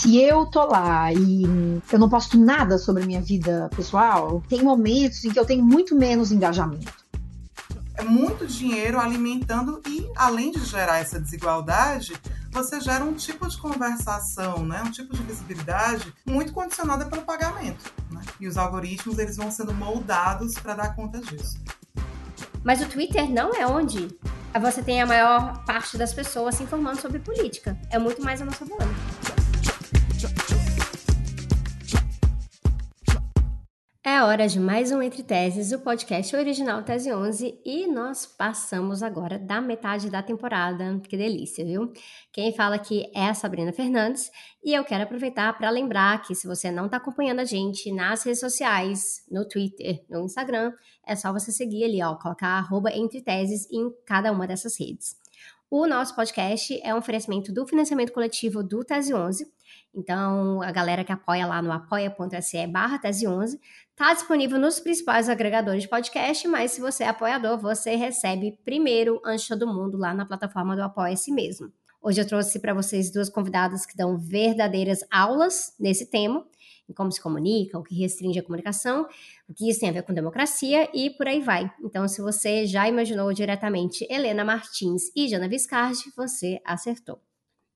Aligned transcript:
Se 0.00 0.16
eu 0.16 0.46
tô 0.46 0.64
lá 0.64 1.12
e 1.12 1.42
eu 1.92 1.98
não 1.98 2.08
posto 2.08 2.38
nada 2.38 2.78
sobre 2.78 3.02
a 3.02 3.06
minha 3.06 3.20
vida 3.20 3.68
pessoal, 3.76 4.42
tem 4.48 4.62
momentos 4.62 5.22
em 5.26 5.30
que 5.30 5.38
eu 5.38 5.44
tenho 5.44 5.62
muito 5.62 5.94
menos 5.94 6.32
engajamento. 6.32 6.90
É 7.96 8.02
muito 8.02 8.46
dinheiro 8.46 8.98
alimentando 8.98 9.78
e, 9.86 10.10
além 10.16 10.52
de 10.52 10.64
gerar 10.64 11.00
essa 11.00 11.20
desigualdade, 11.20 12.14
você 12.50 12.80
gera 12.80 13.04
um 13.04 13.12
tipo 13.12 13.46
de 13.46 13.58
conversação, 13.58 14.64
né? 14.64 14.82
um 14.86 14.90
tipo 14.90 15.14
de 15.14 15.22
visibilidade 15.22 16.10
muito 16.24 16.54
condicionada 16.54 17.04
pelo 17.04 17.20
pagamento. 17.20 17.92
Né? 18.10 18.22
E 18.40 18.48
os 18.48 18.56
algoritmos 18.56 19.18
eles 19.18 19.36
vão 19.36 19.50
sendo 19.50 19.74
moldados 19.74 20.54
para 20.54 20.72
dar 20.72 20.96
conta 20.96 21.18
disso. 21.18 21.60
Mas 22.64 22.80
o 22.80 22.86
Twitter 22.86 23.30
não 23.30 23.54
é 23.54 23.66
onde 23.66 24.08
você 24.58 24.82
tem 24.82 25.02
a 25.02 25.06
maior 25.06 25.62
parte 25.66 25.98
das 25.98 26.14
pessoas 26.14 26.54
se 26.54 26.62
informando 26.62 26.98
sobre 26.98 27.18
política. 27.18 27.78
É 27.90 27.98
muito 27.98 28.22
mais 28.22 28.40
a 28.40 28.46
nossa 28.46 28.64
voz. 28.64 28.88
É 34.02 34.22
hora 34.22 34.48
de 34.48 34.58
mais 34.58 34.90
um 34.90 35.02
Entre 35.02 35.22
Teses, 35.22 35.72
o 35.72 35.78
podcast 35.80 36.34
original 36.34 36.82
Tese 36.82 37.12
11, 37.12 37.60
e 37.62 37.86
nós 37.86 38.24
passamos 38.24 39.02
agora 39.02 39.38
da 39.38 39.60
metade 39.60 40.08
da 40.08 40.22
temporada. 40.22 40.98
Que 41.06 41.18
delícia, 41.18 41.62
viu? 41.66 41.92
Quem 42.32 42.50
fala 42.56 42.76
aqui 42.76 43.12
é 43.14 43.26
a 43.26 43.34
Sabrina 43.34 43.74
Fernandes, 43.74 44.30
e 44.64 44.72
eu 44.72 44.82
quero 44.84 45.04
aproveitar 45.04 45.52
para 45.58 45.68
lembrar 45.68 46.22
que 46.22 46.34
se 46.34 46.46
você 46.46 46.70
não 46.70 46.86
está 46.86 46.96
acompanhando 46.96 47.40
a 47.40 47.44
gente 47.44 47.92
nas 47.92 48.22
redes 48.22 48.40
sociais, 48.40 49.22
no 49.30 49.46
Twitter, 49.46 50.02
no 50.08 50.24
Instagram, 50.24 50.72
é 51.06 51.14
só 51.14 51.30
você 51.30 51.52
seguir 51.52 51.84
ali, 51.84 52.02
ó, 52.02 52.14
colocar 52.14 52.56
arroba 52.56 52.90
Entre 52.90 53.20
Teses 53.20 53.70
em 53.70 53.92
cada 54.06 54.32
uma 54.32 54.46
dessas 54.46 54.80
redes. 54.80 55.14
O 55.70 55.86
nosso 55.86 56.16
podcast 56.16 56.80
é 56.82 56.94
um 56.94 56.98
oferecimento 56.98 57.52
do 57.52 57.66
financiamento 57.66 58.12
coletivo 58.12 58.62
do 58.62 58.82
Tese 58.82 59.12
11, 59.12 59.46
então, 59.94 60.62
a 60.62 60.70
galera 60.70 61.04
que 61.04 61.12
apoia 61.12 61.46
lá 61.46 61.60
no 61.60 61.72
apoia.se 61.72 62.66
barra 62.68 62.98
tese 62.98 63.26
11 63.26 63.60
está 63.90 64.14
disponível 64.14 64.58
nos 64.58 64.78
principais 64.78 65.28
agregadores 65.28 65.82
de 65.82 65.88
podcast, 65.88 66.46
mas 66.46 66.72
se 66.72 66.80
você 66.80 67.04
é 67.04 67.08
apoiador, 67.08 67.58
você 67.58 67.96
recebe 67.96 68.58
primeiro, 68.64 69.20
antes 69.24 69.48
todo 69.48 69.66
mundo, 69.66 69.98
lá 69.98 70.14
na 70.14 70.24
plataforma 70.24 70.76
do 70.76 70.82
Apoia-se 70.82 71.32
mesmo. 71.32 71.72
Hoje 72.00 72.20
eu 72.20 72.26
trouxe 72.26 72.58
para 72.60 72.72
vocês 72.72 73.12
duas 73.12 73.28
convidadas 73.28 73.84
que 73.84 73.96
dão 73.96 74.16
verdadeiras 74.16 75.00
aulas 75.10 75.74
nesse 75.78 76.08
tema, 76.08 76.46
em 76.88 76.94
como 76.94 77.12
se 77.12 77.20
comunica, 77.20 77.78
o 77.78 77.82
que 77.82 77.94
restringe 77.94 78.38
a 78.38 78.42
comunicação, 78.42 79.06
o 79.48 79.52
que 79.52 79.68
isso 79.68 79.80
tem 79.80 79.90
a 79.90 79.92
ver 79.92 80.02
com 80.04 80.14
democracia 80.14 80.88
e 80.94 81.10
por 81.10 81.28
aí 81.28 81.40
vai. 81.40 81.70
Então, 81.84 82.08
se 82.08 82.22
você 82.22 82.64
já 82.64 82.88
imaginou 82.88 83.32
diretamente 83.32 84.06
Helena 84.08 84.44
Martins 84.44 85.10
e 85.14 85.28
Jana 85.28 85.48
Viscardi, 85.48 86.10
você 86.16 86.58
acertou. 86.64 87.20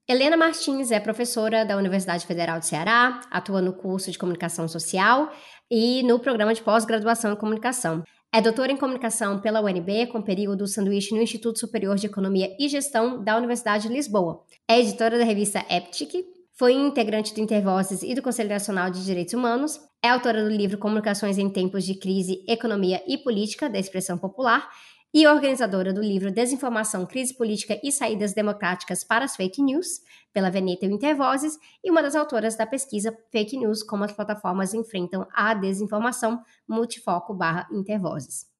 Helena 0.07 0.37
Martins 0.37 0.91
é 0.91 1.01
professora 1.01 1.65
da 1.65 1.79
Universidade 1.79 2.27
Federal 2.27 2.61
de 2.61 2.67
Ceará, 2.67 3.23
atua 3.31 3.63
no 3.63 3.73
curso 3.73 4.11
de 4.11 4.19
Comunicação 4.19 4.69
Social 4.69 5.33
e 5.71 6.03
no 6.03 6.21
programa 6.21 6.53
de 6.53 6.61
pós-graduação 6.61 7.33
em 7.33 7.37
Comunicação. 7.37 8.05
É 8.31 8.43
doutora 8.43 8.71
em 8.71 8.77
Comunicação 8.77 9.41
pela 9.41 9.63
UNB, 9.63 10.09
com 10.09 10.21
período 10.21 10.67
sanduíche 10.67 11.15
no 11.15 11.23
Instituto 11.23 11.59
Superior 11.59 11.97
de 11.97 12.05
Economia 12.05 12.55
e 12.61 12.69
Gestão 12.69 13.25
da 13.25 13.35
Universidade 13.39 13.89
de 13.89 13.95
Lisboa. 13.95 14.45
É 14.69 14.79
editora 14.79 15.17
da 15.17 15.25
revista 15.25 15.65
Eptic, 15.71 16.13
foi 16.53 16.75
integrante 16.75 17.33
do 17.33 17.41
Intervozes 17.41 18.03
e 18.03 18.15
do 18.15 18.21
Conselho 18.21 18.51
Nacional 18.51 18.91
de 18.91 19.03
Direitos 19.07 19.33
Humanos, 19.33 19.81
é 20.03 20.11
autora 20.11 20.45
do 20.45 20.51
livro 20.51 20.77
Comunicações 20.77 21.39
em 21.39 21.49
Tempos 21.49 21.83
de 21.83 21.95
Crise, 21.95 22.45
Economia 22.47 23.03
e 23.09 23.17
Política 23.17 23.71
da 23.71 23.79
Expressão 23.79 24.19
Popular 24.19 24.69
e 25.15 25.29
organizadora 25.29 25.93
do 25.93 26.01
livro 26.01 26.33
Desinformação, 26.33 27.07
Crise 27.07 27.33
Política 27.33 27.81
e 27.85 27.93
Saídas 27.93 28.35
Democráticas 28.35 29.05
para 29.05 29.25
as 29.25 29.37
Fake 29.37 29.63
News, 29.63 30.01
pela 30.33 30.51
Veneta 30.51 30.87
Intervozes, 30.87 31.57
e 31.85 31.89
uma 31.89 32.03
das 32.03 32.17
autoras 32.17 32.57
da 32.57 32.67
pesquisa 32.67 33.17
Fake 33.31 33.57
News, 33.57 33.85
como 33.85 34.03
as 34.03 34.11
plataformas 34.11 34.75
enfrentam 34.75 35.25
a 35.33 35.55
desinformação, 35.55 36.43
multifoco 36.67 37.33
barra 37.33 37.69
Intervozes. 37.71 38.53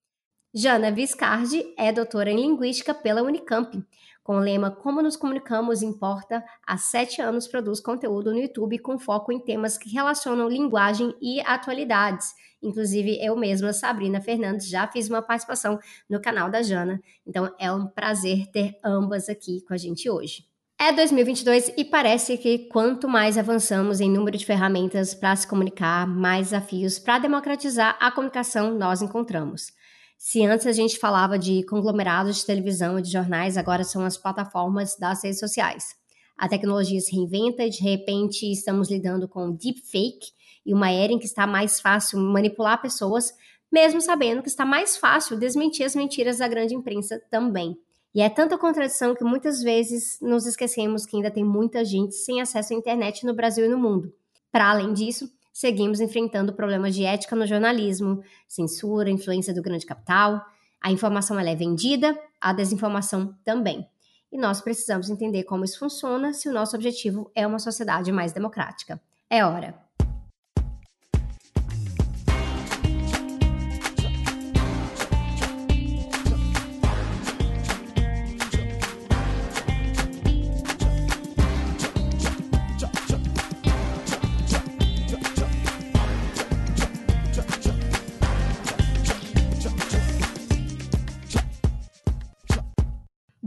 Jana 0.55 0.93
Viscardi 0.93 1.75
é 1.77 1.91
doutora 1.91 2.31
em 2.31 2.37
Linguística 2.37 2.95
pela 2.95 3.25
Unicamp, 3.25 3.85
com 4.23 4.37
o 4.37 4.41
lema 4.41 4.71
Como 4.71 5.03
nos 5.03 5.17
comunicamos 5.17 5.83
importa, 5.83 6.45
há 6.65 6.79
sete 6.79 7.21
anos 7.21 7.49
produz 7.49 7.81
conteúdo 7.81 8.31
no 8.31 8.39
YouTube 8.39 8.79
com 8.79 8.97
foco 8.97 9.33
em 9.33 9.41
temas 9.41 9.77
que 9.77 9.91
relacionam 9.91 10.49
linguagem 10.49 11.13
e 11.21 11.41
atualidades. 11.41 12.33
Inclusive, 12.65 13.19
eu 13.23 13.37
mesma, 13.37 13.73
Sabrina 13.73 14.21
Fernandes, 14.21 14.69
já 14.69 14.89
fiz 14.89 15.09
uma 15.09 15.23
participação 15.23 15.79
no 16.09 16.21
canal 16.21 16.51
da 16.51 16.63
Jana. 16.63 17.01
Então, 17.27 17.55
é 17.59 17.71
um 17.71 17.87
prazer 17.87 18.47
ter 18.47 18.79
ambas 18.83 19.29
aqui 19.29 19.61
com 19.61 19.75
a 19.75 19.77
gente 19.77 20.09
hoje. 20.09 20.45
É 20.79 20.93
2022 20.93 21.73
e 21.77 21.85
parece 21.85 22.37
que 22.37 22.59
quanto 22.69 23.09
mais 23.09 23.39
avançamos 23.39 24.01
em 24.01 24.11
número 24.11 24.37
de 24.37 24.45
ferramentas 24.45 25.15
para 25.15 25.37
se 25.37 25.47
comunicar, 25.47 26.07
mais 26.07 26.49
desafios 26.49 26.99
para 26.99 27.21
democratizar 27.21 27.97
a 28.01 28.11
comunicação 28.11 28.77
nós 28.77 29.01
encontramos. 29.01 29.73
Se 30.19 30.45
antes 30.45 30.67
a 30.67 30.73
gente 30.73 30.99
falava 30.99 31.39
de 31.39 31.65
conglomerados 31.67 32.39
de 32.39 32.47
televisão 32.47 32.99
e 32.99 33.03
de 33.03 33.11
jornais, 33.11 33.57
agora 33.57 33.85
são 33.85 34.05
as 34.05 34.17
plataformas 34.17 34.97
das 34.99 35.23
redes 35.23 35.39
sociais. 35.39 35.95
A 36.37 36.49
tecnologia 36.49 37.01
se 37.01 37.15
reinventa 37.15 37.63
e 37.63 37.71
de 37.71 37.83
repente 37.83 38.51
estamos 38.51 38.91
lidando 38.91 39.29
com 39.29 39.53
deepfake 39.53 40.33
e 40.65 40.73
uma 40.73 40.91
era 40.91 41.13
em 41.13 41.19
que 41.19 41.27
está 41.27 41.47
mais 41.47 41.81
fácil 41.81 42.19
manipular 42.19 42.81
pessoas, 42.81 43.33
mesmo 43.71 44.01
sabendo 44.01 44.43
que 44.43 44.49
está 44.49 44.65
mais 44.65 44.97
fácil 44.97 45.39
desmentir 45.39 45.85
as 45.85 45.95
mentiras 45.95 46.39
da 46.39 46.49
grande 46.49 46.75
imprensa 46.75 47.21
também. 47.31 47.77
E 48.15 48.21
é 48.21 48.29
tanta 48.29 48.57
contradição 48.57 49.15
que 49.15 49.25
muitas 49.25 49.61
vezes 49.61 50.19
nos 50.23 50.47
esquecemos 50.47 51.05
que 51.05 51.17
ainda 51.17 51.31
tem 51.31 51.43
muita 51.43 51.85
gente 51.85 52.15
sem 52.15 52.41
acesso 52.41 52.73
à 52.73 52.77
internet 52.77 53.27
no 53.27 53.35
Brasil 53.35 53.65
e 53.65 53.69
no 53.69 53.77
mundo. 53.77 54.13
Para 54.53 54.71
além 54.71 54.93
disso, 54.93 55.29
seguimos 55.53 56.01
enfrentando 56.01 56.53
problemas 56.53 56.95
de 56.95 57.05
ética 57.05 57.35
no 57.35 57.45
jornalismo, 57.45 58.23
censura, 58.47 59.11
influência 59.11 59.53
do 59.53 59.61
grande 59.61 59.85
capital. 59.85 60.41
A 60.81 60.93
informação 60.93 61.37
é 61.41 61.57
vendida, 61.57 62.17
a 62.41 62.53
desinformação 62.53 63.37
também. 63.45 63.85
E 64.31 64.39
nós 64.39 64.61
precisamos 64.61 65.11
entender 65.11 65.43
como 65.43 65.65
isso 65.65 65.81
funciona 65.81 66.33
se 66.33 66.49
o 66.49 66.53
nosso 66.53 66.77
objetivo 66.77 67.31
é 67.35 67.45
uma 67.45 67.59
sociedade 67.59 68.13
mais 68.13 68.33
democrática. 68.33 69.01
É 69.29 69.45
hora. 69.45 69.84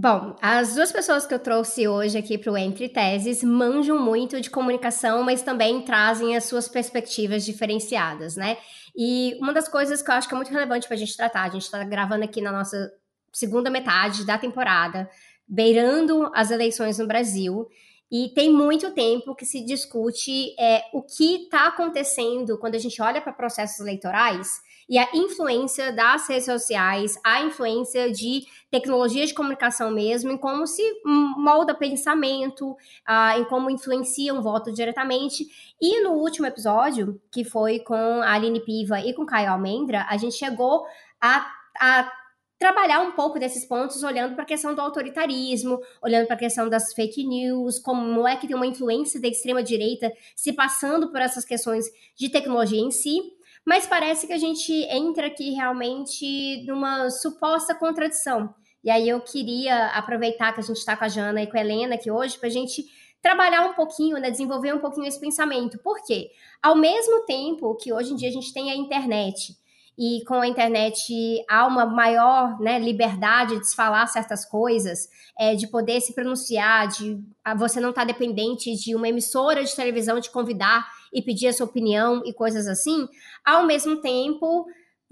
Bom, 0.09 0.37
as 0.41 0.73
duas 0.73 0.89
pessoas 0.89 1.25
que 1.25 1.33
eu 1.33 1.39
trouxe 1.39 1.85
hoje 1.85 2.17
aqui 2.17 2.37
para 2.37 2.53
o 2.53 2.57
Entre 2.57 2.87
Teses 2.87 3.43
manjam 3.43 3.99
muito 3.99 4.39
de 4.39 4.49
comunicação, 4.49 5.21
mas 5.21 5.41
também 5.41 5.81
trazem 5.81 6.33
as 6.33 6.45
suas 6.45 6.69
perspectivas 6.69 7.43
diferenciadas, 7.43 8.37
né? 8.37 8.57
E 8.95 9.37
uma 9.41 9.51
das 9.51 9.67
coisas 9.67 10.01
que 10.01 10.09
eu 10.09 10.15
acho 10.15 10.25
que 10.25 10.33
é 10.33 10.37
muito 10.37 10.49
relevante 10.49 10.87
para 10.87 10.95
a 10.95 10.97
gente 10.97 11.17
tratar, 11.17 11.43
a 11.43 11.49
gente 11.49 11.63
está 11.63 11.83
gravando 11.83 12.23
aqui 12.23 12.39
na 12.39 12.53
nossa 12.53 12.89
segunda 13.33 13.69
metade 13.69 14.25
da 14.25 14.37
temporada, 14.37 15.09
beirando 15.45 16.31
as 16.33 16.51
eleições 16.51 16.99
no 16.99 17.05
Brasil, 17.05 17.67
e 18.09 18.29
tem 18.29 18.49
muito 18.49 18.91
tempo 18.91 19.35
que 19.35 19.45
se 19.45 19.59
discute 19.65 20.55
é, 20.57 20.85
o 20.93 21.01
que 21.01 21.43
está 21.43 21.67
acontecendo 21.67 22.57
quando 22.57 22.75
a 22.75 22.79
gente 22.79 23.01
olha 23.01 23.19
para 23.19 23.33
processos 23.33 23.81
eleitorais 23.81 24.47
e 24.89 24.97
a 24.97 25.07
influência 25.13 25.91
das 25.91 26.27
redes 26.27 26.45
sociais, 26.45 27.19
a 27.23 27.41
influência 27.41 28.11
de 28.11 28.45
tecnologias 28.71 29.29
de 29.29 29.35
comunicação 29.35 29.91
mesmo, 29.91 30.31
em 30.31 30.37
como 30.37 30.65
se 30.65 30.81
molda 31.05 31.75
pensamento, 31.75 32.71
uh, 32.71 33.37
em 33.37 33.43
como 33.45 33.69
influencia 33.69 34.33
um 34.33 34.41
voto 34.41 34.71
diretamente. 34.71 35.45
E 35.81 36.01
no 36.03 36.11
último 36.13 36.47
episódio, 36.47 37.21
que 37.31 37.43
foi 37.43 37.79
com 37.79 38.21
a 38.21 38.33
Aline 38.33 38.63
Piva 38.63 38.99
e 39.01 39.13
com 39.13 39.25
Caio 39.25 39.51
Almendra, 39.51 40.05
a 40.09 40.15
gente 40.15 40.35
chegou 40.35 40.85
a, 41.19 41.45
a 41.79 42.11
trabalhar 42.57 43.01
um 43.01 43.11
pouco 43.11 43.37
desses 43.37 43.65
pontos, 43.65 44.01
olhando 44.03 44.35
para 44.35 44.43
a 44.43 44.47
questão 44.47 44.73
do 44.73 44.81
autoritarismo, 44.81 45.79
olhando 46.01 46.27
para 46.27 46.35
a 46.35 46.39
questão 46.39 46.69
das 46.69 46.93
fake 46.93 47.25
news, 47.25 47.77
como 47.77 48.25
é 48.25 48.35
que 48.37 48.47
tem 48.47 48.55
uma 48.55 48.65
influência 48.65 49.21
da 49.21 49.27
extrema-direita 49.27 50.11
se 50.35 50.53
passando 50.53 51.11
por 51.11 51.21
essas 51.21 51.43
questões 51.43 51.85
de 52.17 52.29
tecnologia 52.29 52.81
em 52.81 52.89
si 52.89 53.36
mas 53.67 53.85
parece 53.85 54.25
que 54.25 54.31
a 54.31 54.37
gente 54.37 54.71
entra 54.89 55.27
aqui 55.27 55.51
realmente 55.51 56.63
numa 56.65 57.09
suposta 57.09 57.75
contradição. 57.75 58.55
E 58.81 58.89
aí 58.89 59.09
eu 59.09 59.19
queria 59.19 59.87
aproveitar 59.87 60.53
que 60.53 60.61
a 60.61 60.63
gente 60.63 60.77
está 60.77 60.95
com 60.95 61.03
a 61.03 61.09
Jana 61.09 61.41
e 61.41 61.47
com 61.47 61.57
a 61.57 61.59
Helena 61.59 61.95
aqui 61.95 62.09
hoje 62.09 62.37
para 62.37 62.47
a 62.47 62.51
gente 62.51 62.85
trabalhar 63.21 63.65
um 63.65 63.73
pouquinho, 63.73 64.19
né, 64.19 64.31
desenvolver 64.31 64.73
um 64.73 64.79
pouquinho 64.79 65.05
esse 65.05 65.19
pensamento. 65.19 65.77
Por 65.79 66.01
quê? 66.05 66.29
Ao 66.63 66.77
mesmo 66.77 67.25
tempo 67.25 67.75
que 67.75 67.91
hoje 67.91 68.13
em 68.13 68.15
dia 68.15 68.29
a 68.29 68.31
gente 68.31 68.53
tem 68.53 68.71
a 68.71 68.75
internet 68.77 69.57
e 69.97 70.23
com 70.25 70.35
a 70.35 70.47
internet 70.47 71.43
há 71.49 71.65
uma 71.65 71.85
maior 71.85 72.59
né, 72.59 72.77
liberdade 72.77 73.59
de 73.59 73.67
se 73.67 73.75
falar 73.75 74.05
certas 74.07 74.45
coisas, 74.45 75.09
é, 75.39 75.55
de 75.55 75.67
poder 75.67 75.99
se 76.01 76.13
pronunciar, 76.13 76.87
de 76.87 77.19
você 77.57 77.79
não 77.79 77.89
estar 77.89 78.01
tá 78.01 78.07
dependente 78.07 78.75
de 78.75 78.95
uma 78.95 79.09
emissora 79.09 79.63
de 79.63 79.75
televisão 79.75 80.21
te 80.21 80.29
convidar 80.29 80.87
e 81.11 81.21
pedir 81.21 81.47
a 81.47 81.53
sua 81.53 81.65
opinião 81.65 82.21
e 82.25 82.33
coisas 82.33 82.67
assim, 82.67 83.07
ao 83.43 83.65
mesmo 83.65 83.99
tempo 83.99 84.67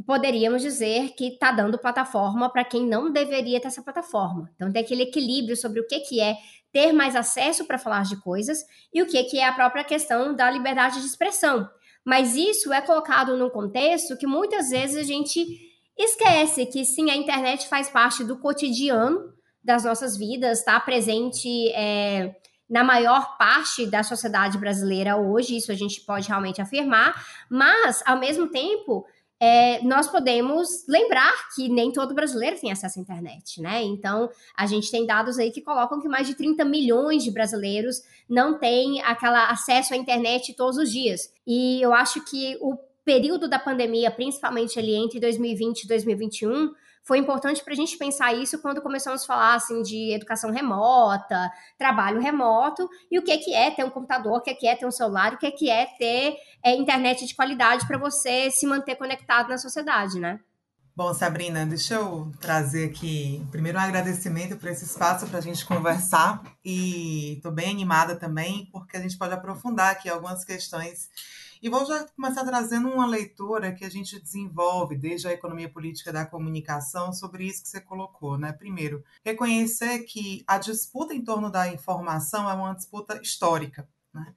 poderíamos 0.06 0.62
dizer 0.62 1.14
que 1.16 1.30
está 1.30 1.52
dando 1.52 1.80
plataforma 1.80 2.50
para 2.52 2.66
quem 2.66 2.86
não 2.86 3.12
deveria 3.12 3.60
ter 3.60 3.68
essa 3.68 3.82
plataforma. 3.82 4.52
Então 4.56 4.72
tem 4.72 4.84
aquele 4.84 5.04
equilíbrio 5.04 5.56
sobre 5.56 5.80
o 5.80 5.88
que, 5.88 6.02
que 6.02 6.20
é 6.20 6.36
ter 6.72 6.92
mais 6.92 7.16
acesso 7.16 7.66
para 7.66 7.80
falar 7.80 8.04
de 8.04 8.18
coisas 8.18 8.60
e 8.94 9.02
o 9.02 9.08
que, 9.08 9.24
que 9.24 9.40
é 9.40 9.48
a 9.48 9.54
própria 9.54 9.84
questão 9.84 10.36
da 10.36 10.52
liberdade 10.52 11.00
de 11.00 11.08
expressão. 11.08 11.70
Mas 12.06 12.36
isso 12.36 12.72
é 12.72 12.82
colocado 12.82 13.36
num 13.36 13.50
contexto 13.50 14.16
que 14.16 14.28
muitas 14.28 14.70
vezes 14.70 14.98
a 14.98 15.04
gente 15.04 15.44
esquece 15.98 16.66
que 16.68 16.86
sim, 16.86 17.10
a 17.10 17.16
internet 17.16 17.68
faz 17.68 17.90
parte 17.90 18.24
do 18.24 18.38
cotidiano 18.38 19.34
das 19.64 19.84
nossas 19.84 20.16
vidas, 20.16 20.60
está 20.60 20.80
presente 20.80 21.50
é, 21.72 22.36
na 22.70 22.84
maior 22.84 23.38
parte 23.38 23.88
da 23.88 24.04
sociedade 24.04 24.58
brasileira 24.58 25.18
hoje, 25.18 25.58
isso 25.58 25.72
a 25.72 25.76
gente 25.76 26.02
pode 26.02 26.28
realmente 26.28 26.62
afirmar, 26.62 27.26
mas, 27.50 28.04
ao 28.06 28.20
mesmo 28.20 28.48
tempo, 28.48 29.06
é, 29.40 29.82
nós 29.84 30.08
podemos 30.08 30.86
lembrar 30.88 31.34
que 31.54 31.68
nem 31.68 31.92
todo 31.92 32.14
brasileiro 32.14 32.60
tem 32.60 32.72
acesso 32.72 33.00
à 33.00 33.02
internet, 33.02 33.62
né? 33.62 33.84
Então, 33.84 34.30
a 34.56 34.66
gente 34.66 34.90
tem 34.90 35.06
dados 35.06 35.38
aí 35.38 35.52
que 35.52 35.62
colocam 35.62 36.02
que 36.02 36.08
mais 36.08 36.26
de 36.26 36.36
30 36.36 36.64
milhões 36.64 37.24
de 37.24 37.32
brasileiros 37.32 38.02
não 38.30 38.58
têm 38.58 39.02
aquela 39.02 39.50
acesso 39.50 39.94
à 39.94 39.98
internet 39.98 40.54
todos 40.54 40.78
os 40.78 40.90
dias. 40.92 41.34
E 41.46 41.82
eu 41.82 41.94
acho 41.94 42.24
que 42.24 42.58
o 42.62 42.78
período 43.04 43.48
da 43.48 43.60
pandemia, 43.60 44.10
principalmente 44.10 44.80
ali 44.80 44.96
entre 44.96 45.20
2020 45.20 45.84
e 45.84 45.88
2021, 45.88 46.74
foi 47.06 47.20
importante 47.20 47.64
para 47.64 47.72
a 47.72 47.76
gente 47.76 47.98
pensar 47.98 48.34
isso 48.34 48.60
quando 48.60 48.82
começamos 48.82 49.24
a 49.24 49.28
falar 49.28 49.54
assim, 49.54 49.84
de 49.84 50.12
educação 50.12 50.50
remota, 50.52 51.52
trabalho 51.78 52.20
remoto, 52.20 52.90
e 53.12 53.20
o 53.20 53.24
que, 53.24 53.38
que 53.38 53.54
é 53.54 53.70
ter 53.70 53.84
um 53.84 53.92
computador, 53.92 54.40
o 54.40 54.42
que, 54.42 54.56
que 54.56 54.68
é 54.68 54.76
ter 54.76 54.88
um 54.88 54.92
celular, 54.92 55.34
o 55.34 55.38
que, 55.38 55.52
que 55.52 55.70
é 55.70 55.86
ter 55.86 56.36
é, 56.64 56.76
internet 56.76 57.28
de 57.28 57.36
qualidade 57.36 57.86
para 57.86 58.00
você 58.00 58.50
se 58.50 58.66
manter 58.66 58.96
conectado 58.96 59.50
na 59.50 59.58
sociedade, 59.60 60.20
né? 60.20 60.40
Bom, 60.96 61.14
Sabrina, 61.14 61.66
deixa 61.66 61.96
eu 61.96 62.32
trazer 62.40 62.90
aqui 62.90 63.46
primeiro 63.52 63.78
um 63.78 63.82
agradecimento 63.82 64.56
por 64.58 64.70
esse 64.70 64.86
espaço 64.86 65.28
para 65.28 65.40
a 65.40 65.42
gente 65.42 65.66
conversar 65.66 66.42
e 66.64 67.34
estou 67.34 67.52
bem 67.52 67.70
animada 67.70 68.16
também 68.16 68.68
porque 68.72 68.96
a 68.96 69.02
gente 69.02 69.18
pode 69.18 69.34
aprofundar 69.34 69.92
aqui 69.92 70.10
algumas 70.10 70.46
questões 70.46 71.10
e 71.62 71.70
vou 71.70 71.86
já 71.86 72.06
começar 72.16 72.44
trazendo 72.46 72.90
uma 72.90 73.06
leitura 73.06 73.74
que 73.74 73.86
a 73.86 73.90
gente 73.90 74.20
desenvolve 74.20 74.96
desde 74.96 75.28
a 75.28 75.34
economia 75.34 75.70
política 75.70 76.12
da 76.12 76.26
comunicação 76.26 77.14
sobre 77.14 77.46
isso 77.46 77.64
que 77.64 77.70
você 77.70 77.82
colocou, 77.82 78.38
né? 78.38 78.52
Primeiro, 78.52 79.04
reconhecer 79.24 80.00
que 80.00 80.44
a 80.48 80.58
disputa 80.58 81.14
em 81.14 81.24
torno 81.24 81.50
da 81.50 81.68
informação 81.68 82.50
é 82.50 82.54
uma 82.54 82.74
disputa 82.74 83.20
histórica, 83.22 83.88
né? 84.14 84.34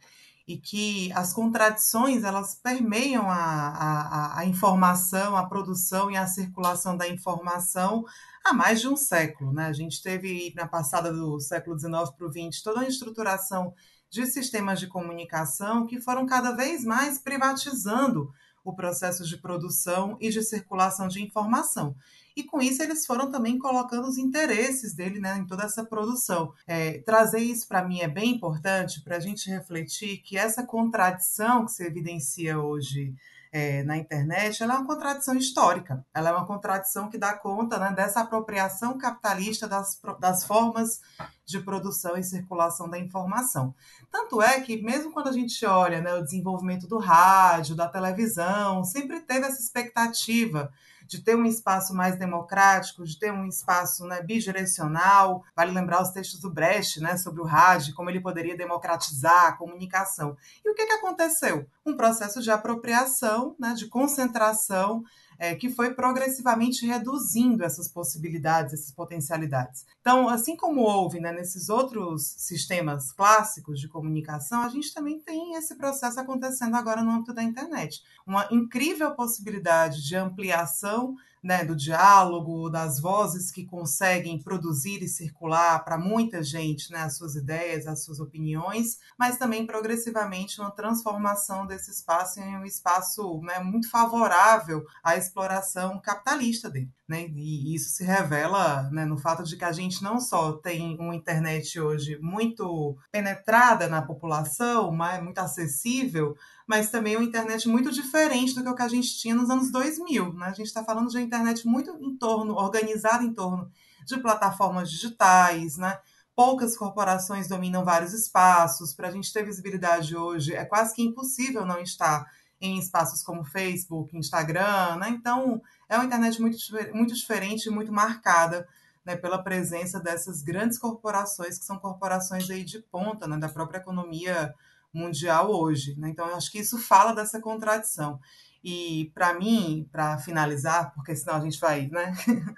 e 0.48 0.56
que 0.56 1.12
as 1.12 1.34
contradições 1.34 2.24
elas 2.24 2.54
permeiam 2.54 3.30
a, 3.30 3.34
a, 3.36 4.38
a, 4.38 4.46
informação, 4.46 5.36
a 5.36 5.46
produção 5.46 6.10
e 6.10 6.16
a 6.16 6.26
circulação 6.26 6.96
da 6.96 7.06
informação 7.06 8.06
há 8.48 8.52
mais 8.52 8.80
de 8.80 8.88
um 8.88 8.96
século. 8.96 9.52
Né? 9.52 9.66
A 9.66 9.72
gente 9.72 10.02
teve, 10.02 10.52
na 10.56 10.66
passada 10.66 11.12
do 11.12 11.38
século 11.40 11.78
XIX 11.78 12.10
para 12.16 12.26
o 12.26 12.32
XX, 12.32 12.62
toda 12.62 12.80
uma 12.80 12.88
estruturação 12.88 13.74
de 14.10 14.26
sistemas 14.26 14.80
de 14.80 14.86
comunicação 14.86 15.86
que 15.86 16.00
foram 16.00 16.26
cada 16.26 16.52
vez 16.52 16.84
mais 16.84 17.18
privatizando 17.18 18.32
o 18.64 18.74
processo 18.74 19.24
de 19.24 19.36
produção 19.36 20.16
e 20.20 20.30
de 20.30 20.42
circulação 20.42 21.08
de 21.08 21.22
informação. 21.22 21.94
E 22.36 22.42
com 22.42 22.60
isso 22.60 22.82
eles 22.82 23.04
foram 23.04 23.30
também 23.30 23.58
colocando 23.58 24.06
os 24.06 24.18
interesses 24.18 24.94
dele 24.94 25.18
né, 25.18 25.38
em 25.38 25.46
toda 25.46 25.64
essa 25.64 25.84
produção. 25.84 26.52
É, 26.66 26.98
trazer 26.98 27.40
isso 27.40 27.66
para 27.66 27.86
mim 27.86 28.00
é 28.00 28.08
bem 28.08 28.34
importante 28.34 29.00
para 29.02 29.16
a 29.16 29.20
gente 29.20 29.50
refletir 29.50 30.18
que 30.18 30.36
essa 30.36 30.62
contradição 30.62 31.64
que 31.64 31.72
se 31.72 31.84
evidencia 31.84 32.58
hoje 32.60 33.14
é, 33.52 33.82
na 33.82 33.96
internet, 33.96 34.62
ela 34.62 34.74
é 34.74 34.76
uma 34.76 34.86
contradição 34.86 35.36
histórica. 35.36 36.04
Ela 36.14 36.30
é 36.30 36.32
uma 36.32 36.46
contradição 36.46 37.08
que 37.08 37.18
dá 37.18 37.32
conta 37.32 37.78
né, 37.78 37.92
dessa 37.92 38.20
apropriação 38.20 38.98
capitalista 38.98 39.66
das, 39.66 40.00
das 40.20 40.44
formas 40.44 41.00
de 41.46 41.60
produção 41.60 42.16
e 42.16 42.22
circulação 42.22 42.88
da 42.88 42.98
informação. 42.98 43.74
Tanto 44.10 44.42
é 44.42 44.60
que, 44.60 44.82
mesmo 44.82 45.12
quando 45.12 45.28
a 45.28 45.32
gente 45.32 45.64
olha 45.64 46.00
né, 46.00 46.14
o 46.14 46.22
desenvolvimento 46.22 46.86
do 46.86 46.98
rádio, 46.98 47.74
da 47.74 47.88
televisão, 47.88 48.84
sempre 48.84 49.20
teve 49.20 49.46
essa 49.46 49.60
expectativa 49.60 50.70
de 51.08 51.22
ter 51.22 51.34
um 51.34 51.46
espaço 51.46 51.94
mais 51.94 52.16
democrático, 52.16 53.04
de 53.04 53.18
ter 53.18 53.32
um 53.32 53.46
espaço 53.46 54.04
né, 54.04 54.22
bidirecional. 54.22 55.42
Vale 55.56 55.72
lembrar 55.72 56.02
os 56.02 56.10
textos 56.10 56.38
do 56.38 56.50
Brecht 56.50 57.00
né, 57.00 57.16
sobre 57.16 57.40
o 57.40 57.46
rádio, 57.46 57.94
como 57.94 58.10
ele 58.10 58.20
poderia 58.20 58.56
democratizar 58.56 59.46
a 59.46 59.52
comunicação. 59.52 60.36
E 60.64 60.70
o 60.70 60.74
que, 60.74 60.86
que 60.86 60.92
aconteceu? 60.92 61.66
Um 61.84 61.96
processo 61.96 62.42
de 62.42 62.50
apropriação, 62.50 63.56
né, 63.58 63.72
de 63.72 63.86
concentração 63.86 65.02
é, 65.38 65.54
que 65.54 65.70
foi 65.70 65.94
progressivamente 65.94 66.84
reduzindo 66.84 67.64
essas 67.64 67.88
possibilidades, 67.88 68.74
essas 68.74 68.92
potencialidades. 68.92 69.86
Então, 70.00 70.28
assim 70.28 70.56
como 70.56 70.80
houve 70.80 71.20
né, 71.20 71.32
nesses 71.32 71.68
outros 71.68 72.34
sistemas 72.36 73.12
clássicos 73.12 73.80
de 73.80 73.88
comunicação, 73.88 74.62
a 74.62 74.68
gente 74.68 74.92
também 74.92 75.20
tem 75.20 75.54
esse 75.54 75.76
processo 75.76 76.18
acontecendo 76.18 76.74
agora 76.74 77.02
no 77.02 77.10
âmbito 77.10 77.32
da 77.32 77.42
internet. 77.42 78.02
Uma 78.26 78.48
incrível 78.50 79.14
possibilidade 79.14 80.02
de 80.02 80.16
ampliação 80.16 81.16
né, 81.42 81.64
do 81.64 81.74
diálogo, 81.74 82.68
das 82.68 83.00
vozes 83.00 83.50
que 83.50 83.66
conseguem 83.66 84.42
produzir 84.42 85.02
e 85.02 85.08
circular 85.08 85.84
para 85.84 85.98
muita 85.98 86.42
gente 86.42 86.90
né, 86.90 87.00
as 87.00 87.16
suas 87.16 87.34
ideias, 87.34 87.86
as 87.86 88.04
suas 88.04 88.20
opiniões, 88.20 88.98
mas 89.18 89.38
também 89.38 89.66
progressivamente 89.66 90.60
uma 90.60 90.70
transformação 90.70 91.66
desse 91.66 91.90
espaço 91.90 92.40
em 92.40 92.56
um 92.56 92.64
espaço 92.64 93.40
né, 93.42 93.58
muito 93.60 93.90
favorável 93.90 94.84
à 95.02 95.16
exploração 95.16 96.00
capitalista 96.00 96.70
dele. 96.70 96.90
Né? 97.08 97.26
E 97.28 97.74
isso 97.74 97.88
se 97.88 98.04
revela 98.04 98.90
né, 98.90 99.06
no 99.06 99.16
fato 99.16 99.42
de 99.42 99.56
que 99.56 99.64
a 99.64 99.72
gente 99.72 100.02
não 100.02 100.20
só 100.20 100.52
tem 100.52 100.94
uma 101.00 101.16
internet 101.16 101.80
hoje 101.80 102.18
muito 102.20 102.98
penetrada 103.10 103.88
na 103.88 104.02
população, 104.02 104.92
mas 104.92 105.22
muito 105.22 105.38
acessível, 105.38 106.36
mas 106.68 106.90
também 106.90 107.16
uma 107.16 107.24
internet 107.24 107.66
muito 107.66 107.90
diferente 107.90 108.54
do 108.54 108.74
que 108.74 108.82
a 108.82 108.88
gente 108.88 109.18
tinha 109.18 109.34
nos 109.34 109.48
anos 109.48 109.72
2000. 109.72 110.34
Né? 110.34 110.46
A 110.46 110.52
gente 110.52 110.66
está 110.66 110.84
falando 110.84 111.08
de 111.08 111.16
uma 111.16 111.22
internet 111.22 111.66
muito 111.66 111.96
em 111.98 112.14
torno, 112.14 112.54
organizada 112.54 113.24
em 113.24 113.32
torno 113.32 113.70
de 114.04 114.18
plataformas 114.18 114.90
digitais, 114.90 115.78
né? 115.78 115.98
poucas 116.36 116.76
corporações 116.76 117.48
dominam 117.48 117.86
vários 117.86 118.12
espaços. 118.12 118.92
Para 118.92 119.08
a 119.08 119.10
gente 119.10 119.32
ter 119.32 119.42
visibilidade 119.42 120.14
hoje, 120.14 120.54
é 120.54 120.64
quase 120.64 120.94
que 120.94 121.02
impossível 121.02 121.64
não 121.64 121.80
estar 121.80 122.30
em 122.60 122.78
espaços 122.78 123.22
como 123.22 123.42
Facebook, 123.44 124.14
Instagram, 124.16 124.96
né? 124.96 125.08
Então, 125.08 125.62
é 125.88 125.96
uma 125.96 126.04
internet 126.04 126.40
muito, 126.40 126.58
muito 126.92 127.14
diferente 127.14 127.70
muito 127.70 127.92
marcada 127.92 128.68
né, 129.06 129.16
pela 129.16 129.42
presença 129.42 129.98
dessas 129.98 130.42
grandes 130.42 130.78
corporações, 130.78 131.58
que 131.58 131.64
são 131.64 131.78
corporações 131.78 132.50
aí 132.50 132.62
de 132.62 132.80
ponta 132.82 133.26
né, 133.26 133.38
da 133.38 133.48
própria 133.48 133.78
economia 133.78 134.54
mundial 134.98 135.50
hoje. 135.50 135.94
Né? 135.98 136.10
Então, 136.10 136.26
acho 136.34 136.50
que 136.50 136.58
isso 136.58 136.78
fala 136.78 137.14
dessa 137.14 137.40
contradição. 137.40 138.20
E 138.62 139.12
para 139.14 139.34
mim, 139.38 139.88
para 139.90 140.18
finalizar, 140.18 140.92
porque 140.92 141.14
senão 141.14 141.36
a 141.36 141.40
gente 141.40 141.60
vai 141.60 141.88
né, 141.88 142.12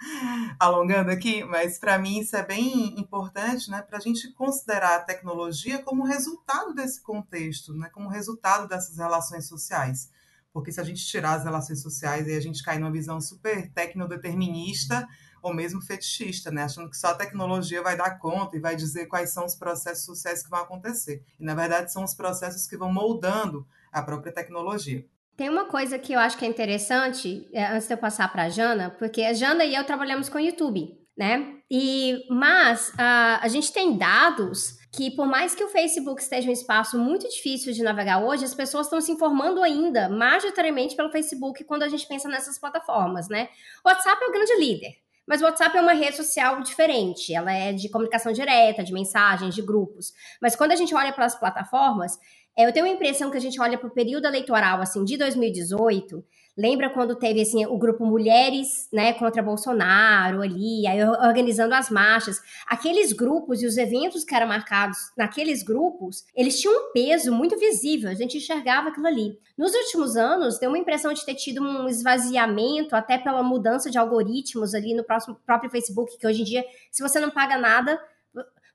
alongando 0.58 1.10
aqui, 1.10 1.44
mas 1.44 1.78
para 1.78 1.98
mim 1.98 2.20
isso 2.20 2.34
é 2.34 2.44
bem 2.44 2.98
importante 2.98 3.70
né, 3.70 3.82
para 3.82 3.98
a 3.98 4.00
gente 4.00 4.32
considerar 4.32 4.96
a 4.96 5.04
tecnologia 5.04 5.82
como 5.82 6.04
resultado 6.04 6.74
desse 6.74 7.02
contexto, 7.02 7.74
né, 7.74 7.90
como 7.92 8.08
resultado 8.08 8.66
dessas 8.66 8.96
relações 8.96 9.46
sociais. 9.46 10.10
Porque 10.52 10.72
se 10.72 10.80
a 10.80 10.84
gente 10.84 11.06
tirar 11.06 11.34
as 11.34 11.44
relações 11.44 11.82
sociais, 11.82 12.26
aí 12.26 12.34
a 12.34 12.40
gente 12.40 12.62
cai 12.62 12.78
numa 12.78 12.90
visão 12.90 13.20
super 13.20 13.70
tecnodeterminista 13.70 15.06
ou 15.42 15.54
mesmo 15.54 15.80
fetichista, 15.80 16.50
né? 16.50 16.64
Achando 16.64 16.90
que 16.90 16.96
só 16.96 17.08
a 17.08 17.14
tecnologia 17.14 17.82
vai 17.82 17.96
dar 17.96 18.18
conta 18.18 18.56
e 18.56 18.60
vai 18.60 18.76
dizer 18.76 19.06
quais 19.06 19.30
são 19.30 19.44
os 19.44 19.54
processos 19.54 20.04
sociais 20.04 20.42
que 20.42 20.50
vão 20.50 20.60
acontecer. 20.60 21.22
E 21.38 21.44
na 21.44 21.54
verdade 21.54 21.92
são 21.92 22.04
os 22.04 22.14
processos 22.14 22.66
que 22.66 22.76
vão 22.76 22.92
moldando 22.92 23.66
a 23.92 24.02
própria 24.02 24.32
tecnologia. 24.32 25.04
Tem 25.36 25.48
uma 25.48 25.64
coisa 25.64 25.98
que 25.98 26.12
eu 26.12 26.20
acho 26.20 26.36
que 26.36 26.44
é 26.44 26.48
interessante, 26.48 27.48
é, 27.52 27.66
antes 27.66 27.88
de 27.88 27.94
eu 27.94 27.98
passar 27.98 28.30
para 28.30 28.44
a 28.44 28.48
Jana, 28.50 28.90
porque 28.98 29.22
a 29.22 29.32
Jana 29.32 29.64
e 29.64 29.74
eu 29.74 29.84
trabalhamos 29.84 30.28
com 30.28 30.38
YouTube, 30.38 30.98
né? 31.16 31.56
E, 31.70 32.26
mas 32.28 32.92
a, 32.98 33.40
a 33.42 33.48
gente 33.48 33.72
tem 33.72 33.96
dados 33.96 34.78
que, 34.92 35.10
por 35.10 35.26
mais 35.26 35.54
que 35.54 35.62
o 35.62 35.68
Facebook 35.68 36.20
esteja 36.20 36.48
um 36.48 36.52
espaço 36.52 36.98
muito 36.98 37.28
difícil 37.28 37.72
de 37.72 37.82
navegar 37.82 38.22
hoje, 38.22 38.44
as 38.44 38.54
pessoas 38.54 38.86
estão 38.86 39.00
se 39.00 39.12
informando 39.12 39.62
ainda, 39.62 40.08
majoritariamente 40.08 40.96
pelo 40.96 41.10
Facebook, 41.10 41.62
quando 41.64 41.84
a 41.84 41.88
gente 41.88 42.06
pensa 42.06 42.28
nessas 42.28 42.58
plataformas, 42.58 43.28
né? 43.28 43.48
O 43.84 43.88
WhatsApp 43.88 44.22
é 44.22 44.28
o 44.28 44.32
grande 44.32 44.56
líder. 44.56 44.96
Mas 45.26 45.40
o 45.40 45.44
WhatsApp 45.44 45.76
é 45.76 45.80
uma 45.80 45.92
rede 45.92 46.16
social 46.16 46.60
diferente, 46.62 47.32
ela 47.34 47.52
é 47.52 47.72
de 47.72 47.88
comunicação 47.88 48.32
direta, 48.32 48.82
de 48.82 48.92
mensagens, 48.92 49.54
de 49.54 49.62
grupos. 49.62 50.12
Mas 50.42 50.56
quando 50.56 50.72
a 50.72 50.76
gente 50.76 50.94
olha 50.94 51.12
para 51.12 51.26
as 51.26 51.38
plataformas, 51.38 52.18
É, 52.58 52.66
eu 52.66 52.72
tenho 52.72 52.86
a 52.86 52.88
impressão 52.88 53.30
que 53.30 53.36
a 53.36 53.40
gente 53.40 53.60
olha 53.60 53.78
para 53.78 53.88
o 53.88 53.94
período 53.94 54.26
eleitoral 54.26 54.80
assim 54.80 55.04
de 55.04 55.16
2018 55.16 56.22
Lembra 56.56 56.90
quando 56.90 57.16
teve 57.16 57.40
assim 57.40 57.64
o 57.66 57.78
grupo 57.78 58.04
Mulheres, 58.04 58.88
né, 58.92 59.12
contra 59.12 59.42
Bolsonaro 59.42 60.42
ali, 60.42 60.86
aí 60.86 61.02
organizando 61.02 61.74
as 61.74 61.90
marchas. 61.90 62.40
Aqueles 62.66 63.12
grupos 63.12 63.62
e 63.62 63.66
os 63.66 63.76
eventos 63.76 64.24
que 64.24 64.34
eram 64.34 64.48
marcados 64.48 64.98
naqueles 65.16 65.62
grupos, 65.62 66.24
eles 66.34 66.60
tinham 66.60 66.74
um 66.74 66.92
peso 66.92 67.32
muito 67.32 67.58
visível, 67.58 68.10
a 68.10 68.14
gente 68.14 68.36
enxergava 68.36 68.88
aquilo 68.88 69.06
ali. 69.06 69.38
Nos 69.56 69.72
últimos 69.74 70.16
anos, 70.16 70.58
deu 70.58 70.70
uma 70.70 70.78
impressão 70.78 71.12
de 71.12 71.24
ter 71.24 71.34
tido 71.34 71.62
um 71.62 71.88
esvaziamento, 71.88 72.96
até 72.96 73.18
pela 73.18 73.42
mudança 73.42 73.90
de 73.90 73.98
algoritmos 73.98 74.74
ali 74.74 74.94
no 74.94 75.04
próximo, 75.04 75.36
próprio 75.44 75.70
Facebook, 75.70 76.16
que 76.18 76.26
hoje 76.26 76.42
em 76.42 76.44
dia, 76.44 76.64
se 76.90 77.02
você 77.02 77.20
não 77.20 77.30
paga 77.30 77.58
nada, 77.58 78.00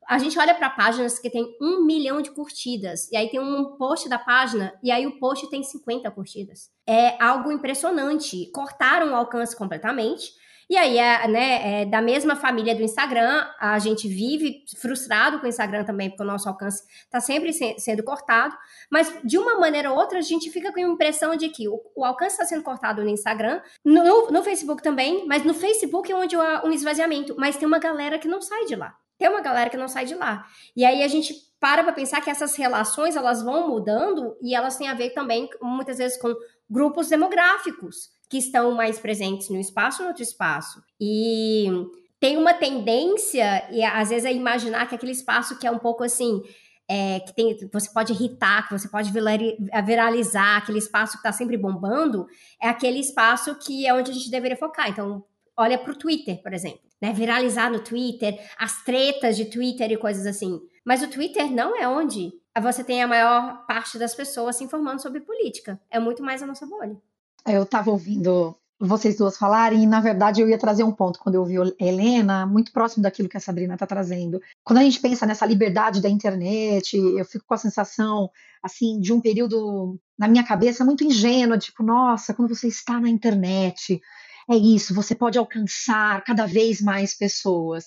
a 0.07 0.17
gente 0.17 0.37
olha 0.37 0.53
para 0.53 0.69
páginas 0.69 1.19
que 1.19 1.29
tem 1.29 1.55
um 1.61 1.83
milhão 1.83 2.21
de 2.21 2.31
curtidas, 2.31 3.09
e 3.11 3.17
aí 3.17 3.29
tem 3.29 3.39
um 3.39 3.75
post 3.77 4.07
da 4.07 4.19
página, 4.19 4.73
e 4.83 4.91
aí 4.91 5.05
o 5.07 5.19
post 5.19 5.49
tem 5.49 5.63
50 5.63 6.09
curtidas. 6.11 6.69
É 6.87 7.21
algo 7.21 7.51
impressionante. 7.51 8.49
Cortaram 8.51 9.11
o 9.11 9.15
alcance 9.15 9.55
completamente. 9.55 10.33
E 10.67 10.77
aí, 10.77 10.97
é, 10.97 11.27
né, 11.27 11.81
é, 11.81 11.85
da 11.85 12.01
mesma 12.01 12.35
família 12.35 12.73
do 12.73 12.81
Instagram, 12.81 13.47
a 13.59 13.77
gente 13.77 14.07
vive 14.07 14.63
frustrado 14.77 15.39
com 15.39 15.45
o 15.45 15.49
Instagram 15.49 15.83
também, 15.83 16.09
porque 16.09 16.23
o 16.23 16.25
nosso 16.25 16.49
alcance 16.49 16.83
está 17.03 17.19
sempre 17.19 17.53
se, 17.53 17.77
sendo 17.77 18.03
cortado. 18.03 18.55
Mas, 18.89 19.15
de 19.23 19.37
uma 19.37 19.59
maneira 19.59 19.91
ou 19.91 19.97
outra, 19.97 20.17
a 20.17 20.23
gente 20.23 20.49
fica 20.49 20.73
com 20.73 20.79
a 20.79 20.83
impressão 20.83 21.35
de 21.35 21.49
que 21.49 21.67
o, 21.67 21.79
o 21.95 22.03
alcance 22.03 22.31
está 22.31 22.45
sendo 22.45 22.63
cortado 22.63 23.03
no 23.03 23.09
Instagram, 23.09 23.61
no, 23.83 24.31
no, 24.31 24.41
Facebook 24.41 24.81
também, 24.81 25.27
mas 25.27 25.43
no 25.43 25.53
Facebook 25.53 26.11
é 26.11 26.15
onde 26.15 26.35
há 26.35 26.63
um 26.65 26.71
esvaziamento. 26.71 27.35
Mas 27.37 27.57
tem 27.57 27.67
uma 27.67 27.79
galera 27.79 28.17
que 28.17 28.27
não 28.27 28.41
sai 28.41 28.65
de 28.65 28.75
lá 28.75 28.95
tem 29.17 29.29
uma 29.29 29.41
galera 29.41 29.69
que 29.69 29.77
não 29.77 29.87
sai 29.87 30.05
de 30.05 30.15
lá. 30.15 30.45
E 30.75 30.83
aí 30.83 31.03
a 31.03 31.07
gente 31.07 31.33
para 31.59 31.83
para 31.83 31.93
pensar 31.93 32.21
que 32.21 32.29
essas 32.29 32.55
relações 32.55 33.15
elas 33.15 33.41
vão 33.41 33.67
mudando 33.67 34.37
e 34.41 34.53
elas 34.53 34.77
têm 34.77 34.87
a 34.87 34.93
ver 34.93 35.11
também 35.11 35.49
muitas 35.61 35.97
vezes 35.97 36.17
com 36.17 36.33
grupos 36.69 37.07
demográficos 37.07 38.09
que 38.29 38.37
estão 38.37 38.73
mais 38.73 38.99
presentes 38.99 39.49
no 39.49 39.59
espaço 39.59 40.01
no 40.01 40.09
outro 40.09 40.23
espaço. 40.23 40.81
E 40.99 41.67
tem 42.19 42.37
uma 42.37 42.53
tendência 42.53 43.67
e 43.71 43.83
às 43.83 44.09
vezes 44.09 44.25
é 44.25 44.33
imaginar 44.33 44.87
que 44.87 44.95
aquele 44.95 45.11
espaço 45.11 45.57
que 45.57 45.65
é 45.65 45.71
um 45.71 45.79
pouco 45.79 46.03
assim 46.03 46.41
é, 46.87 47.19
que 47.21 47.33
tem, 47.33 47.57
você 47.73 47.91
pode 47.91 48.13
irritar, 48.13 48.67
que 48.67 48.77
você 48.77 48.87
pode 48.87 49.11
viralizar, 49.11 50.57
aquele 50.57 50.77
espaço 50.77 51.13
que 51.13 51.17
está 51.19 51.31
sempre 51.31 51.57
bombando, 51.57 52.27
é 52.61 52.67
aquele 52.67 52.99
espaço 52.99 53.55
que 53.55 53.87
é 53.87 53.93
onde 53.93 54.11
a 54.11 54.13
gente 54.13 54.29
deveria 54.29 54.57
focar. 54.57 54.87
Então, 54.89 55.23
olha 55.57 55.79
para 55.79 55.91
o 55.91 55.97
Twitter, 55.97 56.41
por 56.43 56.53
exemplo 56.53 56.84
né, 57.01 57.13
viralizar 57.13 57.69
no 57.71 57.79
Twitter, 57.79 58.39
as 58.57 58.83
tretas 58.83 59.35
de 59.35 59.45
Twitter 59.45 59.91
e 59.91 59.97
coisas 59.97 60.25
assim. 60.25 60.59
Mas 60.83 61.01
o 61.01 61.07
Twitter 61.07 61.51
não 61.51 61.75
é 61.75 61.87
onde 61.87 62.31
você 62.61 62.83
tem 62.83 63.01
a 63.01 63.07
maior 63.07 63.65
parte 63.65 63.97
das 63.97 64.15
pessoas 64.15 64.55
se 64.55 64.63
informando 64.63 65.01
sobre 65.01 65.21
política. 65.21 65.79
É 65.89 65.99
muito 65.99 66.23
mais 66.23 66.41
a 66.41 66.47
nossa 66.47 66.65
bolha. 66.65 66.95
Eu 67.45 67.63
estava 67.63 67.91
ouvindo 67.91 68.55
vocês 68.79 69.17
duas 69.17 69.37
falarem, 69.37 69.83
e 69.83 69.87
na 69.87 70.01
verdade 70.01 70.41
eu 70.41 70.49
ia 70.49 70.57
trazer 70.57 70.83
um 70.83 70.91
ponto 70.91 71.19
quando 71.19 71.35
eu 71.35 71.41
ouvi 71.41 71.55
Helena, 71.79 72.45
muito 72.45 72.71
próximo 72.71 73.03
daquilo 73.03 73.29
que 73.29 73.37
a 73.37 73.39
Sabrina 73.39 73.73
está 73.73 73.87
trazendo. 73.87 74.41
Quando 74.63 74.79
a 74.79 74.83
gente 74.83 74.99
pensa 74.99 75.25
nessa 75.25 75.45
liberdade 75.45 76.01
da 76.01 76.09
internet, 76.09 76.97
eu 76.97 77.23
fico 77.23 77.45
com 77.47 77.53
a 77.53 77.57
sensação, 77.57 78.29
assim, 78.61 78.99
de 78.99 79.13
um 79.13 79.21
período 79.21 79.97
na 80.17 80.27
minha 80.27 80.43
cabeça 80.43 80.83
muito 80.83 81.03
ingênua, 81.03 81.57
tipo, 81.57 81.83
nossa, 81.83 82.33
quando 82.33 82.53
você 82.53 82.67
está 82.67 82.99
na 82.99 83.09
internet, 83.09 84.01
é 84.49 84.55
isso, 84.55 84.93
você 84.93 85.15
pode 85.15 85.37
alcançar 85.37 86.23
cada 86.23 86.45
vez 86.45 86.81
mais 86.81 87.17
pessoas. 87.17 87.85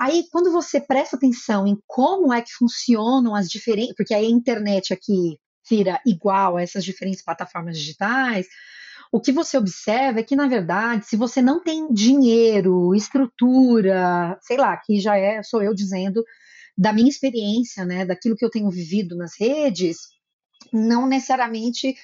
Aí, 0.00 0.24
quando 0.30 0.50
você 0.50 0.80
presta 0.80 1.16
atenção 1.16 1.66
em 1.66 1.78
como 1.86 2.32
é 2.32 2.40
que 2.40 2.52
funcionam 2.52 3.34
as 3.34 3.48
diferentes, 3.48 3.94
porque 3.94 4.14
a 4.14 4.22
internet 4.22 4.92
aqui 4.92 5.38
vira 5.68 6.00
igual 6.04 6.56
a 6.56 6.62
essas 6.62 6.84
diferentes 6.84 7.22
plataformas 7.22 7.78
digitais, 7.78 8.46
o 9.12 9.20
que 9.20 9.30
você 9.30 9.58
observa 9.58 10.20
é 10.20 10.22
que, 10.22 10.34
na 10.34 10.48
verdade, 10.48 11.06
se 11.06 11.16
você 11.16 11.42
não 11.42 11.62
tem 11.62 11.92
dinheiro, 11.92 12.94
estrutura, 12.94 14.38
sei 14.40 14.56
lá, 14.56 14.76
que 14.76 14.98
já 14.98 15.16
é, 15.16 15.42
sou 15.42 15.62
eu 15.62 15.74
dizendo, 15.74 16.24
da 16.76 16.92
minha 16.92 17.10
experiência, 17.10 17.84
né, 17.84 18.06
daquilo 18.06 18.34
que 18.34 18.44
eu 18.44 18.50
tenho 18.50 18.70
vivido 18.70 19.14
nas 19.14 19.38
redes, 19.38 19.98
não 20.72 21.06
necessariamente 21.06 21.94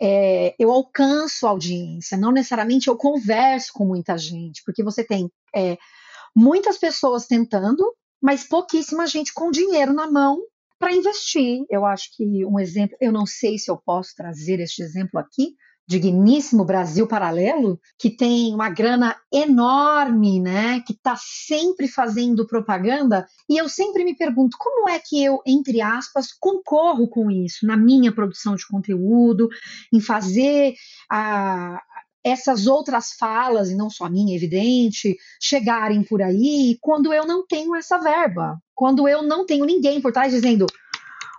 é, 0.00 0.54
eu 0.58 0.70
alcanço 0.70 1.46
audiência, 1.46 2.16
não 2.16 2.32
necessariamente 2.32 2.88
eu 2.88 2.96
converso 2.96 3.72
com 3.72 3.86
muita 3.86 4.18
gente, 4.18 4.62
porque 4.64 4.82
você 4.82 5.04
tem 5.04 5.30
é, 5.54 5.78
muitas 6.34 6.78
pessoas 6.78 7.26
tentando, 7.26 7.94
mas 8.20 8.44
pouquíssima 8.44 9.06
gente 9.06 9.32
com 9.32 9.50
dinheiro 9.50 9.92
na 9.92 10.10
mão 10.10 10.40
para 10.78 10.92
investir. 10.92 11.64
Eu 11.70 11.84
acho 11.84 12.10
que 12.16 12.44
um 12.44 12.58
exemplo, 12.58 12.96
eu 13.00 13.12
não 13.12 13.26
sei 13.26 13.58
se 13.58 13.70
eu 13.70 13.76
posso 13.76 14.14
trazer 14.16 14.60
este 14.60 14.82
exemplo 14.82 15.20
aqui, 15.20 15.54
digníssimo 15.86 16.64
Brasil 16.64 17.06
Paralelo, 17.06 17.78
que 17.98 18.08
tem 18.08 18.54
uma 18.54 18.70
grana 18.70 19.16
enorme, 19.32 20.40
né, 20.40 20.80
que 20.86 20.92
está 20.92 21.14
sempre 21.16 21.86
fazendo 21.88 22.46
propaganda, 22.46 23.26
e 23.48 23.56
eu 23.58 23.68
sempre 23.68 24.04
me 24.04 24.16
pergunto 24.16 24.56
como 24.58 24.88
é 24.88 24.98
que 24.98 25.22
eu, 25.22 25.40
entre 25.46 25.80
aspas, 25.80 26.28
concorro 26.32 27.08
com 27.08 27.30
isso 27.30 27.66
na 27.66 27.76
minha 27.76 28.12
produção 28.12 28.56
de 28.56 28.66
conteúdo, 28.66 29.48
em 29.92 30.00
fazer 30.00 30.74
a, 31.10 31.82
essas 32.24 32.66
outras 32.66 33.12
falas, 33.12 33.68
e 33.68 33.76
não 33.76 33.90
só 33.90 34.06
a 34.06 34.10
minha, 34.10 34.34
evidente, 34.34 35.14
chegarem 35.40 36.02
por 36.02 36.22
aí, 36.22 36.78
quando 36.80 37.12
eu 37.12 37.26
não 37.26 37.46
tenho 37.46 37.76
essa 37.76 37.98
verba, 37.98 38.58
quando 38.74 39.06
eu 39.06 39.22
não 39.22 39.44
tenho 39.44 39.66
ninguém 39.66 40.00
por 40.00 40.12
trás 40.12 40.32
dizendo 40.32 40.66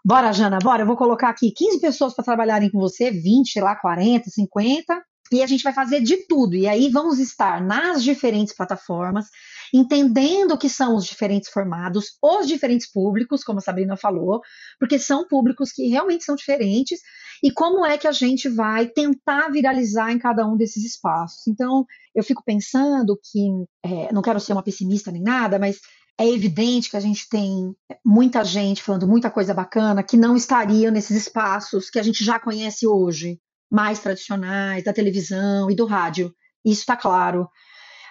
Bora, 0.08 0.32
Jana, 0.32 0.60
bora. 0.62 0.84
Eu 0.84 0.86
vou 0.86 0.96
colocar 0.96 1.30
aqui 1.30 1.50
15 1.50 1.82
pessoas 1.82 2.14
para 2.14 2.24
trabalharem 2.24 2.70
com 2.70 2.78
você, 2.78 3.10
20, 3.10 3.52
sei 3.52 3.64
lá, 3.64 3.76
40, 3.76 4.30
50. 4.30 5.04
E 5.32 5.42
a 5.42 5.48
gente 5.48 5.64
vai 5.64 5.74
fazer 5.74 6.00
de 6.00 6.28
tudo. 6.28 6.56
E 6.56 6.68
aí 6.68 6.90
vamos 6.90 7.18
estar 7.18 7.60
nas 7.60 8.04
diferentes 8.04 8.56
plataformas, 8.56 9.26
entendendo 9.74 10.52
o 10.52 10.58
que 10.60 10.70
são 10.70 10.96
os 10.96 11.06
diferentes 11.06 11.50
formados, 11.50 12.20
os 12.22 12.48
diferentes 12.48 12.88
públicos, 12.92 13.44
como 13.44 13.58
a 13.58 13.62
Sabrina 13.64 13.98
falou, 13.98 14.42
porque 14.80 15.00
são 15.00 15.28
públicos 15.28 15.72
que 15.72 15.88
realmente 15.88 16.24
são 16.24 16.36
diferentes, 16.36 17.00
e 17.44 17.50
como 17.52 17.84
é 17.84 17.98
que 17.98 18.08
a 18.08 18.12
gente 18.12 18.48
vai 18.48 18.88
tentar 18.88 19.50
viralizar 19.50 20.12
em 20.12 20.20
cada 20.20 20.48
um 20.48 20.56
desses 20.56 20.86
espaços. 20.86 21.48
Então, 21.48 21.84
eu 22.14 22.24
fico 22.24 22.44
pensando 22.46 23.20
que, 23.24 23.50
é, 23.84 24.14
não 24.14 24.22
quero 24.22 24.40
ser 24.40 24.54
uma 24.54 24.64
pessimista 24.64 25.12
nem 25.12 25.24
nada, 25.24 25.58
mas 25.58 25.80
é 26.18 26.28
evidente 26.28 26.90
que 26.90 26.98
a 26.98 27.02
gente 27.02 27.28
tem 27.28 27.76
muita 28.04 28.44
gente 28.44 28.82
falando 28.82 29.08
muita 29.08 29.30
coisa 29.30 29.54
bacana 29.54 30.04
que 30.04 30.16
não 30.16 30.36
estaria 30.36 30.90
nesses 30.90 31.18
espaços 31.18 31.90
que 31.90 32.00
a 32.00 32.04
gente 32.04 32.24
já 32.24 32.40
conhece 32.40 32.88
hoje, 32.88 33.40
mais 33.70 34.00
tradicionais, 34.00 34.84
da 34.84 34.94
televisão 34.94 35.70
e 35.70 35.76
do 35.76 35.86
rádio. 35.86 36.34
Isso 36.64 36.82
está 36.82 36.96
claro. 36.96 37.50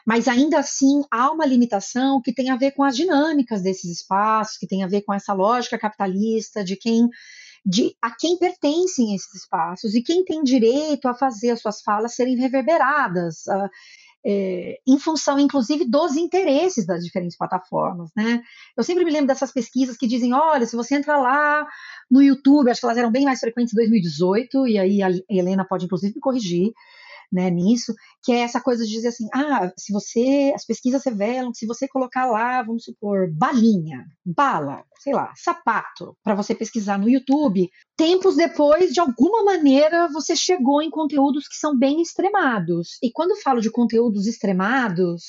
Mas 0.07 0.29
ainda 0.29 0.59
assim 0.59 1.03
há 1.11 1.31
uma 1.31 1.47
limitação 1.47 2.21
que 2.21 2.33
tem 2.33 2.51
a 2.51 2.57
ver 2.57 2.73
com 2.73 2.83
as 2.83 2.95
dinâmicas 2.95 3.63
desses 3.63 3.91
espaços, 4.01 4.59
que 4.59 4.67
tem 4.67 4.85
a 4.85 4.87
ver 4.87 5.01
com 5.03 5.15
essa 5.15 5.33
lógica 5.33 5.79
capitalista 5.79 6.63
de 6.63 6.77
quem 6.77 7.09
de 7.67 7.97
a 8.03 8.11
quem 8.11 8.37
pertencem 8.37 9.15
esses 9.15 9.35
espaços 9.35 9.95
e 9.95 10.03
quem 10.03 10.23
tem 10.23 10.43
direito 10.43 11.09
a 11.09 11.15
fazer 11.15 11.53
as 11.53 11.63
suas 11.63 11.81
falas 11.81 12.15
serem 12.15 12.37
reverberadas. 12.37 13.45
É, 14.27 14.79
em 14.87 14.99
função, 14.99 15.39
inclusive, 15.39 15.85
dos 15.85 16.17
interesses 16.17 16.87
das 16.87 17.05
diferentes 17.05 17.37
plataformas, 17.37 18.11
né? 18.17 18.43
Eu 18.77 18.83
sempre 18.83 19.05
me 19.05 19.11
lembro 19.11 19.27
dessas 19.27 19.53
pesquisas 19.53 19.97
que 19.97 20.07
dizem, 20.07 20.33
olha, 20.33 20.67
se 20.67 20.75
você 20.75 20.95
entra 20.95 21.19
lá 21.19 21.67
no 22.11 22.23
YouTube, 22.23 22.71
acho 22.71 22.81
que 22.81 22.87
elas 22.87 22.99
eram 22.99 23.13
bem 23.13 23.25
mais 23.25 23.41
frequentes 23.41 23.75
em 23.75 23.77
2018, 23.77 24.67
e 24.67 24.79
aí 24.79 25.03
a 25.03 25.11
Helena 25.29 25.65
pode, 25.65 25.85
inclusive, 25.85 26.15
me 26.15 26.21
corrigir, 26.21 26.73
né, 27.33 27.51
nisso, 27.51 27.95
que 28.23 28.33
é 28.33 28.41
essa 28.41 28.61
coisa 28.61 28.85
de 28.85 28.91
dizer 28.91 29.09
assim, 29.09 29.27
ah, 29.35 29.71
se 29.77 29.93
você, 29.93 30.53
as 30.55 30.65
pesquisas 30.65 31.05
revelam 31.05 31.53
que 31.53 31.59
se 31.59 31.67
você 31.67 31.89
colocar 31.89 32.27
lá, 32.27 32.63
vamos 32.63 32.85
supor, 32.85 33.31
balinha, 33.33 34.05
bala, 34.25 34.85
sei 35.01 35.13
lá, 35.13 35.33
sapato, 35.37 36.17
para 36.23 36.35
você 36.35 36.55
pesquisar 36.55 36.99
no 36.99 37.09
YouTube, 37.09 37.69
tempos 37.97 38.37
depois, 38.37 38.93
de 38.93 39.01
alguma 39.01 39.45
maneira, 39.45 40.09
você 40.09 40.35
chegou 40.35 40.83
em 40.83 40.91
conteúdos 40.91 41.49
que 41.49 41.57
são 41.57 41.79
bem 41.79 42.01
extremados. 42.01 42.99
E 43.03 43.11
quando 43.13 43.41
falo 43.41 43.61
de 43.61 43.71
conteúdos 43.71 44.27
extremados, 44.27 45.23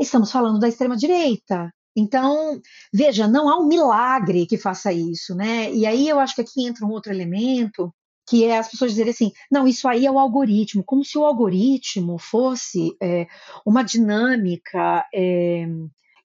estamos 0.00 0.30
falando 0.30 0.58
da 0.58 0.68
extrema 0.68 0.96
direita, 0.96 1.70
então, 1.96 2.60
veja, 2.92 3.26
não 3.26 3.48
há 3.48 3.58
um 3.58 3.66
milagre 3.66 4.46
que 4.46 4.58
faça 4.58 4.92
isso, 4.92 5.34
né? 5.34 5.72
E 5.72 5.86
aí 5.86 6.06
eu 6.06 6.20
acho 6.20 6.34
que 6.34 6.42
aqui 6.42 6.66
entra 6.66 6.84
um 6.84 6.90
outro 6.90 7.10
elemento 7.10 7.90
que 8.26 8.44
é 8.44 8.58
as 8.58 8.68
pessoas 8.68 8.90
dizerem 8.90 9.12
assim, 9.12 9.32
não, 9.50 9.68
isso 9.68 9.88
aí 9.88 10.04
é 10.04 10.10
o 10.10 10.18
algoritmo, 10.18 10.82
como 10.84 11.04
se 11.04 11.16
o 11.16 11.24
algoritmo 11.24 12.18
fosse 12.18 12.96
é, 13.00 13.26
uma 13.64 13.82
dinâmica 13.82 15.06
é, 15.14 15.66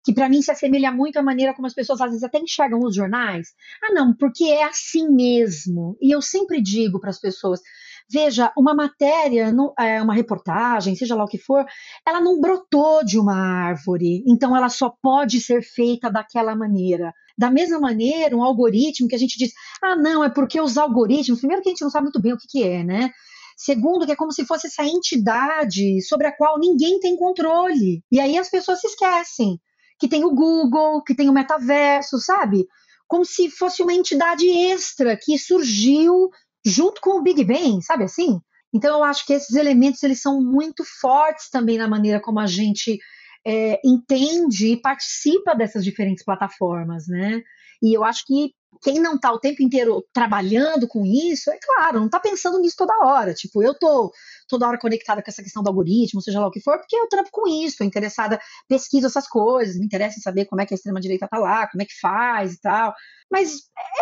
que 0.03 0.13
para 0.13 0.27
mim 0.27 0.41
se 0.41 0.51
assemelha 0.51 0.91
muito 0.91 1.17
à 1.17 1.24
maneira 1.24 1.53
como 1.53 1.67
as 1.67 1.74
pessoas 1.74 2.01
às 2.01 2.10
vezes 2.10 2.24
até 2.24 2.39
enxergam 2.39 2.79
os 2.79 2.96
jornais. 2.96 3.50
Ah, 3.84 3.93
não, 3.93 4.15
porque 4.15 4.46
é 4.46 4.63
assim 4.63 5.08
mesmo. 5.10 5.96
E 6.01 6.12
eu 6.12 6.22
sempre 6.22 6.62
digo 6.62 7.00
para 7.00 7.12
as 7.12 7.20
pessoas: 7.20 7.62
veja, 8.11 8.51
uma 8.57 8.73
matéria, 8.73 9.53
é, 9.79 10.01
uma 10.01 10.13
reportagem, 10.13 10.95
seja 10.95 11.15
lá 11.15 11.23
o 11.23 11.27
que 11.27 11.37
for, 11.37 11.65
ela 12.05 12.19
não 12.19 12.41
brotou 12.41 13.03
de 13.05 13.17
uma 13.17 13.35
árvore, 13.35 14.23
então 14.27 14.55
ela 14.55 14.69
só 14.69 14.93
pode 15.01 15.39
ser 15.39 15.61
feita 15.61 16.09
daquela 16.09 16.55
maneira. 16.55 17.13
Da 17.37 17.49
mesma 17.49 17.79
maneira, 17.79 18.35
um 18.35 18.43
algoritmo 18.43 19.07
que 19.07 19.15
a 19.15 19.19
gente 19.19 19.37
diz, 19.37 19.51
ah, 19.81 19.95
não, 19.95 20.23
é 20.23 20.29
porque 20.29 20.59
os 20.59 20.77
algoritmos, 20.77 21.39
primeiro 21.39 21.63
que 21.63 21.69
a 21.69 21.71
gente 21.71 21.81
não 21.81 21.89
sabe 21.89 22.05
muito 22.05 22.21
bem 22.21 22.33
o 22.33 22.37
que, 22.37 22.47
que 22.47 22.63
é, 22.63 22.83
né? 22.83 23.09
Segundo, 23.55 24.05
que 24.05 24.11
é 24.11 24.15
como 24.15 24.31
se 24.31 24.45
fosse 24.45 24.67
essa 24.67 24.83
entidade 24.83 26.01
sobre 26.01 26.27
a 26.27 26.35
qual 26.35 26.59
ninguém 26.59 26.99
tem 26.99 27.15
controle. 27.15 28.03
E 28.11 28.19
aí 28.19 28.37
as 28.37 28.49
pessoas 28.49 28.81
se 28.81 28.87
esquecem 28.87 29.59
que 29.99 30.07
tem 30.07 30.25
o 30.25 30.33
Google, 30.33 31.03
que 31.03 31.13
tem 31.13 31.29
o 31.29 31.33
metaverso, 31.33 32.17
sabe? 32.17 32.65
Como 33.07 33.23
se 33.23 33.51
fosse 33.51 33.83
uma 33.83 33.93
entidade 33.93 34.47
extra 34.49 35.15
que 35.15 35.37
surgiu 35.37 36.31
junto 36.65 37.01
com 37.01 37.19
o 37.19 37.23
Big 37.23 37.43
Bang, 37.43 37.81
sabe 37.81 38.03
assim? 38.03 38.39
Então 38.73 38.97
eu 38.97 39.03
acho 39.03 39.25
que 39.25 39.33
esses 39.33 39.55
elementos 39.55 40.01
eles 40.03 40.21
são 40.21 40.41
muito 40.41 40.83
fortes 40.99 41.49
também 41.49 41.77
na 41.77 41.87
maneira 41.87 42.21
como 42.21 42.39
a 42.39 42.47
gente 42.47 42.99
é, 43.45 43.79
entende 43.83 44.67
e 44.67 44.81
participa 44.81 45.53
dessas 45.53 45.83
diferentes 45.83 46.23
plataformas, 46.23 47.07
né? 47.07 47.41
E 47.81 47.95
eu 47.95 48.03
acho 48.03 48.25
que 48.25 48.53
quem 48.81 49.00
não 49.00 49.15
está 49.15 49.31
o 49.31 49.39
tempo 49.39 49.61
inteiro 49.61 50.03
trabalhando 50.11 50.88
com 50.88 51.05
isso, 51.05 51.51
é 51.51 51.57
claro, 51.61 52.00
não 52.00 52.07
está 52.07 52.19
pensando 52.19 52.59
nisso 52.59 52.75
toda 52.77 53.05
hora. 53.05 53.33
Tipo, 53.33 53.61
eu 53.61 53.77
tô 53.77 54.11
toda 54.47 54.67
hora 54.67 54.79
conectada 54.79 55.21
com 55.21 55.29
essa 55.29 55.43
questão 55.43 55.61
do 55.61 55.67
algoritmo, 55.67 56.21
seja 56.21 56.39
lá 56.39 56.47
o 56.47 56.51
que 56.51 56.61
for, 56.61 56.77
porque 56.77 56.95
eu 56.95 57.07
trampo 57.07 57.29
com 57.31 57.47
isso, 57.47 57.77
tô 57.77 57.83
interessada, 57.83 58.39
pesquiso 58.67 59.07
essas 59.07 59.27
coisas, 59.27 59.77
me 59.77 59.85
interessa 59.85 60.17
em 60.17 60.21
saber 60.21 60.45
como 60.45 60.61
é 60.61 60.65
que 60.65 60.73
a 60.73 60.75
extrema-direita 60.75 61.27
tá 61.27 61.38
lá, 61.38 61.67
como 61.69 61.81
é 61.81 61.85
que 61.85 62.00
faz 62.00 62.53
e 62.53 62.61
tal. 62.61 62.93
Mas 63.29 63.61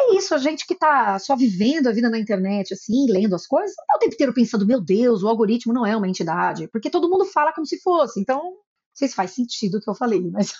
é 0.10 0.16
isso, 0.16 0.34
a 0.34 0.38
gente 0.38 0.66
que 0.66 0.76
tá 0.76 1.20
só 1.20 1.36
vivendo 1.36 1.88
a 1.88 1.92
vida 1.92 2.10
na 2.10 2.18
internet, 2.18 2.74
assim, 2.74 3.06
lendo 3.12 3.36
as 3.36 3.46
coisas, 3.46 3.76
não 3.78 3.86
tá 3.86 3.96
o 3.98 4.00
tempo 4.00 4.14
inteiro 4.14 4.34
pensando, 4.34 4.66
meu 4.66 4.82
Deus, 4.82 5.24
o 5.24 5.28
algoritmo 5.28 5.74
não 5.74 5.86
é 5.86 5.96
uma 5.96 6.08
entidade, 6.08 6.68
porque 6.70 6.90
todo 6.90 7.10
mundo 7.10 7.26
fala 7.26 7.54
como 7.54 7.68
se 7.68 7.80
fosse. 7.82 8.20
Então, 8.20 8.42
não 8.42 8.54
sei 8.94 9.08
se 9.08 9.16
faz 9.16 9.32
sentido 9.32 9.78
o 9.78 9.82
que 9.82 9.90
eu 9.90 9.96
falei, 9.96 10.22
mas 10.32 10.54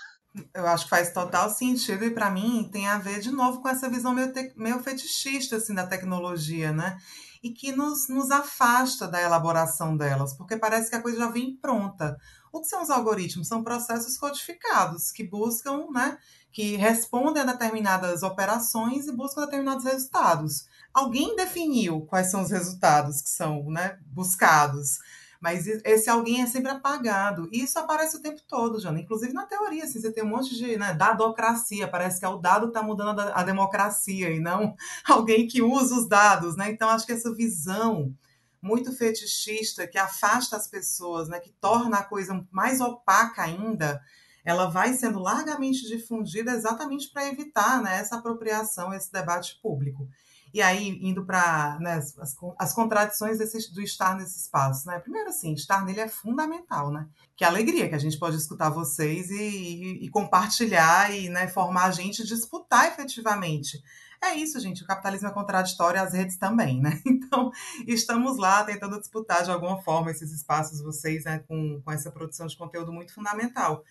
eu 0.54 0.68
acho 0.68 0.84
que 0.84 0.90
faz 0.90 1.12
total 1.12 1.50
sentido 1.50 2.06
e 2.06 2.12
para 2.12 2.30
mim 2.30 2.70
tem 2.72 2.88
a 2.88 2.98
ver 2.98 3.20
de 3.20 3.32
novo 3.32 3.62
com 3.62 3.70
essa 3.70 3.90
visão 3.90 4.14
meio, 4.14 4.32
te, 4.32 4.54
meio 4.56 4.80
fetichista 4.80 5.58
assim 5.58 5.74
da 5.74 5.88
tecnologia, 5.88 6.72
né? 6.72 6.98
E 7.42 7.52
que 7.52 7.72
nos, 7.72 8.08
nos 8.10 8.30
afasta 8.32 9.08
da 9.08 9.22
elaboração 9.22 9.96
delas, 9.96 10.34
porque 10.34 10.58
parece 10.58 10.90
que 10.90 10.96
a 10.96 11.02
coisa 11.02 11.20
já 11.20 11.30
vem 11.30 11.56
pronta. 11.56 12.18
O 12.52 12.62
que 12.62 12.68
são 12.68 12.82
os 12.82 12.90
algoritmos? 12.90 13.48
São 13.48 13.64
processos 13.64 14.18
codificados 14.18 15.12
que 15.12 15.24
buscam, 15.24 15.88
né, 15.92 16.18
que 16.52 16.76
respondem 16.76 17.44
a 17.44 17.46
determinadas 17.46 18.24
operações 18.24 19.08
e 19.08 19.12
buscam 19.12 19.46
determinados 19.46 19.86
resultados. 19.86 20.68
Alguém 20.94 21.36
definiu 21.36 22.02
quais 22.02 22.32
são 22.32 22.42
os 22.42 22.50
resultados 22.50 23.22
que 23.22 23.30
são, 23.30 23.64
né, 23.70 23.98
buscados. 24.08 24.98
Mas 25.40 25.66
esse 25.68 26.10
alguém 26.10 26.42
é 26.42 26.46
sempre 26.48 26.70
apagado. 26.70 27.48
E 27.52 27.64
isso 27.64 27.80
aparece 27.80 28.18
o 28.18 28.22
tempo 28.22 28.42
todo, 28.46 28.80
Jana. 28.80 29.00
Inclusive 29.00 29.32
na 29.32 29.46
teoria, 29.46 29.86
assim, 29.86 30.00
você 30.00 30.12
tem 30.12 30.24
um 30.24 30.28
monte 30.28 30.54
de 30.56 30.78
né, 30.78 30.94
dadocracia. 30.94 31.88
Parece 31.88 32.20
que 32.20 32.26
é 32.26 32.30
o 32.30 32.38
dado 32.38 32.68
está 32.68 32.84
mudando 32.84 33.20
a, 33.20 33.40
a 33.40 33.44
democracia 33.44 34.30
e 34.32 34.40
não 34.40 34.76
alguém 35.08 35.48
que 35.48 35.62
usa 35.62 35.96
os 35.96 36.10
dados. 36.10 36.58
Né? 36.58 36.70
Então, 36.70 36.90
acho 36.90 37.06
que 37.06 37.14
essa 37.14 37.34
visão 37.34 38.14
muito 38.62 38.92
fetichista 38.92 39.88
que 39.88 39.98
afasta 39.98 40.58
as 40.58 40.68
pessoas, 40.68 41.30
né, 41.30 41.40
que 41.40 41.52
torna 41.62 42.00
a 42.00 42.04
coisa 42.04 42.46
mais 42.52 42.82
opaca 42.82 43.42
ainda, 43.44 44.02
ela 44.44 44.70
vai 44.70 44.94
sendo 44.94 45.20
largamente 45.20 45.88
difundida 45.88 46.52
exatamente 46.52 47.10
para 47.12 47.28
evitar 47.28 47.82
né, 47.82 47.98
essa 48.00 48.18
apropriação, 48.18 48.94
esse 48.94 49.12
debate 49.12 49.60
público. 49.62 50.10
E 50.54 50.62
aí, 50.62 51.00
indo 51.02 51.26
para 51.26 51.78
né, 51.80 51.94
as, 51.94 52.16
as, 52.58 52.74
contradições 52.74 53.38
desse, 53.38 53.74
do 53.74 53.82
estar 53.82 54.16
nesse 54.16 54.40
espaço. 54.40 54.88
Né? 54.88 54.98
Primeiro, 55.00 55.30
assim, 55.30 55.54
estar 55.54 55.86
nele 55.86 56.00
é 56.00 56.08
fundamental, 56.08 56.92
né? 56.92 57.08
Que 57.36 57.44
alegria 57.44 57.88
que 57.88 57.96
a 57.96 58.00
gente 58.00 58.18
pode 58.18 58.36
escutar 58.36 58.70
vocês 58.70 59.30
e, 59.30 59.36
e, 59.36 60.06
e 60.06 60.10
compartilhar 60.10 61.14
e 61.16 61.30
né, 61.30 61.48
formar 61.48 61.86
a 61.86 61.92
gente 61.92 62.26
disputar 62.26 62.88
efetivamente. 62.88 63.82
É 64.22 64.34
isso, 64.34 64.60
gente. 64.60 64.84
O 64.84 64.88
capitalismo 64.88 65.30
é 65.30 65.32
contraditório, 65.32 66.02
as 66.02 66.14
redes 66.14 66.38
também, 66.38 66.82
né? 66.82 67.00
Então, 67.30 67.52
estamos 67.88 68.38
lá 68.38 68.64
tentando 68.64 69.00
disputar 69.00 69.44
de 69.44 69.52
alguma 69.52 69.82
forma 69.84 70.10
esses 70.10 70.32
espaços, 70.32 70.82
vocês, 70.82 71.26
né, 71.26 71.40
com, 71.48 71.80
com 71.80 71.92
essa 71.92 72.12
produção 72.12 72.48
de 72.48 72.58
conteúdo 72.58 72.92
muito 72.92 73.14
fundamental. 73.14 73.84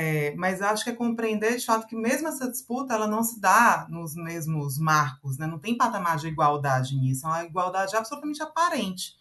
É, 0.00 0.32
mas 0.36 0.62
acho 0.62 0.84
que 0.84 0.90
é 0.90 0.94
compreender 0.94 1.56
de 1.56 1.66
fato 1.66 1.84
que 1.84 1.96
mesmo 1.96 2.28
essa 2.28 2.48
disputa 2.48 2.94
ela 2.94 3.08
não 3.08 3.24
se 3.24 3.40
dá 3.40 3.84
nos 3.90 4.14
mesmos 4.14 4.78
marcos, 4.78 5.36
né? 5.36 5.44
não 5.44 5.58
tem 5.58 5.76
patamar 5.76 6.18
de 6.18 6.28
igualdade 6.28 6.96
nisso, 6.96 7.26
é 7.26 7.30
uma 7.30 7.44
igualdade 7.44 7.96
absolutamente 7.96 8.40
aparente. 8.40 9.16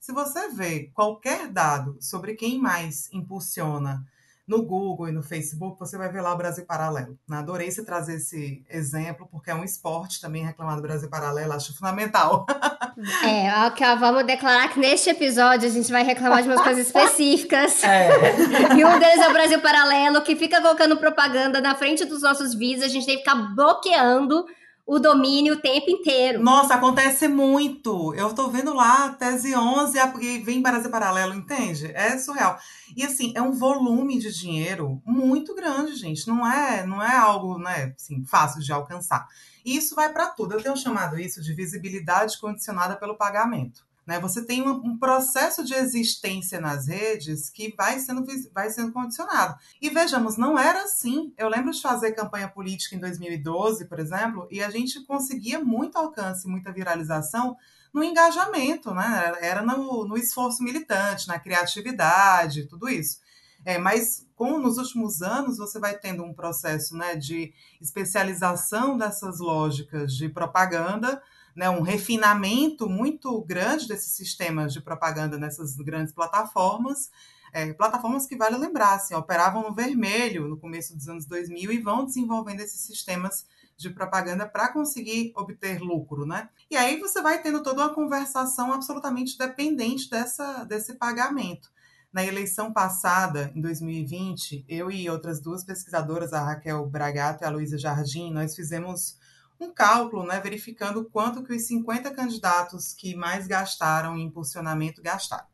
Se 0.00 0.10
você 0.10 0.48
vê 0.48 0.90
qualquer 0.94 1.48
dado 1.48 1.98
sobre 2.00 2.34
quem 2.34 2.58
mais 2.58 3.12
impulsiona 3.12 4.06
no 4.46 4.62
Google 4.64 5.08
e 5.08 5.12
no 5.12 5.22
Facebook, 5.22 5.78
você 5.78 5.96
vai 5.96 6.10
ver 6.10 6.20
lá 6.20 6.32
o 6.32 6.36
Brasil 6.36 6.66
Paralelo. 6.66 7.16
Adorei 7.30 7.70
você 7.70 7.84
trazer 7.84 8.16
esse 8.16 8.64
exemplo, 8.68 9.28
porque 9.30 9.50
é 9.50 9.54
um 9.54 9.64
esporte 9.64 10.20
também 10.20 10.44
reclamar 10.44 10.76
do 10.76 10.82
Brasil 10.82 11.08
Paralelo, 11.08 11.52
acho 11.52 11.76
fundamental. 11.76 12.46
É, 13.24 13.66
ok, 13.68 13.86
vamos 13.98 14.26
declarar 14.26 14.68
que 14.68 14.78
neste 14.78 15.08
episódio 15.08 15.66
a 15.66 15.72
gente 15.72 15.90
vai 15.90 16.02
reclamar 16.02 16.42
de 16.42 16.48
umas 16.48 16.60
coisas 16.60 16.84
específicas. 16.86 17.82
É. 17.82 18.10
E 18.76 18.84
um 18.84 18.98
deles 18.98 19.18
é 19.18 19.28
o 19.28 19.32
Brasil 19.32 19.60
Paralelo, 19.62 20.20
que 20.20 20.36
fica 20.36 20.60
colocando 20.60 20.98
propaganda 20.98 21.58
na 21.60 21.74
frente 21.74 22.04
dos 22.04 22.20
nossos 22.20 22.54
vídeos, 22.54 22.84
a 22.84 22.88
gente 22.88 23.06
tem 23.06 23.16
que 23.16 23.22
ficar 23.22 23.54
bloqueando 23.54 24.44
o 24.86 24.98
domínio 24.98 25.54
o 25.54 25.60
tempo 25.60 25.90
inteiro. 25.90 26.42
Nossa, 26.42 26.74
acontece 26.74 27.28
muito. 27.28 28.14
Eu 28.14 28.34
tô 28.34 28.48
vendo 28.48 28.74
lá, 28.74 29.10
tese 29.10 29.54
11, 29.54 29.98
e 30.20 30.38
vem 30.38 30.60
Brasil 30.60 30.90
Paralelo, 30.90 31.34
entende? 31.34 31.90
É 31.94 32.18
surreal. 32.18 32.58
E 32.96 33.04
assim, 33.04 33.32
é 33.34 33.40
um 33.40 33.52
volume 33.52 34.18
de 34.18 34.32
dinheiro 34.32 35.00
muito 35.04 35.54
grande, 35.54 35.94
gente. 35.94 36.26
Não 36.26 36.46
é, 36.46 36.84
não 36.86 37.02
é 37.02 37.16
algo, 37.16 37.58
né, 37.58 37.94
assim, 37.96 38.24
fácil 38.24 38.60
de 38.60 38.72
alcançar. 38.72 39.26
E 39.64 39.76
isso 39.76 39.94
vai 39.94 40.12
para 40.12 40.26
tudo. 40.26 40.54
Eu 40.54 40.62
tenho 40.62 40.76
chamado 40.76 41.18
isso 41.18 41.40
de 41.40 41.54
visibilidade 41.54 42.38
condicionada 42.40 42.96
pelo 42.96 43.16
pagamento. 43.16 43.86
Né? 44.06 44.18
Você 44.18 44.44
tem 44.44 44.68
um, 44.68 44.96
processo 44.98 45.64
de 45.64 45.74
existência 45.74 46.60
nas 46.60 46.88
redes 46.88 47.48
que 47.48 47.72
vai 47.76 47.98
sendo, 48.00 48.24
vai 48.52 48.70
sendo 48.70 48.92
condicionado. 48.92 49.56
E 49.80 49.90
vejamos, 49.90 50.36
não 50.36 50.58
era 50.58 50.82
assim. 50.82 51.32
Eu 51.38 51.48
lembro 51.48 51.70
de 51.70 51.80
fazer 51.80 52.12
campanha 52.12 52.48
política 52.48 52.96
em 52.96 53.00
2012, 53.00 53.84
por 53.84 54.00
exemplo, 54.00 54.48
e 54.50 54.62
a 54.62 54.70
gente 54.70 55.04
conseguia 55.04 55.60
muito 55.60 55.96
alcance, 55.96 56.48
muita 56.48 56.72
viralização 56.72 57.56
no 57.92 58.02
engajamento, 58.02 58.92
né? 58.92 59.34
era 59.40 59.62
no, 59.62 60.06
no 60.06 60.16
esforço 60.16 60.62
militante, 60.62 61.28
na 61.28 61.38
criatividade, 61.38 62.66
tudo 62.66 62.88
isso. 62.88 63.20
É, 63.64 63.78
mas 63.78 64.26
com, 64.34 64.58
nos 64.58 64.78
últimos 64.78 65.22
anos 65.22 65.58
você 65.58 65.78
vai 65.78 65.96
tendo 65.96 66.24
um 66.24 66.34
processo 66.34 66.96
né, 66.96 67.14
de 67.14 67.52
especialização 67.80 68.98
dessas 68.98 69.38
lógicas 69.38 70.14
de 70.14 70.28
propaganda 70.28 71.22
né, 71.54 71.68
um 71.68 71.82
refinamento 71.82 72.88
muito 72.88 73.40
grande 73.42 73.86
desses 73.86 74.12
sistemas 74.12 74.72
de 74.72 74.80
propaganda 74.80 75.36
nessas 75.38 75.76
grandes 75.76 76.12
plataformas, 76.12 77.10
é, 77.52 77.72
plataformas 77.74 78.26
que 78.26 78.36
vale 78.36 78.56
lembrar, 78.56 78.94
assim, 78.94 79.14
operavam 79.14 79.62
no 79.62 79.74
vermelho 79.74 80.48
no 80.48 80.56
começo 80.56 80.96
dos 80.96 81.08
anos 81.08 81.26
2000 81.26 81.70
e 81.70 81.78
vão 81.78 82.04
desenvolvendo 82.04 82.60
esses 82.60 82.80
sistemas 82.80 83.44
de 83.76 83.90
propaganda 83.90 84.46
para 84.46 84.72
conseguir 84.72 85.32
obter 85.36 85.80
lucro, 85.80 86.24
né? 86.24 86.48
E 86.70 86.76
aí 86.76 86.98
você 86.98 87.20
vai 87.20 87.42
tendo 87.42 87.62
toda 87.62 87.82
uma 87.82 87.94
conversação 87.94 88.72
absolutamente 88.72 89.36
dependente 89.36 90.08
dessa, 90.08 90.64
desse 90.64 90.94
pagamento. 90.94 91.70
Na 92.12 92.24
eleição 92.24 92.72
passada, 92.72 93.50
em 93.54 93.60
2020, 93.60 94.66
eu 94.68 94.90
e 94.90 95.08
outras 95.08 95.40
duas 95.40 95.64
pesquisadoras, 95.64 96.32
a 96.32 96.44
Raquel 96.44 96.86
Bragato 96.86 97.42
e 97.42 97.46
a 97.46 97.50
Luísa 97.50 97.78
Jardim, 97.78 98.30
nós 98.30 98.54
fizemos 98.54 99.18
um 99.62 99.72
cálculo, 99.72 100.24
né, 100.24 100.40
verificando 100.40 101.04
quanto 101.04 101.42
que 101.42 101.52
os 101.52 101.62
50 101.66 102.10
candidatos 102.12 102.92
que 102.92 103.14
mais 103.14 103.46
gastaram 103.46 104.16
em 104.16 104.24
impulsionamento 104.24 105.02
gastaram. 105.02 105.46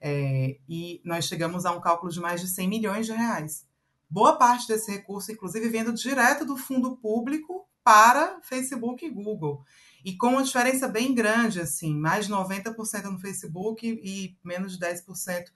É, 0.00 0.58
e 0.68 1.00
nós 1.04 1.24
chegamos 1.26 1.66
a 1.66 1.72
um 1.72 1.80
cálculo 1.80 2.12
de 2.12 2.20
mais 2.20 2.40
de 2.40 2.48
100 2.48 2.68
milhões 2.68 3.06
de 3.06 3.12
reais. 3.12 3.66
Boa 4.08 4.36
parte 4.36 4.66
desse 4.68 4.90
recurso, 4.90 5.30
inclusive, 5.32 5.68
vindo 5.68 5.92
direto 5.92 6.44
do 6.44 6.56
fundo 6.56 6.96
público 6.96 7.68
para 7.84 8.40
Facebook 8.42 9.04
e 9.04 9.10
Google. 9.10 9.64
E 10.04 10.16
com 10.16 10.28
uma 10.28 10.42
diferença 10.42 10.86
bem 10.86 11.14
grande, 11.14 11.60
assim, 11.60 11.94
mais 11.94 12.26
de 12.26 12.32
90% 12.32 13.04
no 13.04 13.18
Facebook 13.18 13.86
e 13.86 14.36
menos 14.44 14.78
de 14.78 14.78
10% 14.78 15.46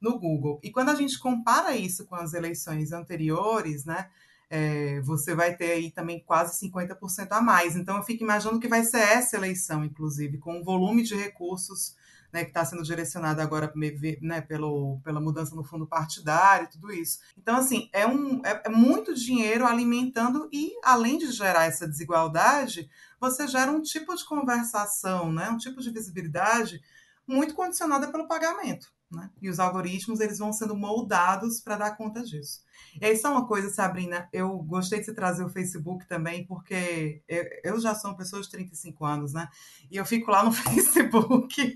no 0.00 0.18
Google. 0.18 0.60
E 0.62 0.70
quando 0.70 0.90
a 0.90 0.94
gente 0.94 1.18
compara 1.18 1.76
isso 1.76 2.06
com 2.06 2.16
as 2.16 2.34
eleições 2.34 2.92
anteriores, 2.92 3.84
né, 3.84 4.10
é, 4.54 5.00
você 5.00 5.34
vai 5.34 5.56
ter 5.56 5.72
aí 5.72 5.90
também 5.90 6.20
quase 6.20 6.60
50% 6.68 7.28
a 7.30 7.40
mais. 7.40 7.74
Então, 7.74 7.96
eu 7.96 8.02
fico 8.02 8.22
imaginando 8.22 8.60
que 8.60 8.68
vai 8.68 8.84
ser 8.84 8.98
essa 8.98 9.34
eleição, 9.34 9.82
inclusive, 9.82 10.36
com 10.36 10.58
um 10.58 10.62
volume 10.62 11.02
de 11.02 11.14
recursos 11.14 11.96
né, 12.30 12.44
que 12.44 12.50
está 12.50 12.62
sendo 12.62 12.82
direcionada 12.82 13.42
agora 13.42 13.72
né, 14.20 14.42
pelo, 14.42 15.00
pela 15.02 15.22
mudança 15.22 15.56
no 15.56 15.64
fundo 15.64 15.86
partidário 15.86 16.66
e 16.66 16.70
tudo 16.70 16.92
isso. 16.92 17.20
Então, 17.38 17.56
assim, 17.56 17.88
é, 17.94 18.06
um, 18.06 18.42
é, 18.44 18.64
é 18.66 18.68
muito 18.68 19.14
dinheiro 19.14 19.66
alimentando 19.66 20.50
e, 20.52 20.72
além 20.84 21.16
de 21.16 21.32
gerar 21.32 21.64
essa 21.64 21.88
desigualdade, 21.88 22.90
você 23.18 23.48
gera 23.48 23.72
um 23.72 23.80
tipo 23.80 24.14
de 24.14 24.24
conversação, 24.26 25.32
né, 25.32 25.48
um 25.48 25.56
tipo 25.56 25.80
de 25.80 25.90
visibilidade 25.90 26.82
muito 27.26 27.54
condicionada 27.54 28.12
pelo 28.12 28.28
pagamento. 28.28 28.92
Né? 29.10 29.30
E 29.40 29.48
os 29.48 29.58
algoritmos 29.58 30.20
eles 30.20 30.38
vão 30.38 30.52
sendo 30.52 30.76
moldados 30.76 31.58
para 31.60 31.76
dar 31.76 31.96
conta 31.96 32.22
disso. 32.22 32.60
E 33.00 33.04
aí, 33.04 33.16
só 33.16 33.30
uma 33.30 33.46
coisa, 33.46 33.70
Sabrina, 33.70 34.28
eu 34.32 34.58
gostei 34.58 34.98
de 34.98 35.06
você 35.06 35.14
trazer 35.14 35.44
o 35.44 35.48
Facebook 35.48 36.06
também, 36.06 36.44
porque 36.46 37.22
eu, 37.62 37.80
já 37.80 37.94
sou 37.94 38.10
uma 38.10 38.16
pessoa 38.16 38.42
de 38.42 38.50
35 38.50 39.04
anos, 39.04 39.32
né? 39.32 39.48
E 39.90 39.96
eu 39.96 40.04
fico 40.04 40.30
lá 40.30 40.44
no 40.44 40.52
Facebook, 40.52 41.74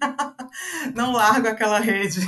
não 0.94 1.12
largo 1.12 1.48
aquela 1.48 1.79
rede. 1.79 2.20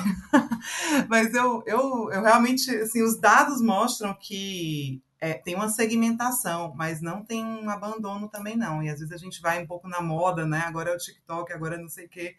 Mas 1.09 1.35
eu, 1.35 1.63
eu, 1.67 2.11
eu 2.11 2.23
realmente, 2.23 2.71
assim, 2.77 3.03
os 3.03 3.19
dados 3.19 3.61
mostram 3.61 4.15
que 4.15 5.03
é, 5.21 5.35
tem 5.35 5.55
uma 5.55 5.69
segmentação, 5.69 6.73
mas 6.77 7.01
não 7.01 7.25
tem 7.25 7.45
um 7.45 7.69
abandono 7.69 8.29
também, 8.29 8.57
não. 8.57 8.83
E 8.83 8.89
às 8.89 9.01
vezes 9.01 9.13
a 9.13 9.19
gente 9.19 9.41
vai 9.41 9.63
um 9.63 9.67
pouco 9.67 9.89
na 9.89 10.01
moda, 10.01 10.47
né? 10.47 10.61
Agora 10.61 10.91
é 10.91 10.95
o 10.95 10.99
TikTok, 10.99 11.53
agora 11.53 11.75
é 11.75 11.79
não 11.79 11.89
sei 11.89 12.07
o 12.07 12.09
quê. 12.09 12.37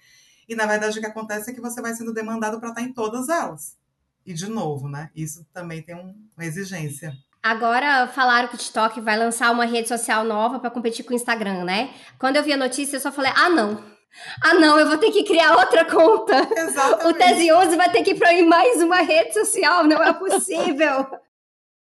E 0.48 0.56
na 0.56 0.66
verdade 0.66 0.98
o 0.98 1.02
que 1.02 1.08
acontece 1.08 1.52
é 1.52 1.54
que 1.54 1.62
você 1.62 1.82
vai 1.82 1.94
sendo 1.94 2.14
demandado 2.14 2.60
para 2.60 2.70
estar 2.70 2.82
em 2.82 2.94
todas 2.94 3.30
elas. 3.30 3.78
E 4.26 4.34
de 4.34 4.48
novo, 4.48 4.88
né? 4.88 5.10
Isso 5.16 5.46
também 5.54 5.82
tem 5.82 5.96
um, 5.96 6.14
uma 6.38 6.46
exigência. 6.46 7.14
Agora 7.42 8.08
falaram 8.08 8.50
que 8.50 8.56
o 8.56 8.58
TikTok 8.58 9.00
vai 9.00 9.18
lançar 9.18 9.52
uma 9.52 9.66
rede 9.66 9.88
social 9.88 10.24
nova 10.24 10.60
para 10.60 10.70
competir 10.70 11.06
com 11.06 11.14
o 11.14 11.16
Instagram, 11.16 11.64
né? 11.64 11.94
Quando 12.20 12.36
eu 12.36 12.44
vi 12.44 12.52
a 12.54 12.58
notícia, 12.58 12.98
eu 12.98 13.02
só 13.02 13.12
falei: 13.12 13.32
"Ah, 13.36 13.50
não. 13.50 13.84
Ah, 14.44 14.56
não, 14.56 14.78
eu 14.80 14.88
vou 14.88 14.98
ter 14.98 15.12
que 15.12 15.24
criar 15.24 15.56
outra 15.56 15.86
conta. 15.86 16.36
Exatamente. 16.58 17.08
O 17.08 17.14
Tese 17.14 17.52
11 17.52 17.78
vai 17.78 17.92
ter 17.92 18.04
que 18.04 18.12
ir 18.12 18.16
para 18.16 18.32
mais 18.44 18.82
uma 18.82 18.98
rede 18.98 19.34
social, 19.34 19.86
não 19.86 20.04
é 20.04 20.14
possível." 20.14 21.08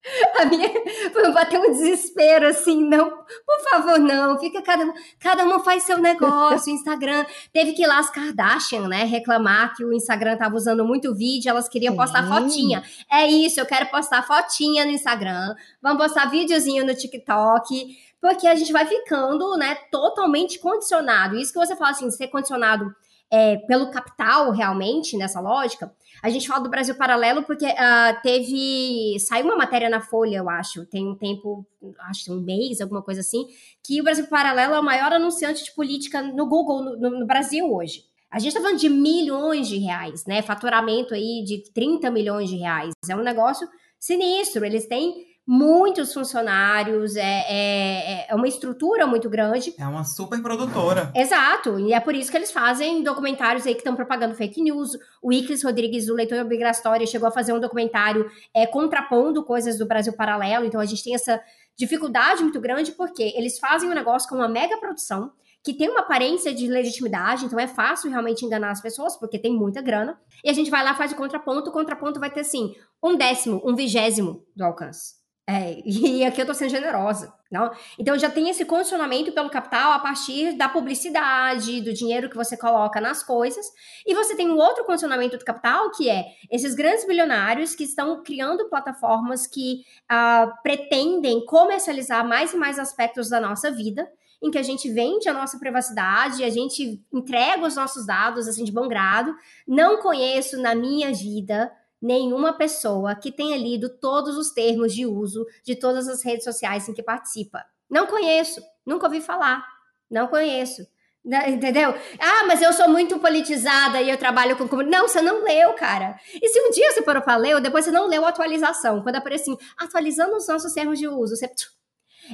A 0.41 0.47
minha 0.47 0.71
foi 1.13 1.31
bater 1.33 1.61
um 1.61 1.71
desespero 1.71 2.47
assim, 2.47 2.83
não, 2.83 3.11
por 3.11 3.71
favor, 3.71 3.99
não, 3.99 4.39
fica 4.39 4.63
cada 4.63 4.91
cada 5.19 5.45
uma 5.45 5.61
faz 5.61 5.83
seu 5.83 5.99
negócio, 5.99 6.73
Instagram. 6.73 7.27
Teve 7.53 7.73
que 7.73 7.83
ir 7.83 7.87
lá 7.87 7.99
as 7.99 8.11
Kardashian, 8.11 8.89
né, 8.89 9.05
reclamar 9.05 9.75
que 9.77 9.85
o 9.85 9.93
Instagram 9.93 10.37
tava 10.37 10.57
usando 10.57 10.85
muito 10.85 11.15
vídeo, 11.15 11.51
elas 11.51 11.69
queriam 11.69 11.93
Sim. 11.93 11.99
postar 11.99 12.27
fotinha. 12.27 12.83
É 13.13 13.27
isso, 13.27 13.61
eu 13.61 13.67
quero 13.67 13.91
postar 13.91 14.23
fotinha 14.23 14.85
no 14.85 14.91
Instagram, 14.91 15.55
vamos 15.83 16.03
postar 16.03 16.31
videozinho 16.31 16.87
no 16.87 16.95
TikTok, 16.95 17.97
porque 18.21 18.47
a 18.47 18.55
gente 18.55 18.73
vai 18.73 18.87
ficando, 18.87 19.57
né, 19.57 19.77
totalmente 19.91 20.59
condicionado. 20.59 21.37
Isso 21.37 21.53
que 21.53 21.59
você 21.59 21.77
fala 21.77 21.91
assim, 21.91 22.11
ser 22.11 22.29
condicionado 22.29 22.95
é, 23.31 23.57
pelo 23.59 23.91
capital 23.91 24.51
realmente 24.51 25.17
nessa 25.17 25.41
lógica. 25.41 25.93
A 26.23 26.29
gente 26.29 26.47
fala 26.47 26.63
do 26.63 26.71
Brasil 26.71 26.95
Paralelo 26.95 27.43
porque 27.43 27.67
uh, 27.67 28.23
teve. 28.23 29.19
Saiu 29.21 29.47
uma 29.47 29.57
matéria 29.57 29.89
na 29.89 30.01
Folha, 30.01 30.37
eu 30.37 30.49
acho, 30.49 30.85
tem 30.87 31.07
um 31.07 31.15
tempo, 31.15 31.67
acho 32.09 32.33
um 32.33 32.41
mês, 32.41 32.81
alguma 32.81 33.03
coisa 33.03 33.21
assim, 33.21 33.47
que 33.83 34.01
o 34.01 34.05
Brasil 34.05 34.27
Paralelo 34.27 34.75
é 34.75 34.81
o 34.81 34.85
maior 34.85 35.13
anunciante 35.13 35.65
de 35.65 35.73
política 35.73 36.23
no 36.23 36.47
Google 36.47 36.83
no, 36.83 36.97
no, 36.97 37.21
no 37.21 37.27
Brasil 37.27 37.73
hoje. 37.73 38.05
A 38.31 38.39
gente 38.39 38.49
está 38.49 38.61
falando 38.61 38.79
de 38.79 38.89
milhões 38.89 39.67
de 39.67 39.77
reais, 39.79 40.25
né? 40.25 40.41
Faturamento 40.41 41.15
aí 41.15 41.43
de 41.45 41.65
30 41.73 42.11
milhões 42.11 42.49
de 42.49 42.57
reais. 42.57 42.93
É 43.09 43.17
um 43.17 43.23
negócio 43.23 43.69
sinistro. 43.99 44.65
Eles 44.65 44.87
têm 44.87 45.27
muitos 45.47 46.13
funcionários, 46.13 47.17
é, 47.17 47.23
é, 47.23 48.27
é, 48.31 48.35
uma 48.35 48.47
estrutura 48.47 49.07
muito 49.07 49.29
grande. 49.29 49.75
É 49.79 49.87
uma 49.87 50.05
super 50.05 50.41
produtora. 50.41 51.11
Exato, 51.15 51.79
e 51.79 51.93
é 51.93 52.01
por 52.01 52.15
isso 52.15 52.31
que 52.31 52.37
eles 52.37 52.53
fazem 52.53 53.03
documentários 53.03 53.67
aí 53.67 53.75
que 53.75 53.81
estão 53.81 53.97
propagando 53.97 54.35
fake 54.35 54.63
news. 54.63 54.91
O 55.23 55.33
Iclis 55.33 55.65
Rodrigues, 55.65 56.07
do 56.07 56.15
Leitor 56.15 56.39
Obrigatória, 56.39 57.07
chegou 57.07 57.29
a 57.29 57.33
fazer 57.33 57.53
um 57.53 57.61
documentário 57.61 58.31
é, 58.55 58.67
contrapondo 58.67 59.45
coisas 59.45 59.77
do 59.79 59.87
Brasil 59.87 60.13
Paralelo, 60.13 60.65
então 60.65 60.81
a 60.81 60.87
gente 60.87 61.03
tem 61.03 61.15
essa 61.15 61.41
dificuldade 61.77 62.43
muito 62.43 62.61
grande 62.61 62.93
porque 62.93 63.33
eles 63.35 63.59
fazem 63.59 63.89
um 63.89 63.95
negócio 63.95 64.29
com 64.29 64.37
uma 64.37 64.49
mega 64.49 64.77
produção, 64.79 65.33
que 65.63 65.75
tem 65.75 65.91
uma 65.91 66.01
aparência 66.01 66.55
de 66.55 66.67
legitimidade, 66.67 67.45
então 67.45 67.59
é 67.59 67.67
fácil 67.67 68.11
realmente 68.11 68.45
enganar 68.45 68.71
as 68.71 68.81
pessoas, 68.81 69.17
porque 69.17 69.39
tem 69.39 69.53
muita 69.53 69.83
grana. 69.83 70.19
E 70.43 70.49
a 70.49 70.53
gente 70.53 70.71
vai 70.71 70.83
lá, 70.83 70.95
faz 70.95 71.13
o 71.13 71.17
contraponto, 71.17 71.69
o 71.69 71.73
contraponto 71.73 72.19
vai 72.19 72.31
ter 72.31 72.41
assim, 72.41 72.75
um 73.03 73.17
décimo, 73.17 73.61
um 73.65 73.75
vigésimo 73.75 74.45
do 74.57 74.65
alcance. 74.65 75.20
É, 75.51 75.83
e 75.85 76.25
aqui 76.25 76.41
eu 76.41 76.47
tô 76.47 76.55
sendo 76.55 76.71
generosa. 76.71 77.33
Não? 77.51 77.73
Então 77.99 78.17
já 78.17 78.31
tem 78.31 78.49
esse 78.49 78.65
condicionamento 78.65 79.33
pelo 79.33 79.51
capital 79.51 79.91
a 79.91 79.99
partir 79.99 80.53
da 80.53 80.69
publicidade, 80.69 81.81
do 81.81 81.93
dinheiro 81.93 82.31
que 82.31 82.37
você 82.37 82.57
coloca 82.57 83.01
nas 83.01 83.25
coisas. 83.25 83.67
E 84.07 84.15
você 84.15 84.37
tem 84.37 84.49
um 84.49 84.57
outro 84.57 84.85
condicionamento 84.85 85.37
do 85.37 85.45
capital, 85.45 85.91
que 85.91 86.09
é 86.09 86.27
esses 86.49 86.77
grandes 86.77 87.05
bilionários 87.05 87.75
que 87.75 87.83
estão 87.83 88.23
criando 88.23 88.69
plataformas 88.69 89.49
que 89.49 89.85
uh, 90.05 90.53
pretendem 90.63 91.45
comercializar 91.45 92.25
mais 92.25 92.53
e 92.53 92.57
mais 92.57 92.79
aspectos 92.79 93.29
da 93.29 93.41
nossa 93.41 93.69
vida, 93.69 94.09
em 94.41 94.51
que 94.51 94.59
a 94.59 94.63
gente 94.63 94.89
vende 94.89 95.29
a 95.29 95.35
nossa 95.35 95.59
privacidade, 95.59 96.45
a 96.45 96.51
gente 96.51 97.03
entrega 97.13 97.67
os 97.67 97.75
nossos 97.75 98.07
dados 98.07 98.47
assim 98.47 98.63
de 98.63 98.71
bom 98.71 98.87
grado. 98.87 99.35
Não 99.67 99.99
conheço 100.01 100.57
na 100.63 100.73
minha 100.73 101.13
vida 101.13 101.71
nenhuma 102.01 102.53
pessoa 102.53 103.15
que 103.15 103.31
tenha 103.31 103.57
lido 103.57 103.89
todos 103.89 104.37
os 104.37 104.51
termos 104.51 104.95
de 104.95 105.05
uso 105.07 105.47
de 105.65 105.77
todas 105.77 106.09
as 106.09 106.23
redes 106.23 106.45
sociais 106.45 106.89
em 106.89 106.95
que 106.95 107.03
participa. 107.03 107.65
Não 107.89 108.07
conheço, 108.07 108.63
nunca 108.87 109.07
ouvi 109.07 109.21
falar, 109.21 109.67
não 110.11 110.29
conheço. 110.29 110.87
Né, 111.23 111.51
entendeu? 111.51 111.95
Ah, 112.19 112.47
mas 112.47 112.63
eu 112.63 112.73
sou 112.73 112.89
muito 112.89 113.19
politizada 113.19 114.01
e 114.01 114.09
eu 114.09 114.17
trabalho 114.17 114.57
com 114.57 114.65
Não, 114.83 115.07
você 115.07 115.21
não 115.21 115.45
leu, 115.45 115.75
cara. 115.75 116.19
E 116.41 116.49
se 116.49 116.59
um 116.59 116.71
dia 116.71 116.91
você 116.93 117.03
for 117.03 117.21
para 117.21 117.37
ler, 117.37 117.61
depois 117.61 117.85
você 117.85 117.91
não 117.91 118.09
leu 118.09 118.25
a 118.25 118.31
atualização. 118.31 119.03
Quando 119.03 119.17
aparece 119.17 119.51
assim, 119.51 119.59
atualizando 119.77 120.35
os 120.35 120.49
nossos 120.49 120.73
termos 120.73 120.99
de 120.99 121.07
uso, 121.07 121.37
você. 121.37 121.51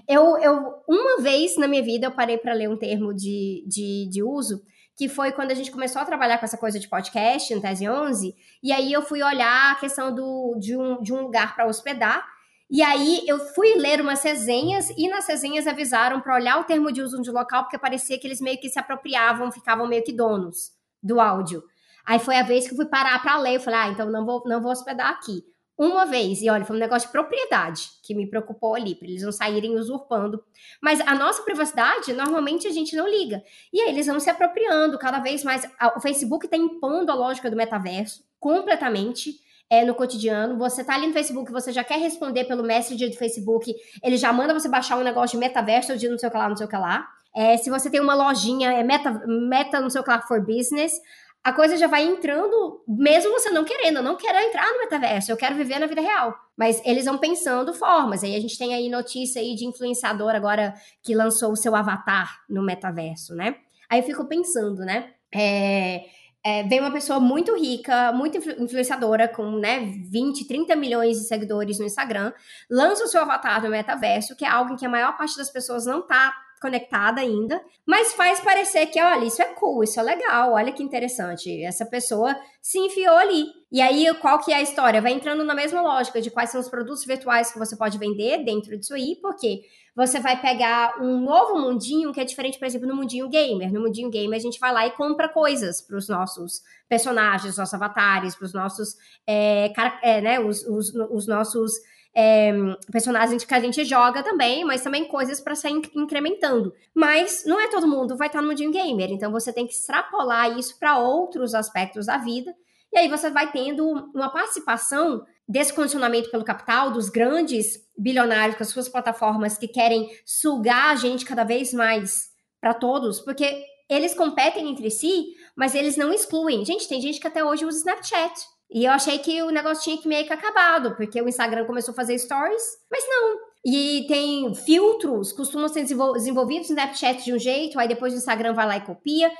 Eu, 0.08 0.38
eu 0.38 0.84
uma 0.86 1.20
vez 1.20 1.56
na 1.56 1.66
minha 1.66 1.82
vida 1.82 2.06
eu 2.06 2.12
parei 2.12 2.38
para 2.38 2.52
ler 2.52 2.68
um 2.68 2.76
termo 2.76 3.12
de, 3.12 3.64
de, 3.66 4.08
de 4.08 4.22
uso 4.22 4.62
que 4.96 5.08
foi 5.08 5.30
quando 5.32 5.50
a 5.50 5.54
gente 5.54 5.70
começou 5.70 6.00
a 6.00 6.04
trabalhar 6.04 6.38
com 6.38 6.44
essa 6.44 6.56
coisa 6.56 6.80
de 6.80 6.88
podcast, 6.88 7.54
no 7.54 7.60
Tese 7.60 7.88
11, 7.88 8.34
e 8.62 8.72
aí 8.72 8.92
eu 8.92 9.02
fui 9.02 9.22
olhar 9.22 9.72
a 9.72 9.74
questão 9.74 10.14
do, 10.14 10.56
de, 10.58 10.76
um, 10.76 11.02
de 11.02 11.12
um 11.12 11.22
lugar 11.22 11.54
para 11.54 11.66
hospedar, 11.66 12.26
e 12.68 12.82
aí 12.82 13.22
eu 13.26 13.38
fui 13.54 13.74
ler 13.74 14.00
umas 14.00 14.22
resenhas, 14.22 14.88
e 14.96 15.08
nas 15.08 15.28
resenhas 15.28 15.66
avisaram 15.66 16.20
para 16.20 16.34
olhar 16.34 16.58
o 16.58 16.64
termo 16.64 16.90
de 16.90 17.02
uso 17.02 17.20
de 17.20 17.30
local, 17.30 17.64
porque 17.64 17.78
parecia 17.78 18.18
que 18.18 18.26
eles 18.26 18.40
meio 18.40 18.58
que 18.58 18.70
se 18.70 18.78
apropriavam, 18.78 19.52
ficavam 19.52 19.86
meio 19.86 20.02
que 20.02 20.12
donos 20.12 20.72
do 21.02 21.20
áudio. 21.20 21.62
Aí 22.04 22.18
foi 22.18 22.36
a 22.36 22.42
vez 22.42 22.66
que 22.66 22.72
eu 22.72 22.76
fui 22.76 22.86
parar 22.86 23.20
para 23.20 23.36
ler, 23.36 23.56
eu 23.56 23.60
falei, 23.60 23.80
ah, 23.80 23.88
então 23.88 24.10
não 24.10 24.24
vou, 24.24 24.42
não 24.46 24.60
vou 24.62 24.72
hospedar 24.72 25.10
aqui 25.10 25.44
uma 25.78 26.06
vez. 26.06 26.40
E 26.40 26.48
olha, 26.48 26.64
foi 26.64 26.76
um 26.76 26.78
negócio 26.78 27.08
de 27.08 27.12
propriedade 27.12 27.90
que 28.02 28.14
me 28.14 28.26
preocupou 28.26 28.74
ali, 28.74 28.94
para 28.94 29.08
eles 29.08 29.22
não 29.22 29.32
saírem 29.32 29.76
usurpando. 29.76 30.42
Mas 30.80 31.00
a 31.00 31.14
nossa 31.14 31.42
privacidade, 31.42 32.12
normalmente 32.12 32.66
a 32.66 32.70
gente 32.70 32.96
não 32.96 33.08
liga. 33.08 33.42
E 33.72 33.80
aí 33.80 33.90
eles 33.90 34.06
vão 34.06 34.18
se 34.18 34.30
apropriando 34.30 34.98
cada 34.98 35.18
vvez 35.18 35.44
mais. 35.44 35.68
O 35.96 36.00
Facebook 36.00 36.46
está 36.46 36.56
impondo 36.56 37.12
a 37.12 37.14
lógica 37.14 37.50
do 37.50 37.56
metaverso 37.56 38.24
completamente. 38.40 39.44
É, 39.68 39.84
no 39.84 39.96
cotidiano, 39.96 40.56
você 40.56 40.84
tá 40.84 40.94
ali 40.94 41.08
no 41.08 41.12
Facebook, 41.12 41.50
você 41.50 41.72
já 41.72 41.82
quer 41.82 41.98
responder 41.98 42.44
pelo 42.44 42.62
Messenger 42.62 43.10
do 43.10 43.16
Facebook, 43.16 43.74
ele 44.00 44.16
já 44.16 44.32
manda 44.32 44.54
você 44.54 44.68
baixar 44.68 44.96
um 44.96 45.02
negócio 45.02 45.36
de 45.36 45.44
metaverso 45.44 45.96
de 45.96 46.08
não 46.08 46.16
sei 46.16 46.28
o 46.28 46.30
que 46.30 46.38
lá, 46.38 46.48
não 46.48 46.56
sei 46.56 46.66
o 46.66 46.68
que 46.68 46.76
lá. 46.76 47.04
É, 47.34 47.56
se 47.56 47.68
você 47.68 47.90
tem 47.90 48.00
uma 48.00 48.14
lojinha, 48.14 48.72
é 48.72 48.84
meta, 48.84 49.10
meta 49.26 49.80
não 49.80 49.90
sei 49.90 50.00
o 50.00 50.04
que 50.04 50.10
lá 50.10 50.22
for 50.22 50.40
business, 50.40 51.00
a 51.46 51.52
coisa 51.52 51.76
já 51.76 51.86
vai 51.86 52.02
entrando, 52.02 52.82
mesmo 52.88 53.30
você 53.30 53.50
não 53.50 53.64
querendo, 53.64 53.98
eu 53.98 54.02
não 54.02 54.16
quero 54.16 54.36
entrar 54.36 54.68
no 54.72 54.80
metaverso, 54.80 55.30
eu 55.30 55.36
quero 55.36 55.54
viver 55.54 55.78
na 55.78 55.86
vida 55.86 56.00
real. 56.00 56.34
Mas 56.56 56.82
eles 56.84 57.04
vão 57.04 57.18
pensando 57.18 57.72
formas. 57.72 58.24
Aí 58.24 58.34
a 58.34 58.40
gente 58.40 58.58
tem 58.58 58.74
aí 58.74 58.88
notícia 58.88 59.40
aí 59.40 59.54
de 59.54 59.64
influenciador 59.64 60.34
agora 60.34 60.74
que 61.04 61.14
lançou 61.14 61.52
o 61.52 61.56
seu 61.56 61.76
avatar 61.76 62.40
no 62.50 62.64
metaverso, 62.64 63.32
né? 63.36 63.54
Aí 63.88 64.00
eu 64.00 64.02
fico 64.02 64.24
pensando, 64.24 64.80
né? 64.80 65.12
É, 65.32 66.06
é, 66.44 66.64
vem 66.64 66.80
uma 66.80 66.90
pessoa 66.90 67.20
muito 67.20 67.56
rica, 67.56 68.10
muito 68.10 68.38
influenciadora, 68.60 69.28
com 69.28 69.48
né, 69.52 69.86
20, 70.10 70.48
30 70.48 70.74
milhões 70.74 71.16
de 71.16 71.28
seguidores 71.28 71.78
no 71.78 71.86
Instagram, 71.86 72.32
lança 72.68 73.04
o 73.04 73.06
seu 73.06 73.20
avatar 73.20 73.62
no 73.62 73.70
metaverso, 73.70 74.34
que 74.34 74.44
é 74.44 74.48
algo 74.48 74.72
em 74.72 74.76
que 74.76 74.84
a 74.84 74.88
maior 74.88 75.16
parte 75.16 75.36
das 75.36 75.48
pessoas 75.48 75.86
não 75.86 76.04
tá 76.04 76.34
conectada 76.60 77.20
ainda, 77.20 77.62
mas 77.86 78.12
faz 78.14 78.40
parecer 78.40 78.86
que, 78.86 79.00
olha, 79.00 79.24
isso 79.24 79.42
é 79.42 79.46
cool, 79.46 79.84
isso 79.84 80.00
é 80.00 80.02
legal, 80.02 80.52
olha 80.52 80.72
que 80.72 80.82
interessante. 80.82 81.62
Essa 81.62 81.84
pessoa 81.84 82.36
se 82.60 82.78
enfiou 82.78 83.16
ali. 83.16 83.46
E 83.70 83.80
aí, 83.80 84.12
qual 84.20 84.38
que 84.38 84.52
é 84.52 84.56
a 84.56 84.62
história? 84.62 85.02
Vai 85.02 85.12
entrando 85.12 85.44
na 85.44 85.54
mesma 85.54 85.80
lógica 85.80 86.20
de 86.20 86.30
quais 86.30 86.50
são 86.50 86.60
os 86.60 86.68
produtos 86.68 87.04
virtuais 87.04 87.50
que 87.50 87.58
você 87.58 87.76
pode 87.76 87.98
vender 87.98 88.44
dentro 88.44 88.76
disso 88.78 88.94
aí, 88.94 89.16
porque 89.20 89.62
você 89.94 90.20
vai 90.20 90.40
pegar 90.40 91.00
um 91.00 91.20
novo 91.20 91.58
mundinho 91.58 92.12
que 92.12 92.20
é 92.20 92.24
diferente, 92.24 92.58
por 92.58 92.66
exemplo, 92.66 92.86
no 92.86 92.94
mundinho 92.94 93.28
gamer. 93.28 93.72
No 93.72 93.80
mundinho 93.80 94.10
gamer, 94.10 94.38
a 94.38 94.42
gente 94.42 94.60
vai 94.60 94.72
lá 94.72 94.86
e 94.86 94.90
compra 94.92 95.28
coisas 95.28 95.80
para 95.80 95.96
os 95.96 96.08
nossos 96.08 96.62
personagens, 96.88 97.56
nossos 97.56 97.74
avatares, 97.74 98.34
para 98.34 98.44
os 98.44 98.52
nossos, 98.52 98.96
é, 99.26 99.72
é, 100.02 100.20
né, 100.20 100.40
os, 100.40 100.62
os, 100.66 100.94
os 101.10 101.26
nossos 101.26 101.72
é, 102.18 102.50
personagens 102.90 103.44
que 103.44 103.52
a 103.52 103.60
gente 103.60 103.84
joga 103.84 104.22
também, 104.22 104.64
mas 104.64 104.80
também 104.80 105.04
coisas 105.04 105.38
para 105.38 105.54
sair 105.54 105.82
incrementando. 105.94 106.72
Mas 106.94 107.44
não 107.44 107.60
é 107.60 107.68
todo 107.68 107.86
mundo 107.86 108.16
vai 108.16 108.28
estar 108.28 108.40
no 108.40 108.48
mundinho 108.48 108.72
gamer, 108.72 109.10
então 109.10 109.30
você 109.30 109.52
tem 109.52 109.66
que 109.66 109.74
extrapolar 109.74 110.58
isso 110.58 110.78
para 110.78 110.98
outros 110.98 111.54
aspectos 111.54 112.06
da 112.06 112.16
vida. 112.16 112.54
E 112.90 112.98
aí 112.98 113.08
você 113.08 113.28
vai 113.28 113.52
tendo 113.52 113.86
uma 114.14 114.30
participação 114.30 115.26
desse 115.46 115.74
condicionamento 115.74 116.30
pelo 116.30 116.44
capital, 116.44 116.90
dos 116.90 117.10
grandes 117.10 117.86
bilionários 117.98 118.56
com 118.56 118.62
as 118.62 118.70
suas 118.70 118.88
plataformas 118.88 119.58
que 119.58 119.68
querem 119.68 120.08
sugar 120.24 120.92
a 120.92 120.96
gente 120.96 121.24
cada 121.24 121.44
vez 121.44 121.74
mais 121.74 122.30
para 122.58 122.72
todos, 122.72 123.20
porque 123.20 123.62
eles 123.90 124.14
competem 124.14 124.70
entre 124.70 124.90
si, 124.90 125.34
mas 125.54 125.74
eles 125.74 125.98
não 125.98 126.12
excluem. 126.12 126.64
Gente, 126.64 126.88
tem 126.88 127.00
gente 127.00 127.20
que 127.20 127.26
até 127.26 127.44
hoje 127.44 127.66
usa 127.66 127.78
Snapchat. 127.78 128.55
E 128.70 128.84
eu 128.84 128.92
achei 128.92 129.18
que 129.18 129.42
o 129.42 129.50
negócio 129.50 129.84
tinha 129.84 129.98
que 129.98 130.08
meio 130.08 130.26
que 130.26 130.32
acabado, 130.32 130.96
porque 130.96 131.20
o 131.20 131.28
Instagram 131.28 131.64
começou 131.64 131.92
a 131.92 131.94
fazer 131.94 132.18
stories, 132.18 132.62
mas 132.90 133.04
não. 133.08 133.38
E 133.64 134.04
tem 134.08 134.54
filtros, 134.54 135.32
costumam 135.32 135.68
ser 135.68 135.82
desenvolvidos 135.82 136.68
no 136.68 136.76
Snapchat 136.76 137.24
de 137.24 137.32
um 137.32 137.38
jeito, 137.38 137.78
aí 137.78 137.88
depois 137.88 138.12
o 138.12 138.16
Instagram 138.16 138.52
vai 138.54 138.66
lá 138.66 138.76
e 138.76 138.80
copia. 138.84 139.30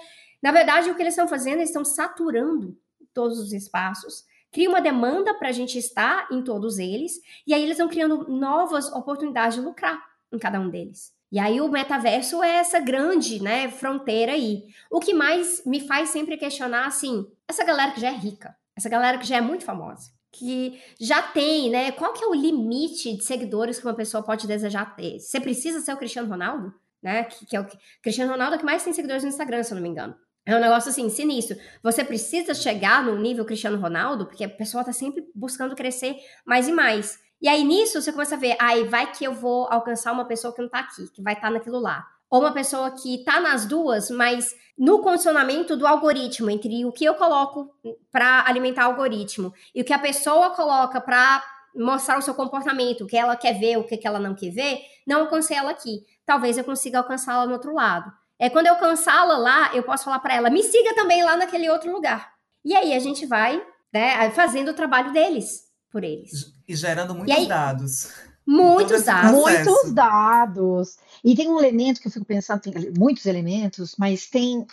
Na 0.43 0.53
verdade, 0.53 0.91
o 0.91 0.95
que 0.95 1.03
eles 1.03 1.15
estão 1.15 1.29
fazendo, 1.29 1.57
eles 1.57 1.71
estão 1.71 1.85
saturando 1.85 2.77
todos 3.13 3.39
os 3.39 3.53
espaços 3.53 4.25
cria 4.57 4.71
uma 4.71 4.81
demanda 4.81 5.35
para 5.35 5.51
a 5.51 5.53
gente 5.53 5.77
estar 5.77 6.29
em 6.33 6.43
todos 6.43 6.79
eles, 6.79 7.21
e 7.47 7.53
aí 7.53 7.63
eles 7.63 7.77
vão 7.77 7.89
criando 7.89 8.27
novas 8.27 8.91
oportunidades 8.91 9.59
de 9.59 9.61
lucrar 9.61 10.03
em 10.33 10.39
cada 10.39 10.59
um 10.59 10.71
deles. 10.71 11.13
E 11.31 11.39
aí 11.39 11.61
o 11.61 11.69
metaverso 11.69 12.43
é 12.43 12.57
essa 12.57 12.81
grande, 12.81 13.43
né, 13.43 13.69
fronteira 13.69 14.33
aí. 14.33 14.65
O 14.91 14.99
que 14.99 15.13
mais 15.13 15.63
me 15.67 15.81
faz 15.81 16.09
sempre 16.09 16.39
questionar 16.39 16.87
assim, 16.87 17.27
essa 17.47 17.65
galera 17.65 17.93
que 17.93 18.01
já 18.01 18.09
é 18.09 18.15
rica, 18.15 18.57
essa 18.77 18.89
galera 18.89 19.19
que 19.19 19.27
já 19.27 19.37
é 19.37 19.41
muito 19.41 19.65
famosa, 19.65 20.11
que 20.31 20.81
já 21.01 21.23
tem, 21.23 21.71
né, 21.71 21.93
qual 21.93 22.13
que 22.13 22.23
é 22.23 22.27
o 22.27 22.35
limite 22.35 23.17
de 23.17 23.25
seguidores 23.25 23.79
que 23.79 23.87
uma 23.87 23.95
pessoa 23.95 24.23
pode 24.23 24.47
desejar 24.47 24.95
ter? 24.95 25.19
Você 25.19 25.41
precisa 25.41 25.81
ser 25.81 25.93
o 25.93 25.97
Cristiano 25.97 26.29
Ronaldo, 26.29 26.75
né? 27.03 27.25
Que, 27.25 27.47
que 27.47 27.57
é 27.57 27.61
o 27.61 27.67
Cristiano 28.03 28.31
Ronaldo 28.33 28.55
é 28.55 28.57
o 28.57 28.59
que 28.59 28.67
mais 28.67 28.83
tem 28.83 28.93
seguidores 28.93 29.23
no 29.23 29.29
Instagram, 29.29 29.63
se 29.63 29.73
eu 29.73 29.77
não 29.77 29.83
me 29.83 29.89
engano. 29.89 30.15
É 30.45 30.55
um 30.55 30.61
negócio 30.61 30.91
assim, 30.91 31.09
sinistro. 31.09 31.57
Você 31.83 32.05
precisa 32.05 32.55
chegar 32.55 33.03
no 33.03 33.19
nível 33.19 33.45
Cristiano 33.45 33.79
Ronaldo, 33.79 34.27
porque 34.27 34.45
a 34.45 34.49
pessoa 34.49 34.85
tá 34.85 34.93
sempre 34.93 35.27
buscando 35.35 35.75
crescer 35.75 36.17
mais 36.45 36.69
e 36.69 36.73
mais. 36.73 37.19
E 37.41 37.49
aí 37.49 37.65
nisso 37.65 38.01
você 38.01 38.13
começa 38.13 38.37
a 38.37 38.39
ver, 38.39 38.57
aí 38.61 38.85
vai 38.85 39.11
que 39.11 39.25
eu 39.25 39.35
vou 39.35 39.67
alcançar 39.71 40.13
uma 40.13 40.25
pessoa 40.25 40.55
que 40.55 40.63
não 40.63 40.69
tá 40.69 40.81
aqui, 40.81 41.09
que 41.13 41.23
vai 41.23 41.35
estar 41.35 41.49
tá 41.49 41.53
naquilo 41.53 41.79
lá. 41.79 42.07
Ou 42.31 42.41
uma 42.41 42.53
pessoa 42.53 42.91
que 42.91 43.25
tá 43.25 43.41
nas 43.41 43.67
duas, 43.67 44.11
mas 44.11 44.55
no 44.79 45.01
condicionamento 45.01 45.77
do 45.77 45.87
algoritmo, 45.87 46.51
entre 46.51 46.85
o 46.85 46.93
que 46.93 47.05
eu 47.05 47.15
coloco 47.15 47.71
para 48.11 48.45
alimentar 48.47 48.89
o 48.89 48.91
algoritmo 48.91 49.53
e 49.75 49.81
o 49.81 49.85
que 49.85 49.93
a 49.93 49.99
pessoa 49.99 50.51
coloca 50.51 51.01
para 51.01 51.43
mostrar 51.75 52.19
o 52.19 52.23
seu 52.23 52.35
comportamento, 52.35 53.05
o 53.05 53.07
que 53.07 53.17
ela 53.17 53.37
quer 53.37 53.59
ver, 53.59 53.79
o 53.79 53.85
que 53.85 54.01
ela 54.03 54.19
não 54.19 54.35
quer 54.35 54.51
ver, 54.51 54.81
não 55.07 55.21
alcancei 55.21 55.57
ela 55.57 55.71
aqui. 55.71 56.05
Talvez 56.25 56.59
eu 56.59 56.65
consiga 56.65 56.99
alcançá-la 56.99 57.47
no 57.47 57.53
outro 57.53 57.75
lado. 57.75 58.11
É 58.39 58.51
quando 58.51 58.67
eu 58.67 58.77
cansá-la 58.77 59.37
lá, 59.37 59.75
eu 59.75 59.83
posso 59.83 60.05
falar 60.05 60.19
para 60.19 60.35
ela, 60.35 60.51
me 60.51 60.63
siga 60.63 60.95
também 60.95 61.23
lá 61.23 61.37
naquele 61.37 61.69
outro 61.71 61.91
lugar. 61.91 62.33
E 62.65 62.75
aí 62.75 62.93
a 62.95 62.99
gente 62.99 63.25
vai, 63.25 63.63
né, 63.93 64.31
fazendo 64.31 64.71
o 64.71 64.75
trabalho 64.75 65.13
deles 65.13 65.65
por 65.91 66.05
eles. 66.05 66.53
E 66.69 66.75
gerando 66.75 67.15
muitos 67.15 67.35
aí, 67.35 67.47
dados. 67.47 68.13
Muitos 68.47 69.03
dados. 69.03 69.33
Muitos 69.33 69.93
dados. 69.93 70.97
E 71.27 71.35
tem 71.35 71.49
um 71.49 71.59
elemento 71.59 72.01
que 72.01 72.07
eu 72.07 72.13
fico 72.13 72.25
pensando, 72.25 72.61
tem 72.61 72.73
muitos 72.97 73.27
elementos, 73.27 73.97
mas 73.99 74.27
tem. 74.27 74.67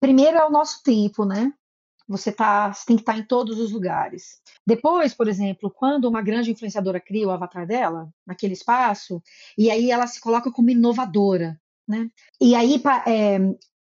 Primeiro 0.00 0.38
é 0.38 0.44
o 0.44 0.50
nosso 0.50 0.82
tempo, 0.82 1.24
né? 1.24 1.52
Você, 2.08 2.32
tá, 2.32 2.72
você 2.72 2.86
tem 2.86 2.96
que 2.96 3.02
estar 3.02 3.12
tá 3.12 3.18
em 3.18 3.22
todos 3.22 3.60
os 3.60 3.70
lugares. 3.70 4.40
Depois, 4.66 5.14
por 5.14 5.28
exemplo, 5.28 5.70
quando 5.70 6.06
uma 6.06 6.22
grande 6.22 6.50
influenciadora 6.50 6.98
cria 6.98 7.28
o 7.28 7.30
avatar 7.30 7.66
dela, 7.66 8.12
naquele 8.26 8.54
espaço, 8.54 9.22
e 9.56 9.70
aí 9.70 9.90
ela 9.92 10.08
se 10.08 10.20
coloca 10.20 10.50
como 10.50 10.70
inovadora 10.70 11.60
né? 11.90 12.08
E 12.40 12.54
aí 12.54 12.80
é, 13.06 13.38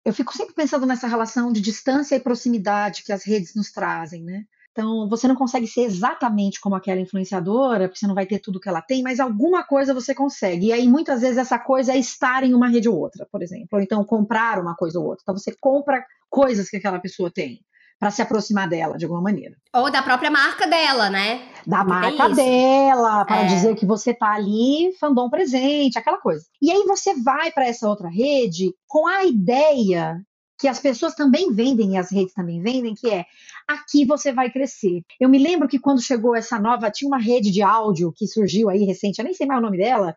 eu 0.06 0.14
fico 0.14 0.38
sempre 0.38 0.54
pensando 0.54 0.86
nessa 0.86 1.08
relação 1.08 1.52
de 1.52 1.60
distância 1.60 2.16
e 2.16 2.20
proximidade 2.20 3.04
que 3.04 3.12
as 3.12 3.24
redes 3.24 3.56
nos 3.56 3.72
trazem, 3.72 4.24
né? 4.24 4.46
Então, 4.76 5.08
você 5.08 5.26
não 5.26 5.36
consegue 5.36 5.66
ser 5.66 5.84
exatamente 5.84 6.60
como 6.60 6.76
aquela 6.76 7.00
influenciadora, 7.00 7.88
porque 7.88 7.98
você 7.98 8.08
não 8.08 8.14
vai 8.14 8.26
ter 8.26 8.40
tudo 8.40 8.60
que 8.60 8.68
ela 8.68 8.82
tem, 8.82 9.02
mas 9.02 9.22
alguma 9.22 9.64
coisa 9.64 9.94
você 9.94 10.14
consegue. 10.14 10.68
E 10.68 10.74
aí, 10.74 10.86
muitas 10.86 11.22
vezes, 11.22 11.38
essa 11.38 11.58
coisa 11.58 11.94
é 11.94 11.98
estar 11.98 12.44
em 12.44 12.54
uma 12.54 12.68
rede 12.68 12.90
ou 12.90 13.00
outra, 13.00 13.26
por 13.32 13.42
exemplo. 13.42 13.70
Ou 13.72 13.80
então, 13.80 14.04
comprar 14.04 14.60
uma 14.60 14.76
coisa 14.76 15.00
ou 15.00 15.06
outra. 15.06 15.22
Então, 15.24 15.38
você 15.38 15.56
compra 15.62 16.06
coisas 16.30 16.70
que 16.70 16.76
aquela 16.76 17.00
pessoa 17.00 17.32
tem 17.32 17.62
para 17.98 18.12
se 18.12 18.22
aproximar 18.22 18.68
dela 18.68 18.98
de 18.98 19.06
alguma 19.06 19.22
maneira. 19.22 19.56
Ou 19.74 19.90
da 19.90 20.04
própria 20.04 20.30
marca 20.30 20.68
dela, 20.68 21.10
né? 21.10 21.48
Da 21.66 21.78
Porque 21.78 21.94
marca 21.94 22.30
dela, 22.36 23.24
para 23.24 23.44
é. 23.44 23.46
dizer 23.46 23.76
que 23.76 23.86
você 23.86 24.14
tá 24.14 24.34
ali, 24.34 24.94
fandom 25.00 25.30
presente, 25.30 25.98
aquela 25.98 26.18
coisa. 26.18 26.46
E 26.62 26.70
aí 26.70 26.84
você 26.84 27.14
vai 27.22 27.50
para 27.54 27.66
essa 27.66 27.88
outra 27.88 28.10
rede 28.10 28.74
com 28.86 29.08
a 29.08 29.24
ideia 29.24 30.22
que 30.58 30.68
as 30.68 30.80
pessoas 30.80 31.14
também 31.14 31.54
vendem 31.54 31.94
e 31.94 31.98
as 31.98 32.12
redes 32.12 32.34
também 32.34 32.62
vendem, 32.62 32.96
que 32.96 33.10
é 33.10 33.26
aqui 33.68 34.06
você 34.06 34.32
vai 34.32 34.52
crescer. 34.52 35.04
Eu 35.20 35.30
me 35.30 35.38
lembro 35.38 35.68
que 35.68 35.80
quando 35.80 36.02
chegou 36.02 36.36
essa 36.36 36.60
nova, 36.60 36.92
tinha 36.92 37.08
uma 37.08 37.20
rede 37.20 37.52
de 37.52 37.62
áudio 37.62 38.14
que 38.16 38.28
surgiu 38.28 38.70
aí 38.70 38.84
recente, 38.86 39.20
eu 39.20 39.26
nem 39.26 39.34
sei 39.34 39.46
mais 39.46 39.60
o 39.60 39.64
nome 39.64 39.78
dela, 39.78 40.16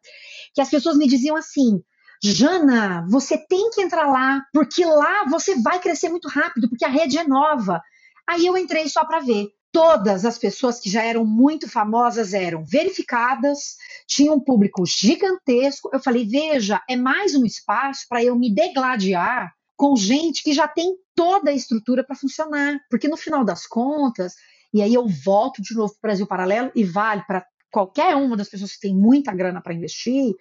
que 0.55 0.61
as 0.61 0.70
pessoas 0.70 0.96
me 0.96 1.09
diziam 1.09 1.37
assim: 1.37 1.83
Jana, 2.22 3.07
você 3.09 3.37
tem 3.37 3.70
que 3.70 3.83
entrar 3.83 4.07
lá, 4.07 4.42
porque 4.53 4.85
lá 4.85 5.24
você 5.29 5.61
vai 5.61 5.81
crescer 5.81 6.09
muito 6.09 6.29
rápido, 6.29 6.68
porque 6.68 6.85
a 6.85 6.88
rede 6.88 7.18
é 7.18 7.27
nova. 7.27 7.81
Aí 8.29 8.46
eu 8.46 8.57
entrei 8.57 8.88
só 8.88 9.05
para 9.05 9.20
ver. 9.20 9.48
Todas 9.70 10.24
as 10.24 10.38
pessoas 10.38 10.81
que 10.81 10.88
já 10.88 11.03
eram 11.03 11.27
muito 11.27 11.68
famosas 11.68 12.33
eram 12.33 12.64
verificadas, 12.64 13.77
tinham 14.07 14.37
um 14.37 14.40
público 14.40 14.85
gigantesco. 14.87 15.90
Eu 15.92 16.01
falei: 16.01 16.24
veja, 16.27 16.83
é 16.88 16.96
mais 16.96 17.35
um 17.35 17.44
espaço 17.44 18.07
para 18.09 18.24
eu 18.24 18.35
me 18.35 18.53
degladiar 18.53 19.53
com 19.79 19.95
gente 19.95 20.43
que 20.43 20.53
já 20.53 20.67
tem 20.67 20.97
toda 21.14 21.51
a 21.51 21.55
estrutura 21.55 22.05
para 22.05 22.17
funcionar. 22.17 22.81
Porque 22.91 23.07
no 23.07 23.17
final 23.17 23.45
das 23.45 23.64
contas, 23.64 24.35
e 24.75 24.83
aí 24.83 24.93
eu 24.93 25.07
volto 25.07 25.62
de 25.62 25.73
novo 25.75 25.93
para 25.93 25.99
o 25.99 26.03
Brasil 26.09 26.27
Paralelo 26.27 26.73
e 26.75 26.83
vale 26.83 27.23
para 27.23 27.47
qualquer 27.71 28.17
uma 28.17 28.37
das 28.37 28.49
pessoas 28.49 28.73
que 28.73 28.81
tem 28.81 28.95
muita 28.95 29.33
grana 29.33 29.62
para 29.62 29.73
investir, 29.73 30.35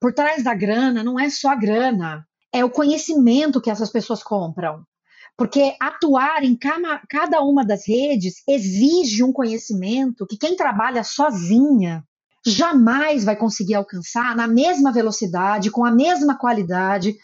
por 0.00 0.14
trás 0.14 0.44
da 0.44 0.54
grana 0.54 1.02
não 1.02 1.18
é 1.18 1.28
só 1.28 1.50
a 1.50 1.56
grana, 1.56 2.24
é 2.52 2.64
o 2.64 2.70
conhecimento 2.70 3.60
que 3.60 3.70
essas 3.70 3.90
pessoas 3.90 4.22
compram. 4.22 4.84
Porque 5.36 5.74
atuar 5.80 6.44
em 6.44 6.56
cada 6.56 7.42
uma 7.42 7.64
das 7.64 7.88
redes 7.88 8.42
exige 8.48 9.24
um 9.24 9.32
conhecimento 9.32 10.26
que 10.26 10.36
quem 10.36 10.54
trabalha 10.54 11.02
sozinha 11.02 12.04
jamais 12.46 13.24
vai 13.24 13.34
conseguir 13.34 13.74
alcançar 13.74 14.36
na 14.36 14.46
mesma 14.46 14.92
velocidade, 14.92 15.70
com 15.70 15.84
a 15.84 15.90
mesma 15.90 16.38
qualidade 16.38 17.16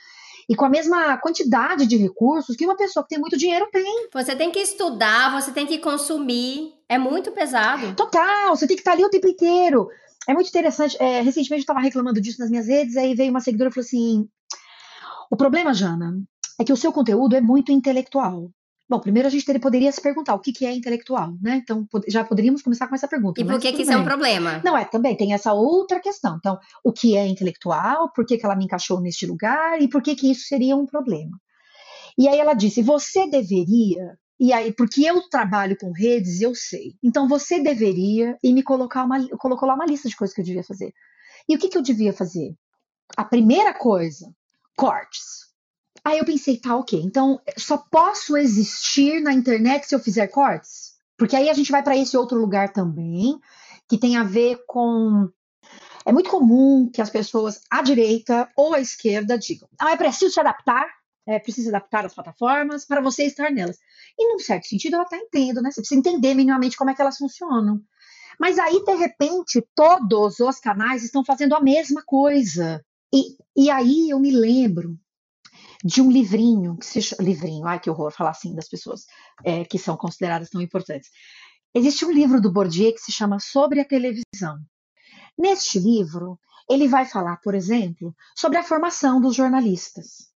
e 0.48 0.54
com 0.54 0.64
a 0.64 0.68
mesma 0.68 1.16
quantidade 1.18 1.86
de 1.86 1.96
recursos 1.96 2.56
que 2.56 2.64
uma 2.64 2.76
pessoa 2.76 3.02
que 3.02 3.10
tem 3.10 3.18
muito 3.18 3.36
dinheiro 3.36 3.68
tem. 3.72 4.08
Você 4.12 4.36
tem 4.36 4.50
que 4.50 4.60
estudar, 4.60 5.32
você 5.32 5.50
tem 5.50 5.66
que 5.66 5.78
consumir. 5.78 6.72
É 6.88 6.98
muito 6.98 7.32
pesado. 7.32 7.94
Total, 7.96 8.54
você 8.54 8.66
tem 8.66 8.76
que 8.76 8.80
estar 8.80 8.92
ali 8.92 9.04
o 9.04 9.10
tempo 9.10 9.26
inteiro. 9.26 9.88
É 10.28 10.32
muito 10.32 10.48
interessante. 10.48 10.96
É, 11.00 11.20
recentemente 11.20 11.60
eu 11.60 11.64
estava 11.64 11.80
reclamando 11.80 12.20
disso 12.20 12.40
nas 12.40 12.50
minhas 12.50 12.68
redes, 12.68 12.96
aí 12.96 13.14
veio 13.14 13.30
uma 13.30 13.40
seguidora 13.40 13.70
e 13.70 13.74
falou 13.74 13.84
assim: 13.84 14.28
o 15.30 15.36
problema, 15.36 15.74
Jana, 15.74 16.16
é 16.60 16.64
que 16.64 16.72
o 16.72 16.76
seu 16.76 16.92
conteúdo 16.92 17.34
é 17.34 17.40
muito 17.40 17.72
intelectual. 17.72 18.50
Bom, 18.88 19.00
primeiro 19.00 19.26
a 19.26 19.30
gente 19.30 19.44
poderia 19.58 19.90
se 19.90 20.00
perguntar 20.00 20.34
o 20.34 20.38
que, 20.38 20.52
que 20.52 20.64
é 20.64 20.72
intelectual, 20.72 21.34
né? 21.42 21.56
Então, 21.56 21.86
já 22.06 22.24
poderíamos 22.24 22.62
começar 22.62 22.86
com 22.86 22.94
essa 22.94 23.08
pergunta. 23.08 23.40
E 23.40 23.44
por 23.44 23.58
que, 23.58 23.72
que 23.72 23.82
isso 23.82 23.92
é 23.92 23.96
um 23.96 24.04
problema? 24.04 24.62
Não, 24.64 24.76
é, 24.76 24.84
também 24.84 25.16
tem 25.16 25.32
essa 25.32 25.52
outra 25.52 25.98
questão. 26.00 26.36
Então, 26.36 26.56
o 26.84 26.92
que 26.92 27.16
é 27.16 27.26
intelectual, 27.26 28.12
por 28.12 28.24
que, 28.24 28.38
que 28.38 28.46
ela 28.46 28.54
me 28.54 28.64
encaixou 28.64 29.00
neste 29.00 29.26
lugar 29.26 29.82
e 29.82 29.88
por 29.88 30.00
que, 30.00 30.14
que 30.14 30.30
isso 30.30 30.46
seria 30.46 30.76
um 30.76 30.86
problema? 30.86 31.36
E 32.16 32.28
aí 32.28 32.38
ela 32.38 32.54
disse: 32.54 32.80
você 32.80 33.28
deveria 33.28 34.16
e 34.38 34.52
aí, 34.52 34.72
porque 34.72 35.02
eu 35.02 35.28
trabalho 35.30 35.76
com 35.78 35.92
redes, 35.92 36.40
eu 36.40 36.54
sei. 36.54 36.94
Então 37.02 37.26
você 37.26 37.60
deveria 37.60 38.36
e 38.42 38.52
me 38.52 38.62
colocar 38.62 39.04
uma, 39.04 39.26
colocou 39.38 39.66
lá 39.66 39.74
uma 39.74 39.86
lista 39.86 40.08
de 40.08 40.16
coisas 40.16 40.34
que 40.34 40.40
eu 40.40 40.44
devia 40.44 40.62
fazer. 40.62 40.92
E 41.48 41.56
o 41.56 41.58
que, 41.58 41.68
que 41.68 41.78
eu 41.78 41.82
devia 41.82 42.12
fazer? 42.12 42.54
A 43.16 43.24
primeira 43.24 43.72
coisa, 43.72 44.30
cortes. 44.76 45.45
Aí 46.06 46.18
eu 46.18 46.24
pensei, 46.24 46.56
tá, 46.56 46.76
ok. 46.76 47.02
Então 47.02 47.40
só 47.58 47.76
posso 47.76 48.36
existir 48.36 49.20
na 49.20 49.32
internet 49.32 49.88
se 49.88 49.94
eu 49.94 49.98
fizer 49.98 50.28
cortes? 50.28 50.94
Porque 51.18 51.34
aí 51.34 51.50
a 51.50 51.52
gente 51.52 51.72
vai 51.72 51.82
para 51.82 51.96
esse 51.96 52.16
outro 52.16 52.38
lugar 52.38 52.72
também, 52.72 53.40
que 53.88 53.98
tem 53.98 54.16
a 54.16 54.22
ver 54.22 54.60
com. 54.68 55.28
É 56.04 56.12
muito 56.12 56.30
comum 56.30 56.88
que 56.88 57.02
as 57.02 57.10
pessoas 57.10 57.60
à 57.68 57.82
direita 57.82 58.48
ou 58.56 58.72
à 58.72 58.80
esquerda 58.80 59.36
digam: 59.36 59.68
ah, 59.80 59.90
é 59.90 59.96
preciso 59.96 60.32
se 60.32 60.38
adaptar 60.38 60.86
é, 61.26 61.40
precisa 61.40 61.70
adaptar 61.70 62.06
as 62.06 62.14
plataformas 62.14 62.84
para 62.84 63.00
você 63.00 63.24
estar 63.24 63.50
nelas. 63.50 63.76
E, 64.16 64.32
num 64.32 64.38
certo 64.38 64.68
sentido, 64.68 64.94
eu 64.94 65.00
até 65.00 65.16
entendo, 65.16 65.60
né? 65.60 65.72
Você 65.72 65.80
precisa 65.80 65.98
entender 65.98 66.34
minimamente 66.34 66.76
como 66.76 66.88
é 66.88 66.94
que 66.94 67.02
elas 67.02 67.18
funcionam. 67.18 67.82
Mas 68.38 68.60
aí, 68.60 68.84
de 68.84 68.94
repente, 68.94 69.60
todos 69.74 70.38
os 70.38 70.60
canais 70.60 71.02
estão 71.02 71.24
fazendo 71.24 71.56
a 71.56 71.60
mesma 71.60 72.00
coisa. 72.06 72.80
E, 73.12 73.36
e 73.56 73.70
aí 73.70 74.10
eu 74.10 74.20
me 74.20 74.30
lembro 74.30 74.96
de 75.84 76.00
um 76.00 76.10
livrinho, 76.10 76.76
que 76.76 76.86
se 76.86 77.02
chama, 77.02 77.22
livrinho, 77.22 77.66
ai 77.66 77.80
que 77.80 77.90
horror 77.90 78.10
falar 78.10 78.30
assim 78.30 78.54
das 78.54 78.68
pessoas 78.68 79.06
é, 79.44 79.64
que 79.64 79.78
são 79.78 79.96
consideradas 79.96 80.50
tão 80.50 80.60
importantes. 80.60 81.10
Existe 81.74 82.04
um 82.04 82.10
livro 82.10 82.40
do 82.40 82.52
Bourdieu 82.52 82.92
que 82.92 83.00
se 83.00 83.12
chama 83.12 83.38
Sobre 83.38 83.80
a 83.80 83.84
Televisão. 83.84 84.58
Neste 85.38 85.78
livro, 85.78 86.38
ele 86.68 86.88
vai 86.88 87.04
falar, 87.04 87.36
por 87.42 87.54
exemplo, 87.54 88.14
sobre 88.34 88.58
a 88.58 88.62
formação 88.62 89.20
dos 89.20 89.36
jornalistas 89.36 90.30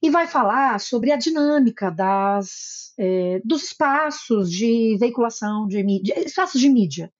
e 0.00 0.10
vai 0.10 0.26
falar 0.26 0.78
sobre 0.80 1.10
a 1.10 1.16
dinâmica 1.16 1.90
das, 1.90 2.92
é, 2.98 3.40
dos 3.44 3.64
espaços 3.64 4.50
de 4.50 4.96
veiculação 4.98 5.66
de 5.66 5.82
mídia, 5.82 6.18
espaços 6.24 6.60
de 6.60 6.68
mídia. 6.68 7.12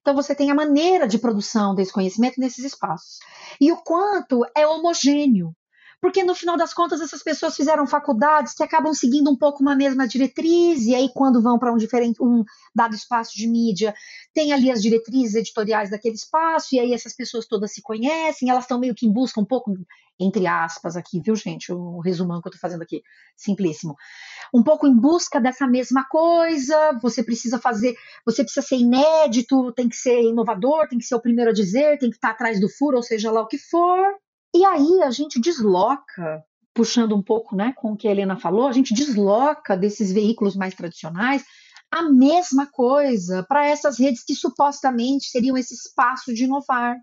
Então 0.00 0.14
você 0.14 0.34
tem 0.34 0.50
a 0.50 0.54
maneira 0.54 1.06
de 1.06 1.18
produção 1.18 1.74
desse 1.74 1.92
conhecimento 1.92 2.40
nesses 2.40 2.64
espaços 2.64 3.18
e 3.60 3.70
o 3.70 3.76
quanto 3.78 4.44
é 4.56 4.66
homogêneo 4.66 5.54
porque 6.02 6.24
no 6.24 6.34
final 6.34 6.56
das 6.56 6.74
contas 6.74 7.00
essas 7.00 7.22
pessoas 7.22 7.54
fizeram 7.54 7.86
faculdades 7.86 8.54
que 8.54 8.62
acabam 8.64 8.92
seguindo 8.92 9.30
um 9.30 9.36
pouco 9.36 9.62
uma 9.62 9.76
mesma 9.76 10.06
diretriz, 10.06 10.84
e 10.84 10.96
aí 10.96 11.08
quando 11.14 11.40
vão 11.40 11.60
para 11.60 11.72
um 11.72 11.76
diferente, 11.76 12.20
um 12.20 12.42
dado 12.74 12.96
espaço 12.96 13.36
de 13.36 13.46
mídia, 13.46 13.94
tem 14.34 14.52
ali 14.52 14.68
as 14.68 14.82
diretrizes 14.82 15.36
editoriais 15.36 15.90
daquele 15.90 16.16
espaço, 16.16 16.74
e 16.74 16.80
aí 16.80 16.92
essas 16.92 17.14
pessoas 17.14 17.46
todas 17.46 17.72
se 17.72 17.80
conhecem, 17.80 18.50
elas 18.50 18.64
estão 18.64 18.80
meio 18.80 18.96
que 18.96 19.06
em 19.06 19.12
busca 19.12 19.40
um 19.40 19.44
pouco, 19.44 19.72
entre 20.18 20.44
aspas 20.44 20.96
aqui, 20.96 21.20
viu 21.20 21.36
gente, 21.36 21.72
o 21.72 22.00
resumão 22.00 22.42
que 22.42 22.48
eu 22.48 22.50
estou 22.50 22.60
fazendo 22.60 22.82
aqui, 22.82 23.00
simplíssimo, 23.36 23.94
um 24.52 24.64
pouco 24.64 24.88
em 24.88 24.96
busca 24.96 25.40
dessa 25.40 25.68
mesma 25.68 26.04
coisa, 26.08 26.98
você 27.00 27.22
precisa 27.22 27.60
fazer, 27.60 27.94
você 28.26 28.42
precisa 28.42 28.66
ser 28.66 28.76
inédito, 28.76 29.70
tem 29.70 29.88
que 29.88 29.96
ser 29.96 30.20
inovador, 30.20 30.88
tem 30.88 30.98
que 30.98 31.04
ser 31.04 31.14
o 31.14 31.22
primeiro 31.22 31.52
a 31.52 31.54
dizer, 31.54 31.96
tem 32.00 32.10
que 32.10 32.16
estar 32.16 32.30
atrás 32.30 32.60
do 32.60 32.68
furo, 32.68 32.96
ou 32.96 33.04
seja 33.04 33.30
lá 33.30 33.40
o 33.40 33.46
que 33.46 33.56
for, 33.56 34.16
e 34.54 34.64
aí 34.64 35.02
a 35.02 35.10
gente 35.10 35.40
desloca, 35.40 36.44
puxando 36.74 37.14
um 37.14 37.22
pouco 37.22 37.56
né, 37.56 37.72
com 37.76 37.92
o 37.92 37.96
que 37.96 38.06
a 38.06 38.10
Helena 38.10 38.36
falou, 38.36 38.66
a 38.66 38.72
gente 38.72 38.94
desloca 38.94 39.76
desses 39.76 40.12
veículos 40.12 40.56
mais 40.56 40.74
tradicionais 40.74 41.44
a 41.92 42.02
mesma 42.02 42.66
coisa 42.66 43.44
para 43.46 43.66
essas 43.66 43.98
redes 43.98 44.24
que 44.24 44.34
supostamente 44.34 45.26
seriam 45.26 45.58
esse 45.58 45.74
espaço 45.74 46.32
de 46.32 46.44
inovar. 46.44 46.96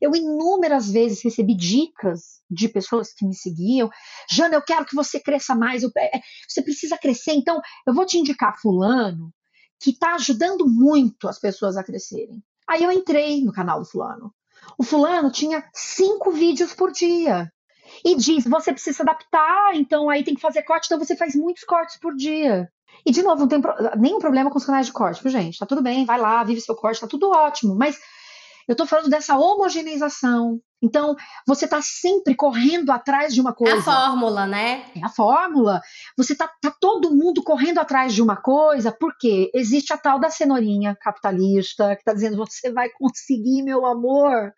Eu 0.00 0.14
inúmeras 0.14 0.88
vezes 0.88 1.22
recebi 1.22 1.54
dicas 1.54 2.40
de 2.48 2.68
pessoas 2.68 3.12
que 3.12 3.26
me 3.26 3.34
seguiam. 3.34 3.90
Jana, 4.30 4.54
eu 4.54 4.62
quero 4.62 4.86
que 4.86 4.94
você 4.94 5.18
cresça 5.18 5.54
mais. 5.54 5.82
Eu, 5.82 5.90
é, 5.98 6.20
você 6.48 6.62
precisa 6.62 6.96
crescer, 6.96 7.32
então 7.32 7.60
eu 7.86 7.92
vou 7.92 8.06
te 8.06 8.18
indicar 8.18 8.56
fulano 8.60 9.32
que 9.80 9.90
está 9.90 10.14
ajudando 10.14 10.66
muito 10.66 11.28
as 11.28 11.38
pessoas 11.38 11.76
a 11.76 11.84
crescerem. 11.84 12.42
Aí 12.68 12.82
eu 12.82 12.92
entrei 12.92 13.42
no 13.42 13.52
canal 13.52 13.80
do 13.80 13.86
fulano. 13.86 14.32
O 14.78 14.82
fulano 14.82 15.30
tinha 15.30 15.64
cinco 15.72 16.30
vídeos 16.30 16.74
por 16.74 16.92
dia. 16.92 17.50
E 18.04 18.14
diz: 18.16 18.44
você 18.44 18.72
precisa 18.72 19.02
adaptar, 19.02 19.74
então 19.74 20.10
aí 20.10 20.24
tem 20.24 20.34
que 20.34 20.40
fazer 20.40 20.62
corte, 20.62 20.86
então 20.86 20.98
você 20.98 21.16
faz 21.16 21.34
muitos 21.34 21.64
cortes 21.64 21.98
por 21.98 22.14
dia. 22.14 22.68
E, 23.04 23.10
de 23.10 23.22
novo, 23.22 23.40
não 23.40 23.48
tem 23.48 23.60
pro... 23.60 23.74
nenhum 23.96 24.18
problema 24.18 24.50
com 24.50 24.58
os 24.58 24.64
canais 24.64 24.86
de 24.86 24.92
corte, 24.92 25.28
gente? 25.28 25.58
Tá 25.58 25.66
tudo 25.66 25.82
bem, 25.82 26.04
vai 26.04 26.18
lá, 26.18 26.42
vive 26.42 26.60
seu 26.60 26.74
corte, 26.74 27.00
tá 27.00 27.06
tudo 27.06 27.30
ótimo. 27.30 27.74
Mas 27.74 27.98
eu 28.68 28.72
estou 28.72 28.86
falando 28.86 29.08
dessa 29.08 29.36
homogeneização. 29.36 30.60
Então, 30.82 31.16
você 31.46 31.64
está 31.64 31.80
sempre 31.80 32.34
correndo 32.34 32.90
atrás 32.90 33.32
de 33.32 33.40
uma 33.40 33.54
coisa. 33.54 33.76
É 33.76 33.78
a 33.78 33.82
fórmula, 33.82 34.46
né? 34.46 34.84
É 34.94 35.04
a 35.04 35.08
fórmula. 35.08 35.80
Você 36.16 36.32
está 36.34 36.48
tá 36.60 36.74
todo 36.80 37.14
mundo 37.14 37.42
correndo 37.42 37.78
atrás 37.78 38.12
de 38.12 38.20
uma 38.20 38.36
coisa, 38.36 38.92
porque 38.92 39.50
existe 39.54 39.92
a 39.92 39.96
tal 39.96 40.18
da 40.20 40.30
cenourinha 40.30 40.96
capitalista 41.00 41.94
que 41.94 42.02
está 42.02 42.12
dizendo: 42.12 42.36
você 42.36 42.70
vai 42.72 42.90
conseguir, 42.90 43.62
meu 43.62 43.86
amor. 43.86 44.52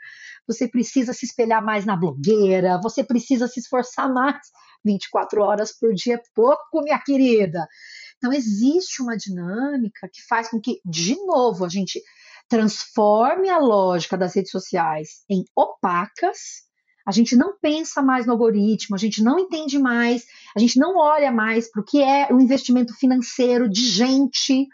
Você 0.46 0.66
precisa 0.66 1.12
se 1.12 1.26
espelhar 1.26 1.62
mais 1.62 1.84
na 1.84 1.94
blogueira, 1.94 2.80
você 2.82 3.04
precisa 3.04 3.46
se 3.46 3.60
esforçar 3.60 4.12
mais. 4.12 4.38
24 4.84 5.42
horas 5.42 5.76
por 5.78 5.92
dia 5.92 6.14
é 6.14 6.22
pouco, 6.34 6.82
minha 6.82 6.98
querida. 6.98 7.68
Então, 8.16 8.32
existe 8.32 9.02
uma 9.02 9.16
dinâmica 9.16 10.08
que 10.12 10.22
faz 10.26 10.48
com 10.48 10.60
que, 10.60 10.80
de 10.84 11.14
novo, 11.26 11.64
a 11.64 11.68
gente 11.68 12.02
transforme 12.48 13.48
a 13.48 13.58
lógica 13.58 14.16
das 14.16 14.34
redes 14.34 14.50
sociais 14.50 15.24
em 15.28 15.44
opacas, 15.54 16.66
a 17.06 17.12
gente 17.12 17.36
não 17.36 17.54
pensa 17.60 18.02
mais 18.02 18.26
no 18.26 18.32
algoritmo, 18.32 18.94
a 18.94 18.98
gente 18.98 19.22
não 19.22 19.38
entende 19.38 19.78
mais, 19.78 20.24
a 20.54 20.60
gente 20.60 20.78
não 20.78 20.96
olha 20.96 21.30
mais 21.30 21.70
para 21.70 21.80
o 21.80 21.84
que 21.84 22.02
é 22.02 22.28
o 22.32 22.40
investimento 22.40 22.94
financeiro 22.94 23.68
de 23.68 23.80
gente, 23.80 24.66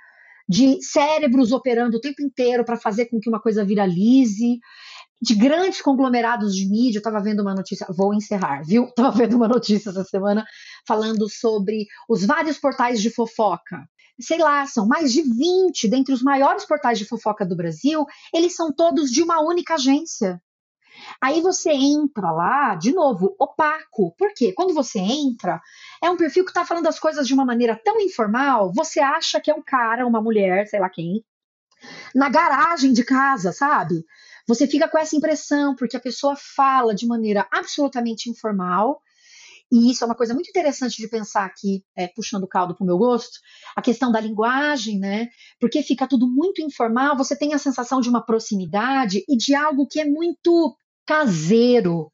de 0.48 0.82
cérebros 0.82 1.52
operando 1.52 1.96
o 1.96 2.00
tempo 2.00 2.22
inteiro 2.22 2.64
para 2.64 2.76
fazer 2.76 3.06
com 3.06 3.20
que 3.20 3.28
uma 3.28 3.40
coisa 3.40 3.64
viralize, 3.64 4.58
de 5.22 5.34
grandes 5.34 5.80
conglomerados 5.80 6.54
de 6.54 6.68
mídia. 6.68 6.98
Eu 6.98 7.00
estava 7.00 7.20
vendo 7.20 7.40
uma 7.40 7.54
notícia, 7.54 7.86
vou 7.96 8.12
encerrar, 8.12 8.62
viu? 8.62 8.86
Estava 8.90 9.16
vendo 9.16 9.36
uma 9.36 9.48
notícia 9.48 9.90
essa 9.90 10.04
semana 10.04 10.44
falando 10.86 11.28
sobre 11.28 11.86
os 12.08 12.24
vários 12.24 12.58
portais 12.58 13.00
de 13.00 13.10
fofoca 13.10 13.88
sei 14.20 14.38
lá, 14.38 14.66
são 14.66 14.86
mais 14.86 15.12
de 15.12 15.22
20 15.22 15.88
dentre 15.88 16.12
os 16.12 16.22
maiores 16.22 16.64
portais 16.64 16.98
de 16.98 17.04
fofoca 17.04 17.44
do 17.44 17.56
Brasil, 17.56 18.06
eles 18.32 18.54
são 18.54 18.72
todos 18.72 19.10
de 19.10 19.22
uma 19.22 19.40
única 19.40 19.74
agência. 19.74 20.40
Aí 21.20 21.40
você 21.40 21.70
entra 21.72 22.30
lá, 22.30 22.74
de 22.74 22.92
novo, 22.92 23.34
opaco. 23.38 24.14
Por 24.16 24.32
quê? 24.34 24.52
Quando 24.52 24.72
você 24.72 24.98
entra, 24.98 25.60
é 26.02 26.10
um 26.10 26.16
perfil 26.16 26.44
que 26.44 26.50
está 26.50 26.64
falando 26.64 26.86
as 26.86 26.98
coisas 26.98 27.26
de 27.26 27.34
uma 27.34 27.44
maneira 27.44 27.80
tão 27.82 28.00
informal, 28.00 28.72
você 28.72 29.00
acha 29.00 29.40
que 29.40 29.50
é 29.50 29.54
um 29.54 29.62
cara, 29.62 30.06
uma 30.06 30.20
mulher, 30.20 30.66
sei 30.66 30.78
lá 30.78 30.88
quem, 30.88 31.24
na 32.14 32.28
garagem 32.28 32.92
de 32.92 33.04
casa, 33.04 33.52
sabe? 33.52 34.04
Você 34.46 34.66
fica 34.66 34.88
com 34.88 34.98
essa 34.98 35.16
impressão, 35.16 35.74
porque 35.74 35.96
a 35.96 36.00
pessoa 36.00 36.36
fala 36.36 36.94
de 36.94 37.06
maneira 37.06 37.46
absolutamente 37.50 38.30
informal, 38.30 39.00
e 39.72 39.90
isso 39.90 40.04
é 40.04 40.06
uma 40.06 40.14
coisa 40.14 40.34
muito 40.34 40.48
interessante 40.48 40.96
de 40.96 41.08
pensar 41.08 41.44
aqui, 41.44 41.84
é, 41.96 42.06
puxando 42.06 42.44
o 42.44 42.48
caldo 42.48 42.74
para 42.74 42.84
o 42.84 42.86
meu 42.86 42.98
gosto, 42.98 43.40
a 43.74 43.82
questão 43.82 44.12
da 44.12 44.20
linguagem, 44.20 44.98
né? 44.98 45.28
Porque 45.58 45.82
fica 45.82 46.06
tudo 46.06 46.28
muito 46.28 46.62
informal, 46.62 47.16
você 47.16 47.36
tem 47.36 47.54
a 47.54 47.58
sensação 47.58 48.00
de 48.00 48.08
uma 48.08 48.24
proximidade 48.24 49.24
e 49.28 49.36
de 49.36 49.54
algo 49.54 49.86
que 49.86 50.00
é 50.00 50.04
muito 50.04 50.76
caseiro. 51.06 52.10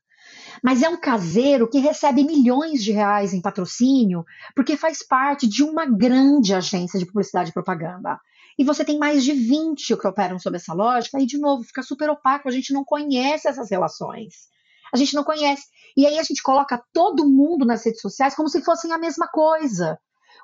Mas 0.63 0.83
é 0.83 0.89
um 0.89 0.99
caseiro 0.99 1.69
que 1.69 1.79
recebe 1.79 2.23
milhões 2.25 2.83
de 2.83 2.93
reais 2.93 3.33
em 3.33 3.41
patrocínio, 3.41 4.25
porque 4.55 4.77
faz 4.77 5.07
parte 5.07 5.47
de 5.47 5.63
uma 5.63 5.87
grande 5.87 6.55
agência 6.55 6.99
de 6.99 7.07
publicidade 7.07 7.51
e 7.51 7.55
propaganda. 7.55 8.19
E 8.59 8.65
você 8.65 8.85
tem 8.85 8.99
mais 8.99 9.25
de 9.25 9.33
20 9.33 9.97
que 9.97 10.07
operam 10.07 10.39
sob 10.39 10.57
essa 10.57 10.75
lógica, 10.75 11.21
e 11.21 11.27
de 11.27 11.39
novo, 11.39 11.65
fica 11.65 11.83
super 11.83 12.11
opaco, 12.11 12.49
a 12.49 12.53
gente 12.53 12.73
não 12.73 12.85
conhece 12.85 13.49
essas 13.49 13.71
relações 13.71 14.51
a 14.93 14.97
gente 14.97 15.15
não 15.15 15.25
conhece. 15.25 15.65
E 15.97 16.07
aí 16.07 16.19
a 16.19 16.23
gente 16.23 16.43
coloca 16.43 16.83
todo 16.93 17.29
mundo 17.29 17.65
nas 17.65 17.85
redes 17.85 18.01
sociais 18.01 18.35
como 18.35 18.49
se 18.49 18.63
fossem 18.63 18.93
a 18.93 18.99
mesma 18.99 19.29
coisa. 19.29 19.99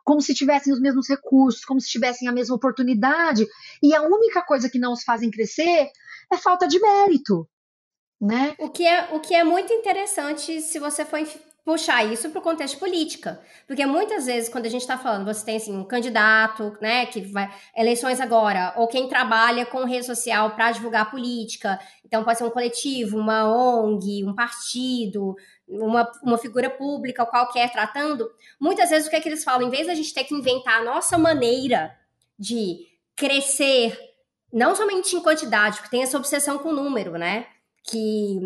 Como 0.04 0.20
se 0.20 0.34
tivessem 0.34 0.72
os 0.72 0.80
mesmos 0.80 1.08
recursos, 1.08 1.64
como 1.64 1.80
se 1.80 1.90
tivessem 1.90 2.28
a 2.28 2.32
mesma 2.32 2.54
oportunidade. 2.54 3.46
E 3.82 3.94
a 3.94 4.02
única 4.02 4.42
coisa 4.42 4.68
que 4.70 4.78
não 4.78 4.92
os 4.92 5.02
fazem 5.02 5.30
crescer 5.30 5.90
é 6.32 6.36
falta 6.36 6.66
de 6.66 6.80
mérito. 6.80 7.48
Né? 8.20 8.54
O, 8.58 8.70
que 8.70 8.86
é, 8.86 9.14
o 9.14 9.20
que 9.20 9.34
é 9.34 9.44
muito 9.44 9.72
interessante 9.72 10.60
se 10.62 10.78
você 10.78 11.04
for 11.04 11.18
puxar 11.66 12.04
isso 12.04 12.30
para 12.30 12.38
o 12.38 12.42
contexto 12.42 12.78
política. 12.78 13.40
Porque 13.66 13.84
muitas 13.84 14.26
vezes, 14.26 14.48
quando 14.48 14.66
a 14.66 14.68
gente 14.68 14.82
está 14.82 14.96
falando, 14.96 15.24
você 15.24 15.44
tem 15.44 15.56
assim, 15.56 15.76
um 15.76 15.82
candidato, 15.82 16.78
né, 16.80 17.06
que 17.06 17.20
vai. 17.22 17.52
Eleições 17.76 18.20
agora, 18.20 18.72
ou 18.76 18.86
quem 18.86 19.08
trabalha 19.08 19.66
com 19.66 19.84
rede 19.84 20.06
social 20.06 20.52
para 20.52 20.70
divulgar 20.70 21.10
política. 21.10 21.80
Então, 22.04 22.22
pode 22.22 22.38
ser 22.38 22.44
um 22.44 22.50
coletivo, 22.50 23.18
uma 23.18 23.52
ONG, 23.52 24.24
um 24.24 24.32
partido, 24.32 25.34
uma, 25.66 26.08
uma 26.22 26.38
figura 26.38 26.70
pública, 26.70 27.26
qualquer, 27.26 27.72
tratando. 27.72 28.30
Muitas 28.60 28.88
vezes, 28.90 29.08
o 29.08 29.10
que 29.10 29.16
é 29.16 29.20
que 29.20 29.28
eles 29.28 29.42
falam? 29.42 29.66
Em 29.66 29.70
vez 29.70 29.88
da 29.88 29.94
gente 29.94 30.14
ter 30.14 30.22
que 30.22 30.36
inventar 30.36 30.80
a 30.80 30.84
nossa 30.84 31.18
maneira 31.18 31.92
de 32.38 32.76
crescer, 33.16 33.98
não 34.52 34.76
somente 34.76 35.16
em 35.16 35.20
quantidade, 35.20 35.78
porque 35.78 35.90
tem 35.90 36.04
essa 36.04 36.16
obsessão 36.16 36.58
com 36.58 36.68
o 36.68 36.72
número, 36.72 37.18
né? 37.18 37.46
Que 37.82 38.38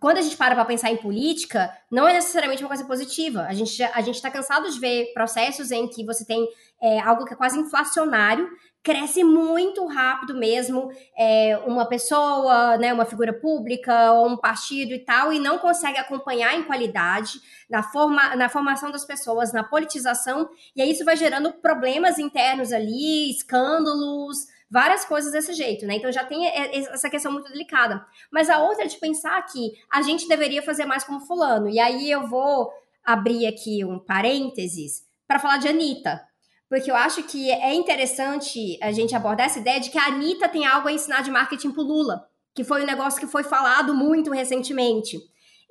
quando 0.00 0.18
a 0.18 0.22
gente 0.22 0.36
para 0.36 0.54
para 0.54 0.64
pensar 0.64 0.90
em 0.90 0.96
política, 0.96 1.72
não 1.90 2.06
é 2.06 2.12
necessariamente 2.12 2.62
uma 2.62 2.68
coisa 2.68 2.84
positiva. 2.84 3.42
A 3.42 3.54
gente 3.54 3.82
a 3.82 4.00
gente 4.00 4.16
está 4.16 4.30
cansado 4.30 4.70
de 4.70 4.78
ver 4.78 5.12
processos 5.12 5.70
em 5.70 5.88
que 5.88 6.04
você 6.04 6.24
tem 6.24 6.46
é, 6.80 7.00
algo 7.00 7.24
que 7.24 7.32
é 7.32 7.36
quase 7.36 7.58
inflacionário, 7.58 8.48
cresce 8.82 9.24
muito 9.24 9.86
rápido 9.86 10.34
mesmo, 10.34 10.90
é, 11.16 11.58
uma 11.66 11.86
pessoa, 11.86 12.76
né, 12.78 12.92
uma 12.92 13.04
figura 13.04 13.32
pública 13.32 14.12
ou 14.12 14.28
um 14.28 14.36
partido 14.36 14.92
e 14.92 14.98
tal, 14.98 15.32
e 15.32 15.38
não 15.38 15.58
consegue 15.58 15.98
acompanhar 15.98 16.54
em 16.54 16.62
qualidade 16.62 17.40
na, 17.68 17.82
forma, 17.82 18.36
na 18.36 18.48
formação 18.48 18.90
das 18.90 19.04
pessoas, 19.04 19.52
na 19.52 19.64
politização, 19.64 20.48
e 20.76 20.80
aí 20.80 20.90
isso 20.90 21.04
vai 21.04 21.16
gerando 21.16 21.52
problemas 21.54 22.18
internos 22.18 22.72
ali, 22.72 23.30
escândalos, 23.30 24.46
várias 24.70 25.04
coisas 25.04 25.32
desse 25.32 25.52
jeito, 25.52 25.86
né? 25.86 25.96
Então 25.96 26.12
já 26.12 26.24
tem 26.24 26.46
essa 26.46 27.08
questão 27.08 27.32
muito 27.32 27.50
delicada. 27.50 28.04
Mas 28.30 28.50
a 28.50 28.60
outra 28.62 28.84
é 28.84 28.88
de 28.88 28.98
pensar 28.98 29.40
que 29.42 29.72
a 29.90 30.02
gente 30.02 30.28
deveria 30.28 30.62
fazer 30.62 30.84
mais 30.84 31.04
como 31.04 31.20
fulano. 31.20 31.68
E 31.68 31.80
aí 31.80 32.10
eu 32.10 32.26
vou 32.26 32.70
abrir 33.04 33.46
aqui 33.46 33.84
um 33.84 33.98
parênteses 33.98 35.02
para 35.26 35.38
falar 35.38 35.58
de 35.58 35.68
Anitta. 35.68 36.20
Porque 36.68 36.90
eu 36.90 36.96
acho 36.96 37.22
que 37.22 37.50
é 37.50 37.72
interessante 37.72 38.78
a 38.82 38.92
gente 38.92 39.16
abordar 39.16 39.46
essa 39.46 39.58
ideia 39.58 39.80
de 39.80 39.88
que 39.88 39.98
a 39.98 40.06
Anitta 40.06 40.48
tem 40.48 40.66
algo 40.66 40.86
a 40.86 40.92
ensinar 40.92 41.22
de 41.22 41.30
marketing 41.30 41.70
pro 41.70 41.82
Lula, 41.82 42.26
que 42.54 42.62
foi 42.62 42.82
um 42.82 42.86
negócio 42.86 43.18
que 43.18 43.26
foi 43.26 43.42
falado 43.42 43.94
muito 43.94 44.30
recentemente. 44.30 45.18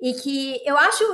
E 0.00 0.12
que 0.14 0.60
eu 0.64 0.76
acho, 0.76 1.04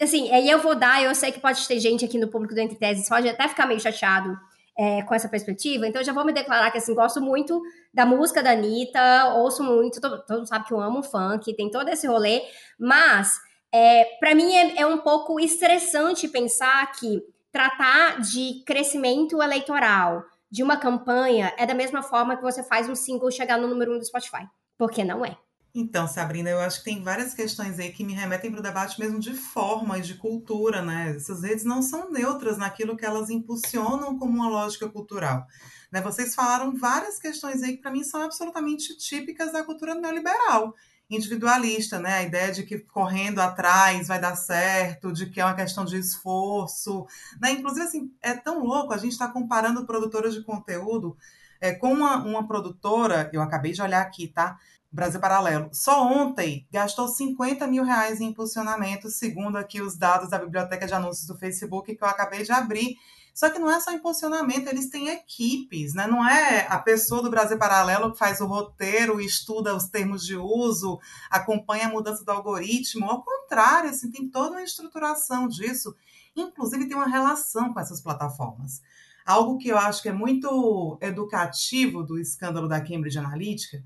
assim, 0.00 0.28
aí 0.32 0.50
eu 0.50 0.58
vou 0.58 0.74
dar, 0.74 1.02
eu 1.04 1.14
sei 1.14 1.30
que 1.30 1.38
pode 1.38 1.66
ter 1.68 1.78
gente 1.78 2.04
aqui 2.04 2.18
no 2.18 2.28
público 2.28 2.52
do 2.52 2.60
Entre 2.60 2.76
Teses, 2.76 3.08
pode 3.08 3.28
até 3.28 3.46
ficar 3.46 3.66
meio 3.66 3.78
chateado 3.78 4.36
é, 4.78 5.02
com 5.02 5.14
essa 5.14 5.28
perspectiva. 5.28 5.88
Então, 5.88 6.04
já 6.04 6.12
vou 6.12 6.24
me 6.24 6.32
declarar 6.32 6.70
que, 6.70 6.78
assim, 6.78 6.94
gosto 6.94 7.20
muito 7.20 7.60
da 7.92 8.06
música 8.06 8.40
da 8.42 8.52
Anitta, 8.52 9.34
ouço 9.34 9.64
muito, 9.64 10.00
todo, 10.00 10.24
todo 10.24 10.36
mundo 10.38 10.48
sabe 10.48 10.66
que 10.66 10.72
eu 10.72 10.80
amo 10.80 11.02
funk, 11.02 11.52
tem 11.56 11.68
todo 11.68 11.88
esse 11.88 12.06
rolê, 12.06 12.42
mas, 12.78 13.36
é, 13.72 14.04
para 14.20 14.36
mim, 14.36 14.54
é, 14.54 14.82
é 14.82 14.86
um 14.86 14.98
pouco 14.98 15.40
estressante 15.40 16.28
pensar 16.28 16.92
que 16.92 17.20
tratar 17.50 18.20
de 18.20 18.62
crescimento 18.64 19.42
eleitoral 19.42 20.22
de 20.50 20.62
uma 20.62 20.76
campanha 20.76 21.52
é 21.58 21.66
da 21.66 21.74
mesma 21.74 22.02
forma 22.02 22.36
que 22.36 22.42
você 22.42 22.62
faz 22.62 22.88
um 22.88 22.94
single 22.94 23.30
chegar 23.32 23.58
no 23.58 23.66
número 23.66 23.94
um 23.94 23.98
do 23.98 24.04
Spotify. 24.04 24.46
Porque 24.78 25.02
não 25.02 25.26
é. 25.26 25.36
Então, 25.80 26.08
Sabrina, 26.08 26.50
eu 26.50 26.58
acho 26.58 26.78
que 26.80 26.86
tem 26.86 27.04
várias 27.04 27.32
questões 27.32 27.78
aí 27.78 27.92
que 27.92 28.02
me 28.02 28.12
remetem 28.12 28.50
para 28.50 28.58
o 28.58 28.62
debate 28.62 28.98
mesmo 28.98 29.20
de 29.20 29.32
forma 29.32 29.96
e 29.96 30.02
de 30.02 30.14
cultura, 30.14 30.82
né? 30.82 31.14
Essas 31.16 31.42
redes 31.44 31.64
não 31.64 31.82
são 31.82 32.10
neutras 32.10 32.58
naquilo 32.58 32.96
que 32.96 33.06
elas 33.06 33.30
impulsionam 33.30 34.18
como 34.18 34.32
uma 34.34 34.48
lógica 34.48 34.88
cultural. 34.88 35.46
Né? 35.92 36.00
Vocês 36.00 36.34
falaram 36.34 36.76
várias 36.76 37.20
questões 37.20 37.62
aí 37.62 37.76
que 37.76 37.82
para 37.82 37.92
mim 37.92 38.02
são 38.02 38.20
absolutamente 38.20 38.98
típicas 38.98 39.52
da 39.52 39.62
cultura 39.62 39.94
neoliberal, 39.94 40.74
individualista, 41.08 42.00
né? 42.00 42.14
A 42.14 42.22
ideia 42.24 42.50
de 42.50 42.64
que 42.64 42.80
correndo 42.80 43.38
atrás 43.38 44.08
vai 44.08 44.20
dar 44.20 44.34
certo, 44.34 45.12
de 45.12 45.26
que 45.26 45.40
é 45.40 45.44
uma 45.44 45.54
questão 45.54 45.84
de 45.84 45.96
esforço, 45.96 47.06
né? 47.40 47.52
Inclusive, 47.52 47.86
assim, 47.86 48.12
é 48.20 48.34
tão 48.34 48.64
louco 48.64 48.92
a 48.92 48.98
gente 48.98 49.12
estar 49.12 49.28
tá 49.28 49.32
comparando 49.32 49.86
produtoras 49.86 50.34
de 50.34 50.42
conteúdo 50.42 51.16
é, 51.60 51.72
com 51.72 51.92
uma, 51.92 52.16
uma 52.16 52.46
produtora, 52.46 53.30
eu 53.32 53.42
acabei 53.42 53.72
de 53.72 53.82
olhar 53.82 54.00
aqui, 54.00 54.28
tá? 54.28 54.58
Brasil 54.98 55.20
Paralelo. 55.20 55.70
Só 55.72 56.04
ontem 56.04 56.66
gastou 56.72 57.06
50 57.06 57.68
mil 57.68 57.84
reais 57.84 58.20
em 58.20 58.30
impulsionamento, 58.30 59.08
segundo 59.08 59.56
aqui 59.56 59.80
os 59.80 59.96
dados 59.96 60.28
da 60.28 60.40
biblioteca 60.40 60.88
de 60.88 60.92
anúncios 60.92 61.24
do 61.24 61.38
Facebook 61.38 61.94
que 61.94 62.02
eu 62.02 62.08
acabei 62.08 62.42
de 62.42 62.50
abrir. 62.50 62.96
Só 63.32 63.48
que 63.48 63.60
não 63.60 63.70
é 63.70 63.78
só 63.78 63.92
impulsionamento, 63.92 64.68
eles 64.68 64.90
têm 64.90 65.10
equipes, 65.10 65.94
né? 65.94 66.08
Não 66.08 66.28
é 66.28 66.66
a 66.68 66.80
pessoa 66.80 67.22
do 67.22 67.30
Brasil 67.30 67.56
Paralelo 67.56 68.10
que 68.10 68.18
faz 68.18 68.40
o 68.40 68.46
roteiro, 68.46 69.20
estuda 69.20 69.76
os 69.76 69.84
termos 69.84 70.26
de 70.26 70.36
uso, 70.36 70.98
acompanha 71.30 71.86
a 71.86 71.90
mudança 71.90 72.24
do 72.24 72.32
algoritmo. 72.32 73.08
Ao 73.08 73.22
contrário, 73.22 73.90
assim, 73.90 74.10
tem 74.10 74.28
toda 74.28 74.56
uma 74.56 74.64
estruturação 74.64 75.46
disso. 75.46 75.94
Inclusive 76.34 76.88
tem 76.88 76.96
uma 76.96 77.06
relação 77.06 77.72
com 77.72 77.78
essas 77.78 78.00
plataformas. 78.00 78.82
Algo 79.24 79.58
que 79.58 79.68
eu 79.68 79.78
acho 79.78 80.02
que 80.02 80.08
é 80.08 80.12
muito 80.12 80.98
educativo 81.00 82.02
do 82.02 82.18
escândalo 82.18 82.66
da 82.66 82.80
Cambridge 82.80 83.18
Analytica 83.20 83.80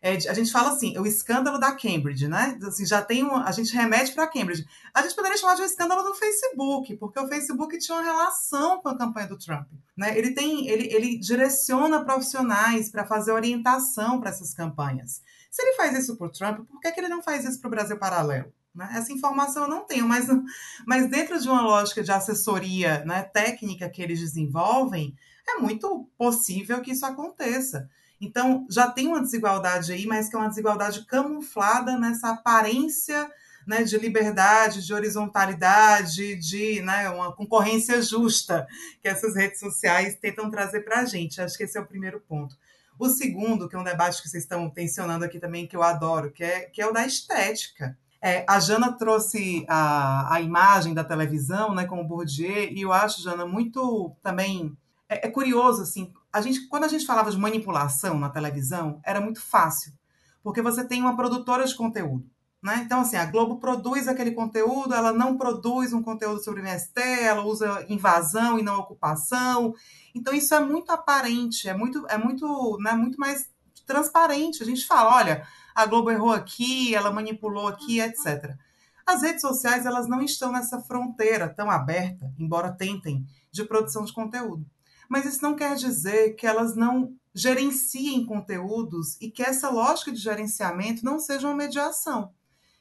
é, 0.00 0.12
a 0.12 0.34
gente 0.34 0.52
fala 0.52 0.70
assim, 0.70 0.96
o 0.98 1.06
escândalo 1.06 1.58
da 1.58 1.72
Cambridge, 1.72 2.28
né? 2.28 2.58
Assim, 2.62 2.86
já 2.86 3.02
tem 3.02 3.24
um, 3.24 3.36
a 3.36 3.50
gente 3.50 3.74
remete 3.74 4.12
para 4.12 4.28
Cambridge. 4.28 4.64
A 4.94 5.02
gente 5.02 5.14
poderia 5.14 5.36
chamar 5.36 5.56
de 5.56 5.62
um 5.62 5.64
escândalo 5.64 6.02
do 6.02 6.14
Facebook, 6.14 6.96
porque 6.96 7.18
o 7.18 7.26
Facebook 7.26 7.78
tinha 7.78 7.96
uma 7.98 8.04
relação 8.04 8.80
com 8.80 8.88
a 8.88 8.96
campanha 8.96 9.26
do 9.26 9.38
Trump. 9.38 9.66
Né? 9.96 10.16
Ele 10.16 10.32
tem, 10.32 10.68
ele, 10.68 10.92
ele 10.94 11.18
direciona 11.18 12.04
profissionais 12.04 12.90
para 12.90 13.04
fazer 13.04 13.32
orientação 13.32 14.20
para 14.20 14.30
essas 14.30 14.54
campanhas. 14.54 15.20
Se 15.50 15.62
ele 15.62 15.76
faz 15.76 15.98
isso 15.98 16.16
para 16.16 16.26
o 16.26 16.32
Trump, 16.32 16.66
por 16.68 16.80
que, 16.80 16.92
que 16.92 17.00
ele 17.00 17.08
não 17.08 17.22
faz 17.22 17.44
isso 17.44 17.60
para 17.60 17.68
o 17.68 17.70
Brasil 17.70 17.98
Paralelo? 17.98 18.52
Né? 18.74 18.88
Essa 18.92 19.12
informação 19.12 19.64
eu 19.64 19.68
não 19.68 19.84
tenho, 19.84 20.06
mas, 20.06 20.26
mas 20.86 21.10
dentro 21.10 21.40
de 21.40 21.48
uma 21.48 21.62
lógica 21.62 22.02
de 22.02 22.12
assessoria 22.12 23.04
né, 23.04 23.22
técnica 23.22 23.88
que 23.90 24.00
eles 24.00 24.20
desenvolvem, 24.20 25.16
é 25.48 25.58
muito 25.58 26.08
possível 26.16 26.80
que 26.80 26.92
isso 26.92 27.04
aconteça. 27.04 27.88
Então, 28.20 28.66
já 28.68 28.90
tem 28.90 29.06
uma 29.06 29.20
desigualdade 29.20 29.92
aí, 29.92 30.06
mas 30.06 30.28
que 30.28 30.36
é 30.36 30.38
uma 30.38 30.48
desigualdade 30.48 31.04
camuflada 31.04 31.96
nessa 31.96 32.30
aparência 32.30 33.30
né, 33.66 33.82
de 33.82 33.98
liberdade, 33.98 34.84
de 34.84 34.94
horizontalidade, 34.94 36.36
de 36.36 36.80
né, 36.80 37.08
uma 37.10 37.32
concorrência 37.32 38.00
justa 38.00 38.66
que 39.02 39.08
essas 39.08 39.36
redes 39.36 39.60
sociais 39.60 40.16
tentam 40.16 40.50
trazer 40.50 40.80
para 40.80 41.00
a 41.00 41.04
gente. 41.04 41.40
Acho 41.40 41.56
que 41.56 41.64
esse 41.64 41.76
é 41.76 41.80
o 41.80 41.86
primeiro 41.86 42.18
ponto. 42.20 42.56
O 42.98 43.08
segundo, 43.08 43.68
que 43.68 43.76
é 43.76 43.78
um 43.78 43.84
debate 43.84 44.20
que 44.20 44.28
vocês 44.28 44.42
estão 44.42 44.68
tensionando 44.68 45.24
aqui 45.24 45.38
também, 45.38 45.66
que 45.66 45.76
eu 45.76 45.82
adoro, 45.82 46.32
que 46.32 46.42
é, 46.42 46.60
que 46.62 46.82
é 46.82 46.86
o 46.86 46.92
da 46.92 47.06
estética. 47.06 47.96
É, 48.20 48.44
a 48.48 48.58
Jana 48.58 48.92
trouxe 48.92 49.64
a, 49.68 50.34
a 50.34 50.40
imagem 50.40 50.92
da 50.92 51.04
televisão, 51.04 51.74
né, 51.74 51.84
com 51.84 52.00
o 52.00 52.04
Bourdieu, 52.04 52.64
e 52.64 52.80
eu 52.80 52.92
acho, 52.92 53.22
Jana, 53.22 53.46
muito 53.46 54.16
também 54.22 54.76
é, 55.08 55.26
é, 55.26 55.30
curioso 55.30 55.82
assim. 55.82 56.12
A 56.32 56.40
gente, 56.40 56.66
quando 56.68 56.84
a 56.84 56.88
gente 56.88 57.06
falava 57.06 57.30
de 57.30 57.38
manipulação 57.38 58.18
na 58.18 58.28
televisão, 58.28 59.00
era 59.04 59.20
muito 59.20 59.40
fácil, 59.40 59.92
porque 60.42 60.60
você 60.60 60.86
tem 60.86 61.00
uma 61.00 61.16
produtora 61.16 61.64
de 61.64 61.74
conteúdo. 61.74 62.28
Né? 62.62 62.82
Então, 62.84 63.00
assim, 63.00 63.16
a 63.16 63.24
Globo 63.24 63.58
produz 63.58 64.08
aquele 64.08 64.32
conteúdo, 64.32 64.92
ela 64.92 65.12
não 65.12 65.38
produz 65.38 65.92
um 65.92 66.02
conteúdo 66.02 66.42
sobre 66.42 66.60
MST, 66.60 67.00
ela 67.00 67.44
usa 67.44 67.86
invasão 67.88 68.58
e 68.58 68.62
não 68.62 68.78
ocupação. 68.78 69.72
Então, 70.14 70.34
isso 70.34 70.54
é 70.54 70.60
muito 70.60 70.90
aparente, 70.90 71.68
é 71.68 71.74
muito, 71.74 72.04
é 72.08 72.18
muito, 72.18 72.76
né, 72.80 72.92
muito 72.92 73.18
mais 73.18 73.48
transparente. 73.86 74.62
A 74.62 74.66
gente 74.66 74.86
fala, 74.86 75.14
olha, 75.16 75.46
a 75.74 75.86
Globo 75.86 76.10
errou 76.10 76.32
aqui, 76.32 76.94
ela 76.94 77.12
manipulou 77.12 77.68
aqui, 77.68 78.00
etc. 78.00 78.54
As 79.06 79.22
redes 79.22 79.40
sociais, 79.40 79.86
elas 79.86 80.08
não 80.08 80.20
estão 80.20 80.50
nessa 80.50 80.80
fronteira 80.80 81.48
tão 81.48 81.70
aberta, 81.70 82.30
embora 82.38 82.72
tentem, 82.72 83.24
de 83.52 83.64
produção 83.64 84.04
de 84.04 84.12
conteúdo 84.12 84.66
mas 85.08 85.24
isso 85.24 85.42
não 85.42 85.56
quer 85.56 85.74
dizer 85.74 86.34
que 86.34 86.46
elas 86.46 86.76
não 86.76 87.14
gerenciem 87.34 88.26
conteúdos 88.26 89.16
e 89.20 89.30
que 89.30 89.42
essa 89.42 89.70
lógica 89.70 90.12
de 90.12 90.18
gerenciamento 90.18 91.04
não 91.04 91.18
seja 91.18 91.46
uma 91.46 91.56
mediação. 91.56 92.32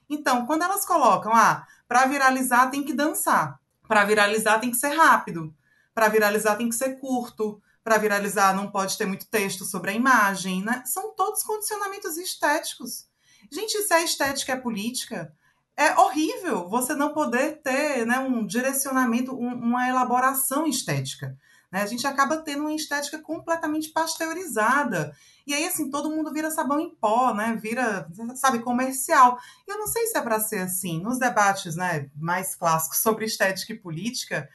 Então, 0.09 0.45
quando 0.45 0.63
elas 0.63 0.85
colocam, 0.85 1.33
ah, 1.33 1.65
para 1.87 2.05
viralizar 2.05 2.67
tem 2.67 2.83
que 2.83 2.93
dançar, 2.93 3.59
para 3.87 4.03
viralizar 4.03 4.59
tem 4.59 4.71
que 4.71 4.77
ser 4.77 4.89
rápido, 4.89 5.53
para 5.93 6.09
viralizar 6.09 6.55
tem 6.55 6.69
que 6.69 6.75
ser 6.75 6.99
curto, 6.99 7.61
para 7.83 7.97
viralizar 7.97 8.53
não 8.53 8.69
pode 8.69 8.97
ter 8.97 9.05
muito 9.05 9.27
texto 9.27 9.63
sobre 9.63 9.91
a 9.91 9.93
imagem, 9.93 10.61
né? 10.61 10.83
São 10.85 11.15
todos 11.15 11.43
condicionamentos 11.43 12.17
estéticos. 12.17 13.07
Gente, 13.51 13.81
se 13.81 13.93
a 13.93 14.03
estética 14.03 14.53
é 14.53 14.57
política, 14.57 15.33
é 15.75 15.95
horrível 15.97 16.67
você 16.67 16.95
não 16.95 17.13
poder 17.13 17.61
ter 17.61 18.05
né, 18.05 18.19
um 18.19 18.45
direcionamento, 18.45 19.33
um, 19.33 19.53
uma 19.53 19.87
elaboração 19.87 20.67
estética. 20.67 21.37
Né? 21.71 21.81
A 21.81 21.85
gente 21.85 22.07
acaba 22.07 22.37
tendo 22.37 22.61
uma 22.61 22.73
estética 22.73 23.19
completamente 23.19 23.89
pasteurizada. 23.89 25.15
E 25.45 25.53
aí, 25.53 25.65
assim, 25.65 25.89
todo 25.89 26.09
mundo 26.09 26.31
vira 26.31 26.51
sabão 26.51 26.79
em 26.79 26.89
pó, 26.95 27.33
né? 27.33 27.57
Vira, 27.61 28.07
sabe, 28.35 28.59
comercial. 28.59 29.37
E 29.67 29.71
eu 29.71 29.77
não 29.77 29.87
sei 29.87 30.07
se 30.07 30.17
é 30.17 30.21
para 30.21 30.39
ser 30.39 30.59
assim. 30.59 31.01
Nos 31.01 31.19
debates 31.19 31.75
né, 31.75 32.09
mais 32.15 32.55
clássicos 32.55 32.99
sobre 32.99 33.25
estética 33.25 33.73
e 33.73 33.79
política, 33.79 34.49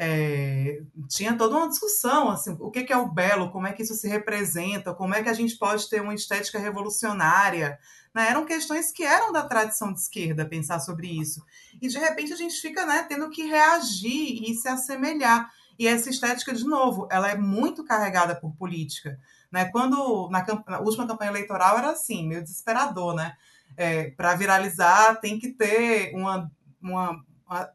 é, 0.00 0.80
tinha 1.08 1.36
toda 1.36 1.56
uma 1.56 1.68
discussão, 1.68 2.30
assim, 2.30 2.56
o 2.60 2.70
que, 2.70 2.84
que 2.84 2.92
é 2.92 2.96
o 2.96 3.10
belo, 3.10 3.50
como 3.50 3.66
é 3.66 3.72
que 3.72 3.82
isso 3.82 3.94
se 3.94 4.06
representa, 4.06 4.94
como 4.94 5.12
é 5.12 5.22
que 5.22 5.28
a 5.28 5.34
gente 5.34 5.56
pode 5.56 5.88
ter 5.90 6.00
uma 6.00 6.14
estética 6.14 6.58
revolucionária. 6.58 7.78
Né? 8.14 8.28
Eram 8.30 8.46
questões 8.46 8.92
que 8.92 9.04
eram 9.04 9.32
da 9.32 9.42
tradição 9.42 9.92
de 9.92 9.98
esquerda 9.98 10.48
pensar 10.48 10.78
sobre 10.78 11.08
isso. 11.08 11.44
E 11.82 11.88
de 11.88 11.98
repente 11.98 12.32
a 12.32 12.36
gente 12.36 12.60
fica 12.60 12.86
né, 12.86 13.04
tendo 13.08 13.28
que 13.28 13.42
reagir 13.42 14.48
e 14.48 14.54
se 14.54 14.68
assemelhar. 14.68 15.50
E 15.78 15.86
essa 15.86 16.10
estética, 16.10 16.52
de 16.52 16.64
novo, 16.64 17.06
ela 17.10 17.30
é 17.30 17.36
muito 17.36 17.84
carregada 17.84 18.34
por 18.34 18.54
política. 18.56 19.18
Né? 19.50 19.66
Quando, 19.66 20.28
na, 20.30 20.44
na 20.66 20.80
última 20.80 21.06
campanha 21.06 21.30
eleitoral, 21.30 21.78
era 21.78 21.90
assim, 21.90 22.26
meio 22.26 22.42
desesperador, 22.42 23.14
né? 23.14 23.36
É, 23.76 24.10
Para 24.10 24.34
viralizar, 24.34 25.20
tem 25.20 25.38
que 25.38 25.50
ter 25.50 26.12
uma, 26.14 26.50
uma, 26.82 27.24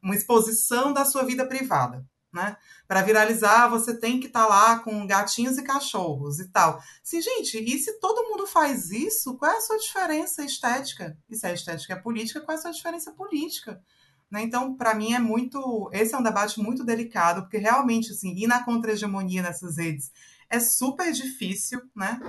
uma 0.01 0.16
exposição 0.16 0.91
da 0.91 1.06
sua 1.06 1.24
vida 1.24 1.45
privada. 1.45 2.06
Né? 2.34 2.58
Para 2.88 3.04
viralizar, 3.04 3.68
você 3.68 3.95
tem 3.95 4.20
que 4.20 4.26
estar 4.26 4.43
tá 4.43 4.49
lá 4.49 4.80
com 4.80 5.06
gatinhos 5.06 5.58
e 5.58 5.64
cachorros 5.64 6.39
e 6.39 6.49
tal. 6.49 6.82
Sim, 7.04 7.22
gente, 7.22 7.58
e 7.60 7.78
se 7.78 7.99
todo 7.99 8.28
mundo 8.28 8.47
faz 8.47 8.89
isso, 8.89 9.38
qual 9.38 9.51
é 9.51 9.58
a 9.58 9.62
sua 9.62 9.78
diferença 9.78 10.43
estética? 10.43 11.16
E 11.30 11.36
se 11.36 11.45
a 11.45 11.54
estética 11.54 11.93
é 11.93 11.95
política, 11.95 12.41
qual 12.41 12.56
é 12.56 12.60
a 12.60 12.62
sua 12.62 12.72
diferença 12.72 13.12
política? 13.12 13.80
Né? 14.32 14.44
Então, 14.44 14.76
para 14.76 14.96
mim, 14.96 15.14
é 15.14 15.20
muito. 15.20 15.90
Esse 15.94 16.16
é 16.16 16.18
um 16.18 16.24
debate 16.24 16.60
muito 16.60 16.84
delicado, 16.84 17.42
porque 17.42 17.58
realmente, 17.58 18.12
assim, 18.12 18.34
ir 18.36 18.48
na 18.48 18.64
contra-hegemonia 18.64 19.42
nessas 19.42 19.78
redes 19.78 20.12
é 20.50 20.60
super 20.60 21.12
difícil, 21.12 21.82
né? 21.96 22.20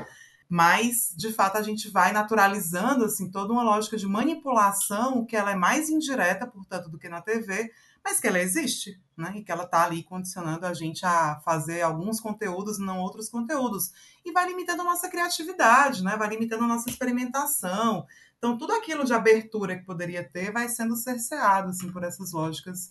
Mas, 0.49 1.15
de 1.17 1.33
fato, 1.33 1.57
a 1.57 1.63
gente 1.63 1.91
vai 1.91 2.13
naturalizando 2.13 3.05
assim, 3.05 3.31
toda 3.31 3.53
uma 3.53 3.63
lógica 3.63 3.97
de 3.97 4.07
manipulação 4.07 5.25
que 5.25 5.37
ela 5.37 5.51
é 5.51 5.57
mais 5.57 5.89
indireta, 5.89 6.47
portanto, 6.47 6.89
do 6.89 6.99
que 6.99 7.09
na 7.09 7.21
TV, 7.21 7.71
mas 8.05 8.21
que 8.21 8.29
ela 8.29 8.39
existe, 8.39 9.01
né? 9.17 9.33
E 9.37 9.43
que 9.43 9.51
ela 9.51 9.65
está 9.65 9.85
ali 9.85 10.03
condicionando 10.03 10.67
a 10.67 10.75
gente 10.75 11.05
a 11.05 11.41
fazer 11.45 11.81
alguns 11.81 12.21
conteúdos 12.21 12.79
e 12.79 12.83
não 12.83 13.01
outros 13.01 13.29
conteúdos. 13.31 13.93
E 14.25 14.33
vai 14.33 14.47
limitando 14.47 14.83
a 14.83 14.85
nossa 14.85 15.09
criatividade, 15.09 16.05
né? 16.05 16.17
Vai 16.17 16.29
limitando 16.29 16.65
a 16.65 16.69
nossa 16.69 16.91
experimentação. 16.91 18.07
Então, 18.39 18.59
tudo 18.59 18.72
aquilo 18.72 19.05
de 19.05 19.14
abertura 19.14 19.76
que 19.76 19.85
poderia 19.85 20.22
ter 20.22 20.53
vai 20.53 20.68
sendo 20.68 20.97
cerceado 20.97 21.70
assim, 21.70 21.91
por 21.91 22.03
essas 22.03 22.32
lógicas 22.32 22.91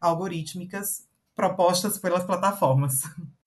algorítmicas 0.00 1.06
propostas 1.34 1.98
pelas 1.98 2.24
plataformas. 2.24 3.02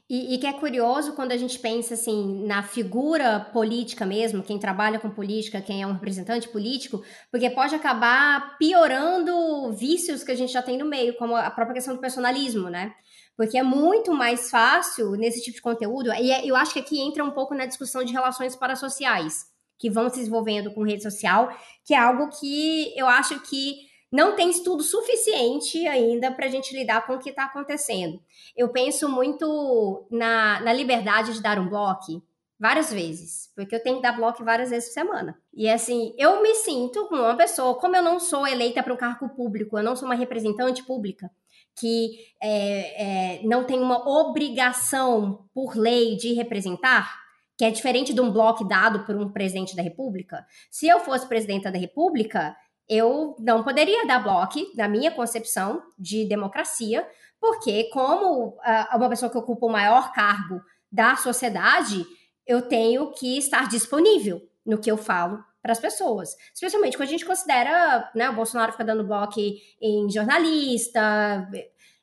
E, 0.10 0.36
e, 0.36 0.38
que 0.38 0.48
é 0.48 0.54
curioso 0.54 1.14
quando 1.14 1.34
a 1.34 1.38
gente 1.38 1.60
pensa 1.60 1.94
assim 1.94 2.46
na 2.46 2.64
figura 2.64 3.42
política 3.52 4.06
mesmo, 4.06 4.42
quem 4.42 4.58
trabalha 4.58 5.00
com 5.00 5.10
política, 5.10 5.62
quem 5.62 5.82
é 5.82 5.88
um 5.88 5.92
representante 5.92 6.48
político, 6.48 7.04
porque 7.30 7.50
pode 7.50 7.76
acabar 7.76 8.58
piorando 8.58 9.74
vícios 9.74 10.24
que 10.24 10.32
a 10.32 10.36
gente 10.36 10.54
já 10.54 10.62
tem 10.62 10.78
no 10.78 10.86
meio, 10.86 11.18
como 11.18 11.36
a 11.36 11.52
própria 11.52 11.74
questão 11.74 11.94
do 11.94 12.00
personalismo, 12.00 12.70
né? 12.70 12.94
Porque 13.36 13.58
é 13.58 13.64
muito 13.64 14.14
mais 14.14 14.50
fácil 14.50 15.12
nesse 15.12 15.42
tipo 15.42 15.58
de 15.58 15.62
conteúdo, 15.62 16.14
e 16.14 16.32
é, 16.32 16.46
eu 16.46 16.56
acho 16.56 16.72
que 16.72 16.80
aqui 16.80 17.02
entra 17.02 17.22
um 17.22 17.32
pouco 17.32 17.54
na 17.54 17.66
discussão 17.66 18.02
de 18.02 18.14
relações 18.14 18.56
parasociais, 18.56 19.48
que 19.78 19.90
vão 19.90 20.10
se 20.10 20.18
desenvolvendo 20.18 20.74
com 20.74 20.84
rede 20.84 21.04
social, 21.04 21.50
que 21.86 21.94
é 21.94 21.98
algo 21.98 22.30
que 22.30 22.94
eu 22.98 23.08
acho 23.08 23.40
que 23.42 23.88
não 24.12 24.36
tem 24.36 24.50
estudo 24.50 24.84
suficiente 24.84 25.86
ainda 25.88 26.32
para 26.32 26.46
a 26.46 26.50
gente 26.50 26.76
lidar 26.76 27.06
com 27.06 27.14
o 27.14 27.20
que 27.20 27.30
está 27.30 27.46
acontecendo. 27.46 28.22
Eu 28.56 28.70
penso 28.70 29.10
muito 29.10 30.08
na, 30.10 30.62
na 30.62 30.74
liberdade 30.74 31.34
de 31.34 31.42
dar 31.42 31.60
um 31.60 31.68
bloco 31.68 32.24
várias 32.60 32.92
vezes, 32.92 33.52
porque 33.56 33.76
eu 33.76 33.84
tenho 33.84 33.98
que 33.98 34.02
dar 34.02 34.14
bloco 34.14 34.44
várias 34.44 34.70
vezes 34.70 34.90
por 34.90 34.94
semana. 34.94 35.38
E 35.54 35.70
assim, 35.70 36.14
eu 36.18 36.42
me 36.42 36.56
sinto 36.56 37.06
como 37.08 37.22
uma 37.22 37.36
pessoa, 37.36 37.76
como 37.76 37.96
eu 37.96 38.02
não 38.02 38.20
sou 38.20 38.48
eleita 38.48 38.82
para 38.82 38.94
um 38.94 38.98
cargo 38.98 39.30
público, 39.30 39.78
eu 39.78 39.84
não 39.84 39.96
sou 39.96 40.08
uma 40.08 40.16
representante 40.16 40.84
pública, 40.84 41.30
que 41.78 42.18
é, 42.42 43.40
é, 43.40 43.44
não 43.44 43.64
tem 43.64 43.80
uma 43.80 44.08
obrigação 44.10 45.48
por 45.54 45.76
lei 45.76 46.16
de 46.16 46.34
representar, 46.34 47.27
que 47.58 47.66
é 47.66 47.72
diferente 47.72 48.14
de 48.14 48.22
um 48.22 48.32
bloco 48.32 48.64
dado 48.64 49.04
por 49.06 49.16
um 49.16 49.32
presidente 49.32 49.76
da 49.76 49.82
República. 49.82 50.46
Se 50.70 50.88
eu 50.88 51.00
fosse 51.00 51.28
presidenta 51.28 51.72
da 51.72 51.80
República, 51.80 52.56
eu 52.88 53.36
não 53.40 53.64
poderia 53.64 54.06
dar 54.06 54.20
bloco, 54.20 54.60
na 54.76 54.88
minha 54.88 55.12
concepção 55.12 55.82
de 55.98 56.26
democracia, 56.26 57.06
porque, 57.40 57.90
como 57.92 58.50
uh, 58.50 58.96
uma 58.96 59.10
pessoa 59.10 59.32
que 59.32 59.38
ocupa 59.38 59.66
o 59.66 59.72
maior 59.72 60.14
cargo 60.14 60.62
da 60.92 61.16
sociedade, 61.16 62.06
eu 62.46 62.62
tenho 62.62 63.12
que 63.12 63.38
estar 63.38 63.68
disponível 63.68 64.42
no 64.66 64.78
que 64.78 64.90
eu 64.90 64.98
falo 64.98 65.44
para 65.62 65.74
as 65.74 65.80
pessoas. 65.80 66.30
Especialmente 66.54 66.96
quando 66.96 67.10
a 67.10 67.12
gente 67.12 67.26
considera, 67.26 68.10
né, 68.16 68.30
o 68.30 68.36
Bolsonaro 68.36 68.72
fica 68.72 68.86
dando 68.86 69.04
bloco 69.06 69.40
em 69.82 70.10
jornalista, 70.10 71.50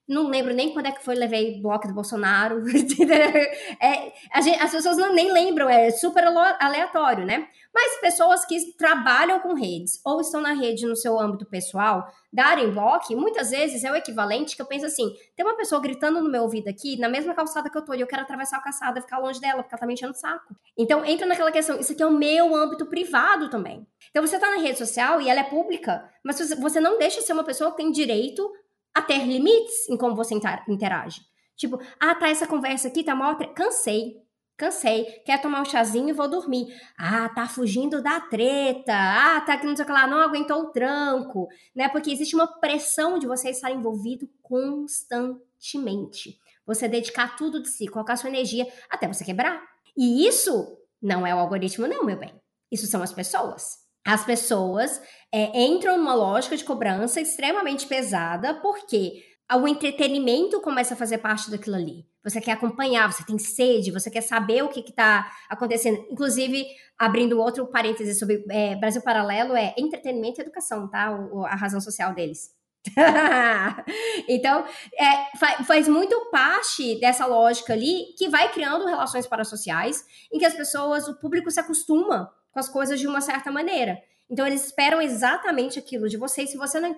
não 0.07 0.29
lembro 0.29 0.53
nem 0.53 0.73
quando 0.73 0.87
é 0.87 0.93
que 0.93 1.03
foi 1.03 1.15
levei 1.15 1.61
bloco 1.61 1.89
do 1.89 1.95
Bolsonaro. 1.95 2.63
é, 3.81 4.13
gente, 4.43 4.63
as 4.63 4.71
pessoas 4.71 4.99
não, 4.99 5.15
nem 5.15 5.33
lembram, 5.33 5.69
é 5.69 5.91
super 5.91 6.25
aleatório, 6.25 7.25
né? 7.25 7.49
Mas 7.75 8.01
pessoas 8.01 8.45
que 8.45 8.77
trabalham 8.77 9.41
com 9.41 9.55
redes 9.55 10.01
ou 10.05 10.21
estão 10.21 10.41
na 10.41 10.53
rede 10.53 10.87
no 10.87 10.95
seu 10.95 11.19
âmbito 11.19 11.47
pessoal, 11.47 12.07
darem 12.33 12.71
bloco, 12.71 13.17
muitas 13.17 13.51
vezes 13.51 13.83
é 13.83 13.91
o 13.91 13.97
equivalente 13.97 14.55
que 14.55 14.63
eu 14.63 14.67
penso 14.67 14.85
assim: 14.87 15.11
tem 15.35 15.45
uma 15.45 15.57
pessoa 15.57 15.81
gritando 15.81 16.21
no 16.21 16.31
meu 16.31 16.43
ouvido 16.43 16.69
aqui, 16.69 16.99
na 16.99 17.09
mesma 17.09 17.35
calçada 17.35 17.71
que 17.71 17.77
eu 17.77 17.83
tô, 17.83 17.95
e 17.95 18.01
eu 18.01 18.07
quero 18.07 18.23
atravessar 18.23 18.59
a 18.59 18.63
calçada 18.63 18.99
e 18.99 19.03
ficar 19.03 19.19
longe 19.19 19.41
dela, 19.41 19.63
porque 19.63 19.75
ela 19.75 19.81
tá 19.81 19.87
me 19.87 19.95
enchendo 19.95 20.13
o 20.13 20.17
saco. 20.17 20.55
Então 20.77 21.05
entra 21.05 21.27
naquela 21.27 21.51
questão: 21.51 21.81
isso 21.81 21.93
aqui 21.93 22.03
é 22.03 22.07
o 22.07 22.13
meu 22.13 22.55
âmbito 22.55 22.85
privado 22.87 23.49
também. 23.49 23.87
Então 24.11 24.25
você 24.25 24.39
tá 24.39 24.51
na 24.51 24.59
rede 24.59 24.79
social 24.79 25.21
e 25.21 25.29
ela 25.31 25.41
é 25.41 25.45
pública, 25.45 26.09
mas 26.23 26.39
você 26.61 26.79
não 26.79 26.99
deixa 26.99 27.21
de 27.21 27.27
ser 27.27 27.33
uma 27.33 27.45
pessoa 27.45 27.71
que 27.71 27.79
tem 27.79 27.91
direito 27.91 28.53
a 28.95 29.03
ter 29.03 29.25
limites 29.27 29.89
em 29.89 29.97
como 29.97 30.15
você 30.15 30.35
interage. 30.69 31.21
Tipo, 31.57 31.81
ah, 32.01 32.15
tá, 32.15 32.29
essa 32.29 32.47
conversa 32.47 32.89
aqui 32.89 33.03
tá 33.03 33.15
mal. 33.15 33.37
Cansei. 33.55 34.23
Cansei. 34.57 35.05
Quer 35.25 35.41
tomar 35.41 35.61
um 35.61 35.65
chazinho 35.65 36.09
e 36.09 36.13
vou 36.13 36.29
dormir. 36.29 36.67
Ah, 36.97 37.29
tá 37.29 37.49
fugindo 37.49 38.03
da 38.03 38.21
treta. 38.21 38.93
Ah, 38.93 39.41
tá 39.41 39.57
que 39.57 39.67
não 39.67 39.77
sei 39.77 39.85
o 39.85 39.87
que 39.87 39.93
lá, 39.93 40.07
não 40.07 40.19
aguentou 40.19 40.63
o 40.63 40.71
tranco. 40.71 41.49
Né? 41.75 41.89
Porque 41.89 42.11
existe 42.11 42.35
uma 42.35 42.47
pressão 42.47 43.19
de 43.19 43.27
você 43.27 43.51
estar 43.51 43.71
envolvido 43.71 44.29
constantemente. 44.43 46.39
Você 46.67 46.89
dedicar 46.89 47.37
tudo 47.37 47.61
de 47.61 47.69
si, 47.69 47.87
colocar 47.87 48.17
sua 48.17 48.31
energia 48.31 48.67
até 48.89 49.07
você 49.07 49.25
quebrar. 49.25 49.63
E 49.97 50.27
isso 50.27 50.79
não 51.01 51.27
é 51.27 51.35
o 51.35 51.39
algoritmo, 51.39 51.87
não, 51.87 52.05
meu 52.05 52.19
bem. 52.19 52.35
Isso 52.71 52.87
são 52.87 53.03
as 53.03 53.13
pessoas 53.13 53.84
as 54.07 54.25
pessoas 54.25 55.01
é, 55.33 55.59
entram 55.59 55.97
numa 55.97 56.15
lógica 56.15 56.57
de 56.57 56.65
cobrança 56.65 57.21
extremamente 57.21 57.87
pesada, 57.87 58.55
porque 58.61 59.23
o 59.53 59.67
entretenimento 59.67 60.61
começa 60.61 60.95
a 60.95 60.97
fazer 60.97 61.19
parte 61.19 61.51
daquilo 61.51 61.77
ali. 61.77 62.07
Você 62.23 62.41
quer 62.41 62.53
acompanhar, 62.53 63.13
você 63.13 63.25
tem 63.25 63.39
sede, 63.39 63.91
você 63.91 64.11
quer 64.11 64.23
saber 64.23 64.63
o 64.63 64.69
que 64.69 64.81
está 64.81 65.31
acontecendo. 65.49 66.07
Inclusive, 66.11 66.67
abrindo 66.99 67.39
outro 67.39 67.67
parêntese 67.67 68.19
sobre 68.19 68.45
é, 68.51 68.75
Brasil 68.77 69.03
Paralelo, 69.03 69.55
é 69.55 69.75
entretenimento 69.77 70.41
e 70.41 70.43
educação, 70.43 70.89
tá? 70.89 71.11
O, 71.13 71.45
a 71.45 71.55
razão 71.55 71.81
social 71.81 72.15
deles. 72.15 72.51
então, 74.29 74.65
é, 74.99 75.39
faz, 75.39 75.67
faz 75.67 75.89
muito 75.89 76.31
parte 76.31 76.99
dessa 76.99 77.27
lógica 77.27 77.73
ali 77.73 78.15
que 78.17 78.29
vai 78.29 78.51
criando 78.53 78.87
relações 78.87 79.27
parasociais 79.27 80.05
em 80.33 80.39
que 80.39 80.45
as 80.45 80.55
pessoas, 80.55 81.09
o 81.09 81.19
público 81.19 81.51
se 81.51 81.61
acostuma 81.61 82.31
com 82.55 82.61
as 82.61 82.69
coisas 82.69 83.01
de 83.01 83.07
uma 83.09 83.21
certa 83.21 83.51
maneira. 83.51 84.01
Então, 84.31 84.47
eles 84.47 84.65
esperam 84.65 85.03
exatamente 85.03 85.79
aquilo 85.79 86.09
de 86.09 86.17
você, 86.17 86.45
e 86.45 86.47
se 86.47 86.57
você 86.57 86.81
não 86.81 86.95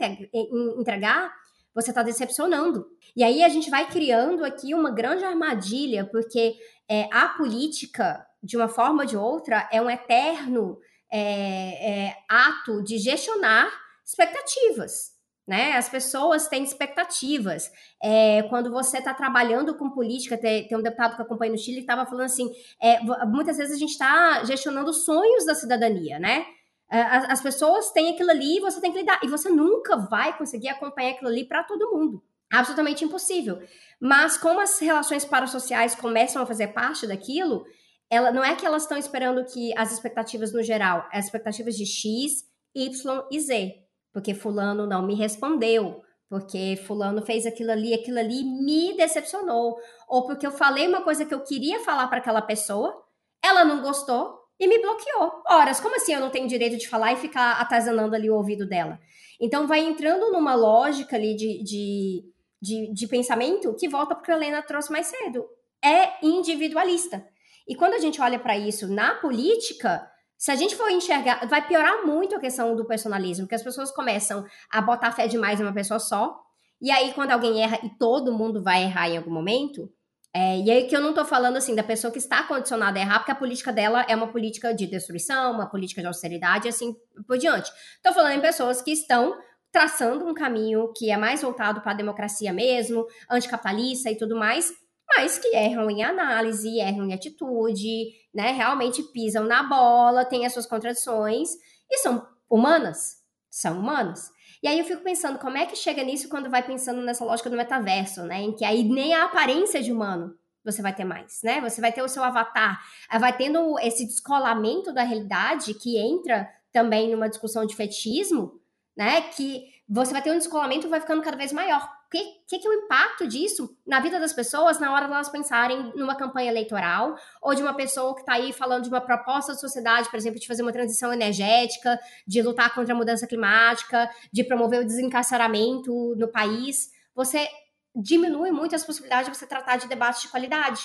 entregar, 0.79 1.35
você 1.75 1.91
está 1.91 2.03
decepcionando. 2.03 2.87
E 3.17 3.25
aí 3.25 3.43
a 3.43 3.49
gente 3.49 3.71
vai 3.71 3.89
criando 3.89 4.45
aqui 4.45 4.75
uma 4.75 4.91
grande 4.91 5.25
armadilha, 5.25 6.05
porque 6.05 6.55
é, 6.89 7.09
a 7.11 7.29
política, 7.31 8.25
de 8.43 8.57
uma 8.57 8.69
forma 8.69 9.03
ou 9.03 9.09
de 9.09 9.17
outra, 9.17 9.69
é 9.73 9.81
um 9.81 9.91
eterno 9.91 10.79
é, 11.11 12.09
é, 12.09 12.17
ato 12.29 12.83
de 12.85 12.99
gestionar 12.99 13.69
expectativas 14.05 15.16
né? 15.47 15.77
As 15.77 15.89
pessoas 15.89 16.49
têm 16.49 16.65
expectativas. 16.65 17.71
É, 18.03 18.43
quando 18.45 18.71
você 18.71 18.99
está 18.99 19.15
trabalhando 19.15 19.77
com 19.77 19.91
política, 19.91 20.37
tem, 20.37 20.67
tem, 20.67 20.77
um 20.77 20.83
deputado 20.83 21.15
que 21.15 21.23
acompanha 21.23 21.53
no 21.53 21.59
Chile 21.59 21.77
que 21.77 21.83
estava 21.83 22.05
falando 22.05 22.25
assim: 22.25 22.51
é, 22.83 23.01
muitas 23.27 23.57
vezes 23.57 23.77
a 23.77 23.79
gente 23.79 23.93
está 23.93 24.43
gestionando 24.45 24.93
sonhos 24.93 25.47
da 25.47 25.55
cidadania, 25.55 26.19
né? 26.19 26.45
É, 26.91 27.01
as, 27.01 27.31
as, 27.31 27.41
pessoas 27.41 27.91
têm 27.93 28.13
aquilo 28.13 28.31
ali 28.31 28.59
e 28.59 28.61
você 28.61 28.81
tem 28.81 28.93
que 28.93 28.99
lidar. 28.99 29.21
E 29.23 29.29
você 29.29 29.49
nunca 29.49 29.97
vai 29.97 30.37
conseguir 30.37 30.69
acompanhar 30.69 31.13
aquilo 31.13 31.31
ali 31.31 31.45
para 31.45 31.63
todo 31.63 31.93
mundo. 31.93 32.23
Absolutamente 32.53 33.05
impossível. 33.05 33.61
Mas 34.01 34.37
como 34.37 34.61
as 34.61 34.79
relações 34.79 35.25
parasociais 35.25 35.95
começam 35.95 36.43
a 36.43 36.47
fazer 36.47 36.69
parte 36.69 37.07
daquilo, 37.07 37.65
ela 38.09 38.31
não 38.31 38.45
é 38.45 38.55
que 38.55 38.65
elas 38.65 38.83
estão 38.83 38.97
esperando 38.97 39.45
que 39.45 39.77
as 39.77 39.93
expectativas 39.93 40.53
no 40.53 40.63
geral, 40.63 41.09
as 41.13 41.25
expectativas 41.25 41.77
de 41.77 41.85
X, 41.85 42.45
Y 42.73 43.27
e 43.33 43.41
Z 43.41 43.86
porque 44.17 44.33
fulano 44.33 44.87
não 44.87 45.03
me 45.03 45.15
respondeu, 45.15 46.01
porque 46.27 46.81
fulano 46.87 47.21
fez 47.21 47.45
aquilo 47.45 47.71
ali, 47.71 47.93
aquilo 47.93 48.19
ali 48.19 48.45
me 48.45 48.97
decepcionou, 48.97 49.77
ou 50.09 50.27
porque 50.27 50.47
eu 50.47 50.51
falei 50.51 50.89
uma 50.89 51.03
coisa 51.03 51.27
que 51.27 51.35
eu 51.35 51.45
queria 51.45 51.81
falar 51.81 52.07
para 52.07 52.17
aquela 52.17 52.41
pessoa, 52.41 53.05
ela 53.45 53.63
não 53.63 53.83
gostou 53.83 54.39
e 54.59 54.67
me 54.67 54.81
bloqueou. 54.81 55.43
Horas, 55.47 55.81
como 55.81 55.97
assim 55.97 56.15
eu 56.15 56.21
não 56.21 56.31
tenho 56.31 56.49
direito 56.49 56.79
de 56.79 56.89
falar 56.89 57.13
e 57.13 57.17
ficar 57.17 57.61
atazanando 57.61 58.17
ali 58.17 58.31
o 58.31 58.37
ouvido 58.37 58.67
dela? 58.67 58.99
Então 59.39 59.67
vai 59.67 59.81
entrando 59.81 60.33
numa 60.33 60.55
lógica 60.55 61.15
ali 61.15 61.37
de, 61.37 61.63
de, 61.63 62.25
de, 62.59 62.95
de 62.95 63.07
pensamento 63.07 63.77
que 63.79 63.87
volta 63.87 64.15
porque 64.15 64.33
a 64.33 64.37
Helena 64.37 64.63
trouxe 64.63 64.91
mais 64.91 65.09
cedo. 65.09 65.45
É 65.85 66.25
individualista. 66.27 67.23
E 67.69 67.77
quando 67.77 67.93
a 67.93 67.99
gente 67.99 68.19
olha 68.19 68.39
para 68.39 68.57
isso 68.57 68.89
na 68.89 69.17
política, 69.17 70.11
se 70.39 70.51
a 70.51 70.57
gente 70.57 70.77
for 70.77 70.91
enxergar, 70.91 71.47
vai 71.47 71.67
piorar 71.67 72.05
muito 72.05 72.35
a 72.35 72.41
questão 72.41 72.77
do 72.77 72.87
personalismo, 72.87 73.45
porque 73.45 73.55
as 73.55 73.63
pessoas 73.63 73.91
começam 73.91 74.45
a 74.71 74.81
botar 74.81 75.13
fé 75.13 75.27
demais 75.27 75.61
em 75.61 75.63
uma 75.63 75.73
pessoa 75.73 75.99
só, 75.99 76.39
e 76.81 76.91
aí 76.91 77.13
quando 77.15 77.31
alguém 77.31 77.63
erra, 77.63 77.79
e 77.83 77.91
todo 77.99 78.33
mundo 78.33 78.63
vai 78.63 78.83
errar 78.83 79.09
em 79.09 79.17
algum 79.17 79.31
momento, 79.31 79.91
é, 80.35 80.59
e 80.59 80.71
aí 80.71 80.87
que 80.87 80.95
eu 80.95 81.01
não 81.01 81.15
tô 81.15 81.25
falando 81.25 81.57
assim 81.57 81.75
da 81.75 81.83
pessoa 81.83 82.13
que 82.13 82.19
está 82.19 82.43
condicionada 82.43 82.99
a 82.99 83.03
errar, 83.03 83.21
porque 83.21 83.33
a 83.33 83.37
política 83.37 83.73
dela 83.73 84.05
é 84.07 84.15
uma 84.15 84.29
política 84.29 84.75
de 84.75 84.87
destruição, 84.87 85.53
uma 85.53 85.67
política 85.67 86.03
de 86.03 86.07
austeridade, 86.07 86.67
e 86.67 86.69
assim 86.69 86.95
por 87.27 87.39
diante. 87.39 87.71
Tô 88.03 88.13
falando 88.13 88.35
em 88.35 88.41
pessoas 88.41 88.83
que 88.83 88.93
estão 88.93 89.35
traçando 89.73 90.27
um 90.27 90.35
caminho 90.35 90.93
que 90.95 91.11
é 91.11 91.17
mais 91.17 91.41
voltado 91.41 91.81
para 91.81 91.93
a 91.93 91.95
democracia 91.95 92.53
mesmo, 92.53 93.07
anticapitalista 93.31 94.11
e 94.11 94.17
tudo 94.17 94.37
mais, 94.37 94.71
mas 95.09 95.39
que 95.39 95.55
erram 95.55 95.91
em 95.91 96.03
análise, 96.03 96.79
erram 96.79 97.07
em 97.07 97.15
atitude, 97.15 98.13
né? 98.35 98.53
Realmente 98.53 99.03
pisam 99.03 99.45
na 99.45 99.63
bola, 99.63 100.25
têm 100.25 100.45
as 100.45 100.53
suas 100.53 100.67
contradições 100.67 101.51
e 101.91 101.99
são 101.99 102.27
humanas. 102.51 103.23
São 103.51 103.79
humanas. 103.79 104.31
E 104.63 104.69
aí 104.69 104.79
eu 104.79 104.85
fico 104.85 105.03
pensando, 105.03 105.39
como 105.39 105.57
é 105.57 105.67
que 105.67 105.77
chega 105.77 106.03
nisso 106.03 106.29
quando 106.29 106.51
vai 106.51 106.63
pensando 106.63 107.01
nessa 107.03 107.25
lógica 107.25 107.49
do 107.49 107.57
metaverso, 107.57 108.23
né? 108.25 108.43
Em 108.43 108.53
que 108.53 108.65
aí 108.65 108.83
nem 108.83 109.15
a 109.15 109.25
aparência 109.25 109.83
de 109.83 109.93
humano 109.93 110.37
você 110.65 110.83
vai 110.83 110.93
ter 110.93 111.05
mais, 111.05 111.41
né? 111.45 111.61
Você 111.61 111.81
vai 111.81 111.93
ter 111.93 112.03
o 112.03 112.09
seu 112.09 112.25
avatar, 112.25 112.83
vai 113.21 113.37
tendo 113.37 113.79
esse 113.79 114.05
descolamento 114.05 114.93
da 114.93 115.05
realidade 115.05 115.73
que 115.75 115.97
entra 115.97 116.51
também 116.73 117.11
numa 117.11 117.29
discussão 117.29 117.65
de 117.65 117.77
fetichismo, 117.77 118.61
né? 118.97 119.21
Que 119.21 119.65
você 119.89 120.13
vai 120.13 120.21
ter 120.21 120.33
um 120.33 120.39
descolamento 120.39 120.89
vai 120.89 121.01
ficando 121.01 121.23
cada 121.23 121.37
vez 121.37 121.53
maior 121.53 121.89
que, 122.11 122.19
que, 122.49 122.59
que 122.59 122.67
é 122.67 122.71
o 122.71 122.75
impacto 122.75 123.27
disso 123.27 123.77
na 123.87 124.01
vida 124.01 124.21
das 124.21 124.33
pessoas 124.33 124.79
na 124.79 124.93
hora 124.93 125.07
de 125.07 125.13
elas 125.13 125.29
pensarem 125.29 125.93
numa 125.95 126.15
campanha 126.15 126.51
eleitoral 126.51 127.17
ou 127.43 127.55
de 127.55 127.63
uma 127.63 127.75
pessoa 127.75 128.15
que 128.15 128.21
está 128.21 128.35
aí 128.35 128.53
falando 128.53 128.85
de 128.85 128.89
uma 128.89 129.01
proposta 129.01 129.53
da 129.53 129.59
sociedade, 129.59 130.09
por 130.09 130.17
exemplo, 130.17 130.39
de 130.39 130.47
fazer 130.47 130.63
uma 130.63 130.73
transição 130.73 131.13
energética, 131.13 131.99
de 132.27 132.43
lutar 132.43 132.75
contra 132.75 132.95
a 132.95 132.97
mudança 132.97 133.27
climática, 133.27 134.11
de 134.33 134.45
promover 134.45 134.81
o 134.81 134.87
desencarceramento 134.87 136.15
no 136.17 136.29
país. 136.29 136.91
Você 137.15 137.49
diminui 137.95 138.51
muito 138.51 138.75
as 138.75 138.85
possibilidades 138.85 139.31
de 139.31 139.37
você 139.37 139.47
tratar 139.47 139.77
de 139.77 139.89
debates 139.89 140.23
de 140.23 140.29
qualidade, 140.29 140.81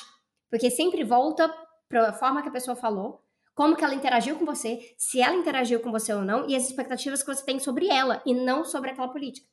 porque 0.49 0.69
sempre 0.69 1.03
volta 1.03 1.53
para 1.87 2.09
a 2.09 2.13
forma 2.13 2.41
que 2.41 2.49
a 2.49 2.51
pessoa 2.51 2.75
falou, 2.75 3.21
como 3.53 3.75
que 3.75 3.83
ela 3.83 3.93
interagiu 3.93 4.37
com 4.37 4.45
você, 4.45 4.79
se 4.97 5.21
ela 5.21 5.35
interagiu 5.35 5.81
com 5.81 5.91
você 5.91 6.13
ou 6.13 6.21
não, 6.21 6.49
e 6.49 6.55
as 6.55 6.67
expectativas 6.67 7.21
que 7.21 7.33
você 7.33 7.43
tem 7.43 7.59
sobre 7.59 7.87
ela 7.89 8.21
e 8.25 8.33
não 8.33 8.63
sobre 8.63 8.89
aquela 8.89 9.09
política 9.09 9.51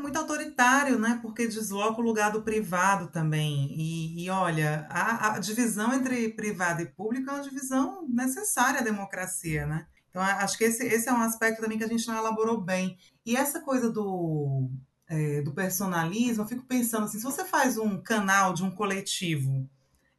muito 0.00 0.16
autoritário, 0.18 0.98
né? 0.98 1.18
Porque 1.22 1.46
desloca 1.46 2.00
o 2.00 2.04
lugar 2.04 2.32
do 2.32 2.42
privado 2.42 3.08
também. 3.08 3.72
E, 3.76 4.24
e 4.24 4.30
olha, 4.30 4.86
a, 4.90 5.34
a, 5.34 5.38
divisão 5.38 5.94
entre 5.94 6.30
privado 6.30 6.82
e 6.82 6.86
público 6.86 7.30
é 7.30 7.34
uma 7.34 7.42
divisão 7.42 8.06
necessária 8.08 8.80
à 8.80 8.82
democracia, 8.82 9.66
né? 9.66 9.86
Então, 10.10 10.22
acho 10.22 10.58
que 10.58 10.64
esse, 10.64 10.84
esse 10.84 11.08
é 11.08 11.12
um 11.12 11.22
aspecto 11.22 11.60
também 11.60 11.78
que 11.78 11.84
a 11.84 11.88
gente 11.88 12.06
não 12.08 12.18
elaborou 12.18 12.60
bem. 12.60 12.98
E 13.24 13.36
essa 13.36 13.60
coisa 13.60 13.88
do, 13.88 14.68
é, 15.08 15.40
do 15.42 15.52
personalismo, 15.52 16.42
eu 16.42 16.48
fico 16.48 16.64
pensando 16.64 17.04
assim, 17.04 17.18
se 17.18 17.24
você 17.24 17.44
faz 17.44 17.78
um 17.78 18.00
canal 18.02 18.52
de 18.52 18.64
um 18.64 18.70
coletivo, 18.70 19.68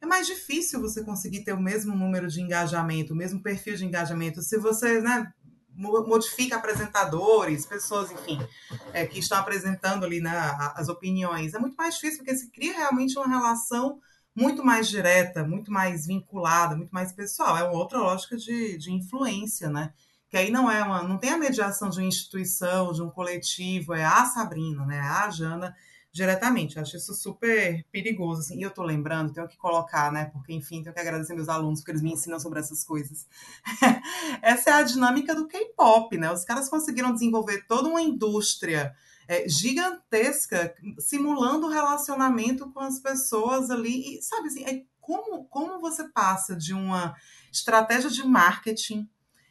é 0.00 0.06
mais 0.06 0.26
difícil 0.26 0.80
você 0.80 1.04
conseguir 1.04 1.44
ter 1.44 1.52
o 1.52 1.60
mesmo 1.60 1.94
número 1.94 2.26
de 2.26 2.40
engajamento, 2.40 3.12
o 3.12 3.16
mesmo 3.16 3.42
perfil 3.42 3.76
de 3.76 3.84
engajamento. 3.84 4.42
Se 4.42 4.58
você 4.58 5.00
né, 5.00 5.32
modifica 5.74 6.56
apresentadores, 6.56 7.66
pessoas, 7.66 8.10
enfim, 8.10 8.40
é, 8.92 9.06
que 9.06 9.18
estão 9.18 9.38
apresentando 9.38 10.04
ali 10.04 10.20
né, 10.20 10.32
as 10.74 10.88
opiniões. 10.88 11.54
É 11.54 11.58
muito 11.58 11.76
mais 11.76 11.94
difícil, 11.94 12.18
porque 12.18 12.36
se 12.36 12.50
cria 12.50 12.74
realmente 12.74 13.18
uma 13.18 13.28
relação 13.28 14.00
muito 14.34 14.64
mais 14.64 14.88
direta, 14.88 15.44
muito 15.44 15.70
mais 15.70 16.06
vinculada, 16.06 16.76
muito 16.76 16.90
mais 16.90 17.12
pessoal. 17.12 17.56
É 17.56 17.62
uma 17.62 17.78
outra 17.78 17.98
lógica 17.98 18.36
de, 18.36 18.78
de 18.78 18.92
influência, 18.92 19.68
né? 19.68 19.92
Que 20.28 20.38
aí 20.38 20.50
não 20.50 20.70
é 20.70 20.82
uma, 20.82 21.02
não 21.02 21.18
tem 21.18 21.30
a 21.30 21.38
mediação 21.38 21.90
de 21.90 21.98
uma 21.98 22.06
instituição, 22.06 22.92
de 22.92 23.02
um 23.02 23.10
coletivo, 23.10 23.92
é 23.92 24.04
a 24.04 24.24
Sabrina, 24.24 24.86
né? 24.86 24.96
É 24.96 25.00
a 25.00 25.28
Jana 25.28 25.76
diretamente. 26.12 26.76
Eu 26.76 26.82
acho 26.82 26.96
isso 26.96 27.14
super 27.14 27.84
perigoso, 27.90 28.40
assim. 28.40 28.58
E 28.58 28.62
eu 28.62 28.70
tô 28.70 28.82
lembrando, 28.82 29.32
tenho 29.32 29.48
que 29.48 29.56
colocar, 29.56 30.12
né? 30.12 30.26
Porque, 30.26 30.52
enfim, 30.52 30.82
tenho 30.82 30.94
que 30.94 31.00
agradecer 31.00 31.34
meus 31.34 31.48
alunos, 31.48 31.80
porque 31.80 31.92
eles 31.92 32.02
me 32.02 32.12
ensinam 32.12 32.38
sobre 32.38 32.60
essas 32.60 32.84
coisas. 32.84 33.26
Essa 34.42 34.70
é 34.70 34.72
a 34.74 34.82
dinâmica 34.82 35.34
do 35.34 35.48
K-pop, 35.48 36.16
né? 36.18 36.30
Os 36.30 36.44
caras 36.44 36.68
conseguiram 36.68 37.12
desenvolver 37.12 37.66
toda 37.66 37.88
uma 37.88 38.02
indústria 38.02 38.94
é, 39.26 39.48
gigantesca, 39.48 40.74
simulando 40.98 41.66
o 41.66 41.70
relacionamento 41.70 42.70
com 42.70 42.80
as 42.80 43.00
pessoas 43.00 43.70
ali. 43.70 44.18
E, 44.18 44.22
sabe, 44.22 44.48
assim, 44.48 44.64
é 44.64 44.82
como, 45.00 45.44
como 45.46 45.80
você 45.80 46.08
passa 46.08 46.54
de 46.54 46.74
uma 46.74 47.16
estratégia 47.50 48.10
de 48.10 48.22
marketing 48.22 49.08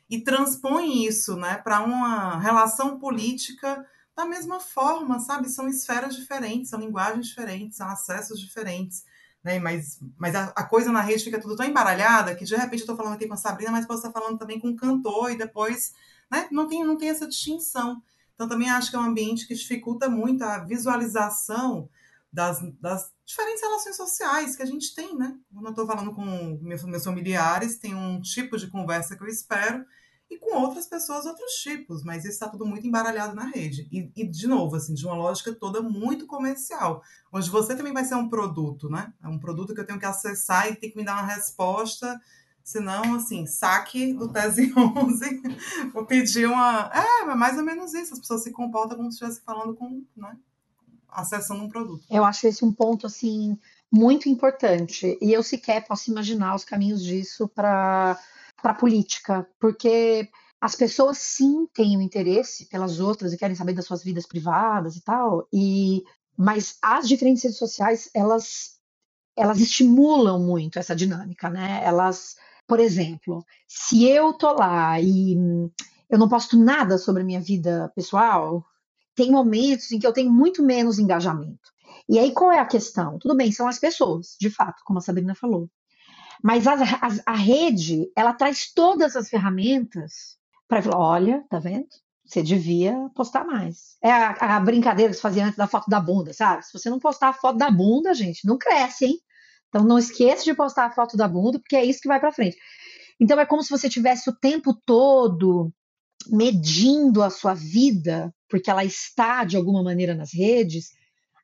e 0.10 0.20
transpõe 0.22 1.06
isso, 1.06 1.36
né, 1.38 1.58
para 1.58 1.82
uma 1.82 2.38
relação 2.40 3.00
política 3.00 3.86
da 4.16 4.26
mesma 4.26 4.60
forma, 4.60 5.20
sabe? 5.20 5.50
São 5.50 5.68
esferas 5.68 6.16
diferentes, 6.16 6.70
são 6.70 6.80
linguagens 6.80 7.28
diferentes, 7.28 7.78
são 7.78 7.88
acessos 7.88 8.40
diferentes. 8.40 9.06
Né? 9.44 9.60
Mas, 9.60 10.00
mas 10.18 10.36
a, 10.36 10.46
a, 10.56 10.64
coisa 10.64 10.92
na 10.92 11.02
rede 11.02 11.24
fica 11.24 11.40
tudo 11.40 11.56
tão 11.56 11.66
embaralhada 11.66 12.36
que 12.36 12.46
de 12.46 12.56
repente 12.56 12.80
eu 12.80 12.84
estou 12.84 12.96
falando 12.96 13.14
aqui 13.14 13.28
com 13.28 13.34
a 13.34 13.38
Sabrina, 13.38 13.72
mas 13.72 13.88
posso 13.88 14.06
estar 14.06 14.12
falando 14.12 14.38
também 14.38 14.60
com 14.60 14.68
um 14.68 14.76
cantor 14.76 15.32
e 15.32 15.38
depois 15.38 15.94
né? 16.30 16.48
não, 16.52 16.68
tem, 16.68 16.84
não 16.84 16.98
tem 16.98 17.10
essa 17.10 17.28
distinção. 17.28 18.02
Então 18.36 18.48
também 18.48 18.70
acho 18.70 18.90
que 18.90 18.96
é 18.96 19.00
um 19.00 19.04
ambiente 19.04 19.48
que 19.48 19.56
dificulta 19.56 20.10
muito 20.10 20.44
a 20.44 20.60
visualização 20.60 21.90
das, 22.32 22.62
das 22.80 23.12
diferentes 23.26 23.62
relações 23.62 23.96
sociais 23.96 24.56
que 24.56 24.64
a 24.64 24.66
gente 24.66 24.96
tem, 24.96 25.16
né? 25.18 25.38
Quando 25.54 25.66
eu 25.66 25.72
estou 25.72 25.86
falando 25.86 26.14
com 26.14 26.58
meus, 26.62 26.84
meus 26.84 27.04
familiares, 27.04 27.78
tem 27.78 27.94
um 27.94 28.22
tipo 28.22 28.58
de 28.58 28.68
conversa 28.68 29.16
que 29.16 29.24
eu 29.24 29.28
espero, 29.28 29.86
e 30.32 30.38
com 30.38 30.58
outras 30.58 30.88
pessoas 30.88 31.26
outros 31.26 31.52
tipos, 31.56 32.04
mas 32.06 32.24
isso 32.24 32.32
está 32.32 32.48
tudo 32.48 32.66
muito 32.66 32.88
embaralhado 32.88 33.36
na 33.36 33.44
rede. 33.44 33.86
E, 33.92 34.10
e, 34.16 34.26
de 34.26 34.48
novo, 34.48 34.78
assim, 34.78 34.94
de 34.94 35.06
uma 35.06 35.14
lógica 35.14 35.54
toda 35.54 35.82
muito 35.82 36.26
comercial, 36.26 37.04
onde 37.34 37.50
você 37.50 37.76
também 37.76 37.92
vai 37.92 38.06
ser 38.06 38.16
um 38.16 38.30
produto, 38.30 38.90
né? 38.90 39.14
É 39.22 39.28
um 39.28 39.38
produto 39.38 39.76
que 39.76 39.82
eu 39.82 39.86
tenho 39.86 40.00
que 40.00 40.06
acessar 40.06 40.72
e 40.72 40.76
tem 40.78 40.90
que 40.90 40.98
me 40.98 41.04
dar 41.04 41.16
uma 41.16 41.34
resposta, 41.34 42.18
senão, 42.64 43.16
assim, 43.16 43.46
saque 43.46 44.14
do 44.14 44.30
Tese 44.30 44.72
11, 44.74 45.42
vou 45.94 46.06
pedir 46.06 46.48
uma... 46.48 46.90
É, 46.94 47.24
é 47.24 47.36
mais 47.36 47.58
ou 47.58 47.66
menos 47.66 47.94
isso, 47.94 48.14
as 48.14 48.20
pessoas 48.20 48.42
se 48.42 48.52
comportam 48.52 48.96
como 48.96 49.12
se 49.12 49.16
estivesse 49.16 49.42
falando 49.44 49.76
com, 49.76 50.02
né? 50.16 50.38
Acessando 51.10 51.62
um 51.62 51.68
produto. 51.68 52.06
Eu 52.10 52.24
acho 52.24 52.48
esse 52.48 52.64
um 52.64 52.72
ponto, 52.72 53.06
assim, 53.06 53.60
muito 53.92 54.30
importante, 54.30 55.18
e 55.22 55.34
eu 55.34 55.44
sequer 55.44 55.86
posso 55.86 56.10
imaginar 56.10 56.56
os 56.56 56.64
caminhos 56.64 57.04
disso 57.04 57.50
para 57.50 58.18
para 58.62 58.72
a 58.72 58.76
política, 58.76 59.48
porque 59.60 60.30
as 60.60 60.76
pessoas 60.76 61.18
sim 61.18 61.68
têm 61.74 61.98
um 61.98 62.02
interesse 62.02 62.68
pelas 62.68 63.00
outras 63.00 63.34
e 63.34 63.38
querem 63.38 63.56
saber 63.56 63.74
das 63.74 63.86
suas 63.86 64.04
vidas 64.04 64.28
privadas 64.28 64.96
e 64.96 65.02
tal, 65.02 65.48
e 65.52 66.04
mas 66.38 66.78
as 66.82 67.08
diferentes 67.08 67.44
redes 67.44 67.58
sociais 67.58 68.10
elas 68.14 68.80
elas 69.36 69.60
estimulam 69.60 70.40
muito 70.40 70.78
essa 70.78 70.96
dinâmica, 70.96 71.50
né? 71.50 71.82
Elas, 71.84 72.36
por 72.68 72.80
exemplo, 72.80 73.46
se 73.68 74.06
eu 74.06 74.34
tô 74.34 74.54
lá 74.54 75.00
e 75.00 75.36
eu 76.10 76.20
não 76.20 76.30
posto 76.30 76.58
nada 76.58 76.98
sobre 76.98 77.22
a 77.24 77.26
minha 77.26 77.40
vida 77.40 77.92
pessoal, 77.96 78.64
tem 79.16 79.32
momentos 79.32 79.92
em 79.92 80.00
que 80.00 80.06
eu 80.06 80.14
tenho 80.14 80.32
muito 80.32 80.62
menos 80.62 81.00
engajamento. 81.00 81.72
E 82.10 82.20
aí 82.20 82.34
qual 82.34 82.52
é 82.52 82.60
a 82.60 82.66
questão? 82.66 83.18
Tudo 83.20 83.36
bem, 83.36 83.52
são 83.52 83.68
as 83.68 83.80
pessoas, 83.80 84.36
de 84.40 84.50
fato, 84.50 84.84
como 84.86 85.00
a 85.00 85.02
Sabrina 85.02 85.34
falou. 85.34 85.70
Mas 86.44 86.66
a, 86.68 86.74
a, 86.74 87.34
a 87.34 87.36
rede, 87.36 88.12
ela 88.16 88.34
traz 88.34 88.72
todas 88.74 89.16
as 89.16 89.30
ferramentas 89.30 90.38
para 90.68 90.82
falar, 90.82 90.98
olha, 90.98 91.44
tá 91.50 91.60
vendo? 91.60 91.88
Você 92.26 92.42
devia 92.42 92.96
postar 93.14 93.44
mais. 93.44 93.98
É 94.02 94.12
a, 94.12 94.56
a, 94.56 94.60
brincadeira 94.60 95.12
que 95.12 95.18
se 95.18 95.22
fazia 95.22 95.46
antes 95.46 95.58
da 95.58 95.68
foto 95.68 95.90
da 95.90 96.00
bunda, 96.00 96.34
sabe? 96.34 96.66
Se 96.66 96.72
você 96.72 96.90
não 96.90 97.00
postar 97.00 97.30
a 97.30 97.34
foto 97.34 97.58
da 97.58 97.70
bunda, 97.70 98.14
gente, 98.14 98.48
não 98.48 98.58
cresce, 98.58 99.06
hein? 99.06 99.20
Então 99.68 99.84
não 99.84 100.00
esqueça 100.00 100.44
de 100.44 100.54
postar 100.54 100.86
a 100.86 100.92
foto 100.92 101.18
da 101.18 101.28
bunda, 101.28 101.60
porque 101.60 101.76
é 101.76 101.84
isso 101.84 102.02
que 102.02 102.08
vai 102.08 102.20
para 102.20 102.32
frente. 102.32 102.58
Então 103.20 103.40
é 103.40 103.46
como 103.46 103.62
se 103.62 103.70
você 103.70 103.90
tivesse 103.90 104.30
o 104.30 104.36
tempo 104.36 104.74
todo 104.86 105.72
medindo 106.28 107.22
a 107.22 107.30
sua 107.30 107.54
vida, 107.54 108.34
porque 108.50 108.70
ela 108.70 108.84
está 108.84 109.44
de 109.44 109.58
alguma 109.58 109.84
maneira 109.84 110.16
nas 110.16 110.34
redes, 110.34 110.92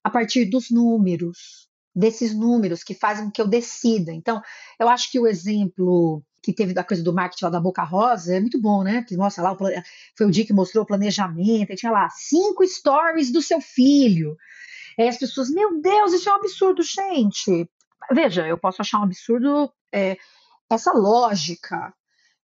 a 0.03 0.09
partir 0.09 0.45
dos 0.45 0.71
números, 0.71 1.66
desses 1.97 2.31
números 2.31 2.83
que 2.83 2.93
fazem 2.93 3.25
com 3.25 3.31
que 3.31 3.41
eu 3.41 3.47
decida. 3.47 4.13
Então, 4.13 4.39
eu 4.79 4.87
acho 4.87 5.11
que 5.11 5.19
o 5.19 5.25
exemplo 5.25 6.21
que 6.43 6.53
teve 6.53 6.71
da 6.71 6.83
coisa 6.83 7.01
do 7.01 7.11
marketing 7.11 7.45
lá 7.45 7.49
da 7.49 7.59
Boca 7.59 7.83
Rosa 7.83 8.35
é 8.35 8.39
muito 8.39 8.61
bom, 8.61 8.83
né? 8.83 9.03
Que 9.03 9.17
mostra 9.17 9.43
lá, 9.43 9.53
o, 9.53 9.57
foi 9.57 10.27
o 10.27 10.31
dia 10.31 10.45
que 10.45 10.53
mostrou 10.53 10.83
o 10.83 10.87
planejamento, 10.87 11.73
e 11.73 11.75
tinha 11.75 11.91
lá 11.91 12.07
cinco 12.09 12.65
stories 12.67 13.31
do 13.31 13.41
seu 13.41 13.59
filho. 13.59 14.37
As 14.99 15.17
pessoas, 15.17 15.49
meu 15.49 15.81
Deus, 15.81 16.13
isso 16.13 16.29
é 16.29 16.33
um 16.33 16.35
absurdo, 16.35 16.83
gente. 16.83 17.67
Veja, 18.11 18.47
eu 18.47 18.59
posso 18.59 18.81
achar 18.81 18.99
um 18.99 19.03
absurdo 19.03 19.71
é, 19.91 20.17
essa 20.69 20.93
lógica, 20.93 21.91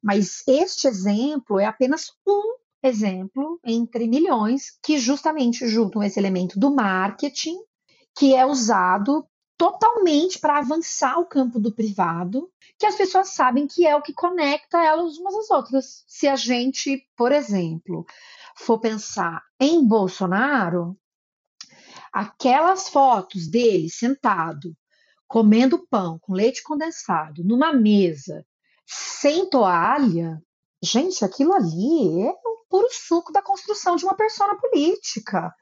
mas 0.01 0.43
este 0.47 0.87
exemplo 0.87 1.59
é 1.59 1.65
apenas 1.65 2.13
um 2.25 2.55
exemplo 2.81 3.59
entre 3.65 4.07
milhões 4.07 4.77
que 4.81 4.97
justamente 4.97 5.67
juntam 5.67 6.01
esse 6.01 6.19
elemento 6.19 6.57
do 6.57 6.73
marketing 6.73 7.57
que 8.17 8.33
é 8.33 8.45
usado 8.45 9.25
totalmente 9.61 10.39
para 10.39 10.57
avançar 10.57 11.19
o 11.19 11.25
campo 11.27 11.59
do 11.59 11.71
privado, 11.71 12.51
que 12.79 12.85
as 12.87 12.95
pessoas 12.95 13.29
sabem 13.29 13.67
que 13.67 13.85
é 13.85 13.95
o 13.95 14.01
que 14.01 14.11
conecta 14.11 14.83
elas 14.83 15.19
umas 15.19 15.35
às 15.35 15.51
outras. 15.51 16.03
Se 16.07 16.27
a 16.27 16.35
gente, 16.35 17.07
por 17.15 17.31
exemplo, 17.31 18.03
for 18.57 18.79
pensar 18.79 19.39
em 19.59 19.85
Bolsonaro, 19.85 20.97
aquelas 22.11 22.89
fotos 22.89 23.47
dele 23.47 23.87
sentado, 23.87 24.75
comendo 25.27 25.85
pão 25.87 26.17
com 26.17 26.33
leite 26.33 26.63
condensado, 26.63 27.43
numa 27.43 27.71
mesa, 27.71 28.43
sem 28.87 29.47
toalha, 29.47 30.41
gente, 30.83 31.23
aquilo 31.23 31.53
ali 31.53 32.25
é 32.27 32.31
o 32.31 32.65
puro 32.67 32.87
suco 32.89 33.31
da 33.31 33.43
construção 33.43 33.95
de 33.95 34.05
uma 34.05 34.15
persona 34.15 34.59
política 34.59 35.53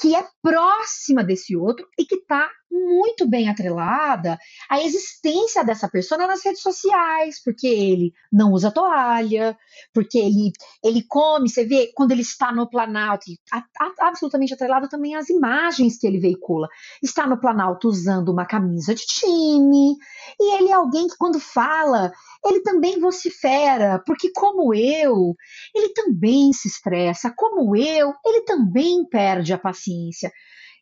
que 0.00 0.14
é 0.14 0.26
próxima 0.42 1.22
desse 1.22 1.56
outro 1.56 1.88
e 1.96 2.04
que 2.04 2.16
está 2.16 2.50
muito 2.74 3.26
bem 3.28 3.48
atrelada 3.48 4.36
à 4.68 4.82
existência 4.82 5.64
dessa 5.64 5.88
pessoa 5.88 6.26
nas 6.26 6.44
redes 6.44 6.60
sociais, 6.60 7.42
porque 7.42 7.66
ele 7.66 8.12
não 8.32 8.52
usa 8.52 8.70
toalha, 8.70 9.56
porque 9.92 10.18
ele, 10.18 10.52
ele 10.82 11.02
come, 11.08 11.48
você 11.48 11.64
vê 11.64 11.92
quando 11.94 12.10
ele 12.10 12.22
está 12.22 12.52
no 12.52 12.68
Planalto, 12.68 13.24
a, 13.52 13.58
a, 13.58 14.08
absolutamente 14.08 14.54
atrelado 14.54 14.88
também 14.88 15.14
às 15.14 15.28
imagens 15.28 15.98
que 15.98 16.06
ele 16.06 16.18
veicula. 16.18 16.68
Está 17.02 17.26
no 17.26 17.40
Planalto 17.40 17.88
usando 17.88 18.30
uma 18.30 18.44
camisa 18.44 18.94
de 18.94 19.06
time, 19.06 19.96
e 20.40 20.56
ele 20.56 20.70
é 20.70 20.74
alguém 20.74 21.06
que 21.06 21.16
quando 21.16 21.38
fala, 21.38 22.12
ele 22.44 22.60
também 22.60 22.98
vocifera, 22.98 24.02
porque 24.04 24.30
como 24.32 24.74
eu, 24.74 25.34
ele 25.74 25.90
também 25.90 26.52
se 26.52 26.68
estressa, 26.68 27.32
como 27.36 27.76
eu, 27.76 28.12
ele 28.24 28.40
também 28.42 29.04
perde 29.08 29.52
a 29.52 29.58
paciência. 29.58 30.32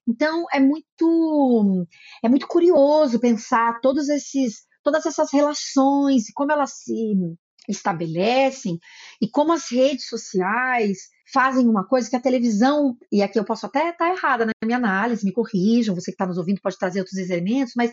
Então 0.08 0.44
é 0.52 0.60
muito 0.60 1.86
é 2.22 2.28
muito 2.28 2.46
curioso 2.46 3.20
pensar 3.20 3.80
todos 3.80 4.08
esses 4.08 4.66
todas 4.82 5.06
essas 5.06 5.32
relações 5.32 6.28
e 6.28 6.32
como 6.32 6.52
elas 6.52 6.72
se 6.82 7.14
estabelecem 7.68 8.78
e 9.20 9.28
como 9.28 9.52
as 9.52 9.70
redes 9.70 10.08
sociais 10.08 10.98
fazem 11.32 11.68
uma 11.68 11.86
coisa 11.86 12.10
que 12.10 12.16
a 12.16 12.20
televisão, 12.20 12.96
e 13.10 13.22
aqui 13.22 13.38
eu 13.38 13.44
posso 13.44 13.64
até 13.64 13.90
estar 13.90 14.10
errada 14.10 14.44
na 14.44 14.52
minha 14.64 14.76
análise, 14.76 15.24
me 15.24 15.32
corrijam, 15.32 15.94
você 15.94 16.10
que 16.10 16.16
está 16.16 16.26
nos 16.26 16.36
ouvindo 16.36 16.60
pode 16.60 16.76
trazer 16.76 16.98
outros 17.00 17.16
elementos, 17.16 17.74
mas 17.76 17.92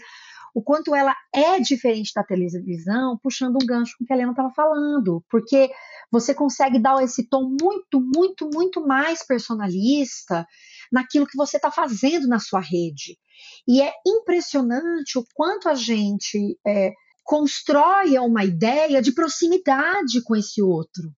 o 0.53 0.61
quanto 0.63 0.95
ela 0.95 1.15
é 1.33 1.59
diferente 1.59 2.11
da 2.13 2.23
televisão, 2.23 3.17
puxando 3.21 3.57
um 3.61 3.65
gancho 3.65 3.95
com 3.97 4.03
o 4.03 4.07
que 4.07 4.11
a 4.11 4.15
Helena 4.15 4.31
estava 4.31 4.49
falando, 4.49 5.23
porque 5.29 5.69
você 6.11 6.33
consegue 6.33 6.79
dar 6.79 7.01
esse 7.03 7.29
tom 7.29 7.55
muito, 7.61 8.01
muito, 8.01 8.49
muito 8.51 8.85
mais 8.85 9.25
personalista 9.25 10.45
naquilo 10.91 11.27
que 11.27 11.37
você 11.37 11.57
está 11.57 11.71
fazendo 11.71 12.27
na 12.27 12.39
sua 12.39 12.59
rede. 12.59 13.17
E 13.67 13.81
é 13.81 13.93
impressionante 14.05 15.17
o 15.17 15.23
quanto 15.33 15.69
a 15.69 15.75
gente 15.75 16.57
é, 16.65 16.91
constrói 17.23 18.17
uma 18.17 18.43
ideia 18.43 19.01
de 19.01 19.11
proximidade 19.13 20.21
com 20.23 20.35
esse 20.35 20.61
outro. 20.61 21.11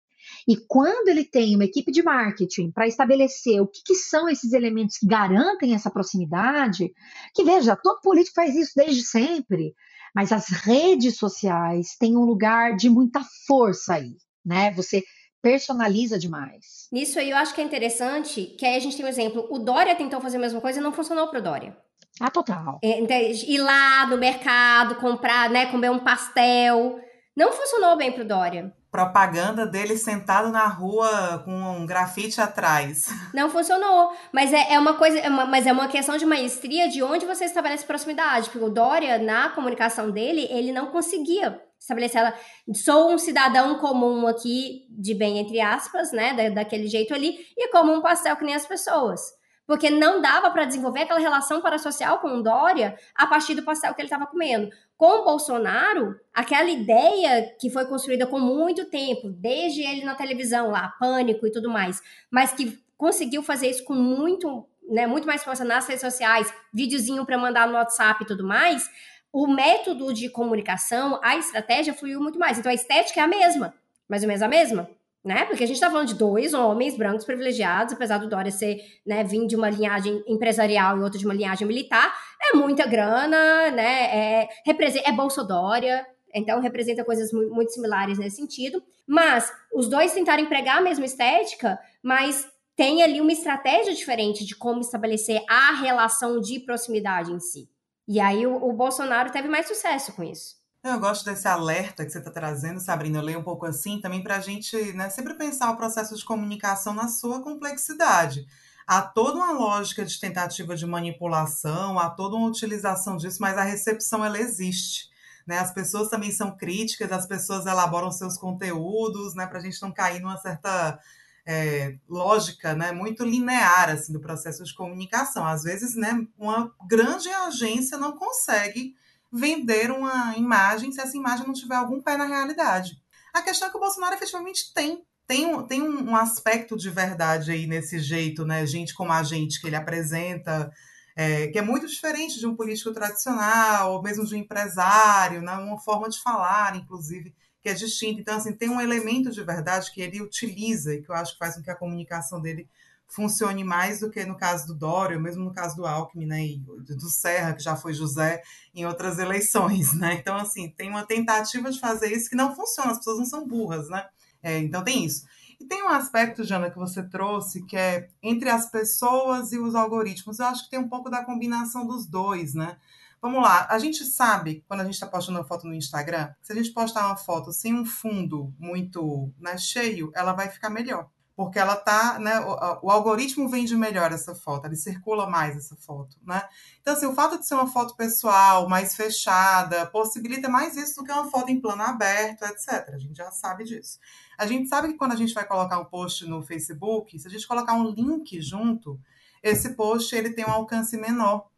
E 0.46 0.56
quando 0.68 1.08
ele 1.08 1.24
tem 1.24 1.54
uma 1.54 1.64
equipe 1.64 1.92
de 1.92 2.02
marketing 2.02 2.70
para 2.70 2.86
estabelecer 2.86 3.60
o 3.60 3.66
que, 3.66 3.80
que, 3.84 3.94
são 3.94 4.28
esses 4.28 4.52
elementos 4.52 4.96
que 4.96 5.06
garantem 5.06 5.74
essa 5.74 5.90
proximidade, 5.90 6.92
que 7.34 7.44
veja, 7.44 7.76
todo 7.76 8.00
político 8.00 8.34
faz 8.34 8.54
isso 8.54 8.72
desde 8.74 9.02
sempre, 9.02 9.74
mas 10.14 10.32
as 10.32 10.48
redes 10.48 11.16
sociais 11.16 11.96
têm 11.98 12.16
um 12.16 12.24
lugar 12.24 12.76
de 12.76 12.90
muita 12.90 13.22
força 13.46 13.94
aí, 13.94 14.16
né? 14.44 14.72
Você 14.72 15.02
personaliza 15.42 16.18
demais. 16.18 16.88
Nisso 16.92 17.18
aí 17.18 17.30
eu 17.30 17.36
acho 17.36 17.52
que 17.52 17.60
é 17.60 17.64
interessante, 17.64 18.54
que 18.56 18.64
aí 18.64 18.76
a 18.76 18.80
gente 18.80 18.96
tem 18.96 19.04
um 19.04 19.08
exemplo. 19.08 19.46
O 19.50 19.58
Dória 19.58 19.94
tentou 19.96 20.20
fazer 20.20 20.36
a 20.36 20.40
mesma 20.40 20.60
coisa 20.60 20.78
e 20.78 20.82
não 20.82 20.92
funcionou 20.92 21.26
para 21.26 21.40
o 21.40 21.42
Dória. 21.42 21.76
Ah, 22.20 22.30
total. 22.30 22.78
É, 22.82 23.00
então, 23.00 23.16
ir 23.16 23.58
lá 23.58 24.06
no 24.06 24.16
mercado, 24.16 24.94
comprar, 24.96 25.50
né, 25.50 25.66
comer 25.66 25.90
um 25.90 25.98
pastel. 25.98 27.00
Não 27.36 27.52
funcionou 27.52 27.96
bem 27.96 28.12
pro 28.12 28.24
Dória. 28.24 28.72
Propaganda 28.90 29.66
dele 29.66 29.96
sentado 29.96 30.50
na 30.50 30.66
rua 30.66 31.42
com 31.46 31.50
um 31.50 31.86
grafite 31.86 32.40
atrás. 32.40 33.06
Não 33.32 33.48
funcionou. 33.48 34.12
Mas 34.30 34.52
é, 34.52 34.74
é 34.74 34.78
uma 34.78 34.94
coisa, 34.94 35.18
é 35.18 35.28
uma, 35.30 35.46
mas 35.46 35.66
é 35.66 35.72
uma 35.72 35.88
questão 35.88 36.18
de 36.18 36.26
maestria 36.26 36.88
de 36.90 37.02
onde 37.02 37.24
você 37.24 37.46
estabelece 37.46 37.86
proximidade. 37.86 38.50
Porque 38.50 38.64
o 38.64 38.70
Dória, 38.70 39.16
na 39.16 39.48
comunicação 39.48 40.10
dele, 40.10 40.46
ele 40.50 40.72
não 40.72 40.88
conseguia 40.88 41.58
estabelecer 41.82 42.20
ela. 42.20 42.34
Sou 42.74 43.12
um 43.12 43.18
cidadão 43.18 43.78
comum 43.78 44.26
aqui, 44.26 44.86
de 44.90 45.14
bem 45.14 45.38
entre 45.38 45.60
aspas, 45.60 46.12
né? 46.12 46.34
Da, 46.34 46.48
daquele 46.48 46.88
jeito 46.88 47.14
ali, 47.14 47.46
e 47.56 47.68
como 47.68 47.92
um 47.92 48.00
pastel 48.00 48.36
que 48.36 48.44
nem 48.44 48.54
as 48.54 48.66
pessoas 48.66 49.20
porque 49.66 49.90
não 49.90 50.20
dava 50.20 50.50
para 50.50 50.64
desenvolver 50.64 51.02
aquela 51.02 51.20
relação 51.20 51.60
parasocial 51.60 52.18
com 52.18 52.28
o 52.28 52.42
Dória 52.42 52.96
a 53.14 53.26
partir 53.26 53.54
do 53.54 53.62
pastel 53.62 53.94
que 53.94 54.00
ele 54.00 54.06
estava 54.06 54.26
comendo. 54.26 54.68
Com 54.96 55.20
o 55.20 55.24
Bolsonaro, 55.24 56.14
aquela 56.32 56.68
ideia 56.68 57.54
que 57.60 57.70
foi 57.70 57.86
construída 57.86 58.26
com 58.26 58.38
muito 58.38 58.84
tempo, 58.86 59.30
desde 59.30 59.82
ele 59.82 60.04
na 60.04 60.14
televisão 60.14 60.70
lá, 60.70 60.88
pânico 60.98 61.46
e 61.46 61.50
tudo 61.50 61.70
mais, 61.70 62.00
mas 62.30 62.52
que 62.52 62.78
conseguiu 62.96 63.42
fazer 63.42 63.68
isso 63.68 63.84
com 63.84 63.94
muito, 63.94 64.68
né, 64.88 65.06
muito 65.06 65.26
mais 65.26 65.42
força 65.42 65.64
nas 65.64 65.86
redes 65.86 66.02
sociais, 66.02 66.52
videozinho 66.72 67.24
para 67.24 67.38
mandar 67.38 67.66
no 67.66 67.74
WhatsApp 67.74 68.22
e 68.22 68.26
tudo 68.26 68.46
mais, 68.46 68.88
o 69.32 69.46
método 69.46 70.12
de 70.12 70.28
comunicação, 70.28 71.18
a 71.22 71.36
estratégia 71.36 71.94
fluiu 71.94 72.20
muito 72.20 72.38
mais. 72.38 72.58
Então 72.58 72.70
a 72.70 72.74
estética 72.74 73.20
é 73.20 73.22
a 73.22 73.28
mesma, 73.28 73.74
mais 74.08 74.22
ou 74.22 74.28
menos 74.28 74.42
a 74.42 74.48
mesma 74.48 74.88
né? 75.24 75.44
Porque 75.44 75.62
a 75.62 75.66
gente 75.66 75.76
está 75.76 75.88
falando 75.88 76.08
de 76.08 76.14
dois 76.14 76.52
homens 76.52 76.96
brancos 76.96 77.24
privilegiados, 77.24 77.94
apesar 77.94 78.18
do 78.18 78.28
Dória 78.28 78.50
ser, 78.50 78.80
né, 79.06 79.22
vir 79.22 79.46
de 79.46 79.54
uma 79.54 79.70
linhagem 79.70 80.22
empresarial 80.26 80.98
e 80.98 81.00
outro 81.00 81.18
de 81.18 81.24
uma 81.24 81.34
linhagem 81.34 81.66
militar, 81.66 82.12
é 82.40 82.56
muita 82.56 82.86
grana, 82.86 83.70
né? 83.70 84.42
É, 84.42 84.48
é 84.66 85.12
Bolsa 85.12 85.44
Dória, 85.44 86.04
então 86.34 86.60
representa 86.60 87.04
coisas 87.04 87.30
muito 87.32 87.72
similares 87.72 88.18
nesse 88.18 88.36
sentido. 88.36 88.82
Mas 89.06 89.52
os 89.72 89.88
dois 89.88 90.12
tentaram 90.12 90.42
empregar 90.42 90.78
a 90.78 90.82
mesma 90.82 91.04
estética, 91.04 91.78
mas 92.02 92.48
tem 92.74 93.02
ali 93.02 93.20
uma 93.20 93.32
estratégia 93.32 93.94
diferente 93.94 94.44
de 94.44 94.56
como 94.56 94.80
estabelecer 94.80 95.40
a 95.48 95.74
relação 95.74 96.40
de 96.40 96.58
proximidade 96.58 97.30
em 97.30 97.38
si. 97.38 97.68
E 98.06 98.20
aí 98.20 98.46
o, 98.46 98.56
o 98.56 98.72
Bolsonaro 98.72 99.30
teve 99.30 99.48
mais 99.48 99.66
sucesso 99.66 100.12
com 100.12 100.22
isso. 100.22 100.62
Eu 100.84 100.98
gosto 100.98 101.24
desse 101.24 101.46
alerta 101.46 102.04
que 102.04 102.10
você 102.10 102.18
está 102.18 102.30
trazendo, 102.30 102.80
Sabrina. 102.80 103.18
Eu 103.18 103.22
leio 103.22 103.38
um 103.38 103.44
pouco 103.44 103.64
assim 103.64 104.00
também 104.00 104.20
para 104.20 104.36
a 104.36 104.40
gente 104.40 104.76
né, 104.94 105.08
sempre 105.10 105.34
pensar 105.34 105.70
o 105.70 105.76
processo 105.76 106.16
de 106.16 106.24
comunicação 106.24 106.92
na 106.92 107.06
sua 107.06 107.40
complexidade. 107.40 108.44
Há 108.84 109.00
toda 109.00 109.38
uma 109.38 109.52
lógica 109.52 110.04
de 110.04 110.18
tentativa 110.18 110.74
de 110.74 110.84
manipulação, 110.84 112.00
há 112.00 112.10
toda 112.10 112.34
uma 112.34 112.48
utilização 112.48 113.16
disso, 113.16 113.38
mas 113.40 113.56
a 113.56 113.62
recepção 113.62 114.24
ela 114.24 114.40
existe. 114.40 115.08
Né? 115.46 115.58
As 115.58 115.72
pessoas 115.72 116.08
também 116.08 116.32
são 116.32 116.56
críticas, 116.56 117.12
as 117.12 117.26
pessoas 117.26 117.64
elaboram 117.64 118.10
seus 118.10 118.36
conteúdos, 118.36 119.36
né, 119.36 119.46
para 119.46 119.58
a 119.58 119.62
gente 119.62 119.80
não 119.80 119.92
cair 119.92 120.20
numa 120.20 120.36
certa 120.36 120.98
é, 121.46 121.96
lógica, 122.08 122.74
né, 122.74 122.92
muito 122.92 123.24
linear 123.24 123.90
assim 123.90 124.12
do 124.12 124.20
processo 124.20 124.62
de 124.64 124.74
comunicação. 124.74 125.46
Às 125.46 125.62
vezes, 125.62 125.94
né, 125.94 126.26
uma 126.38 126.72
grande 126.88 127.28
agência 127.28 127.98
não 127.98 128.16
consegue 128.16 128.94
vender 129.32 129.90
uma 129.90 130.36
imagem 130.36 130.92
se 130.92 131.00
essa 131.00 131.16
imagem 131.16 131.46
não 131.46 131.54
tiver 131.54 131.76
algum 131.76 132.02
pé 132.02 132.16
na 132.16 132.26
realidade. 132.26 133.00
A 133.32 133.40
questão 133.40 133.68
é 133.68 133.70
que 133.70 133.76
o 133.76 133.80
Bolsonaro 133.80 134.14
efetivamente 134.14 134.72
tem. 134.74 135.02
Tem, 135.26 135.46
um, 135.46 135.62
tem 135.62 135.80
um, 135.80 136.14
aspecto 136.14 136.76
de 136.76 136.90
verdade 136.90 137.52
aí 137.52 137.66
nesse 137.66 137.98
jeito, 138.00 138.44
né? 138.44 138.66
Gente 138.66 138.92
como 138.92 139.12
a 139.12 139.22
gente 139.22 139.60
que 139.60 139.66
ele 139.66 139.76
apresenta, 139.76 140.70
é, 141.16 141.46
que 141.46 141.58
é 141.58 141.62
muito 141.62 141.86
diferente 141.86 142.38
de 142.38 142.46
um 142.46 142.56
político 142.56 142.92
tradicional, 142.92 143.94
ou 143.94 144.02
mesmo 144.02 144.26
de 144.26 144.34
um 144.34 144.38
empresário, 144.38 145.40
né? 145.40 145.54
uma 145.54 145.78
forma 145.78 146.08
de 146.08 146.20
falar, 146.20 146.76
inclusive, 146.76 147.34
que 147.62 147.68
é 147.68 147.74
distinta. 147.74 148.20
Então, 148.20 148.36
assim, 148.36 148.52
tem 148.52 148.68
um 148.68 148.80
elemento 148.80 149.30
de 149.30 149.42
verdade 149.42 149.90
que 149.92 150.00
ele 150.00 150.20
utiliza 150.20 150.94
e 150.94 151.02
que 151.02 151.10
eu 151.10 151.14
acho 151.14 151.32
que 151.32 151.38
faz 151.38 151.54
com 151.54 151.62
que 151.62 151.70
a 151.70 151.76
comunicação 151.76 152.40
dele 152.40 152.68
funcione 153.06 153.62
mais 153.62 154.00
do 154.00 154.10
que 154.10 154.24
no 154.24 154.36
caso 154.36 154.66
do 154.66 154.74
Dória, 154.74 155.18
mesmo 155.18 155.44
no 155.44 155.52
caso 155.52 155.76
do 155.76 155.86
Alckmin, 155.86 156.26
né, 156.26 156.46
e 156.46 156.58
do 156.58 157.10
Serra, 157.10 157.52
que 157.52 157.62
já 157.62 157.76
foi 157.76 157.92
José 157.92 158.42
em 158.74 158.86
outras 158.86 159.18
eleições, 159.18 159.92
né? 159.94 160.14
Então, 160.14 160.34
assim, 160.34 160.70
tem 160.70 160.88
uma 160.88 161.04
tentativa 161.04 161.70
de 161.70 161.78
fazer 161.78 162.10
isso 162.10 162.30
que 162.30 162.36
não 162.36 162.56
funciona, 162.56 162.90
as 162.90 162.98
pessoas 162.98 163.18
não 163.18 163.26
são 163.26 163.46
burras, 163.46 163.88
né? 163.88 164.06
É, 164.42 164.58
então 164.58 164.82
tem 164.82 165.04
isso. 165.04 165.24
E 165.60 165.64
tem 165.64 165.82
um 165.84 165.88
aspecto, 165.88 166.42
Jana, 166.42 166.70
que 166.70 166.78
você 166.78 167.02
trouxe, 167.02 167.64
que 167.66 167.76
é 167.76 168.08
entre 168.22 168.48
as 168.48 168.68
pessoas 168.68 169.52
e 169.52 169.58
os 169.58 169.74
algoritmos. 169.76 170.38
Eu 170.40 170.46
acho 170.46 170.64
que 170.64 170.70
tem 170.70 170.80
um 170.80 170.88
pouco 170.88 171.08
da 171.08 171.24
combinação 171.24 171.86
dos 171.86 172.06
dois, 172.06 172.54
né? 172.54 172.76
Vamos 173.22 173.40
lá, 173.40 173.68
a 173.70 173.78
gente 173.78 174.04
sabe, 174.04 174.64
quando 174.66 174.80
a 174.80 174.84
gente 174.84 174.94
está 174.94 175.06
postando 175.06 175.38
uma 175.38 175.44
foto 175.44 175.66
no 175.66 175.74
Instagram, 175.74 176.34
se 176.42 176.52
a 176.52 176.56
gente 176.56 176.72
postar 176.72 177.06
uma 177.06 177.16
foto 177.16 177.52
sem 177.52 177.72
um 177.72 177.86
fundo 177.86 178.52
muito 178.58 179.32
né, 179.38 179.56
cheio, 179.56 180.10
ela 180.12 180.32
vai 180.32 180.48
ficar 180.48 180.68
melhor 180.68 181.08
porque 181.34 181.58
ela 181.58 181.76
tá, 181.76 182.18
né, 182.18 182.40
o, 182.40 182.86
o, 182.86 182.90
algoritmo 182.90 183.48
vende 183.48 183.74
melhor 183.74 184.12
essa 184.12 184.34
foto, 184.34 184.66
ele 184.66 184.76
circula 184.76 185.28
mais 185.28 185.56
essa 185.56 185.74
foto, 185.76 186.16
né? 186.24 186.42
Então, 186.80 186.92
assim, 186.92 187.06
o 187.06 187.14
fato 187.14 187.38
de 187.38 187.46
ser 187.46 187.54
uma 187.54 187.66
foto 187.66 187.96
pessoal, 187.96 188.68
mais 188.68 188.94
fechada, 188.94 189.86
possibilita 189.86 190.48
mais 190.48 190.76
isso 190.76 190.96
do 190.96 191.04
que 191.04 191.10
uma 191.10 191.30
foto 191.30 191.50
em 191.50 191.60
plano 191.60 191.82
aberto, 191.82 192.44
etc. 192.44 192.90
A 192.92 192.98
gente 192.98 193.16
já 193.16 193.30
sabe 193.30 193.64
disso. 193.64 193.98
A 194.36 194.46
gente 194.46 194.68
sabe 194.68 194.88
que 194.88 194.94
quando 194.94 195.12
a 195.12 195.16
gente 195.16 195.32
vai 195.32 195.46
colocar 195.46 195.78
um 195.78 195.84
post 195.84 196.26
no 196.26 196.42
Facebook, 196.42 197.18
se 197.18 197.26
a 197.26 197.30
gente 197.30 197.48
colocar 197.48 197.74
um 197.74 197.88
link 197.88 198.40
junto, 198.40 199.00
esse 199.42 199.70
post 199.70 200.14
ele 200.14 200.30
tem 200.30 200.44
um 200.44 200.50
alcance 200.50 200.96
menor, 200.98 201.48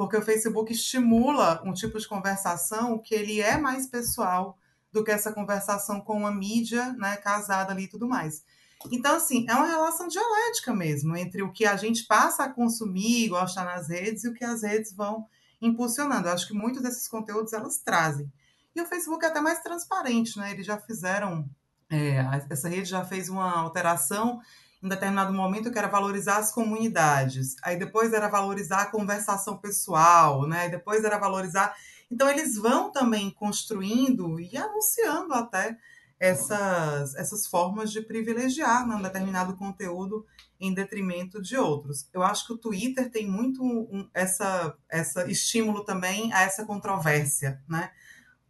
porque 0.00 0.16
o 0.16 0.22
Facebook 0.22 0.72
estimula 0.72 1.60
um 1.62 1.74
tipo 1.74 1.98
de 1.98 2.08
conversação 2.08 2.98
que 2.98 3.14
ele 3.14 3.38
é 3.38 3.58
mais 3.58 3.86
pessoal 3.86 4.56
do 4.90 5.04
que 5.04 5.10
essa 5.10 5.30
conversação 5.30 6.00
com 6.00 6.16
uma 6.16 6.32
mídia, 6.32 6.94
né, 6.94 7.18
casada 7.18 7.72
ali 7.72 7.82
e 7.82 7.86
tudo 7.86 8.08
mais. 8.08 8.42
Então, 8.90 9.14
assim, 9.14 9.44
é 9.46 9.54
uma 9.54 9.66
relação 9.66 10.08
dialética 10.08 10.72
mesmo 10.72 11.14
entre 11.14 11.42
o 11.42 11.52
que 11.52 11.66
a 11.66 11.76
gente 11.76 12.04
passa 12.04 12.44
a 12.44 12.48
consumir, 12.48 13.28
gostar 13.28 13.66
nas 13.66 13.90
redes, 13.90 14.24
e 14.24 14.28
o 14.28 14.32
que 14.32 14.42
as 14.42 14.62
redes 14.62 14.90
vão 14.90 15.26
impulsionando. 15.60 16.28
Eu 16.28 16.32
acho 16.32 16.48
que 16.48 16.54
muitos 16.54 16.80
desses 16.80 17.06
conteúdos 17.06 17.52
elas 17.52 17.76
trazem. 17.76 18.32
E 18.74 18.80
o 18.80 18.86
Facebook 18.86 19.22
é 19.22 19.28
até 19.28 19.42
mais 19.42 19.62
transparente, 19.62 20.38
né? 20.38 20.52
Eles 20.52 20.64
já 20.64 20.78
fizeram, 20.78 21.46
é, 21.90 22.24
essa 22.48 22.70
rede 22.70 22.88
já 22.88 23.04
fez 23.04 23.28
uma 23.28 23.52
alteração 23.52 24.40
em 24.82 24.88
determinado 24.88 25.32
momento 25.32 25.70
que 25.70 25.78
era 25.78 25.88
valorizar 25.88 26.38
as 26.38 26.52
comunidades, 26.52 27.56
aí 27.62 27.76
depois 27.78 28.12
era 28.12 28.28
valorizar 28.28 28.82
a 28.82 28.90
conversação 28.90 29.58
pessoal, 29.58 30.46
né? 30.46 30.68
Depois 30.68 31.04
era 31.04 31.18
valorizar. 31.18 31.74
Então 32.10 32.28
eles 32.28 32.56
vão 32.56 32.90
também 32.90 33.30
construindo 33.30 34.40
e 34.40 34.56
anunciando 34.56 35.34
até 35.34 35.76
essas, 36.18 37.14
essas 37.14 37.46
formas 37.46 37.90
de 37.90 38.02
privilegiar 38.02 38.86
né, 38.86 38.94
um 38.94 39.02
determinado 39.02 39.56
conteúdo 39.56 40.26
em 40.60 40.74
detrimento 40.74 41.40
de 41.40 41.56
outros. 41.56 42.06
Eu 42.12 42.22
acho 42.22 42.46
que 42.46 42.52
o 42.52 42.58
Twitter 42.58 43.10
tem 43.10 43.26
muito 43.26 43.64
um, 43.64 44.06
essa, 44.12 44.76
essa 44.90 45.30
estímulo 45.30 45.82
também 45.82 46.30
a 46.34 46.42
essa 46.42 46.66
controvérsia, 46.66 47.62
né? 47.66 47.90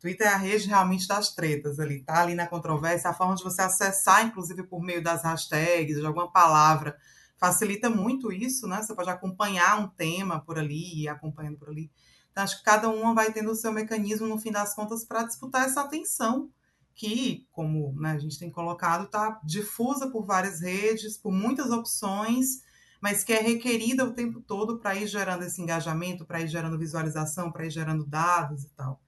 Twitter 0.00 0.26
é 0.26 0.30
a 0.30 0.36
rede 0.38 0.66
realmente 0.66 1.06
das 1.06 1.34
tretas 1.34 1.78
ali, 1.78 2.02
tá 2.02 2.22
ali 2.22 2.34
na 2.34 2.46
controvérsia, 2.46 3.10
a 3.10 3.14
forma 3.14 3.34
de 3.34 3.44
você 3.44 3.60
acessar, 3.60 4.26
inclusive 4.26 4.62
por 4.62 4.80
meio 4.80 5.02
das 5.02 5.22
hashtags, 5.22 5.98
de 5.98 6.06
alguma 6.06 6.32
palavra, 6.32 6.96
facilita 7.36 7.90
muito 7.90 8.32
isso, 8.32 8.66
né? 8.66 8.82
Você 8.82 8.94
pode 8.94 9.10
acompanhar 9.10 9.78
um 9.78 9.88
tema 9.88 10.40
por 10.40 10.58
ali 10.58 11.06
acompanhando 11.06 11.58
por 11.58 11.68
ali. 11.68 11.90
Então, 12.30 12.42
acho 12.42 12.58
que 12.58 12.64
cada 12.64 12.88
uma 12.88 13.14
vai 13.14 13.30
tendo 13.30 13.50
o 13.50 13.54
seu 13.54 13.72
mecanismo, 13.72 14.26
no 14.26 14.38
fim 14.38 14.50
das 14.50 14.74
contas, 14.74 15.04
para 15.04 15.24
disputar 15.24 15.66
essa 15.66 15.82
atenção 15.82 16.50
que, 16.94 17.46
como 17.52 17.94
né, 18.00 18.12
a 18.12 18.18
gente 18.18 18.38
tem 18.38 18.50
colocado, 18.50 19.04
está 19.04 19.38
difusa 19.44 20.10
por 20.10 20.24
várias 20.24 20.60
redes, 20.60 21.18
por 21.18 21.32
muitas 21.32 21.70
opções, 21.70 22.62
mas 23.00 23.24
que 23.24 23.32
é 23.32 23.40
requerida 23.40 24.04
o 24.04 24.12
tempo 24.12 24.40
todo 24.40 24.78
para 24.78 24.94
ir 24.94 25.06
gerando 25.06 25.44
esse 25.44 25.60
engajamento, 25.60 26.24
para 26.24 26.40
ir 26.40 26.48
gerando 26.48 26.78
visualização, 26.78 27.50
para 27.50 27.66
ir 27.66 27.70
gerando 27.70 28.06
dados 28.06 28.64
e 28.64 28.70
tal. 28.70 29.00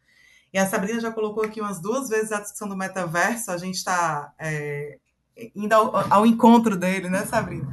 E 0.53 0.59
a 0.59 0.69
Sabrina 0.69 1.01
já 1.01 1.11
colocou 1.11 1.45
aqui 1.45 1.61
umas 1.61 1.81
duas 1.81 2.09
vezes 2.09 2.33
a 2.33 2.41
discussão 2.41 2.69
do 2.69 2.77
metaverso, 2.77 3.51
a 3.51 3.57
gente 3.57 3.77
está 3.77 4.33
é, 4.39 4.99
indo 5.55 5.73
ao, 5.73 6.13
ao, 6.13 6.27
encontro 6.27 6.77
dele, 6.77 7.09
né, 7.09 7.25
Sabrina? 7.25 7.67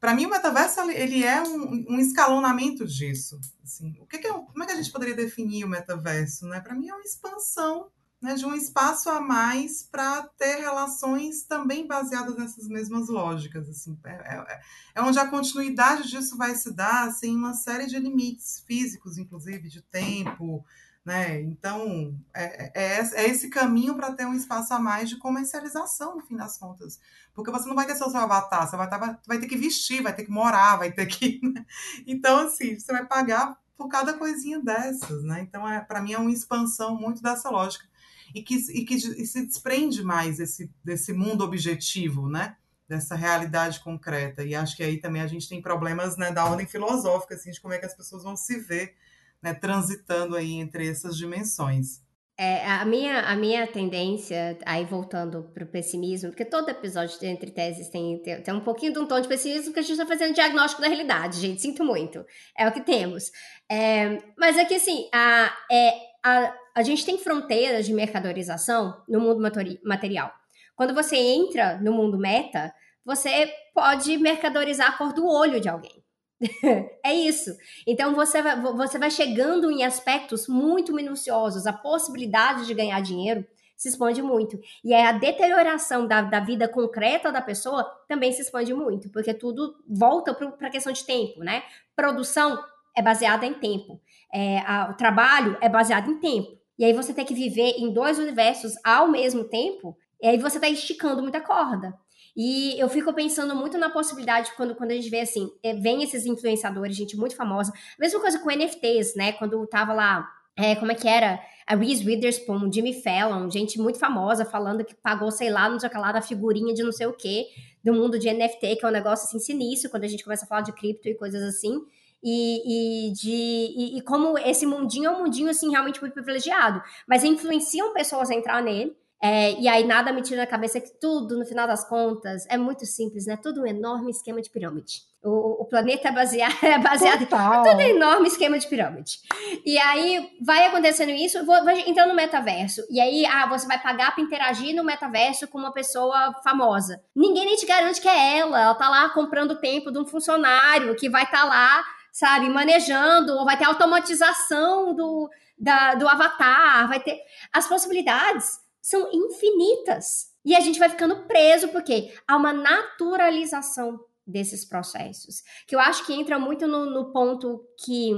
para 0.00 0.14
mim 0.14 0.26
o 0.26 0.30
metaverso 0.30 0.80
ele 0.90 1.24
é 1.24 1.42
um, 1.42 1.86
um 1.90 1.98
escalonamento 1.98 2.86
disso. 2.86 3.38
Assim, 3.64 3.96
o 4.00 4.06
que, 4.06 4.18
que 4.18 4.26
é, 4.26 4.32
como 4.32 4.62
é 4.62 4.66
que 4.66 4.72
a 4.72 4.76
gente 4.76 4.92
poderia 4.92 5.14
definir 5.14 5.64
o 5.64 5.68
metaverso? 5.68 6.46
Né? 6.46 6.60
Para 6.60 6.74
mim 6.74 6.88
é 6.88 6.94
uma 6.94 7.02
expansão 7.02 7.90
né, 8.20 8.34
de 8.34 8.44
um 8.44 8.54
espaço 8.54 9.08
a 9.08 9.20
mais 9.20 9.82
para 9.82 10.22
ter 10.36 10.56
relações 10.56 11.42
também 11.44 11.86
baseadas 11.86 12.36
nessas 12.36 12.68
mesmas 12.68 13.08
lógicas. 13.08 13.68
Assim, 13.68 13.98
é, 14.04 14.10
é, 14.12 14.60
é, 14.96 15.02
onde 15.02 15.18
a 15.18 15.28
continuidade 15.28 16.08
disso 16.08 16.36
vai 16.36 16.54
se 16.54 16.72
dar 16.72 17.10
sem 17.12 17.34
uma 17.34 17.54
série 17.54 17.86
de 17.86 17.98
limites 17.98 18.62
físicos, 18.66 19.18
inclusive, 19.18 19.68
de 19.68 19.82
tempo. 19.82 20.64
Né? 21.08 21.40
Então, 21.40 22.14
é, 22.34 22.70
é, 22.74 23.00
é 23.00 23.28
esse 23.30 23.48
caminho 23.48 23.94
para 23.94 24.12
ter 24.12 24.26
um 24.26 24.34
espaço 24.34 24.74
a 24.74 24.78
mais 24.78 25.08
de 25.08 25.16
comercialização, 25.16 26.16
no 26.16 26.20
fim 26.20 26.36
das 26.36 26.58
contas. 26.58 27.00
Porque 27.32 27.50
você 27.50 27.66
não 27.66 27.74
vai 27.74 27.86
ter 27.86 27.96
seu 27.96 28.14
avatar, 28.14 28.68
você 28.68 28.76
vai, 28.76 28.90
tá, 28.90 29.18
vai 29.26 29.38
ter 29.38 29.46
que 29.46 29.56
vestir, 29.56 30.02
vai 30.02 30.14
ter 30.14 30.24
que 30.24 30.30
morar, 30.30 30.76
vai 30.76 30.92
ter 30.92 31.06
que. 31.06 31.40
Né? 31.48 31.64
Então, 32.06 32.40
assim, 32.40 32.78
você 32.78 32.92
vai 32.92 33.06
pagar 33.06 33.58
por 33.74 33.88
cada 33.88 34.12
coisinha 34.12 34.60
dessas. 34.60 35.24
Né? 35.24 35.40
Então, 35.40 35.66
é, 35.66 35.80
para 35.80 36.02
mim, 36.02 36.12
é 36.12 36.18
uma 36.18 36.30
expansão 36.30 36.94
muito 36.94 37.22
dessa 37.22 37.48
lógica 37.48 37.86
e 38.34 38.42
que, 38.42 38.56
e 38.56 38.84
que 38.84 38.96
e 38.96 39.26
se 39.26 39.46
desprende 39.46 40.04
mais 40.04 40.38
esse, 40.38 40.70
desse 40.84 41.14
mundo 41.14 41.42
objetivo, 41.42 42.28
né? 42.28 42.54
Dessa 42.86 43.14
realidade 43.14 43.80
concreta. 43.80 44.44
E 44.44 44.54
acho 44.54 44.76
que 44.76 44.82
aí 44.82 44.98
também 44.98 45.22
a 45.22 45.26
gente 45.26 45.48
tem 45.48 45.62
problemas 45.62 46.18
né, 46.18 46.30
da 46.30 46.44
ordem 46.44 46.66
filosófica, 46.66 47.34
assim, 47.34 47.50
de 47.50 47.62
como 47.62 47.72
é 47.72 47.78
que 47.78 47.86
as 47.86 47.94
pessoas 47.94 48.22
vão 48.22 48.36
se 48.36 48.58
ver 48.58 48.94
né, 49.42 49.54
transitando 49.54 50.36
aí 50.36 50.54
entre 50.54 50.88
essas 50.88 51.16
dimensões. 51.16 52.00
É, 52.40 52.64
a, 52.64 52.84
minha, 52.84 53.22
a 53.22 53.34
minha 53.34 53.66
tendência, 53.66 54.56
aí 54.64 54.84
voltando 54.84 55.50
para 55.52 55.64
o 55.64 55.66
pessimismo, 55.66 56.30
porque 56.30 56.44
todo 56.44 56.68
episódio 56.68 57.18
de 57.18 57.26
Entre 57.26 57.50
Teses 57.50 57.88
tem, 57.88 58.22
tem, 58.22 58.40
tem, 58.40 58.54
um 58.54 58.60
pouquinho 58.60 58.92
de 58.92 59.00
um 59.00 59.06
tom 59.06 59.20
de 59.20 59.26
pessimismo, 59.26 59.64
porque 59.64 59.80
a 59.80 59.82
gente 59.82 59.92
está 59.92 60.06
fazendo 60.06 60.34
diagnóstico 60.34 60.80
da 60.80 60.86
realidade, 60.86 61.40
gente, 61.40 61.60
sinto 61.60 61.84
muito. 61.84 62.24
É 62.56 62.68
o 62.68 62.72
que 62.72 62.80
temos. 62.80 63.32
É, 63.68 64.22
mas 64.38 64.56
é 64.56 64.64
que, 64.64 64.76
assim, 64.76 65.08
a, 65.12 65.52
é, 65.68 65.94
a, 66.24 66.54
a 66.76 66.82
gente 66.84 67.04
tem 67.04 67.18
fronteiras 67.18 67.86
de 67.86 67.92
mercadorização 67.92 69.02
no 69.08 69.20
mundo 69.20 69.42
material. 69.84 70.32
Quando 70.76 70.94
você 70.94 71.16
entra 71.16 71.76
no 71.80 71.92
mundo 71.92 72.16
meta, 72.16 72.72
você 73.04 73.52
pode 73.74 74.16
mercadorizar 74.16 74.90
a 74.90 74.92
cor 74.92 75.12
do 75.12 75.26
olho 75.26 75.60
de 75.60 75.68
alguém. 75.68 76.04
é 77.04 77.14
isso. 77.14 77.56
Então 77.86 78.14
você 78.14 78.40
vai, 78.42 78.60
você 78.60 78.98
vai 78.98 79.10
chegando 79.10 79.70
em 79.70 79.84
aspectos 79.84 80.46
muito 80.46 80.92
minuciosos. 80.92 81.66
A 81.66 81.72
possibilidade 81.72 82.66
de 82.66 82.74
ganhar 82.74 83.00
dinheiro 83.00 83.44
se 83.76 83.88
expande 83.88 84.22
muito. 84.22 84.58
E 84.84 84.92
a 84.92 85.12
deterioração 85.12 86.06
da, 86.06 86.22
da 86.22 86.40
vida 86.40 86.68
concreta 86.68 87.30
da 87.30 87.40
pessoa 87.40 87.84
também 88.08 88.32
se 88.32 88.42
expande 88.42 88.74
muito, 88.74 89.08
porque 89.10 89.32
tudo 89.32 89.76
volta 89.88 90.34
para 90.34 90.68
a 90.68 90.70
questão 90.70 90.92
de 90.92 91.04
tempo, 91.04 91.40
né? 91.40 91.62
Produção 91.94 92.58
é 92.96 93.02
baseada 93.02 93.46
em 93.46 93.54
tempo. 93.54 94.00
É, 94.32 94.58
a, 94.60 94.90
o 94.90 94.94
trabalho 94.94 95.56
é 95.60 95.68
baseado 95.68 96.10
em 96.10 96.18
tempo 96.18 96.58
e 96.78 96.84
aí 96.84 96.92
você 96.92 97.12
tem 97.12 97.24
que 97.24 97.34
viver 97.34 97.74
em 97.76 97.92
dois 97.92 98.18
universos 98.18 98.74
ao 98.84 99.08
mesmo 99.08 99.44
tempo, 99.44 99.96
e 100.22 100.28
aí 100.28 100.38
você 100.38 100.60
tá 100.60 100.68
esticando 100.68 101.22
muita 101.22 101.40
corda. 101.40 101.92
E 102.38 102.78
eu 102.78 102.88
fico 102.88 103.12
pensando 103.12 103.52
muito 103.56 103.76
na 103.76 103.90
possibilidade 103.90 104.52
quando, 104.56 104.76
quando 104.76 104.92
a 104.92 104.94
gente 104.94 105.10
vê 105.10 105.20
assim, 105.20 105.50
é, 105.60 105.74
vem 105.74 106.04
esses 106.04 106.24
influenciadores, 106.24 106.96
gente 106.96 107.16
muito 107.16 107.34
famosa. 107.34 107.72
Mesma 107.98 108.20
coisa 108.20 108.38
com 108.38 108.48
NFTs, 108.48 109.16
né? 109.16 109.32
Quando 109.32 109.66
tava 109.66 109.92
lá, 109.92 110.24
é, 110.56 110.76
como 110.76 110.92
é 110.92 110.94
que 110.94 111.08
era? 111.08 111.40
A 111.66 111.74
Reese 111.74 112.06
Witherspoon, 112.06 112.72
Jimmy 112.72 113.02
Fallon, 113.02 113.50
gente 113.50 113.76
muito 113.80 113.98
famosa 113.98 114.44
falando 114.44 114.84
que 114.84 114.94
pagou, 114.94 115.32
sei 115.32 115.50
lá, 115.50 115.68
não 115.68 115.80
sei 115.80 115.88
o 115.88 115.92
que 115.92 115.98
lá, 115.98 116.12
da 116.12 116.22
figurinha 116.22 116.72
de 116.72 116.84
não 116.84 116.92
sei 116.92 117.08
o 117.08 117.12
que, 117.12 117.46
do 117.84 117.92
mundo 117.92 118.18
de 118.18 118.32
NFT, 118.32 118.76
que 118.76 118.84
é 118.84 118.88
um 118.88 118.92
negócio 118.92 119.26
assim 119.26 119.40
sinistro, 119.40 119.90
quando 119.90 120.04
a 120.04 120.08
gente 120.08 120.22
começa 120.22 120.44
a 120.44 120.48
falar 120.48 120.60
de 120.60 120.72
cripto 120.72 121.08
e 121.08 121.14
coisas 121.14 121.42
assim 121.42 121.84
e, 122.22 123.08
e 123.08 123.12
de 123.12 123.30
e, 123.30 123.98
e, 123.98 124.00
como 124.02 124.38
esse 124.38 124.66
mundinho 124.66 125.06
é 125.06 125.10
um 125.10 125.24
mundinho 125.24 125.48
assim 125.48 125.70
realmente 125.70 126.00
muito 126.00 126.14
privilegiado, 126.14 126.82
mas 127.06 127.24
influenciam 127.24 127.92
pessoas 127.92 128.30
a 128.30 128.34
entrar 128.34 128.62
nele. 128.62 128.96
É, 129.20 129.52
e 129.60 129.66
aí 129.66 129.84
nada 129.84 130.12
me 130.12 130.22
tira 130.22 130.42
da 130.42 130.46
cabeça 130.46 130.80
que 130.80 130.90
tudo, 131.00 131.36
no 131.36 131.44
final 131.44 131.66
das 131.66 131.86
contas, 131.88 132.46
é 132.48 132.56
muito 132.56 132.86
simples, 132.86 133.26
né? 133.26 133.36
Tudo 133.36 133.62
um 133.62 133.66
enorme 133.66 134.10
esquema 134.10 134.40
de 134.40 134.48
pirâmide. 134.48 135.02
O, 135.24 135.62
o 135.62 135.64
planeta 135.64 136.08
é 136.08 136.12
baseado, 136.12 136.54
é 136.62 136.78
baseado 136.78 137.26
Total. 137.26 137.66
em 137.66 137.70
tudo 137.70 137.80
é 137.80 137.90
enorme 137.90 138.28
esquema 138.28 138.56
de 138.58 138.68
pirâmide. 138.68 139.18
E 139.66 139.76
aí 139.76 140.30
vai 140.40 140.66
acontecendo 140.66 141.10
isso, 141.10 141.44
vou, 141.44 141.64
vou 141.64 141.70
entrando 141.70 142.10
no 142.10 142.14
metaverso. 142.14 142.82
E 142.88 143.00
aí, 143.00 143.26
ah, 143.26 143.46
você 143.48 143.66
vai 143.66 143.82
pagar 143.82 144.14
para 144.14 144.22
interagir 144.22 144.74
no 144.76 144.84
metaverso 144.84 145.48
com 145.48 145.58
uma 145.58 145.72
pessoa 145.72 146.32
famosa. 146.44 147.02
Ninguém 147.14 147.44
nem 147.44 147.56
te 147.56 147.66
garante 147.66 148.00
que 148.00 148.08
é 148.08 148.38
ela. 148.38 148.60
Ela 148.60 148.74
tá 148.74 148.88
lá 148.88 149.08
comprando 149.10 149.52
o 149.52 149.60
tempo 149.60 149.90
de 149.90 149.98
um 149.98 150.06
funcionário 150.06 150.94
que 150.94 151.10
vai 151.10 151.24
estar 151.24 151.42
tá 151.42 151.44
lá 151.44 151.84
sabe, 152.12 152.48
manejando, 152.48 153.32
ou 153.34 153.44
vai 153.44 153.56
ter 153.56 153.64
automatização 153.64 154.92
do, 154.92 155.30
da, 155.56 155.94
do 155.94 156.08
avatar, 156.08 156.88
vai 156.88 156.98
ter. 156.98 157.20
As 157.52 157.68
possibilidades 157.68 158.58
são 158.80 159.10
infinitas. 159.12 160.28
E 160.44 160.54
a 160.54 160.60
gente 160.60 160.78
vai 160.78 160.88
ficando 160.88 161.26
preso, 161.26 161.68
porque 161.68 162.12
há 162.26 162.36
uma 162.36 162.52
naturalização 162.52 164.00
desses 164.26 164.64
processos. 164.64 165.42
Que 165.66 165.74
eu 165.74 165.80
acho 165.80 166.04
que 166.06 166.12
entra 166.12 166.38
muito 166.38 166.66
no, 166.66 166.86
no 166.86 167.12
ponto 167.12 167.64
que 167.84 168.12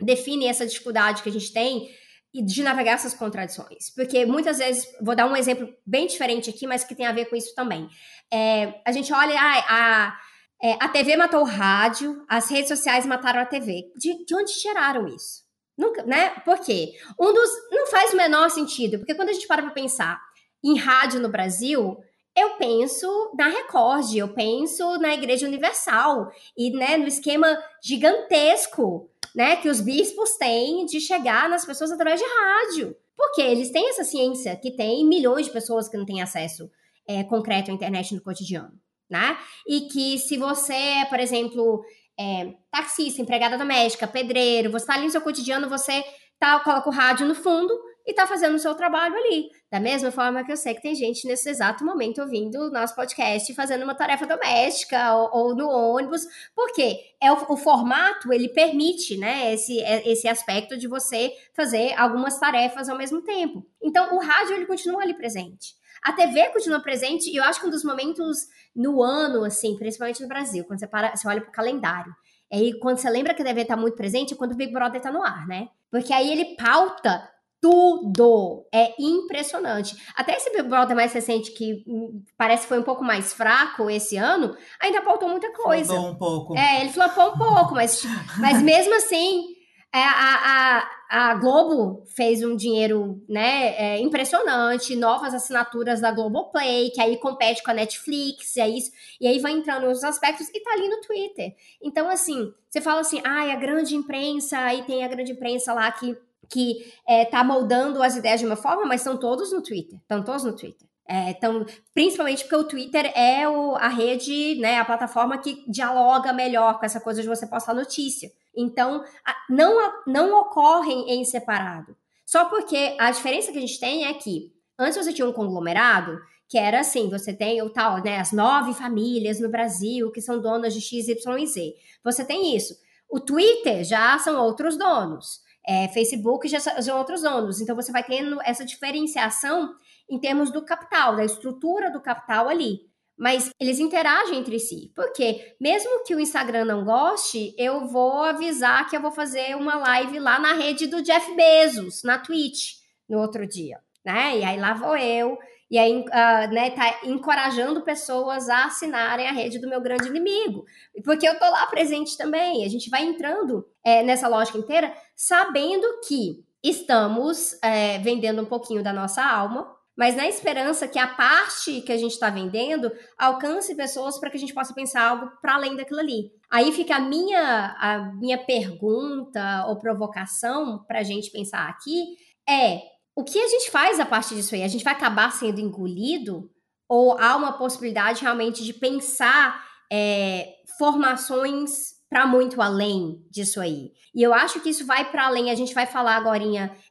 define 0.00 0.46
essa 0.46 0.66
dificuldade 0.66 1.22
que 1.22 1.28
a 1.28 1.32
gente 1.32 1.52
tem 1.52 1.90
de 2.34 2.62
navegar 2.62 2.92
essas 2.92 3.14
contradições. 3.14 3.90
Porque 3.94 4.26
muitas 4.26 4.58
vezes, 4.58 4.86
vou 5.00 5.14
dar 5.14 5.26
um 5.26 5.36
exemplo 5.36 5.72
bem 5.86 6.06
diferente 6.06 6.50
aqui, 6.50 6.66
mas 6.66 6.84
que 6.84 6.94
tem 6.94 7.06
a 7.06 7.12
ver 7.12 7.26
com 7.26 7.36
isso 7.36 7.54
também. 7.54 7.88
É, 8.32 8.80
a 8.84 8.92
gente 8.92 9.12
olha, 9.12 9.36
ah, 9.38 9.64
a 9.68 10.18
é, 10.64 10.78
a 10.80 10.88
TV 10.88 11.14
matou 11.14 11.42
o 11.42 11.44
rádio, 11.44 12.24
as 12.26 12.50
redes 12.50 12.68
sociais 12.68 13.04
mataram 13.04 13.38
a 13.38 13.44
TV. 13.44 13.92
De, 13.96 14.24
de 14.24 14.34
onde 14.34 14.50
tiraram 14.58 15.06
isso? 15.06 15.43
Nunca, 15.76 16.02
né? 16.04 16.30
Por 16.44 16.58
quê? 16.60 16.94
Um 17.18 17.32
dos. 17.32 17.50
Não 17.70 17.86
faz 17.88 18.12
o 18.12 18.16
menor 18.16 18.48
sentido, 18.50 18.98
porque 18.98 19.14
quando 19.14 19.30
a 19.30 19.32
gente 19.32 19.46
para 19.46 19.62
pra 19.62 19.72
pensar 19.72 20.20
em 20.62 20.78
rádio 20.78 21.20
no 21.20 21.28
Brasil, 21.28 21.98
eu 22.36 22.56
penso 22.56 23.32
na 23.36 23.48
Record, 23.48 24.14
eu 24.14 24.32
penso 24.32 24.98
na 24.98 25.14
Igreja 25.14 25.46
Universal 25.46 26.30
e 26.56 26.70
né, 26.70 26.96
no 26.96 27.06
esquema 27.06 27.62
gigantesco 27.82 29.10
né, 29.34 29.56
que 29.56 29.68
os 29.68 29.80
bispos 29.80 30.36
têm 30.36 30.86
de 30.86 31.00
chegar 31.00 31.48
nas 31.48 31.64
pessoas 31.64 31.92
através 31.92 32.20
de 32.20 32.26
rádio. 32.26 32.96
Porque 33.16 33.42
eles 33.42 33.70
têm 33.70 33.88
essa 33.90 34.04
ciência 34.04 34.56
que 34.56 34.72
tem 34.72 35.06
milhões 35.06 35.46
de 35.46 35.52
pessoas 35.52 35.88
que 35.88 35.96
não 35.96 36.06
têm 36.06 36.22
acesso 36.22 36.70
é, 37.06 37.22
concreto 37.24 37.70
à 37.70 37.74
internet 37.74 38.14
no 38.14 38.22
cotidiano 38.22 38.72
né? 39.08 39.36
E 39.66 39.82
que 39.82 40.18
se 40.18 40.36
você, 40.36 41.06
por 41.08 41.20
exemplo, 41.20 41.84
é, 42.18 42.54
taxista, 42.70 43.20
empregada 43.20 43.58
doméstica, 43.58 44.06
pedreiro, 44.06 44.70
você 44.70 44.84
está 44.84 44.94
ali 44.94 45.04
no 45.04 45.10
seu 45.10 45.20
cotidiano, 45.20 45.68
você 45.68 46.04
tá, 46.38 46.60
coloca 46.60 46.88
o 46.88 46.92
rádio 46.92 47.26
no 47.26 47.34
fundo 47.34 47.72
e 48.06 48.12
tá 48.12 48.26
fazendo 48.26 48.54
o 48.54 48.58
seu 48.58 48.74
trabalho 48.74 49.16
ali. 49.16 49.48
Da 49.70 49.80
mesma 49.80 50.10
forma 50.10 50.44
que 50.44 50.52
eu 50.52 50.56
sei 50.56 50.74
que 50.74 50.82
tem 50.82 50.94
gente 50.94 51.26
nesse 51.26 51.48
exato 51.48 51.84
momento 51.84 52.20
ouvindo 52.20 52.56
o 52.56 52.70
nosso 52.70 52.94
podcast 52.94 53.52
fazendo 53.54 53.82
uma 53.82 53.94
tarefa 53.94 54.26
doméstica 54.26 55.14
ou, 55.14 55.30
ou 55.32 55.56
no 55.56 55.68
ônibus, 55.68 56.22
porque 56.54 56.98
é 57.20 57.32
o, 57.32 57.52
o, 57.52 57.56
formato 57.56 58.32
ele 58.32 58.48
permite, 58.50 59.16
né, 59.16 59.54
esse, 59.54 59.80
é, 59.80 60.06
esse 60.08 60.28
aspecto 60.28 60.76
de 60.76 60.86
você 60.86 61.32
fazer 61.54 61.94
algumas 61.94 62.38
tarefas 62.38 62.88
ao 62.88 62.98
mesmo 62.98 63.22
tempo. 63.22 63.66
Então 63.82 64.14
o 64.14 64.20
rádio 64.20 64.54
ele 64.54 64.66
continua 64.66 65.02
ali 65.02 65.14
presente. 65.14 65.74
A 66.04 66.12
TV 66.12 66.50
continua 66.50 66.80
presente 66.80 67.30
e 67.30 67.36
eu 67.36 67.44
acho 67.44 67.58
que 67.60 67.66
um 67.66 67.70
dos 67.70 67.82
momentos 67.82 68.46
no 68.76 69.02
ano, 69.02 69.42
assim, 69.42 69.76
principalmente 69.78 70.22
no 70.22 70.28
Brasil, 70.28 70.62
quando 70.64 70.78
você, 70.78 70.86
para, 70.86 71.16
você 71.16 71.26
olha 71.26 71.40
pro 71.40 71.50
calendário, 71.50 72.14
aí 72.52 72.78
quando 72.78 72.98
você 72.98 73.08
lembra 73.08 73.32
que 73.32 73.40
a 73.40 73.44
TV 73.44 73.64
tá 73.64 73.74
muito 73.74 73.96
presente 73.96 74.34
é 74.34 74.36
quando 74.36 74.52
o 74.52 74.56
Big 74.56 74.70
Brother 74.70 75.00
tá 75.00 75.10
no 75.10 75.22
ar, 75.22 75.46
né? 75.48 75.68
Porque 75.90 76.12
aí 76.12 76.30
ele 76.30 76.56
pauta 76.56 77.26
tudo. 77.64 78.66
É 78.70 78.92
impressionante. 79.00 79.96
Até 80.14 80.36
esse 80.36 80.50
Big 80.50 80.68
Brother 80.68 80.94
mais 80.94 81.14
recente, 81.14 81.50
que 81.52 81.82
hum, 81.88 82.22
parece 82.36 82.64
que 82.64 82.68
foi 82.68 82.78
um 82.78 82.82
pouco 82.82 83.02
mais 83.02 83.32
fraco 83.32 83.88
esse 83.88 84.18
ano, 84.18 84.54
ainda 84.78 85.00
pautou 85.00 85.30
muita 85.30 85.50
coisa. 85.54 85.94
Flopou 85.94 86.10
um 86.10 86.18
pouco. 86.18 86.58
É, 86.58 86.82
ele 86.82 86.92
flopou 86.92 87.30
um 87.30 87.38
pouco, 87.38 87.74
mas, 87.74 88.02
mas 88.38 88.60
mesmo 88.60 88.94
assim, 88.94 89.46
é, 89.94 90.02
a, 90.02 90.10
a, 90.10 90.90
a, 91.14 91.34
Globo 91.34 92.02
fez 92.06 92.42
um 92.42 92.56
dinheiro 92.56 93.22
né, 93.28 93.76
é, 93.76 94.00
impressionante, 94.00 94.96
novas 94.96 95.32
assinaturas 95.32 96.00
da 96.00 96.10
Globoplay, 96.10 96.90
que 96.90 97.00
aí 97.00 97.16
compete 97.18 97.62
com 97.62 97.70
a 97.70 97.74
Netflix, 97.74 98.56
e, 98.56 98.60
é 98.60 98.68
isso, 98.68 98.90
e 99.20 99.28
aí 99.28 99.38
vai 99.38 99.52
entrando 99.52 99.86
nos 99.86 100.02
aspectos 100.02 100.48
e 100.52 100.60
tá 100.60 100.72
ali 100.72 100.88
no 100.88 101.00
Twitter. 101.00 101.54
Então, 101.80 102.10
assim, 102.10 102.52
você 102.68 102.80
fala 102.80 103.00
assim, 103.00 103.20
ah, 103.24 103.52
a 103.52 103.54
grande 103.54 103.94
imprensa, 103.94 104.58
aí 104.58 104.82
tem 104.82 105.04
a 105.04 105.08
grande 105.08 105.30
imprensa 105.30 105.72
lá 105.72 105.92
que, 105.92 106.18
que 106.50 106.92
é, 107.06 107.24
tá 107.24 107.44
moldando 107.44 108.02
as 108.02 108.16
ideias 108.16 108.40
de 108.40 108.46
uma 108.46 108.56
forma, 108.56 108.84
mas 108.84 109.00
estão 109.00 109.16
todos 109.16 109.52
no 109.52 109.62
Twitter, 109.62 110.00
estão 110.00 110.24
todos 110.24 110.42
no 110.42 110.56
Twitter. 110.56 110.88
É, 111.06 111.30
então, 111.30 111.66
principalmente 111.92 112.44
porque 112.44 112.56
o 112.56 112.64
Twitter 112.64 113.12
é 113.14 113.46
o, 113.46 113.74
a 113.76 113.88
rede, 113.88 114.54
né, 114.56 114.78
a 114.78 114.84
plataforma 114.84 115.36
que 115.36 115.62
dialoga 115.68 116.32
melhor 116.32 116.78
com 116.78 116.86
essa 116.86 117.00
coisa 117.00 117.20
de 117.20 117.28
você 117.28 117.46
postar 117.46 117.74
notícia. 117.74 118.32
Então, 118.56 119.04
não, 119.48 120.02
não 120.06 120.40
ocorrem 120.40 121.10
em 121.10 121.24
separado. 121.24 121.94
Só 122.24 122.46
porque 122.46 122.96
a 122.98 123.10
diferença 123.10 123.52
que 123.52 123.58
a 123.58 123.60
gente 123.60 123.78
tem 123.78 124.06
é 124.06 124.14
que 124.14 124.50
antes 124.78 124.96
você 124.96 125.12
tinha 125.12 125.28
um 125.28 125.32
conglomerado 125.32 126.18
que 126.48 126.58
era 126.58 126.80
assim, 126.80 127.10
você 127.10 127.32
tem 127.32 127.60
o 127.62 127.70
tal, 127.70 128.02
né, 128.02 128.18
as 128.18 128.32
nove 128.32 128.72
famílias 128.74 129.40
no 129.40 129.50
Brasil 129.50 130.10
que 130.10 130.22
são 130.22 130.40
donas 130.40 130.72
de 130.72 130.80
X, 130.80 131.08
Y 131.08 131.38
e 131.38 131.46
Z. 131.46 131.74
Você 132.02 132.24
tem 132.24 132.56
isso. 132.56 132.74
O 133.10 133.20
Twitter 133.20 133.84
já 133.84 134.18
são 134.18 134.42
outros 134.42 134.76
donos. 134.76 135.42
É, 135.66 135.88
Facebook 135.88 136.46
já 136.48 136.60
são 136.60 136.98
outros 136.98 137.22
donos. 137.22 137.60
Então 137.60 137.76
você 137.76 137.92
vai 137.92 138.04
tendo 138.04 138.40
essa 138.42 138.64
diferenciação 138.64 139.74
em 140.08 140.18
termos 140.18 140.50
do 140.50 140.64
capital, 140.64 141.16
da 141.16 141.24
estrutura 141.24 141.90
do 141.90 142.00
capital 142.00 142.48
ali. 142.48 142.80
Mas 143.16 143.50
eles 143.60 143.78
interagem 143.78 144.38
entre 144.38 144.58
si. 144.58 144.92
Porque 144.94 145.56
mesmo 145.60 146.02
que 146.04 146.14
o 146.14 146.20
Instagram 146.20 146.64
não 146.64 146.84
goste, 146.84 147.54
eu 147.56 147.86
vou 147.86 148.24
avisar 148.24 148.88
que 148.88 148.96
eu 148.96 149.00
vou 149.00 149.12
fazer 149.12 149.56
uma 149.56 149.76
live 149.76 150.18
lá 150.18 150.38
na 150.38 150.52
rede 150.54 150.86
do 150.86 151.00
Jeff 151.00 151.34
Bezos, 151.34 152.02
na 152.02 152.18
Twitch, 152.18 152.72
no 153.08 153.20
outro 153.20 153.46
dia. 153.46 153.78
Né? 154.04 154.38
E 154.38 154.44
aí 154.44 154.58
lá 154.58 154.74
vou 154.74 154.96
eu 154.96 155.38
e 155.70 155.78
aí 155.78 155.92
uh, 155.92 156.52
né, 156.52 156.70
tá 156.70 157.00
encorajando 157.04 157.82
pessoas 157.82 158.48
a 158.48 158.66
assinarem 158.66 159.26
a 159.26 159.32
rede 159.32 159.58
do 159.58 159.68
meu 159.68 159.80
grande 159.80 160.08
inimigo. 160.08 160.64
Porque 161.04 161.26
eu 161.26 161.38
tô 161.38 161.44
lá 161.50 161.66
presente 161.66 162.16
também. 162.16 162.64
A 162.64 162.68
gente 162.68 162.90
vai 162.90 163.04
entrando 163.04 163.66
é, 163.82 164.02
nessa 164.02 164.28
lógica 164.28 164.58
inteira, 164.58 164.94
sabendo 165.16 165.84
que 166.06 166.44
estamos 166.62 167.58
é, 167.62 167.98
vendendo 167.98 168.42
um 168.42 168.46
pouquinho 168.46 168.82
da 168.82 168.92
nossa 168.92 169.24
alma, 169.24 169.73
mas 169.96 170.16
na 170.16 170.26
esperança 170.26 170.88
que 170.88 170.98
a 170.98 171.06
parte 171.06 171.80
que 171.82 171.92
a 171.92 171.96
gente 171.96 172.12
está 172.12 172.30
vendendo 172.30 172.90
alcance 173.18 173.74
pessoas 173.74 174.18
para 174.18 174.30
que 174.30 174.36
a 174.36 174.40
gente 174.40 174.54
possa 174.54 174.74
pensar 174.74 175.08
algo 175.08 175.30
para 175.40 175.54
além 175.54 175.76
daquilo 175.76 176.00
ali. 176.00 176.32
Aí 176.50 176.72
fica 176.72 176.96
a 176.96 177.00
minha, 177.00 177.76
a 177.78 178.12
minha 178.14 178.38
pergunta 178.38 179.66
ou 179.68 179.78
provocação 179.78 180.84
para 180.86 181.00
a 181.00 181.04
gente 181.04 181.30
pensar 181.30 181.68
aqui 181.68 182.16
é 182.48 182.80
o 183.16 183.22
que 183.22 183.38
a 183.38 183.48
gente 183.48 183.70
faz 183.70 184.00
a 184.00 184.06
partir 184.06 184.34
disso 184.34 184.54
aí? 184.54 184.62
A 184.62 184.68
gente 184.68 184.84
vai 184.84 184.92
acabar 184.92 185.30
sendo 185.30 185.60
engolido? 185.60 186.50
Ou 186.88 187.16
há 187.18 187.36
uma 187.36 187.52
possibilidade 187.52 188.22
realmente 188.22 188.64
de 188.64 188.74
pensar 188.74 189.64
é, 189.90 190.54
formações 190.76 191.93
para 192.14 192.28
muito 192.28 192.62
além 192.62 193.20
disso 193.28 193.60
aí? 193.60 193.90
E 194.14 194.22
eu 194.22 194.32
acho 194.32 194.60
que 194.60 194.70
isso 194.70 194.86
vai 194.86 195.10
para 195.10 195.26
além. 195.26 195.50
A 195.50 195.54
gente 195.56 195.74
vai 195.74 195.84
falar 195.84 196.14
agora 196.14 196.44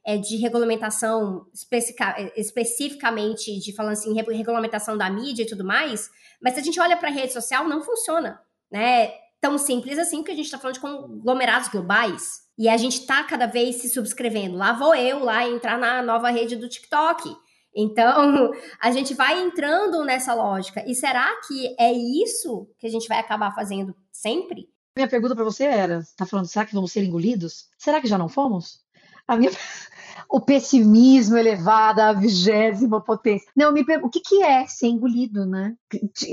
é, 0.05 0.17
de 0.17 0.35
regulamentação 0.35 1.45
especificamente, 2.35 3.57
de 3.57 3.73
falando 3.73 3.93
assim, 3.93 4.13
regulamentação 4.13 4.97
da 4.97 5.09
mídia 5.09 5.43
e 5.43 5.45
tudo 5.45 5.63
mais. 5.63 6.09
Mas 6.41 6.55
se 6.55 6.59
a 6.59 6.63
gente 6.63 6.77
olha 6.77 6.97
para 6.97 7.07
a 7.07 7.11
rede 7.13 7.31
social, 7.31 7.65
não 7.69 7.81
funciona, 7.81 8.37
né? 8.69 9.13
Tão 9.39 9.57
simples 9.57 9.97
assim, 9.97 10.17
porque 10.17 10.33
a 10.33 10.35
gente 10.35 10.47
está 10.47 10.57
falando 10.57 10.75
de 10.75 10.81
conglomerados 10.81 11.69
globais. 11.69 12.41
E 12.57 12.67
a 12.67 12.75
gente 12.75 13.05
tá 13.05 13.23
cada 13.23 13.45
vez 13.45 13.77
se 13.77 13.87
subscrevendo. 13.87 14.57
Lá 14.57 14.73
vou 14.73 14.93
eu 14.93 15.23
lá 15.23 15.47
entrar 15.47 15.79
na 15.79 16.01
nova 16.01 16.31
rede 16.31 16.57
do 16.57 16.67
TikTok. 16.67 17.33
Então, 17.73 18.51
a 18.77 18.91
gente 18.91 19.13
vai 19.13 19.41
entrando 19.41 20.03
nessa 20.03 20.33
lógica. 20.33 20.83
E 20.85 20.93
será 20.93 21.33
que 21.47 21.73
é 21.79 21.93
isso 21.93 22.69
que 22.77 22.87
a 22.87 22.89
gente 22.89 23.07
vai 23.07 23.19
acabar 23.19 23.55
fazendo 23.55 23.95
sempre? 24.11 24.72
Minha 24.95 25.07
pergunta 25.07 25.35
para 25.35 25.43
você 25.43 25.65
era: 25.65 26.03
tá 26.15 26.25
falando, 26.25 26.47
será 26.47 26.65
que 26.65 26.73
vamos 26.73 26.91
ser 26.91 27.03
engolidos? 27.03 27.67
Será 27.77 27.99
que 27.99 28.07
já 28.07 28.17
não 28.17 28.29
fomos? 28.29 28.81
A 29.27 29.35
minha 29.35 29.51
o 30.29 30.39
pessimismo 30.41 31.37
elevado 31.37 31.99
à 31.99 32.13
vigésima 32.13 33.01
potência. 33.01 33.49
Não, 33.55 33.71
me 33.71 33.85
pergunto, 33.85 34.07
o 34.07 34.11
que, 34.11 34.19
que 34.19 34.43
é 34.43 34.65
ser 34.67 34.87
engolido, 34.87 35.45
né? 35.45 35.75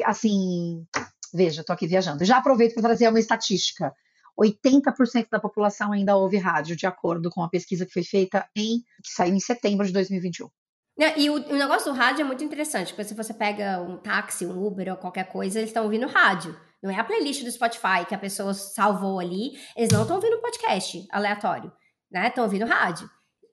Assim, 0.05 0.87
veja, 1.33 1.65
tô 1.65 1.73
aqui 1.73 1.87
viajando. 1.87 2.25
Já 2.25 2.39
aproveito 2.39 2.75
para 2.75 2.83
trazer 2.83 3.09
uma 3.09 3.21
estatística. 3.21 3.95
80% 4.39 5.29
da 5.31 5.39
população 5.39 5.93
ainda 5.93 6.17
ouve 6.17 6.39
rádio, 6.39 6.75
de 6.75 6.87
acordo 6.87 7.31
com 7.31 7.43
a 7.43 7.49
pesquisa 7.49 7.85
que 7.85 7.93
foi 7.93 8.03
feita 8.03 8.49
em 8.57 8.79
que 9.03 9.11
saiu 9.11 9.35
em 9.35 9.41
setembro 9.41 9.87
de 9.87 9.93
2021. 9.93 10.49
E 11.17 11.31
o, 11.31 11.35
o, 11.35 11.57
negócio 11.57 11.93
do 11.93 11.97
rádio 11.97 12.23
é 12.23 12.25
muito 12.25 12.45
interessante, 12.45 12.93
porque 12.93 13.05
se 13.05 13.15
você 13.15 13.33
pega 13.33 13.81
um 13.81 13.97
táxi, 13.97 14.47
um 14.47 14.67
Uber 14.67 14.91
ou 14.91 14.97
qualquer 14.97 15.25
coisa, 15.25 15.59
eles 15.59 15.71
estão 15.71 15.85
ouvindo 15.85 16.07
rádio. 16.07 16.55
Não 16.83 16.91
é 16.91 16.99
a 16.99 17.05
playlist 17.05 17.45
do 17.45 17.53
Spotify 17.53 18.05
que 18.09 18.15
a 18.15 18.19
pessoa 18.19 18.55
salvou 18.55 19.21
ali. 19.21 19.53
Eles 19.77 19.91
não 19.93 20.03
estão 20.03 20.17
ouvindo 20.17 20.41
podcast 20.41 21.07
aleatório, 21.11 21.71
né? 22.11 22.29
Estão 22.29 22.45
ouvindo 22.45 22.65
rádio. 22.65 23.09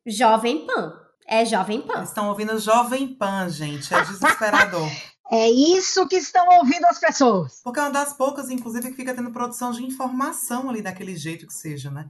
Jovem 0.06 0.66
Pan. 0.66 0.94
É 1.28 1.44
Jovem 1.44 1.82
Pan. 1.82 1.98
Eles 1.98 2.10
estão 2.10 2.30
ouvindo 2.30 2.58
Jovem 2.58 3.16
Pan, 3.16 3.50
gente. 3.50 3.94
É 3.94 4.02
desesperador. 4.02 4.90
É 5.30 5.50
isso 5.50 6.08
que 6.08 6.16
estão 6.16 6.48
ouvindo 6.58 6.86
as 6.86 7.00
pessoas. 7.00 7.60
Porque 7.62 7.80
é 7.82 7.84
uma 7.84 7.92
das 7.92 8.14
poucas, 8.14 8.50
inclusive, 8.50 8.92
que 8.92 8.96
fica 8.96 9.14
tendo 9.14 9.30
produção 9.30 9.72
de 9.72 9.84
informação 9.84 10.70
ali 10.70 10.82
daquele 10.82 11.18
jeito 11.18 11.46
que 11.46 11.54
seja, 11.54 11.92
né? 11.92 12.10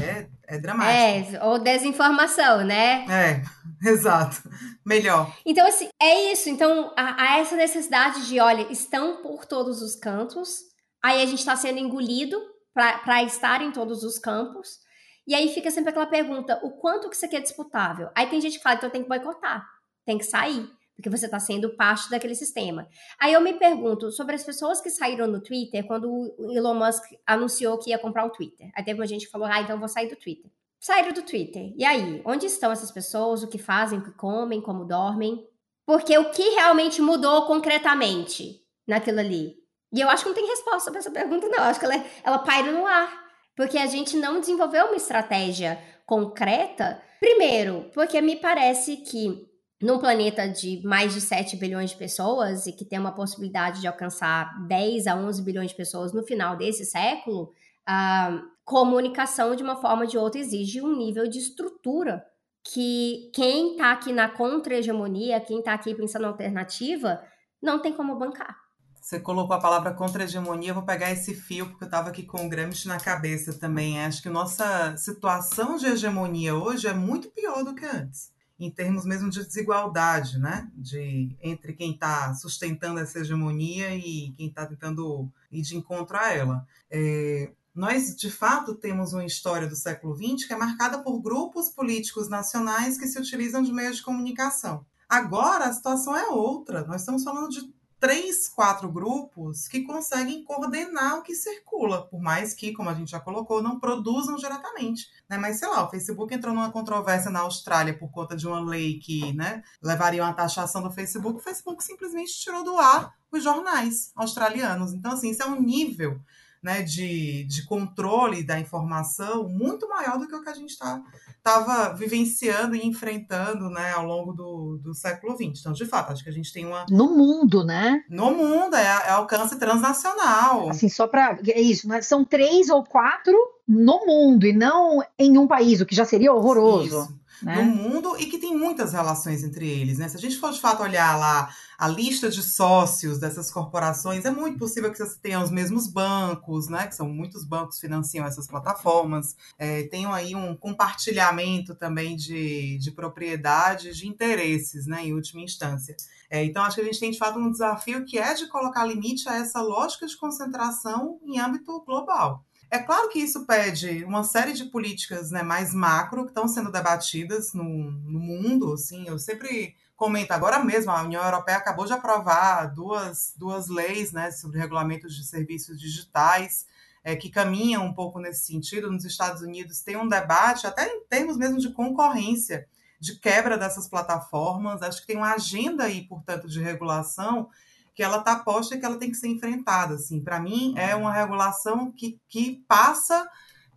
É, 0.00 0.28
é 0.46 0.58
dramático. 0.58 1.36
É, 1.36 1.44
ou 1.44 1.58
desinformação, 1.58 2.64
né? 2.64 3.04
É, 3.08 3.42
exato. 3.88 4.48
Melhor. 4.84 5.34
Então, 5.44 5.66
assim, 5.66 5.88
é 6.00 6.32
isso. 6.32 6.48
Então, 6.48 6.92
há, 6.96 7.38
essa 7.38 7.56
necessidade 7.56 8.26
de, 8.26 8.40
olha, 8.40 8.70
estão 8.70 9.22
por 9.22 9.44
todos 9.44 9.82
os 9.82 9.96
cantos, 9.96 10.60
aí 11.02 11.22
a 11.22 11.26
gente 11.26 11.38
está 11.38 11.56
sendo 11.56 11.78
engolido 11.78 12.40
para 12.74 13.22
estar 13.22 13.62
em 13.62 13.72
todos 13.72 14.02
os 14.02 14.18
campos. 14.18 14.78
E 15.26 15.34
aí 15.34 15.48
fica 15.52 15.70
sempre 15.70 15.90
aquela 15.90 16.06
pergunta: 16.06 16.60
o 16.62 16.72
quanto 16.72 17.08
que 17.08 17.16
isso 17.16 17.24
aqui 17.24 17.36
é 17.36 17.40
disputável? 17.40 18.10
Aí 18.14 18.28
tem 18.28 18.40
gente 18.40 18.58
que 18.58 18.62
fala, 18.62 18.76
então 18.76 18.90
tem 18.90 19.02
que 19.02 19.08
boicotar, 19.08 19.66
tem 20.04 20.18
que 20.18 20.24
sair 20.24 20.70
porque 20.96 21.10
você 21.10 21.26
está 21.26 21.38
sendo 21.38 21.76
parte 21.76 22.08
daquele 22.08 22.34
sistema. 22.34 22.88
Aí 23.20 23.34
eu 23.34 23.40
me 23.40 23.52
pergunto 23.52 24.10
sobre 24.10 24.34
as 24.34 24.42
pessoas 24.42 24.80
que 24.80 24.88
saíram 24.88 25.26
no 25.26 25.42
Twitter 25.42 25.86
quando 25.86 26.10
o 26.10 26.50
Elon 26.52 26.74
Musk 26.74 27.04
anunciou 27.26 27.78
que 27.78 27.90
ia 27.90 27.98
comprar 27.98 28.24
o 28.24 28.30
Twitter. 28.30 28.70
Aí 28.74 28.82
teve 28.82 28.98
uma 28.98 29.06
gente 29.06 29.26
que 29.26 29.30
falou, 29.30 29.46
ah, 29.46 29.60
então 29.60 29.78
vou 29.78 29.88
sair 29.88 30.08
do 30.08 30.16
Twitter. 30.16 30.50
Saíram 30.80 31.12
do 31.12 31.22
Twitter. 31.22 31.74
E 31.76 31.84
aí, 31.84 32.22
onde 32.24 32.46
estão 32.46 32.72
essas 32.72 32.90
pessoas? 32.90 33.42
O 33.42 33.48
que 33.48 33.58
fazem, 33.58 33.98
o 33.98 34.04
que 34.04 34.12
comem, 34.12 34.60
como 34.60 34.86
dormem? 34.86 35.46
Porque 35.84 36.16
o 36.16 36.30
que 36.30 36.42
realmente 36.50 37.02
mudou 37.02 37.44
concretamente 37.46 38.62
naquilo 38.86 39.20
ali? 39.20 39.54
E 39.92 40.00
eu 40.00 40.08
acho 40.08 40.24
que 40.24 40.30
não 40.30 40.34
tem 40.34 40.46
resposta 40.46 40.90
para 40.90 41.00
essa 41.00 41.10
pergunta, 41.10 41.48
não. 41.48 41.58
Eu 41.58 41.64
acho 41.64 41.78
que 41.78 41.86
ela, 41.86 42.04
ela 42.24 42.38
paira 42.38 42.72
no 42.72 42.86
ar. 42.86 43.26
Porque 43.54 43.78
a 43.78 43.86
gente 43.86 44.16
não 44.16 44.40
desenvolveu 44.40 44.86
uma 44.86 44.96
estratégia 44.96 45.78
concreta. 46.06 47.02
Primeiro, 47.20 47.90
porque 47.94 48.20
me 48.20 48.36
parece 48.36 48.98
que 48.98 49.46
num 49.80 49.98
planeta 49.98 50.48
de 50.48 50.80
mais 50.84 51.12
de 51.12 51.20
7 51.20 51.56
bilhões 51.56 51.90
de 51.90 51.96
pessoas 51.96 52.66
e 52.66 52.72
que 52.72 52.84
tem 52.84 52.98
uma 52.98 53.12
possibilidade 53.12 53.80
de 53.80 53.86
alcançar 53.86 54.66
10 54.66 55.06
a 55.06 55.16
11 55.16 55.42
bilhões 55.42 55.70
de 55.70 55.76
pessoas 55.76 56.12
no 56.12 56.22
final 56.22 56.56
desse 56.56 56.84
século, 56.84 57.52
a 57.86 58.42
comunicação 58.64 59.54
de 59.54 59.62
uma 59.62 59.76
forma 59.76 60.02
ou 60.02 60.08
de 60.08 60.18
outra 60.18 60.40
exige 60.40 60.80
um 60.80 60.96
nível 60.96 61.28
de 61.28 61.38
estrutura 61.38 62.24
que 62.64 63.30
quem 63.32 63.72
está 63.72 63.92
aqui 63.92 64.12
na 64.12 64.28
contra-hegemonia, 64.28 65.40
quem 65.40 65.60
está 65.60 65.74
aqui 65.74 65.94
pensando 65.94 66.22
na 66.22 66.28
alternativa, 66.28 67.22
não 67.62 67.80
tem 67.80 67.92
como 67.92 68.16
bancar. 68.16 68.56
Você 69.00 69.20
colocou 69.20 69.54
a 69.54 69.60
palavra 69.60 69.94
contra-hegemonia, 69.94 70.74
vou 70.74 70.82
pegar 70.82 71.12
esse 71.12 71.32
fio, 71.32 71.66
porque 71.66 71.84
eu 71.84 71.86
estava 71.86 72.08
aqui 72.08 72.24
com 72.24 72.44
o 72.44 72.48
Gramsci 72.48 72.88
na 72.88 72.98
cabeça 72.98 73.56
também. 73.56 74.00
Acho 74.04 74.20
que 74.20 74.28
nossa 74.28 74.96
situação 74.96 75.76
de 75.76 75.86
hegemonia 75.86 76.56
hoje 76.56 76.88
é 76.88 76.92
muito 76.92 77.30
pior 77.30 77.62
do 77.62 77.72
que 77.72 77.84
antes 77.84 78.34
em 78.58 78.70
termos 78.70 79.04
mesmo 79.04 79.28
de 79.28 79.44
desigualdade, 79.44 80.38
né? 80.38 80.70
De, 80.74 81.36
entre 81.42 81.74
quem 81.74 81.92
está 81.92 82.34
sustentando 82.34 83.00
essa 83.00 83.18
hegemonia 83.20 83.94
e 83.94 84.32
quem 84.36 84.48
está 84.48 84.66
tentando 84.66 85.30
ir 85.50 85.62
de 85.62 85.76
encontro 85.76 86.16
a 86.16 86.32
ela. 86.32 86.66
É, 86.90 87.50
nós, 87.74 88.16
de 88.16 88.30
fato, 88.30 88.74
temos 88.74 89.12
uma 89.12 89.26
história 89.26 89.68
do 89.68 89.76
século 89.76 90.16
XX 90.16 90.46
que 90.46 90.52
é 90.54 90.56
marcada 90.56 91.02
por 91.02 91.20
grupos 91.20 91.68
políticos 91.68 92.28
nacionais 92.28 92.96
que 92.98 93.06
se 93.06 93.18
utilizam 93.18 93.62
de 93.62 93.72
meios 93.72 93.96
de 93.96 94.02
comunicação. 94.02 94.86
Agora 95.06 95.66
a 95.66 95.72
situação 95.72 96.16
é 96.16 96.28
outra. 96.28 96.84
Nós 96.86 97.02
estamos 97.02 97.22
falando 97.22 97.50
de 97.50 97.75
três, 97.98 98.48
quatro 98.48 98.90
grupos 98.90 99.68
que 99.68 99.82
conseguem 99.82 100.44
coordenar 100.44 101.18
o 101.18 101.22
que 101.22 101.34
circula, 101.34 102.06
por 102.06 102.20
mais 102.20 102.52
que, 102.52 102.72
como 102.72 102.90
a 102.90 102.94
gente 102.94 103.10
já 103.10 103.20
colocou, 103.20 103.62
não 103.62 103.80
produzam 103.80 104.36
diretamente. 104.36 105.08
Né? 105.28 105.38
Mas, 105.38 105.58
sei 105.58 105.68
lá, 105.68 105.84
o 105.84 105.90
Facebook 105.90 106.34
entrou 106.34 106.54
numa 106.54 106.70
controvérsia 106.70 107.30
na 107.30 107.40
Austrália 107.40 107.98
por 107.98 108.10
conta 108.10 108.36
de 108.36 108.46
uma 108.46 108.60
lei 108.60 108.98
que 108.98 109.32
né, 109.32 109.62
levaria 109.82 110.26
a 110.26 110.32
taxação 110.32 110.82
do 110.82 110.90
Facebook. 110.90 111.38
O 111.38 111.42
Facebook 111.42 111.82
simplesmente 111.82 112.38
tirou 112.38 112.62
do 112.62 112.76
ar 112.76 113.14
os 113.30 113.42
jornais 113.42 114.12
australianos. 114.14 114.92
Então, 114.92 115.12
assim, 115.12 115.30
isso 115.30 115.42
é 115.42 115.46
um 115.46 115.60
nível 115.60 116.20
né, 116.62 116.82
de, 116.82 117.44
de 117.44 117.64
controle 117.64 118.42
da 118.42 118.58
informação 118.58 119.48
muito 119.48 119.88
maior 119.88 120.18
do 120.18 120.26
que 120.26 120.34
o 120.34 120.42
que 120.42 120.48
a 120.48 120.54
gente 120.54 120.70
estava 120.70 121.94
vivenciando 121.94 122.74
e 122.74 122.84
enfrentando 122.84 123.70
né, 123.70 123.92
ao 123.92 124.04
longo 124.04 124.32
do, 124.32 124.78
do 124.82 124.94
século 124.94 125.36
XX. 125.36 125.60
Então, 125.60 125.72
de 125.72 125.84
fato, 125.84 126.12
acho 126.12 126.24
que 126.24 126.30
a 126.30 126.32
gente 126.32 126.52
tem 126.52 126.66
uma. 126.66 126.86
No 126.90 127.16
mundo, 127.16 127.64
né? 127.64 128.02
No 128.08 128.32
mundo, 128.32 128.74
é, 128.76 128.84
é 128.84 129.10
alcance 129.10 129.58
transnacional. 129.58 130.70
Assim, 130.70 130.88
só 130.88 131.06
para. 131.06 131.38
É 131.46 131.60
isso, 131.60 131.88
né? 131.88 132.02
são 132.02 132.24
três 132.24 132.68
ou 132.68 132.82
quatro 132.84 133.36
no 133.66 134.06
mundo 134.06 134.46
e 134.46 134.52
não 134.52 135.02
em 135.18 135.38
um 135.38 135.46
país, 135.46 135.80
o 135.80 135.86
que 135.86 135.94
já 135.94 136.04
seria 136.04 136.32
horroroso. 136.32 137.02
Isso. 137.02 137.25
Né? 137.42 137.62
no 137.62 137.74
mundo 137.74 138.16
e 138.18 138.26
que 138.26 138.38
tem 138.38 138.56
muitas 138.56 138.92
relações 138.92 139.44
entre 139.44 139.68
eles. 139.68 139.98
Né? 139.98 140.08
Se 140.08 140.16
a 140.16 140.20
gente 140.20 140.36
for 140.38 140.52
de 140.52 140.60
fato 140.60 140.82
olhar 140.82 141.18
lá 141.18 141.50
a 141.78 141.88
lista 141.88 142.30
de 142.30 142.42
sócios 142.42 143.18
dessas 143.18 143.50
corporações, 143.50 144.24
é 144.24 144.30
muito 144.30 144.58
possível 144.58 144.90
que 144.90 144.98
você 144.98 145.18
tenha 145.20 145.40
os 145.40 145.50
mesmos 145.50 145.86
bancos, 145.86 146.68
né? 146.68 146.86
Que 146.86 146.94
são 146.94 147.08
muitos 147.08 147.44
bancos 147.44 147.78
financiam 147.78 148.24
essas 148.24 148.46
plataformas. 148.46 149.36
É, 149.58 149.82
tenham 149.84 150.12
aí 150.12 150.34
um 150.34 150.56
compartilhamento 150.56 151.74
também 151.74 152.16
de, 152.16 152.78
de 152.78 152.90
propriedades, 152.90 153.98
de 153.98 154.08
interesses, 154.08 154.86
né? 154.86 155.04
Em 155.04 155.12
última 155.12 155.42
instância. 155.42 155.94
É, 156.30 156.44
então, 156.44 156.64
acho 156.64 156.76
que 156.76 156.82
a 156.82 156.84
gente 156.84 156.98
tem 156.98 157.10
de 157.10 157.18
fato 157.18 157.38
um 157.38 157.50
desafio 157.50 158.04
que 158.04 158.18
é 158.18 158.34
de 158.34 158.48
colocar 158.48 158.84
limite 158.84 159.28
a 159.28 159.36
essa 159.36 159.60
lógica 159.60 160.06
de 160.06 160.16
concentração 160.16 161.20
em 161.24 161.38
âmbito 161.38 161.80
global. 161.84 162.44
É 162.70 162.78
claro 162.78 163.08
que 163.08 163.20
isso 163.20 163.46
pede 163.46 164.04
uma 164.04 164.24
série 164.24 164.52
de 164.52 164.64
políticas 164.64 165.30
né, 165.30 165.42
mais 165.42 165.72
macro 165.72 166.24
que 166.24 166.30
estão 166.30 166.48
sendo 166.48 166.72
debatidas 166.72 167.52
no, 167.52 167.64
no 167.64 168.18
mundo. 168.18 168.72
Assim, 168.72 169.06
eu 169.06 169.18
sempre 169.18 169.76
comento, 169.96 170.32
agora 170.32 170.62
mesmo, 170.62 170.90
a 170.90 171.02
União 171.02 171.24
Europeia 171.24 171.58
acabou 171.58 171.86
de 171.86 171.92
aprovar 171.92 172.74
duas, 172.74 173.32
duas 173.36 173.68
leis 173.68 174.12
né, 174.12 174.30
sobre 174.32 174.58
regulamentos 174.58 175.14
de 175.14 175.24
serviços 175.24 175.80
digitais 175.80 176.66
é, 177.04 177.14
que 177.14 177.30
caminham 177.30 177.84
um 177.84 177.94
pouco 177.94 178.18
nesse 178.18 178.46
sentido. 178.46 178.90
Nos 178.90 179.04
Estados 179.04 179.40
Unidos 179.40 179.80
tem 179.80 179.96
um 179.96 180.08
debate, 180.08 180.66
até 180.66 180.88
em 180.88 181.04
termos 181.04 181.36
mesmo 181.36 181.58
de 181.58 181.70
concorrência, 181.70 182.66
de 182.98 183.16
quebra 183.20 183.56
dessas 183.56 183.88
plataformas. 183.88 184.82
Acho 184.82 185.02
que 185.02 185.06
tem 185.06 185.16
uma 185.16 185.32
agenda 185.34 185.84
aí, 185.84 186.02
portanto, 186.02 186.48
de 186.48 186.60
regulação 186.60 187.48
que 187.96 188.02
ela 188.02 188.18
está 188.18 188.38
posta 188.38 188.74
e 188.74 188.78
que 188.78 188.84
ela 188.84 188.98
tem 188.98 189.10
que 189.10 189.16
ser 189.16 189.28
enfrentada. 189.28 189.94
Assim, 189.94 190.22
para 190.22 190.38
mim 190.38 190.74
é 190.76 190.94
uma 190.94 191.10
regulação 191.10 191.90
que, 191.90 192.20
que 192.28 192.62
passa 192.68 193.26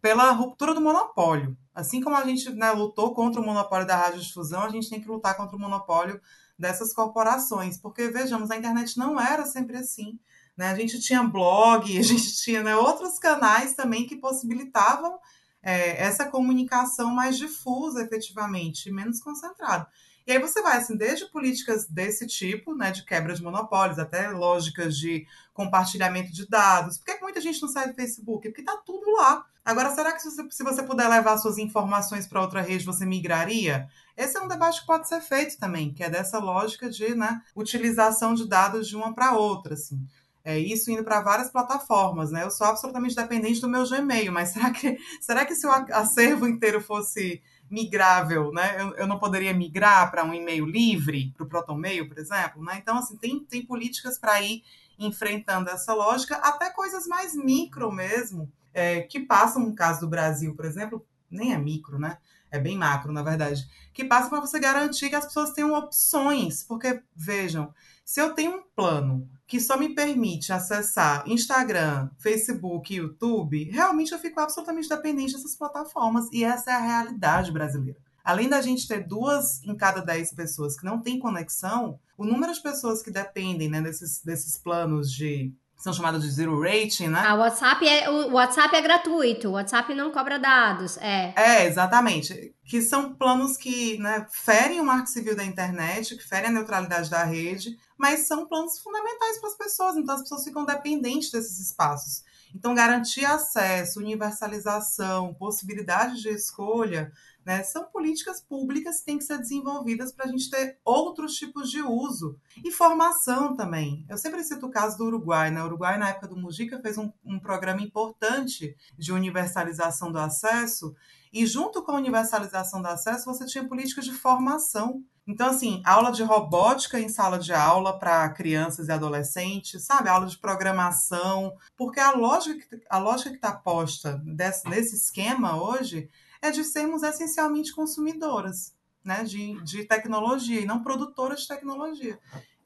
pela 0.01 0.29
ruptura 0.31 0.73
do 0.73 0.81
monopólio. 0.81 1.57
Assim 1.73 2.01
como 2.01 2.17
a 2.17 2.25
gente 2.25 2.51
né, 2.51 2.69
lutou 2.71 3.15
contra 3.15 3.39
o 3.39 3.45
monopólio 3.45 3.87
da 3.87 3.95
radiodifusão, 3.95 4.63
a 4.63 4.69
gente 4.69 4.89
tem 4.89 4.99
que 4.99 5.07
lutar 5.07 5.37
contra 5.37 5.55
o 5.55 5.59
monopólio 5.59 6.19
dessas 6.57 6.93
corporações, 6.93 7.77
porque 7.77 8.09
vejamos, 8.09 8.51
a 8.51 8.57
internet 8.57 8.97
não 8.97 9.17
era 9.17 9.45
sempre 9.45 9.77
assim. 9.77 10.19
Né? 10.57 10.67
A 10.67 10.75
gente 10.75 10.99
tinha 10.99 11.23
blog, 11.23 11.85
a 11.97 12.03
gente 12.03 12.35
tinha 12.35 12.61
né, 12.61 12.75
outros 12.75 13.17
canais 13.17 13.73
também 13.73 14.05
que 14.05 14.17
possibilitavam 14.17 15.17
é, 15.63 16.03
essa 16.03 16.25
comunicação 16.25 17.13
mais 17.13 17.37
difusa, 17.37 18.03
efetivamente, 18.03 18.91
menos 18.91 19.21
concentrada. 19.21 19.87
E 20.25 20.31
aí 20.31 20.39
você 20.39 20.61
vai, 20.61 20.77
assim, 20.77 20.95
desde 20.95 21.25
políticas 21.25 21.87
desse 21.87 22.27
tipo, 22.27 22.75
né, 22.75 22.91
de 22.91 23.03
quebra 23.03 23.33
de 23.33 23.41
monopólios, 23.41 23.99
até 23.99 24.29
lógicas 24.29 24.97
de 24.97 25.25
compartilhamento 25.53 26.31
de 26.31 26.47
dados. 26.47 26.97
Por 26.97 27.05
que 27.05 27.21
muita 27.21 27.41
gente 27.41 27.61
não 27.61 27.69
sai 27.69 27.87
do 27.87 27.95
Facebook? 27.95 28.47
Porque 28.47 28.61
está 28.61 28.77
tudo 28.77 29.11
lá. 29.11 29.45
Agora, 29.65 29.91
será 29.91 30.13
que 30.13 30.21
se 30.21 30.31
você, 30.31 30.47
se 30.49 30.63
você 30.63 30.83
puder 30.83 31.07
levar 31.07 31.37
suas 31.37 31.57
informações 31.57 32.25
para 32.25 32.41
outra 32.41 32.61
rede, 32.61 32.85
você 32.85 33.05
migraria? 33.05 33.87
Esse 34.17 34.37
é 34.37 34.41
um 34.41 34.47
debate 34.47 34.81
que 34.81 34.87
pode 34.87 35.07
ser 35.07 35.21
feito 35.21 35.57
também, 35.57 35.93
que 35.93 36.03
é 36.03 36.09
dessa 36.09 36.39
lógica 36.39 36.89
de 36.89 37.13
né, 37.15 37.41
utilização 37.55 38.33
de 38.33 38.47
dados 38.47 38.87
de 38.87 38.95
uma 38.95 39.13
para 39.13 39.33
outra, 39.37 39.73
assim. 39.75 39.99
É 40.43 40.57
isso 40.57 40.89
indo 40.89 41.03
para 41.03 41.21
várias 41.21 41.51
plataformas, 41.51 42.31
né? 42.31 42.43
Eu 42.43 42.49
sou 42.49 42.65
absolutamente 42.65 43.15
dependente 43.15 43.61
do 43.61 43.69
meu 43.69 43.87
Gmail, 43.87 44.31
mas 44.31 44.49
será 44.53 44.71
que, 44.71 44.97
será 45.21 45.45
que 45.45 45.53
se 45.55 45.67
o 45.67 45.71
acervo 45.71 46.47
inteiro 46.47 46.81
fosse 46.81 47.41
migrável, 47.69 48.51
né? 48.51 48.81
Eu, 48.81 48.95
eu 48.95 49.07
não 49.07 49.19
poderia 49.19 49.53
migrar 49.53 50.09
para 50.09 50.23
um 50.23 50.33
e-mail 50.33 50.65
livre, 50.65 51.33
para 51.35 51.43
o 51.43 51.47
ProtonMail, 51.47 52.07
por 52.07 52.17
exemplo, 52.17 52.63
né? 52.63 52.77
Então, 52.81 52.97
assim, 52.97 53.15
tem, 53.17 53.39
tem 53.43 53.65
políticas 53.65 54.17
para 54.17 54.41
ir 54.41 54.63
enfrentando 54.97 55.69
essa 55.69 55.93
lógica, 55.93 56.35
até 56.37 56.69
coisas 56.71 57.07
mais 57.07 57.35
micro 57.35 57.91
mesmo, 57.91 58.51
é, 58.73 59.01
que 59.01 59.19
passam, 59.19 59.61
no 59.61 59.75
caso 59.75 60.01
do 60.01 60.09
Brasil, 60.09 60.55
por 60.55 60.65
exemplo, 60.65 61.05
nem 61.29 61.53
é 61.53 61.57
micro, 61.57 61.97
né? 61.97 62.17
É 62.51 62.59
bem 62.59 62.75
macro, 62.75 63.13
na 63.13 63.21
verdade, 63.21 63.69
que 63.93 64.03
passam 64.03 64.29
para 64.29 64.41
você 64.41 64.59
garantir 64.59 65.09
que 65.09 65.15
as 65.15 65.25
pessoas 65.25 65.51
tenham 65.51 65.73
opções, 65.73 66.63
porque, 66.63 67.01
vejam, 67.15 67.73
se 68.03 68.19
eu 68.19 68.33
tenho 68.33 68.57
um 68.57 68.63
plano 68.75 69.29
que 69.49 69.59
só 69.59 69.75
me 69.79 69.95
permite 69.95 70.53
acessar 70.53 71.27
Instagram, 71.27 72.11
Facebook, 72.19 72.93
YouTube, 72.93 73.63
realmente 73.63 74.11
eu 74.11 74.19
fico 74.19 74.39
absolutamente 74.39 74.87
dependente 74.87 75.33
dessas 75.33 75.55
plataformas. 75.55 76.29
E 76.31 76.43
essa 76.43 76.69
é 76.69 76.73
a 76.75 76.79
realidade 76.79 77.51
brasileira. 77.51 77.99
Além 78.23 78.47
da 78.47 78.61
gente 78.61 78.87
ter 78.87 79.07
duas 79.07 79.63
em 79.63 79.75
cada 79.75 80.01
dez 80.01 80.31
pessoas 80.31 80.77
que 80.77 80.85
não 80.85 81.01
têm 81.01 81.17
conexão, 81.17 81.99
o 82.15 82.23
número 82.23 82.53
de 82.53 82.61
pessoas 82.61 83.01
que 83.01 83.09
dependem 83.09 83.67
né, 83.67 83.81
desses, 83.81 84.21
desses 84.23 84.55
planos 84.55 85.11
de 85.11 85.51
são 85.79 85.93
chamados 85.93 86.21
de 86.23 86.29
zero 86.29 86.61
rating, 86.61 87.07
né? 87.07 87.23
Ah, 87.25 87.35
o 87.35 87.39
WhatsApp 87.39 87.87
é, 87.87 88.09
o 88.09 88.33
WhatsApp 88.33 88.75
é 88.75 88.81
gratuito, 88.81 89.47
o 89.47 89.51
WhatsApp 89.53 89.95
não 89.95 90.11
cobra 90.11 90.37
dados, 90.37 90.97
é. 90.97 91.33
É, 91.37 91.65
exatamente. 91.65 92.53
Que 92.65 92.81
são 92.81 93.13
planos 93.13 93.55
que 93.55 93.97
né, 93.97 94.27
ferem 94.29 94.81
o 94.81 94.85
marco 94.85 95.07
civil 95.07 95.37
da 95.37 95.43
internet, 95.43 96.17
que 96.17 96.27
ferem 96.27 96.49
a 96.49 96.51
neutralidade 96.51 97.09
da 97.09 97.23
rede, 97.23 97.79
mas 97.97 98.27
são 98.27 98.45
planos 98.45 98.77
fundamentais 98.77 99.39
para 99.39 99.49
as 99.49 99.55
pessoas, 99.55 99.95
então 99.95 100.15
as 100.15 100.21
pessoas 100.21 100.43
ficam 100.43 100.65
dependentes 100.65 101.31
desses 101.31 101.59
espaços. 101.59 102.23
Então, 102.53 102.75
garantir 102.75 103.23
acesso, 103.25 103.99
universalização, 103.99 105.33
possibilidade 105.35 106.21
de 106.21 106.29
escolha 106.29 107.11
né? 107.45 107.63
São 107.63 107.85
políticas 107.85 108.41
públicas 108.41 108.99
que 108.99 109.05
têm 109.05 109.17
que 109.17 109.23
ser 109.23 109.37
desenvolvidas 109.37 110.11
para 110.11 110.25
a 110.25 110.27
gente 110.27 110.49
ter 110.49 110.77
outros 110.83 111.35
tipos 111.35 111.69
de 111.69 111.81
uso. 111.81 112.37
E 112.63 112.71
formação 112.71 113.55
também. 113.55 114.05
Eu 114.09 114.17
sempre 114.17 114.43
cito 114.43 114.65
o 114.65 114.71
caso 114.71 114.97
do 114.97 115.05
Uruguai. 115.05 115.49
Né? 115.49 115.61
O 115.61 115.65
Uruguai, 115.65 115.97
na 115.97 116.09
época 116.09 116.27
do 116.27 116.37
Mujica, 116.37 116.79
fez 116.79 116.97
um, 116.97 117.11
um 117.25 117.39
programa 117.39 117.81
importante 117.81 118.75
de 118.97 119.11
universalização 119.11 120.11
do 120.11 120.19
acesso. 120.19 120.95
E 121.31 121.45
junto 121.45 121.83
com 121.83 121.91
a 121.91 121.97
universalização 121.97 122.81
do 122.81 122.87
acesso, 122.87 123.25
você 123.25 123.45
tinha 123.45 123.67
políticas 123.67 124.05
de 124.05 124.13
formação. 124.13 125.03
Então, 125.27 125.47
assim, 125.47 125.79
aula 125.85 126.11
de 126.11 126.23
robótica 126.23 126.99
em 126.99 127.07
sala 127.07 127.37
de 127.37 127.53
aula 127.53 127.99
para 127.99 128.27
crianças 128.29 128.87
e 128.87 128.91
adolescentes, 128.91 129.85
sabe? 129.85 130.09
Aula 130.09 130.25
de 130.25 130.37
programação, 130.39 131.55
porque 131.77 131.99
a 131.99 132.13
lógica, 132.13 132.79
a 132.89 132.97
lógica 132.97 133.29
que 133.29 133.35
está 133.35 133.51
posta 133.51 134.19
desse, 134.25 134.67
nesse 134.67 134.95
esquema 134.95 135.61
hoje 135.61 136.09
é 136.41 136.51
de 136.51 136.63
sermos 136.63 137.03
essencialmente 137.03 137.73
consumidoras 137.73 138.73
né, 139.03 139.23
de, 139.23 139.61
de 139.63 139.85
tecnologia 139.85 140.59
e 140.59 140.65
não 140.65 140.83
produtoras 140.83 141.41
de 141.41 141.47
tecnologia. 141.47 142.19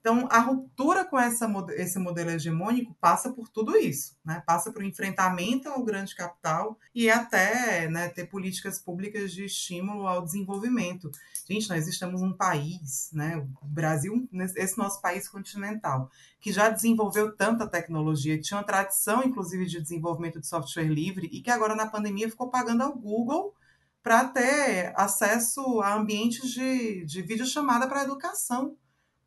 Então, 0.04 0.28
a 0.30 0.40
ruptura 0.40 1.06
com 1.06 1.18
essa, 1.18 1.50
esse 1.78 1.98
modelo 1.98 2.30
hegemônico 2.30 2.94
passa 3.00 3.32
por 3.32 3.48
tudo 3.48 3.78
isso, 3.78 4.18
né? 4.26 4.44
passa 4.46 4.70
por 4.70 4.84
enfrentamento 4.84 5.70
ao 5.70 5.82
grande 5.82 6.14
capital 6.14 6.78
e 6.94 7.10
até 7.10 7.88
né, 7.88 8.10
ter 8.10 8.26
políticas 8.26 8.78
públicas 8.78 9.32
de 9.32 9.46
estímulo 9.46 10.06
ao 10.06 10.22
desenvolvimento. 10.22 11.10
Gente, 11.50 11.70
nós 11.70 11.88
estamos 11.88 12.22
num 12.22 12.34
país, 12.34 13.12
né, 13.14 13.38
o 13.38 13.66
Brasil, 13.66 14.28
esse 14.58 14.78
nosso 14.78 15.02
país 15.02 15.30
continental, 15.30 16.12
que 16.42 16.52
já 16.52 16.68
desenvolveu 16.70 17.34
tanta 17.34 17.66
tecnologia, 17.66 18.36
que 18.36 18.44
tinha 18.44 18.58
uma 18.58 18.66
tradição, 18.66 19.24
inclusive, 19.24 19.66
de 19.66 19.82
desenvolvimento 19.82 20.38
de 20.38 20.48
software 20.48 20.84
livre 20.84 21.30
e 21.32 21.40
que 21.40 21.50
agora 21.50 21.76
na 21.76 21.88
pandemia 21.88 22.30
ficou 22.30 22.50
pagando 22.50 22.84
ao 22.84 22.94
Google 22.94 23.56
para 24.04 24.26
ter 24.26 24.94
acesso 24.98 25.82
a 25.82 25.96
ambientes 25.96 26.52
de, 26.52 27.06
de 27.06 27.22
videochamada 27.22 27.88
para 27.88 28.04
educação. 28.04 28.76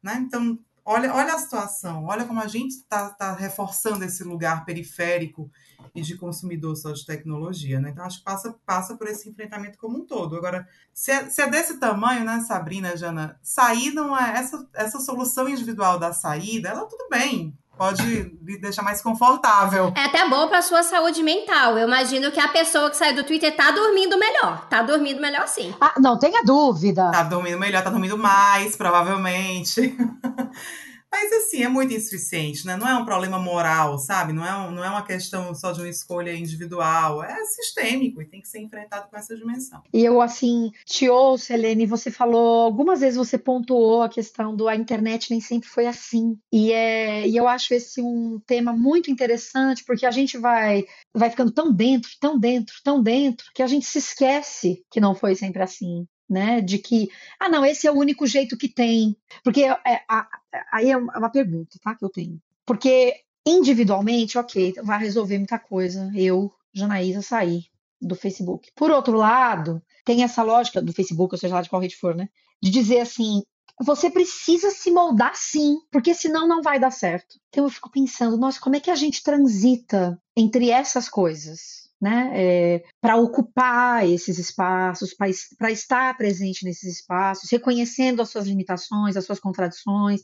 Né? 0.02 0.18
Então, 0.20 0.58
olha, 0.84 1.12
olha 1.14 1.34
a 1.34 1.38
situação, 1.38 2.04
olha 2.04 2.26
como 2.26 2.40
a 2.40 2.46
gente 2.46 2.72
está 2.72 3.08
tá 3.08 3.32
reforçando 3.32 4.04
esse 4.04 4.22
lugar 4.22 4.66
periférico 4.66 5.50
e 5.94 6.02
de 6.02 6.14
consumidor 6.16 6.76
só 6.76 6.92
de 6.92 7.06
tecnologia. 7.06 7.80
Né? 7.80 7.88
Então, 7.88 8.04
acho 8.04 8.18
que 8.18 8.24
passa, 8.24 8.54
passa 8.66 8.96
por 8.96 9.08
esse 9.08 9.30
enfrentamento 9.30 9.78
como 9.78 9.98
um 9.98 10.06
todo. 10.06 10.36
Agora, 10.36 10.68
se 10.92 11.10
é, 11.10 11.30
se 11.30 11.40
é 11.40 11.48
desse 11.48 11.80
tamanho, 11.80 12.22
né, 12.22 12.40
Sabrina, 12.46 12.96
Jana, 12.98 13.40
sair 13.42 13.92
não 13.92 14.16
é 14.16 14.38
essa, 14.38 14.68
essa 14.74 15.00
solução 15.00 15.48
individual 15.48 15.98
da 15.98 16.12
saída, 16.12 16.68
ela 16.68 16.84
tudo 16.84 17.08
bem, 17.08 17.56
pode 17.76 18.32
me 18.40 18.58
deixar 18.58 18.82
mais 18.82 19.02
confortável. 19.02 19.92
É 19.96 20.04
até 20.04 20.28
bom 20.28 20.48
para 20.48 20.62
sua 20.62 20.82
saúde 20.82 21.22
mental. 21.22 21.76
Eu 21.76 21.86
imagino 21.86 22.30
que 22.30 22.40
a 22.40 22.48
pessoa 22.48 22.90
que 22.90 22.96
sai 22.96 23.12
do 23.12 23.24
Twitter 23.24 23.54
tá 23.54 23.70
dormindo 23.70 24.18
melhor. 24.18 24.66
Tá 24.68 24.82
dormindo 24.82 25.20
melhor 25.20 25.46
sim. 25.46 25.74
Ah, 25.80 25.94
não 25.98 26.18
tenha 26.18 26.42
dúvida. 26.42 27.10
Tá 27.10 27.22
dormindo 27.22 27.58
melhor, 27.58 27.82
tá 27.82 27.90
dormindo 27.90 28.16
mais, 28.16 28.76
provavelmente. 28.76 29.96
Mas 31.18 31.32
assim, 31.32 31.62
é 31.62 31.68
muito 31.68 31.94
insuficiente, 31.94 32.66
né? 32.66 32.76
Não 32.76 32.86
é 32.86 32.94
um 32.94 33.06
problema 33.06 33.38
moral, 33.38 33.98
sabe? 33.98 34.34
Não 34.34 34.44
é, 34.44 34.54
um, 34.54 34.70
não 34.70 34.84
é 34.84 34.90
uma 34.90 35.02
questão 35.02 35.54
só 35.54 35.72
de 35.72 35.80
uma 35.80 35.88
escolha 35.88 36.36
individual, 36.36 37.24
é 37.24 37.42
sistêmico 37.46 38.20
e 38.20 38.26
tem 38.26 38.42
que 38.42 38.46
ser 38.46 38.60
enfrentado 38.60 39.08
com 39.08 39.16
essa 39.16 39.34
dimensão. 39.34 39.82
E 39.94 40.04
eu, 40.04 40.20
assim, 40.20 40.70
te 40.84 41.08
ouço, 41.08 41.50
Helene, 41.50 41.86
você 41.86 42.10
falou, 42.10 42.66
algumas 42.66 43.00
vezes 43.00 43.16
você 43.16 43.38
pontuou 43.38 44.02
a 44.02 44.10
questão 44.10 44.54
do 44.54 44.68
a 44.68 44.76
internet 44.76 45.30
nem 45.30 45.40
sempre 45.40 45.70
foi 45.70 45.86
assim. 45.86 46.38
E, 46.52 46.70
é, 46.70 47.26
e 47.26 47.34
eu 47.34 47.48
acho 47.48 47.72
esse 47.72 48.02
um 48.02 48.38
tema 48.46 48.74
muito 48.74 49.10
interessante, 49.10 49.84
porque 49.86 50.04
a 50.04 50.10
gente 50.10 50.36
vai, 50.36 50.84
vai 51.14 51.30
ficando 51.30 51.50
tão 51.50 51.72
dentro, 51.72 52.10
tão 52.20 52.38
dentro, 52.38 52.74
tão 52.84 53.02
dentro, 53.02 53.46
que 53.54 53.62
a 53.62 53.66
gente 53.66 53.86
se 53.86 53.96
esquece 53.98 54.84
que 54.90 55.00
não 55.00 55.14
foi 55.14 55.34
sempre 55.34 55.62
assim 55.62 56.06
né? 56.28 56.60
De 56.60 56.78
que, 56.78 57.08
ah, 57.38 57.48
não, 57.48 57.64
esse 57.64 57.86
é 57.86 57.90
o 57.90 57.98
único 57.98 58.26
jeito 58.26 58.56
que 58.56 58.68
tem. 58.68 59.16
Porque 59.44 59.62
é, 59.64 60.03
a, 60.08 60.28
aí 60.72 60.90
é 60.90 60.96
uma 60.96 61.30
pergunta, 61.30 61.78
tá? 61.82 61.94
Que 61.94 62.04
eu 62.04 62.11
tenho. 62.11 62.40
Porque 62.64 63.14
individualmente, 63.46 64.38
ok, 64.38 64.74
vai 64.82 64.98
resolver 64.98 65.38
muita 65.38 65.58
coisa. 65.58 66.11
Eu, 66.14 66.53
Janaísa, 66.72 67.22
sair. 67.22 67.66
do 68.00 68.14
Facebook. 68.14 68.70
Por 68.74 68.90
outro 68.90 69.16
lado, 69.16 69.82
tem 70.04 70.22
essa 70.22 70.42
lógica 70.42 70.82
do 70.82 70.92
Facebook, 70.92 71.34
ou 71.34 71.38
seja 71.38 71.54
lá 71.54 71.62
de 71.62 71.70
qual 71.70 71.80
rede 71.80 71.96
for, 71.96 72.14
né? 72.14 72.28
De 72.62 72.70
dizer 72.70 73.00
assim, 73.00 73.42
você 73.80 74.11
precisa 74.11 74.70
se 74.70 74.90
moldar 74.90 75.34
sim, 75.34 75.78
porque 75.90 76.14
senão 76.14 76.46
não 76.46 76.62
vai 76.62 76.78
dar 76.78 76.90
certo. 76.90 77.38
Então 77.48 77.64
eu 77.64 77.70
fico 77.70 77.90
pensando, 77.90 78.36
nossa, 78.36 78.61
como 78.61 78.76
é 78.76 78.80
que 78.80 78.90
a 78.90 78.94
gente 78.94 79.22
transita 79.22 80.20
entre 80.36 80.70
essas 80.70 81.08
coisas? 81.08 81.86
Né, 81.98 82.30
é, 82.34 82.84
para 83.00 83.16
ocupar 83.16 84.06
esses 84.06 84.38
espaços, 84.38 85.14
para 85.14 85.70
estar 85.70 86.14
presente 86.18 86.62
nesses 86.62 86.98
espaços, 86.98 87.50
reconhecendo 87.50 88.20
as 88.20 88.28
suas 88.28 88.46
limitações, 88.46 89.16
as 89.16 89.24
suas 89.24 89.40
contradições 89.40 90.20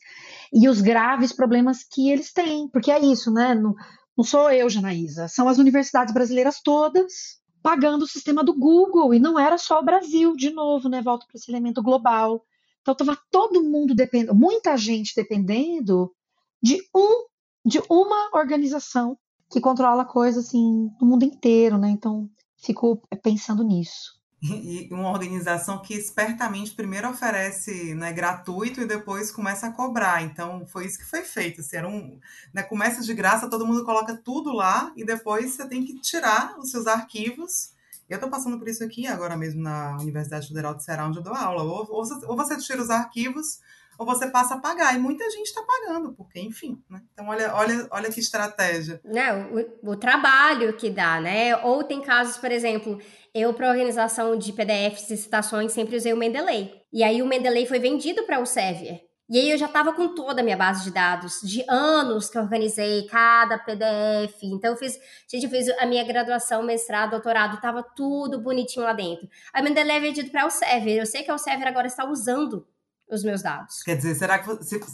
e 0.52 0.68
os 0.68 0.82
graves 0.82 1.32
problemas 1.32 1.82
que 1.82 2.10
eles 2.10 2.30
têm, 2.30 2.68
porque 2.68 2.92
é 2.92 3.00
isso, 3.00 3.32
né? 3.32 3.54
Não, 3.54 3.74
não 4.14 4.22
sou 4.22 4.50
eu, 4.50 4.68
Janaísa, 4.68 5.28
são 5.28 5.48
as 5.48 5.56
universidades 5.56 6.12
brasileiras 6.12 6.60
todas 6.62 7.40
pagando 7.62 8.02
o 8.02 8.08
sistema 8.08 8.42
do 8.42 8.52
Google, 8.52 9.14
e 9.14 9.20
não 9.20 9.38
era 9.38 9.56
só 9.56 9.78
o 9.78 9.84
Brasil, 9.84 10.34
de 10.34 10.50
novo, 10.50 10.88
né? 10.88 11.00
Volto 11.00 11.26
para 11.26 11.38
esse 11.38 11.50
elemento 11.50 11.82
global. 11.82 12.44
Então 12.80 12.92
estava 12.92 13.16
todo 13.30 13.62
mundo 13.62 13.94
dependendo, 13.94 14.34
muita 14.34 14.76
gente 14.76 15.14
dependendo 15.14 16.12
de 16.60 16.82
um, 16.94 17.26
de 17.64 17.80
uma 17.88 18.30
organização 18.34 19.16
que 19.52 19.60
controla 19.60 20.04
coisas 20.04 20.46
assim 20.46 20.90
no 21.00 21.06
mundo 21.06 21.24
inteiro, 21.24 21.78
né? 21.78 21.90
Então 21.90 22.28
fico 22.56 23.00
pensando 23.22 23.62
nisso 23.62 24.22
e 24.42 24.88
uma 24.90 25.10
organização 25.10 25.78
que 25.80 25.94
espertamente 25.94 26.72
primeiro 26.72 27.08
oferece 27.08 27.94
né, 27.94 28.12
gratuito 28.12 28.80
e 28.80 28.86
depois 28.86 29.30
começa 29.30 29.68
a 29.68 29.72
cobrar. 29.72 30.20
Então, 30.22 30.66
foi 30.66 30.86
isso 30.86 30.98
que 30.98 31.04
foi 31.04 31.22
feito. 31.22 31.60
Assim, 31.60 31.76
era 31.76 31.88
um, 31.88 32.18
né, 32.52 32.62
começa 32.64 33.02
de 33.02 33.14
graça, 33.14 33.48
todo 33.48 33.66
mundo 33.66 33.84
coloca 33.84 34.16
tudo 34.16 34.52
lá 34.52 34.92
e 34.96 35.04
depois 35.04 35.52
você 35.52 35.68
tem 35.68 35.84
que 35.84 36.00
tirar 36.00 36.58
os 36.58 36.72
seus 36.72 36.88
arquivos. 36.88 37.72
Eu 38.08 38.16
estou 38.16 38.28
passando 38.28 38.58
por 38.58 38.66
isso 38.66 38.82
aqui 38.82 39.06
agora 39.06 39.36
mesmo 39.36 39.62
na 39.62 39.96
Universidade 39.98 40.48
Federal 40.48 40.74
de 40.74 40.82
Ceará, 40.82 41.06
onde 41.06 41.18
eu 41.18 41.22
dou 41.22 41.34
aula. 41.34 41.62
Ou, 41.62 41.86
ou, 41.88 42.02
ou 42.26 42.36
você 42.36 42.58
tira 42.58 42.82
os 42.82 42.90
arquivos 42.90 43.60
ou 43.98 44.06
você 44.06 44.28
passa 44.28 44.55
a 44.55 44.60
pagar. 44.60 44.94
E 44.94 44.98
muita 44.98 45.28
gente 45.31 45.47
está 45.47 45.62
pagando, 45.62 46.12
porque, 46.12 46.40
enfim, 46.40 46.82
né? 46.89 47.01
Então, 47.12 47.28
olha, 47.28 47.55
olha, 47.55 47.89
olha 47.90 48.10
que 48.10 48.20
estratégia. 48.20 49.01
Não, 49.05 49.52
o, 49.82 49.93
o 49.93 49.97
trabalho 49.97 50.73
que 50.74 50.90
dá, 50.90 51.20
né? 51.20 51.56
Ou 51.59 51.85
tem 51.85 52.01
casos, 52.01 52.36
por 52.36 52.51
exemplo, 52.51 52.98
eu, 53.35 53.55
para 53.55 53.70
organização 53.70 54.36
de 54.36 54.52
PDFs 54.52 55.10
e 55.10 55.16
citações, 55.16 55.73
sempre 55.73 55.97
usei 55.97 56.12
o 56.12 56.16
Mendeley. 56.16 56.73
E 56.93 57.02
aí 57.02 57.23
o 57.23 57.27
Mendeley 57.27 57.66
foi 57.66 57.78
vendido 57.78 58.24
para 58.24 58.40
o 58.40 58.47
Sevier. 58.47 59.01
E 59.31 59.39
aí 59.39 59.51
eu 59.51 59.56
já 59.56 59.64
estava 59.64 59.94
com 59.94 60.14
toda 60.14 60.43
a 60.43 60.44
minha 60.44 60.59
base 60.59 60.85
de 60.85 60.90
dados, 60.90 61.40
de 61.43 61.64
anos 61.66 62.28
que 62.28 62.36
eu 62.36 62.43
organizei 62.43 63.06
cada 63.06 63.56
PDF. 63.56 64.43
Então 64.43 64.73
eu 64.73 64.77
fiz, 64.77 64.98
gente, 65.27 65.44
eu 65.44 65.51
fiz 65.51 65.70
a 65.78 65.86
minha 65.86 66.05
graduação, 66.05 66.62
mestrado, 66.62 67.12
doutorado, 67.12 67.55
estava 67.55 67.82
tudo 67.82 68.43
bonitinho 68.43 68.85
lá 68.85 68.93
dentro. 68.93 69.27
A 69.51 69.62
Mendeley 69.62 69.97
é 69.97 70.01
vendido 70.01 70.31
para 70.31 70.44
o 70.44 70.51
Sevier. 70.51 70.98
Eu 70.98 71.06
sei 71.06 71.23
que 71.23 71.32
o 71.32 71.39
Sevier 71.39 71.66
agora 71.66 71.86
está 71.86 72.06
usando 72.06 72.66
os 73.12 73.22
meus 73.22 73.43
dados. 73.43 73.82
Quer 73.82 73.97
dizer, 73.97 74.14
será 74.14 74.39
que 74.39 74.48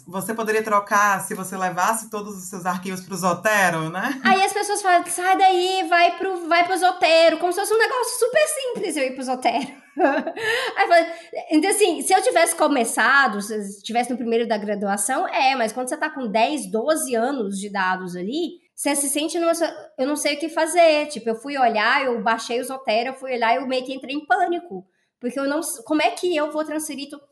você 0.07 0.35
poderia 0.35 0.63
trocar 0.63 1.21
se 1.21 1.35
você 1.35 1.57
levasse 1.57 2.11
todos 2.11 2.37
os 2.37 2.49
seus 2.49 2.67
arquivos 2.67 3.01
para 3.01 3.15
o 3.15 3.17
Zotero, 3.17 3.91
né? 3.91 4.21
Aí 4.25 4.43
as 4.43 4.53
pessoas 4.53 4.83
falam, 4.83 5.07
sai 5.07 5.39
daí, 5.39 5.87
vai 5.89 6.19
pro, 6.19 6.49
vai 6.49 6.67
pro 6.67 6.77
Zotero, 6.77 7.39
como 7.39 7.53
se 7.53 7.61
fosse 7.61 7.73
um 7.73 7.79
negócio 7.79 8.19
super 8.19 8.47
simples 8.49 8.97
eu 8.97 9.05
ir 9.05 9.15
pro 9.15 9.25
Zotero. 9.25 9.89
Aí 10.77 10.87
falo, 10.87 11.07
então 11.51 11.71
assim, 11.71 12.03
se 12.03 12.13
eu 12.13 12.23
tivesse 12.23 12.55
começado, 12.55 13.43
se 13.43 13.57
estivesse 13.57 14.11
no 14.11 14.17
primeiro 14.17 14.47
da 14.47 14.57
graduação, 14.57 15.27
é, 15.27 15.57
mas 15.57 15.73
quando 15.73 15.89
você 15.89 15.97
tá 15.97 16.09
com 16.09 16.29
10, 16.29 16.71
12 16.71 17.15
anos 17.17 17.59
de 17.59 17.69
dados 17.69 18.15
ali, 18.15 18.61
você 18.75 18.95
se 18.95 19.09
sente 19.09 19.39
numa, 19.41 19.53
eu 19.99 20.07
não 20.07 20.15
sei 20.15 20.37
o 20.37 20.39
que 20.39 20.49
fazer. 20.49 21.07
Tipo, 21.07 21.31
eu 21.31 21.35
fui 21.35 21.59
olhar, 21.59 22.05
eu 22.05 22.23
baixei 22.23 22.61
o 22.61 22.65
Zotero, 22.65 23.11
eu 23.11 23.15
fui 23.15 23.33
olhar 23.35 23.55
e 23.55 23.57
eu 23.57 23.67
meio 23.67 23.85
que 23.85 23.93
entrei 23.93 24.15
em 24.15 24.25
pânico. 24.25 24.87
Porque 25.21 25.39
eu 25.39 25.49
não, 25.49 25.61
como 25.85 26.01
é 26.01 26.11
que 26.11 26.35
eu 26.37 26.53
vou 26.53 26.65
transferir 26.65 27.11
tudo 27.11 27.28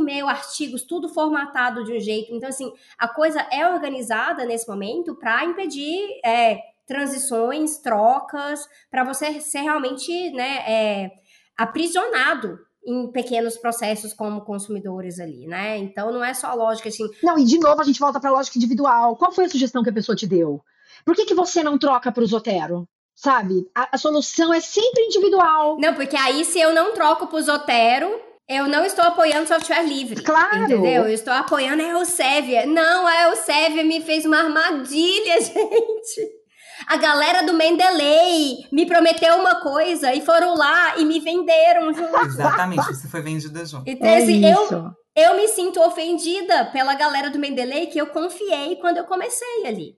meu, 0.00 0.28
artigos, 0.28 0.82
tudo 0.82 1.08
formatado 1.08 1.84
de 1.84 1.92
um 1.92 2.00
jeito. 2.00 2.34
Então, 2.34 2.48
assim, 2.48 2.72
a 2.98 3.08
coisa 3.08 3.40
é 3.50 3.66
organizada 3.66 4.44
nesse 4.44 4.68
momento 4.68 5.14
para 5.14 5.44
impedir 5.44 6.20
é, 6.24 6.58
transições, 6.86 7.78
trocas, 7.78 8.68
para 8.90 9.04
você 9.04 9.40
ser 9.40 9.60
realmente 9.60 10.30
né, 10.32 10.64
é, 10.66 11.10
aprisionado 11.56 12.58
em 12.84 13.10
pequenos 13.12 13.56
processos 13.56 14.12
como 14.12 14.40
consumidores 14.40 15.20
ali, 15.20 15.46
né? 15.46 15.78
Então 15.78 16.12
não 16.12 16.24
é 16.24 16.34
só 16.34 16.48
a 16.48 16.54
lógica 16.54 16.88
assim. 16.88 17.08
Não, 17.22 17.38
e 17.38 17.44
de 17.44 17.58
novo 17.58 17.80
a 17.80 17.84
gente 17.84 18.00
volta 18.00 18.18
para 18.18 18.30
a 18.30 18.32
lógica 18.32 18.58
individual. 18.58 19.16
Qual 19.16 19.30
foi 19.30 19.44
a 19.44 19.48
sugestão 19.48 19.82
que 19.84 19.90
a 19.90 19.92
pessoa 19.92 20.16
te 20.16 20.26
deu? 20.26 20.60
Por 21.04 21.14
que, 21.14 21.24
que 21.24 21.34
você 21.34 21.62
não 21.62 21.78
troca 21.78 22.10
para 22.10 22.22
o 22.22 22.26
Zotero? 22.26 22.88
Sabe? 23.14 23.70
A, 23.74 23.90
a, 23.92 23.98
solução 23.98 24.52
é 24.52 24.60
sempre 24.60 25.04
individual. 25.04 25.76
Não, 25.78 25.94
porque 25.94 26.16
aí 26.16 26.44
se 26.44 26.58
eu 26.58 26.74
não 26.74 26.92
troco 26.92 27.26
para 27.28 27.38
o 27.38 27.42
Zotero, 27.42 28.20
eu 28.52 28.68
não 28.68 28.84
estou 28.84 29.04
apoiando 29.04 29.48
software 29.48 29.82
livre. 29.82 30.22
Claro. 30.22 30.64
Entendeu? 30.64 31.04
Eu 31.04 31.08
estou 31.08 31.32
apoiando 31.32 31.82
a 31.82 31.86
Elsevier. 31.86 32.66
Não, 32.66 33.06
a 33.06 33.22
Elsevier 33.28 33.84
me 33.84 34.00
fez 34.00 34.24
uma 34.24 34.38
armadilha, 34.38 35.40
gente. 35.42 36.42
A 36.86 36.96
galera 36.96 37.42
do 37.42 37.54
Mendeley 37.54 38.56
me 38.72 38.86
prometeu 38.86 39.36
uma 39.36 39.60
coisa 39.60 40.12
e 40.12 40.20
foram 40.20 40.54
lá 40.56 40.98
e 40.98 41.04
me 41.04 41.20
venderam 41.20 41.92
junto. 41.94 42.26
Exatamente, 42.26 42.86
você 42.86 43.08
foi 43.08 43.22
vendida 43.22 43.64
junto. 43.64 43.88
Então, 43.88 44.08
é 44.08 44.16
assim, 44.18 44.44
eu, 44.44 44.90
eu 45.14 45.36
me 45.36 45.46
sinto 45.48 45.80
ofendida 45.80 46.66
pela 46.66 46.94
galera 46.94 47.30
do 47.30 47.38
Mendeley 47.38 47.86
que 47.86 48.00
eu 48.00 48.08
confiei 48.08 48.76
quando 48.76 48.98
eu 48.98 49.04
comecei 49.04 49.66
ali. 49.66 49.94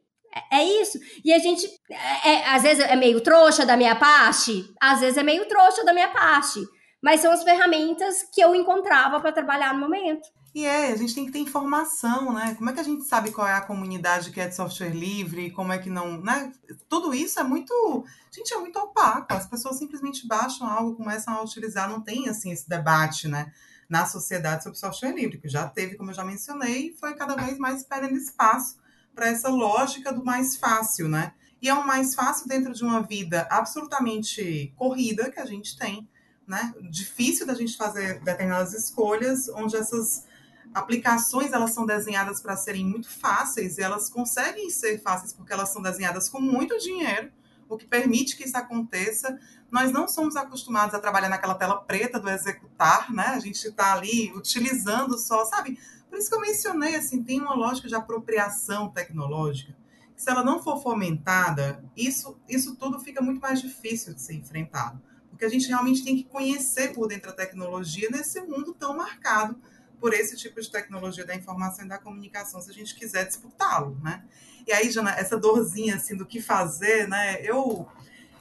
É, 0.53 0.59
é 0.59 0.65
isso. 0.83 0.99
E 1.25 1.33
a 1.33 1.39
gente, 1.39 1.67
é, 1.91 2.31
é, 2.31 2.49
às 2.51 2.63
vezes 2.63 2.85
é 2.85 2.97
meio 2.97 3.21
trouxa 3.21 3.65
da 3.65 3.77
minha 3.77 3.95
parte, 3.95 4.65
às 4.81 5.01
vezes 5.01 5.17
é 5.17 5.23
meio 5.23 5.47
trouxa 5.47 5.85
da 5.85 5.93
minha 5.93 6.09
parte 6.09 6.61
mas 7.05 7.21
são 7.21 7.31
as 7.31 7.45
ferramentas 7.45 8.23
que 8.33 8.41
eu 8.41 8.55
encontrava 8.55 9.21
para 9.21 9.31
trabalhar 9.31 9.75
no 9.75 9.81
momento. 9.81 10.27
E 10.55 10.65
é, 10.65 10.91
a 10.91 10.97
gente 10.97 11.15
tem 11.15 11.27
que 11.27 11.33
ter 11.33 11.39
informação, 11.39 12.33
né? 12.33 12.55
Como 12.55 12.71
é 12.71 12.73
que 12.73 12.81
a 12.81 12.85
gente 12.85 13.05
sabe 13.05 13.31
qual 13.31 13.47
é 13.47 13.53
a 13.53 13.61
comunidade 13.61 14.31
que 14.31 14.41
é 14.41 14.49
de 14.49 14.55
software 14.55 14.89
livre, 14.89 15.51
como 15.51 15.71
é 15.71 15.77
que 15.77 15.91
não, 15.91 16.19
né? 16.23 16.51
Tudo 16.89 17.13
isso 17.13 17.39
é 17.39 17.43
muito, 17.43 18.07
gente, 18.35 18.55
é 18.55 18.57
muito 18.57 18.79
opaco. 18.79 19.35
As 19.35 19.47
pessoas 19.47 19.77
simplesmente 19.77 20.27
baixam 20.27 20.67
algo, 20.67 20.97
começam 20.97 21.35
a 21.35 21.43
utilizar, 21.43 21.91
não 21.91 22.01
tem 22.01 22.27
assim 22.31 22.53
esse 22.53 22.67
debate, 22.67 23.29
né? 23.29 23.53
Na 23.87 24.07
sociedade 24.07 24.63
sobre 24.63 24.79
software 24.79 25.13
livre, 25.13 25.37
que 25.37 25.49
já 25.49 25.69
teve, 25.69 25.97
como 25.97 26.11
eu 26.11 26.15
já 26.15 26.25
mencionei, 26.25 26.95
foi 26.99 27.15
cada 27.15 27.35
vez 27.35 27.59
mais 27.59 27.83
perdendo 27.83 28.17
espaço 28.17 28.79
para 29.15 29.29
essa 29.29 29.51
lógica 29.51 30.11
do 30.11 30.25
mais 30.25 30.57
fácil, 30.57 31.07
né? 31.07 31.35
E 31.61 31.69
é 31.69 31.75
o 31.75 31.87
mais 31.87 32.15
fácil 32.15 32.49
dentro 32.49 32.73
de 32.73 32.83
uma 32.83 33.03
vida 33.03 33.47
absolutamente 33.51 34.73
corrida 34.75 35.31
que 35.31 35.41
a 35.41 35.45
gente 35.45 35.77
tem, 35.77 36.09
né? 36.47 36.75
Difícil 36.83 37.47
da 37.47 37.55
gente 37.55 37.77
fazer 37.77 38.21
determinadas 38.21 38.75
escolhas, 38.75 39.49
onde 39.49 39.77
essas 39.77 40.27
aplicações 40.75 41.53
elas 41.53 41.73
são 41.73 41.87
desenhadas 41.87 42.41
para 42.41 42.57
serem 42.57 42.85
muito 42.85 43.09
fáceis 43.09 43.79
e 43.79 43.83
elas 43.83 44.09
conseguem 44.09 44.69
ser 44.71 45.01
fáceis 45.01 45.33
porque 45.33 45.53
elas 45.53 45.69
são 45.71 45.81
desenhadas 45.81 46.29
com 46.29 46.41
muito 46.41 46.77
dinheiro, 46.79 47.31
o 47.69 47.77
que 47.77 47.87
permite 47.87 48.37
que 48.37 48.45
isso 48.45 48.57
aconteça. 48.57 49.39
Nós 49.71 49.91
não 49.91 50.07
somos 50.07 50.37
acostumados 50.37 50.95
a 50.95 50.99
trabalhar 50.99 51.29
naquela 51.29 51.55
tela 51.55 51.77
preta 51.77 52.21
do 52.21 52.29
executar, 52.29 53.11
né? 53.13 53.29
A 53.29 53.41
gente 53.41 53.67
está 53.67 53.95
ali 53.95 54.33
utilizando 54.35 55.17
só, 55.19 55.45
sabe? 55.45 55.79
Por 56.11 56.19
isso 56.19 56.29
que 56.29 56.35
eu 56.35 56.41
mencionei 56.41 56.95
assim, 56.95 57.23
tem 57.23 57.41
uma 57.41 57.55
lógica 57.55 57.89
de 57.89 57.95
apropriação 57.95 58.91
tecnológica. 58.91 59.75
Se 60.17 60.31
ela 60.31 60.45
não 60.45 60.63
for 60.63 60.81
fomentada, 60.81 61.85
isso, 61.97 62.39
isso 62.49 62.77
tudo 62.77 63.01
fica 63.01 63.21
muito 63.21 63.41
mais 63.41 63.61
difícil 63.61 64.15
de 64.15 64.21
ser 64.21 64.35
enfrentado 64.35 65.01
porque 65.35 65.45
a 65.45 65.49
gente 65.49 65.67
realmente 65.67 66.05
tem 66.05 66.17
que 66.17 66.25
conhecer 66.25 66.93
por 66.93 67.09
dentro 67.09 67.29
da 67.31 67.37
tecnologia 67.37 68.09
nesse 68.09 68.41
mundo 68.41 68.73
tão 68.73 68.97
marcado 68.97 69.57
por 70.01 70.15
esse 70.15 70.37
tipo 70.37 70.61
de 70.61 70.71
tecnologia 70.71 71.25
da 71.25 71.35
informação 71.35 71.85
e 71.85 71.89
da 71.89 71.99
comunicação, 71.99 72.61
se 72.61 72.71
a 72.71 72.75
gente 72.75 72.95
quiser 72.95 73.27
disputá-lo, 73.27 73.99
né? 74.01 74.23
E 74.65 74.73
aí, 74.73 74.91
Jana, 74.91 75.11
essa 75.11 75.37
dorzinha 75.37 75.97
assim 75.97 76.17
do 76.17 76.25
que 76.25 76.41
fazer, 76.41 77.09
né? 77.09 77.41
Eu 77.43 77.89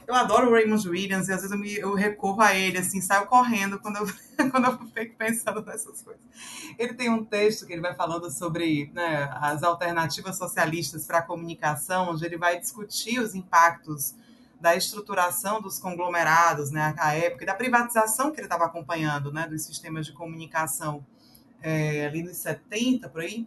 eu 0.06 0.14
adoro 0.14 0.48
o 0.48 0.52
Raymond 0.52 0.86
Williams 0.86 1.28
e 1.28 1.32
às 1.32 1.40
vezes 1.40 1.50
eu, 1.50 1.58
me, 1.58 1.74
eu 1.74 1.94
recorro 1.94 2.42
a 2.42 2.54
ele, 2.54 2.76
assim, 2.76 3.00
saio 3.00 3.26
correndo 3.26 3.80
quando 3.80 3.96
eu, 3.96 4.06
quando 4.50 4.66
eu 4.66 4.78
fico 4.88 5.16
pensando 5.16 5.64
nessas 5.64 6.02
coisas. 6.02 6.22
Ele 6.78 6.92
tem 6.92 7.08
um 7.08 7.24
texto 7.24 7.66
que 7.66 7.72
ele 7.72 7.80
vai 7.80 7.94
falando 7.94 8.30
sobre 8.30 8.90
né, 8.92 9.30
as 9.40 9.62
alternativas 9.62 10.36
socialistas 10.36 11.06
para 11.06 11.18
a 11.18 11.22
comunicação, 11.22 12.10
onde 12.10 12.24
ele 12.24 12.36
vai 12.36 12.60
discutir 12.60 13.18
os 13.18 13.34
impactos 13.34 14.14
da 14.64 14.74
estruturação 14.74 15.60
dos 15.60 15.78
conglomerados, 15.78 16.70
né, 16.70 16.94
a 16.96 17.14
época, 17.14 17.44
e 17.44 17.46
da 17.46 17.54
privatização 17.54 18.32
que 18.32 18.40
ele 18.40 18.46
estava 18.46 18.64
acompanhando, 18.64 19.30
né, 19.30 19.46
dos 19.46 19.62
sistemas 19.62 20.06
de 20.06 20.12
comunicação 20.14 21.04
é, 21.60 22.06
ali 22.06 22.22
nos 22.22 22.38
70, 22.38 23.10
por 23.10 23.20
aí. 23.20 23.46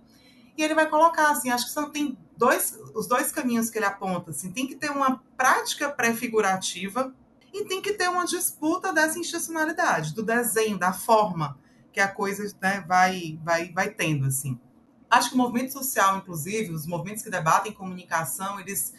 E 0.56 0.62
ele 0.62 0.76
vai 0.76 0.88
colocar, 0.88 1.32
assim, 1.32 1.50
acho 1.50 1.66
que 1.66 1.72
são, 1.72 1.90
tem 1.90 2.16
dois, 2.38 2.78
os 2.94 3.08
dois 3.08 3.32
caminhos 3.32 3.72
que 3.72 3.80
ele 3.80 3.86
aponta, 3.86 4.30
assim, 4.30 4.52
tem 4.52 4.68
que 4.68 4.76
ter 4.76 4.92
uma 4.92 5.20
prática 5.36 5.90
pré-figurativa 5.90 7.12
e 7.52 7.66
tem 7.66 7.82
que 7.82 7.94
ter 7.94 8.10
uma 8.10 8.24
disputa 8.24 8.94
dessa 8.94 9.18
institucionalidade, 9.18 10.14
do 10.14 10.22
desenho, 10.22 10.78
da 10.78 10.94
forma 10.94 11.58
que 11.92 12.00
a 12.00 12.08
coisa 12.08 12.44
né, 12.62 12.86
vai, 12.88 13.40
vai, 13.44 13.72
vai 13.74 13.90
tendo, 13.90 14.28
assim. 14.28 14.60
Acho 15.10 15.30
que 15.30 15.36
o 15.36 15.40
movimento 15.40 15.74
social, 15.74 16.18
inclusive, 16.18 16.72
os 16.72 16.86
movimentos 16.86 17.24
que 17.24 17.32
debatem 17.32 17.74
comunicação, 17.74 18.60
eles 18.60 18.94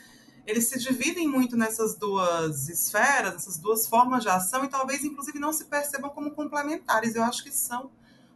eles 0.48 0.66
se 0.66 0.78
dividem 0.78 1.28
muito 1.28 1.58
nessas 1.58 1.94
duas 1.94 2.70
esferas, 2.70 3.34
essas 3.34 3.58
duas 3.58 3.86
formas 3.86 4.22
de 4.22 4.30
ação, 4.30 4.64
e 4.64 4.68
talvez, 4.68 5.04
inclusive, 5.04 5.38
não 5.38 5.52
se 5.52 5.66
percebam 5.66 6.08
como 6.08 6.30
complementares. 6.30 7.14
Eu 7.14 7.22
acho 7.22 7.44
que 7.44 7.52
são, 7.52 7.90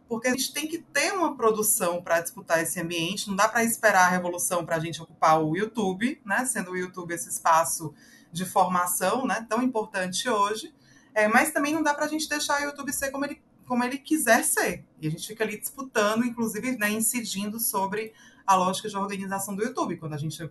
porque 0.07 0.27
a 0.27 0.31
gente 0.31 0.53
tem 0.53 0.67
que 0.67 0.77
ter 0.77 1.11
uma 1.11 1.35
produção 1.35 2.03
para 2.03 2.21
disputar 2.21 2.61
esse 2.61 2.79
ambiente, 2.79 3.27
não 3.27 3.35
dá 3.35 3.49
para 3.49 3.63
esperar 3.63 4.05
a 4.05 4.09
revolução 4.09 4.63
para 4.63 4.75
a 4.75 4.79
gente 4.79 5.01
ocupar 5.01 5.43
o 5.43 5.57
YouTube, 5.57 6.21
né? 6.23 6.45
sendo 6.45 6.71
o 6.71 6.77
YouTube 6.77 7.15
esse 7.15 7.29
espaço 7.29 7.91
de 8.31 8.45
formação 8.45 9.25
né? 9.25 9.43
tão 9.49 9.63
importante 9.63 10.29
hoje, 10.29 10.71
é, 11.15 11.27
mas 11.27 11.51
também 11.51 11.73
não 11.73 11.81
dá 11.81 11.95
para 11.95 12.05
a 12.05 12.07
gente 12.07 12.29
deixar 12.29 12.61
o 12.61 12.65
YouTube 12.65 12.93
ser 12.93 13.09
como 13.09 13.25
ele, 13.25 13.41
como 13.65 13.83
ele 13.83 13.97
quiser 13.97 14.43
ser. 14.43 14.85
E 15.01 15.07
a 15.07 15.09
gente 15.09 15.25
fica 15.25 15.43
ali 15.43 15.59
disputando, 15.59 16.23
inclusive 16.23 16.77
né, 16.77 16.91
incidindo 16.91 17.59
sobre 17.59 18.13
a 18.45 18.55
lógica 18.55 18.89
de 18.89 18.97
organização 18.97 19.55
do 19.55 19.63
YouTube. 19.63 19.97
Quando 19.97 20.13
a 20.13 20.17
gente 20.17 20.49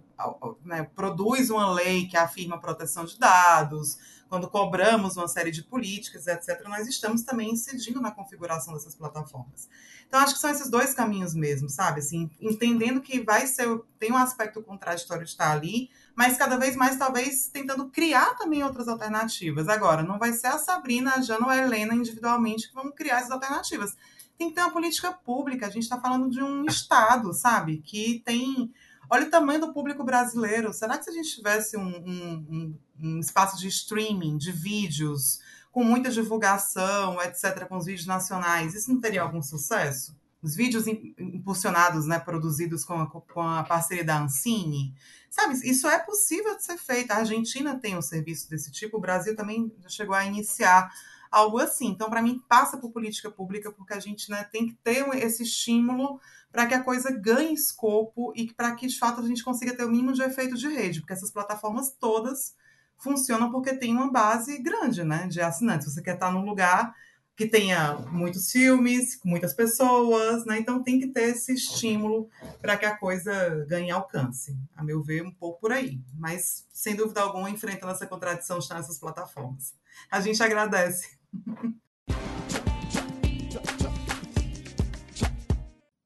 né, 0.64 0.84
produz 0.94 1.50
uma 1.50 1.72
lei 1.72 2.06
que 2.06 2.16
afirma 2.16 2.58
proteção 2.58 3.04
de 3.04 3.18
dados, 3.18 3.98
quando 4.28 4.48
cobramos 4.48 5.16
uma 5.16 5.28
série 5.28 5.50
de 5.50 5.62
políticas, 5.62 6.26
etc., 6.26 6.62
nós 6.66 6.88
estamos 6.88 7.22
também 7.22 7.50
incidindo 7.50 8.00
na 8.00 8.10
configuração 8.10 8.72
dessas 8.72 8.94
plataformas. 8.94 9.68
Então, 10.08 10.20
acho 10.20 10.34
que 10.34 10.40
são 10.40 10.50
esses 10.50 10.70
dois 10.70 10.94
caminhos 10.94 11.34
mesmo, 11.34 11.68
sabe? 11.68 12.00
Assim, 12.00 12.30
entendendo 12.40 13.00
que 13.00 13.20
vai 13.20 13.46
ser, 13.46 13.66
tem 13.98 14.10
um 14.10 14.16
aspecto 14.16 14.62
contraditório 14.62 15.24
de 15.24 15.30
estar 15.30 15.52
ali, 15.52 15.90
mas 16.14 16.36
cada 16.36 16.56
vez 16.56 16.76
mais, 16.76 16.96
talvez, 16.96 17.48
tentando 17.48 17.90
criar 17.90 18.34
também 18.36 18.62
outras 18.62 18.88
alternativas. 18.88 19.68
Agora, 19.68 20.02
não 20.02 20.18
vai 20.18 20.32
ser 20.32 20.48
a 20.48 20.58
Sabrina, 20.58 21.14
a 21.14 21.20
Jana 21.20 21.46
ou 21.46 21.50
a 21.50 21.56
Helena 21.56 21.94
individualmente 21.94 22.68
que 22.68 22.74
vão 22.74 22.90
criar 22.90 23.18
essas 23.18 23.30
alternativas 23.30 23.96
tem 24.38 24.48
que 24.48 24.54
ter 24.54 24.62
uma 24.62 24.72
política 24.72 25.12
pública. 25.12 25.66
A 25.66 25.70
gente 25.70 25.84
está 25.84 26.00
falando 26.00 26.30
de 26.30 26.42
um 26.42 26.64
Estado, 26.64 27.32
sabe? 27.32 27.78
Que 27.78 28.22
tem. 28.24 28.72
Olha 29.10 29.26
o 29.26 29.30
tamanho 29.30 29.60
do 29.60 29.72
público 29.72 30.02
brasileiro. 30.04 30.72
Será 30.72 30.96
que 30.96 31.04
se 31.04 31.10
a 31.10 31.12
gente 31.12 31.34
tivesse 31.34 31.76
um, 31.76 31.88
um, 31.88 32.78
um 33.00 33.18
espaço 33.18 33.58
de 33.58 33.68
streaming, 33.68 34.38
de 34.38 34.50
vídeos, 34.50 35.40
com 35.70 35.84
muita 35.84 36.10
divulgação, 36.10 37.20
etc., 37.22 37.66
com 37.66 37.76
os 37.76 37.86
vídeos 37.86 38.06
nacionais, 38.06 38.74
isso 38.74 38.92
não 38.92 39.00
teria 39.00 39.22
algum 39.22 39.42
sucesso? 39.42 40.16
Os 40.42 40.56
vídeos 40.56 40.86
impulsionados, 40.86 42.06
né, 42.06 42.18
produzidos 42.18 42.84
com 42.84 42.94
a, 42.94 43.06
com 43.06 43.40
a 43.40 43.62
parceria 43.62 44.04
da 44.04 44.20
Ancine, 44.20 44.92
sabe? 45.30 45.54
Isso 45.62 45.86
é 45.86 45.98
possível 45.98 46.56
de 46.56 46.64
ser 46.64 46.76
feito. 46.78 47.12
A 47.12 47.18
Argentina 47.18 47.78
tem 47.78 47.96
um 47.96 48.02
serviço 48.02 48.50
desse 48.50 48.72
tipo, 48.72 48.96
o 48.96 49.00
Brasil 49.00 49.36
também 49.36 49.72
chegou 49.88 50.14
a 50.14 50.24
iniciar 50.24 50.90
algo 51.32 51.58
assim. 51.58 51.88
Então, 51.88 52.10
para 52.10 52.22
mim, 52.22 52.40
passa 52.46 52.76
por 52.76 52.92
política 52.92 53.30
pública, 53.30 53.72
porque 53.72 53.94
a 53.94 53.98
gente 53.98 54.30
né, 54.30 54.44
tem 54.52 54.66
que 54.66 54.74
ter 54.74 55.08
esse 55.16 55.42
estímulo 55.42 56.20
para 56.52 56.66
que 56.66 56.74
a 56.74 56.82
coisa 56.82 57.10
ganhe 57.10 57.54
escopo 57.54 58.32
e 58.36 58.52
para 58.52 58.74
que, 58.74 58.86
de 58.86 58.98
fato, 58.98 59.20
a 59.20 59.26
gente 59.26 59.42
consiga 59.42 59.74
ter 59.74 59.84
o 59.84 59.90
mínimo 59.90 60.12
de 60.12 60.22
efeito 60.22 60.54
de 60.54 60.68
rede, 60.68 61.00
porque 61.00 61.14
essas 61.14 61.30
plataformas 61.30 61.90
todas 61.98 62.54
funcionam 62.98 63.50
porque 63.50 63.74
tem 63.74 63.92
uma 63.94 64.12
base 64.12 64.58
grande 64.62 65.02
né, 65.02 65.26
de 65.26 65.40
assinantes. 65.40 65.92
Você 65.92 66.02
quer 66.02 66.14
estar 66.14 66.30
num 66.30 66.44
lugar 66.44 66.94
que 67.34 67.48
tenha 67.48 67.94
muitos 68.10 68.52
filmes, 68.52 69.18
muitas 69.24 69.54
pessoas, 69.54 70.44
né? 70.44 70.58
Então 70.58 70.82
tem 70.82 71.00
que 71.00 71.08
ter 71.08 71.30
esse 71.30 71.54
estímulo 71.54 72.28
para 72.60 72.76
que 72.76 72.84
a 72.84 72.96
coisa 72.96 73.64
ganhe 73.68 73.90
alcance. 73.90 74.56
A 74.76 74.84
meu 74.84 75.02
ver, 75.02 75.24
um 75.24 75.32
pouco 75.32 75.58
por 75.60 75.72
aí. 75.72 75.98
Mas, 76.14 76.66
sem 76.72 76.94
dúvida 76.94 77.22
alguma, 77.22 77.50
enfrentando 77.50 77.92
essa 77.92 78.06
contradição 78.06 78.58
está 78.58 78.74
nessas 78.74 78.98
plataformas. 78.98 79.74
A 80.10 80.20
gente 80.20 80.42
agradece. 80.42 81.21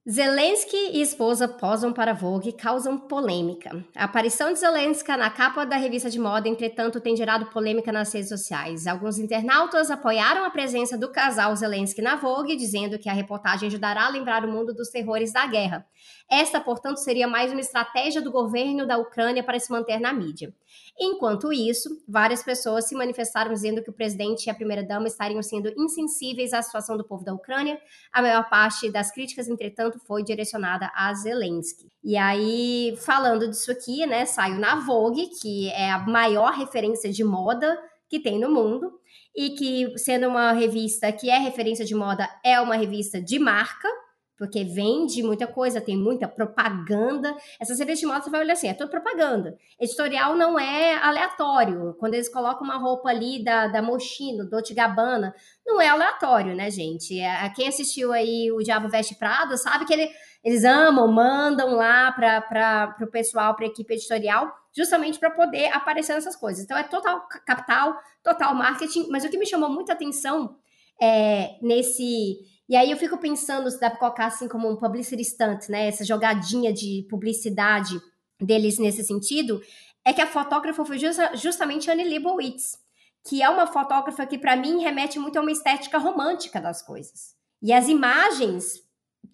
Zelensky 0.09 0.77
e 0.93 1.03
esposa 1.03 1.48
posam 1.48 1.93
para 1.93 2.15
Vogue 2.15 2.53
causam 2.53 2.97
polêmica. 2.97 3.85
A 3.97 4.05
aparição 4.05 4.53
de 4.53 4.61
Zelensky 4.61 5.11
na 5.16 5.28
capa 5.28 5.66
da 5.66 5.77
revista 5.77 6.09
de 6.09 6.16
moda, 6.16 6.48
entretanto, 6.48 7.01
tem 7.01 7.16
gerado 7.16 7.47
polêmica 7.47 7.90
nas 7.90 8.15
redes 8.15 8.28
sociais. 8.28 8.86
Alguns 8.86 9.19
internautas 9.19 9.90
apoiaram 9.90 10.44
a 10.44 10.51
presença 10.51 10.97
do 10.97 11.11
casal 11.11 11.57
Zelensky 11.57 12.01
na 12.01 12.15
Vogue, 12.15 12.55
dizendo 12.55 13.01
que 13.01 13.09
a 13.09 13.12
reportagem 13.12 13.66
ajudará 13.66 14.07
a 14.07 14.09
lembrar 14.09 14.44
o 14.44 14.48
mundo 14.48 14.73
dos 14.73 14.90
terrores 14.90 15.32
da 15.32 15.44
guerra. 15.44 15.85
Esta, 16.28 16.61
portanto, 16.61 16.98
seria 16.98 17.28
mais 17.28 17.53
uma 17.53 17.61
estratégia 17.61 18.20
do 18.20 18.32
governo 18.32 18.86
da 18.86 18.98
Ucrânia 18.98 19.44
para 19.44 19.61
se 19.61 19.70
manter 19.70 20.01
na 20.01 20.12
mídia. 20.12 20.53
Enquanto 20.98 21.53
isso, 21.53 22.03
várias 22.09 22.43
pessoas 22.43 22.89
se 22.89 22.94
manifestaram 22.97 23.53
dizendo 23.53 23.82
que 23.82 23.90
o 23.90 23.93
presidente 23.93 24.47
e 24.47 24.51
a 24.51 24.55
primeira-dama 24.55 25.07
estariam 25.07 25.43
sendo 25.43 25.73
insensíveis 25.77 26.53
à 26.53 26.61
situação 26.62 26.97
do 26.97 27.05
povo 27.05 27.24
da 27.24 27.32
Ucrânia. 27.32 27.81
A 28.12 28.20
maior 28.20 28.48
parte 28.48 28.90
das 28.90 29.12
críticas, 29.12 29.47
entretanto, 29.47 30.01
foi 30.01 30.24
direcionada 30.24 30.90
a 30.94 31.15
Zelensky. 31.15 31.89
E 32.03 32.16
aí, 32.16 32.97
falando 32.98 33.48
disso 33.48 33.70
aqui, 33.70 34.05
né, 34.05 34.24
saiu 34.24 34.59
na 34.59 34.81
Vogue, 34.81 35.28
que 35.40 35.69
é 35.70 35.90
a 35.90 35.98
maior 35.98 36.55
referência 36.55 37.12
de 37.12 37.23
moda 37.23 37.78
que 38.09 38.19
tem 38.19 38.39
no 38.39 38.51
mundo, 38.51 38.98
e 39.35 39.51
que, 39.51 39.98
sendo 39.98 40.28
uma 40.28 40.53
revista 40.53 41.12
que 41.12 41.28
é 41.28 41.39
referência 41.39 41.85
de 41.85 41.94
moda, 41.94 42.28
é 42.43 42.59
uma 42.61 42.74
revista 42.74 43.20
de 43.20 43.39
marca, 43.39 43.89
porque 44.38 44.64
vende 44.64 45.22
muita 45.22 45.46
coisa, 45.46 45.80
tem 45.80 45.96
muita 45.96 46.28
propaganda. 46.28 47.34
Essas 47.58 47.78
revistas 47.78 48.00
de 48.00 48.06
moda 48.06 48.22
você 48.22 48.30
vai 48.30 48.40
olhar 48.40 48.52
assim, 48.52 48.68
é 48.68 48.74
tudo 48.74 48.90
propaganda. 48.90 49.56
Editorial 49.80 50.36
não 50.36 50.58
é 50.58 50.94
aleatório. 50.96 51.94
Quando 51.98 52.14
eles 52.14 52.28
colocam 52.28 52.64
uma 52.64 52.76
roupa 52.76 53.08
ali 53.08 53.42
da, 53.42 53.66
da 53.68 53.80
Moschino, 53.80 54.48
Dolce 54.48 54.74
Gabbana, 54.74 55.34
não 55.66 55.80
é 55.80 55.88
aleatório, 55.88 56.54
né, 56.54 56.70
gente? 56.70 57.18
É, 57.18 57.48
quem 57.50 57.68
assistiu 57.68 58.12
aí 58.12 58.52
o 58.52 58.58
Diabo 58.58 58.88
Veste 58.88 59.14
Prada 59.14 59.56
sabe 59.56 59.86
que 59.86 59.92
ele, 59.94 60.10
eles 60.44 60.64
amam, 60.64 61.10
mandam 61.10 61.70
lá 61.74 62.12
para 62.12 62.96
o 63.00 63.10
pessoal, 63.10 63.54
para 63.54 63.64
a 63.64 63.68
equipe 63.68 63.94
editorial, 63.94 64.52
justamente 64.76 65.18
para 65.18 65.30
poder 65.30 65.74
aparecer 65.74 66.12
nessas 66.12 66.36
coisas. 66.36 66.62
Então 66.62 66.76
é 66.76 66.82
total 66.82 67.26
capital, 67.46 67.96
total 68.22 68.54
marketing, 68.54 69.08
mas 69.10 69.24
o 69.24 69.30
que 69.30 69.38
me 69.38 69.46
chamou 69.46 69.70
muita 69.70 69.94
atenção 69.94 70.56
é, 71.00 71.56
nesse 71.62 72.38
e 72.68 72.76
aí 72.76 72.90
eu 72.90 72.97
fico 72.97 73.18
pensando 73.18 73.70
se 73.70 73.78
dá 73.78 73.90
para 73.90 73.98
colocar 73.98 74.26
assim 74.26 74.48
como 74.48 74.68
um 74.68 74.76
publicity 74.76 75.24
stunt, 75.24 75.68
né? 75.68 75.88
Essa 75.88 76.05
jogadinha 76.05 76.72
de 76.72 77.06
publicidade 77.09 78.01
deles 78.40 78.78
nesse 78.78 79.02
sentido, 79.05 79.60
é 80.05 80.12
que 80.12 80.20
a 80.20 80.26
fotógrafa 80.26 80.84
foi 80.84 80.98
justa, 80.98 81.34
justamente 81.36 81.90
Annie 81.90 82.09
Leibovitz, 82.09 82.78
que 83.26 83.43
é 83.43 83.48
uma 83.48 83.66
fotógrafa 83.66 84.26
que 84.26 84.38
para 84.38 84.56
mim 84.56 84.80
remete 84.80 85.18
muito 85.18 85.38
a 85.38 85.43
uma 85.43 85.51
estética 85.51 85.98
romântica 85.98 86.60
das 86.60 86.82
coisas. 86.82 87.34
E 87.62 87.72
as 87.72 87.88
imagens 87.88 88.80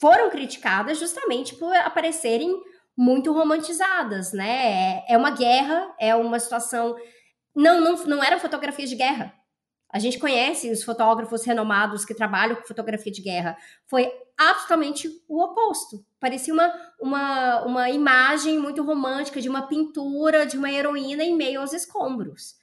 foram 0.01 0.31
criticadas 0.31 0.99
justamente 0.99 1.55
por 1.57 1.75
aparecerem 1.77 2.55
muito 2.97 3.33
romantizadas, 3.33 4.33
né? 4.33 5.03
É, 5.09 5.15
é 5.15 5.19
uma 5.19 5.31
guerra, 5.31 5.95
é 5.99 6.15
uma 6.15 6.39
situação 6.39 6.97
não, 7.55 7.81
não, 7.81 7.97
não 8.05 8.25
era 8.25 8.39
fotografia 8.39 8.87
de 8.87 8.97
guerra. 8.97 9.35
A 9.93 9.99
gente 9.99 10.19
conhece 10.19 10.71
os 10.71 10.83
fotógrafos 10.83 11.45
renomados 11.45 12.05
que 12.05 12.15
trabalham 12.15 12.57
com 12.57 12.67
fotografia 12.67 13.13
de 13.13 13.21
guerra. 13.21 13.59
Foi 13.87 14.11
absolutamente 14.39 15.09
o 15.29 15.43
oposto. 15.43 16.03
Parecia 16.19 16.55
uma, 16.55 16.73
uma, 16.99 17.63
uma 17.65 17.91
imagem 17.91 18.59
muito 18.59 18.83
romântica 18.83 19.41
de 19.41 19.51
uma 19.51 19.67
pintura 19.67 20.47
de 20.47 20.57
uma 20.57 20.73
heroína 20.73 21.23
em 21.23 21.37
meio 21.37 21.61
aos 21.61 21.75
escombros. 21.75 22.55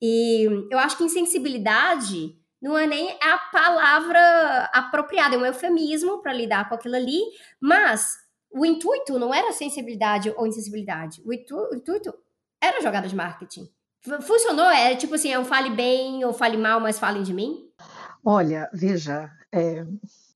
E 0.00 0.44
eu 0.70 0.78
acho 0.78 0.98
que 0.98 1.04
insensibilidade 1.04 2.36
não 2.60 2.76
é 2.76 2.86
nem 2.86 3.16
a 3.20 3.38
palavra 3.50 4.70
apropriada, 4.72 5.34
é 5.34 5.38
um 5.38 5.46
eufemismo 5.46 6.20
para 6.20 6.32
lidar 6.32 6.68
com 6.68 6.74
aquilo 6.74 6.96
ali, 6.96 7.20
mas 7.60 8.16
o 8.50 8.64
intuito 8.64 9.18
não 9.18 9.34
era 9.34 9.52
sensibilidade 9.52 10.32
ou 10.36 10.46
insensibilidade. 10.46 11.22
O 11.24 11.32
intuito 11.32 12.14
era 12.62 12.80
jogada 12.80 13.08
de 13.08 13.16
marketing. 13.16 13.68
Funcionou? 14.22 14.66
É 14.66 14.94
tipo 14.94 15.14
assim, 15.14 15.36
um 15.36 15.44
fale 15.44 15.70
bem 15.70 16.24
ou 16.24 16.32
fale 16.32 16.56
mal, 16.56 16.80
mas 16.80 16.98
falem 16.98 17.22
de 17.22 17.32
mim? 17.32 17.68
Olha, 18.24 18.68
veja, 18.72 19.30
é, 19.52 19.84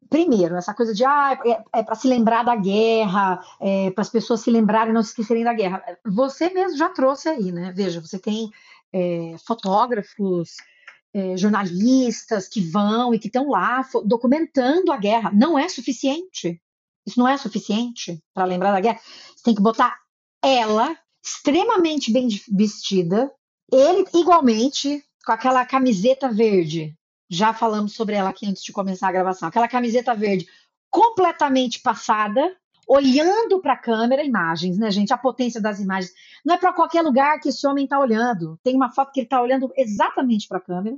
primeiro, 0.09 0.57
essa 0.57 0.74
coisa 0.74 0.95
de 0.95 1.05
ah, 1.05 1.39
é, 1.45 1.62
é 1.81 1.82
para 1.82 1.95
se 1.95 2.09
lembrar 2.09 2.45
da 2.45 2.57
guerra, 2.57 3.40
é, 3.61 3.90
para 3.90 4.03
as 4.03 4.09
pessoas 4.09 4.40
se 4.40 4.51
lembrarem 4.51 4.90
e 4.90 4.95
não 4.95 5.03
se 5.03 5.11
esquecerem 5.11 5.45
da 5.45 5.53
guerra. 5.53 5.82
Você 6.07 6.51
mesmo 6.51 6.77
já 6.78 6.89
trouxe 6.89 7.28
aí, 7.28 7.53
né? 7.53 7.73
Veja, 7.74 8.01
você 8.01 8.19
tem 8.19 8.51
é, 8.93 9.36
fotógrafos, 9.47 10.57
é, 11.12 11.36
jornalistas 11.36 12.49
que 12.49 12.61
vão 12.61 13.15
e 13.15 13.19
que 13.19 13.28
estão 13.28 13.51
lá 13.51 13.86
documentando 14.05 14.93
a 14.93 14.97
guerra. 14.97 15.31
Não 15.32 15.59
é 15.59 15.69
suficiente. 15.69 16.61
Isso 17.07 17.19
não 17.19 17.28
é 17.28 17.36
suficiente 17.36 18.23
para 18.35 18.45
lembrar 18.45 18.73
da 18.73 18.81
guerra. 18.81 19.01
Você 19.35 19.43
tem 19.43 19.55
que 19.55 19.62
botar 19.62 19.97
ela 20.43 20.97
extremamente 21.24 22.12
bem 22.12 22.28
vestida, 22.51 23.31
ele, 23.70 24.05
igualmente, 24.15 25.05
com 25.24 25.32
aquela 25.32 25.65
camiseta 25.65 26.31
verde, 26.31 26.97
já 27.28 27.53
falamos 27.53 27.95
sobre 27.95 28.15
ela 28.15 28.31
aqui 28.31 28.47
antes 28.47 28.62
de 28.62 28.73
começar 28.73 29.09
a 29.09 29.12
gravação, 29.12 29.49
aquela 29.49 29.69
camiseta 29.69 30.15
verde 30.15 30.47
completamente 30.90 31.81
passada, 31.81 32.57
olhando 32.86 33.61
para 33.61 33.74
a 33.74 33.78
câmera, 33.78 34.24
imagens, 34.24 34.78
né, 34.78 34.90
gente? 34.90 35.12
A 35.12 35.19
potência 35.19 35.61
das 35.61 35.78
imagens. 35.78 36.12
Não 36.45 36.55
é 36.55 36.59
para 36.59 36.73
qualquer 36.73 37.03
lugar 37.03 37.39
que 37.39 37.51
esse 37.51 37.66
homem 37.66 37.85
está 37.85 38.01
olhando. 38.01 38.59
Tem 38.62 38.74
uma 38.74 38.90
foto 38.90 39.12
que 39.12 39.20
ele 39.20 39.27
está 39.27 39.43
olhando 39.43 39.70
exatamente 39.77 40.49
para 40.49 40.57
a 40.57 40.62
câmera. 40.62 40.97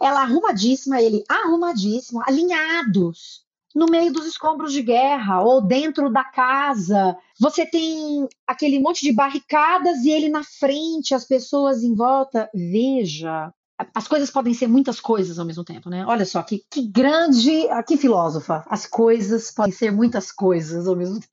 Ela 0.00 0.22
arrumadíssima, 0.22 1.00
ele 1.02 1.22
arrumadíssimo, 1.28 2.22
alinhados, 2.26 3.44
no 3.74 3.86
meio 3.86 4.12
dos 4.12 4.26
escombros 4.26 4.72
de 4.72 4.82
guerra 4.82 5.42
ou 5.42 5.60
dentro 5.60 6.10
da 6.10 6.24
casa. 6.24 7.16
Você 7.40 7.66
tem 7.66 8.28
aquele 8.46 8.78
monte 8.78 9.02
de 9.02 9.12
barricadas 9.12 10.04
e 10.04 10.10
ele 10.10 10.28
na 10.28 10.44
frente, 10.44 11.14
as 11.14 11.24
pessoas 11.24 11.82
em 11.82 11.94
volta. 11.94 12.50
Veja, 12.54 13.52
as 13.94 14.06
coisas 14.06 14.30
podem 14.30 14.54
ser 14.54 14.66
muitas 14.66 15.00
coisas 15.00 15.38
ao 15.38 15.46
mesmo 15.46 15.64
tempo, 15.64 15.88
né? 15.88 16.04
Olha 16.06 16.24
só, 16.24 16.42
que, 16.42 16.64
que 16.70 16.82
grande, 16.86 17.68
ah, 17.70 17.82
que 17.82 17.96
filósofa. 17.96 18.64
As 18.68 18.86
coisas 18.86 19.50
podem 19.50 19.72
ser 19.72 19.90
muitas 19.90 20.30
coisas 20.30 20.86
ao 20.86 20.96
mesmo 20.96 21.16
tempo. 21.16 21.32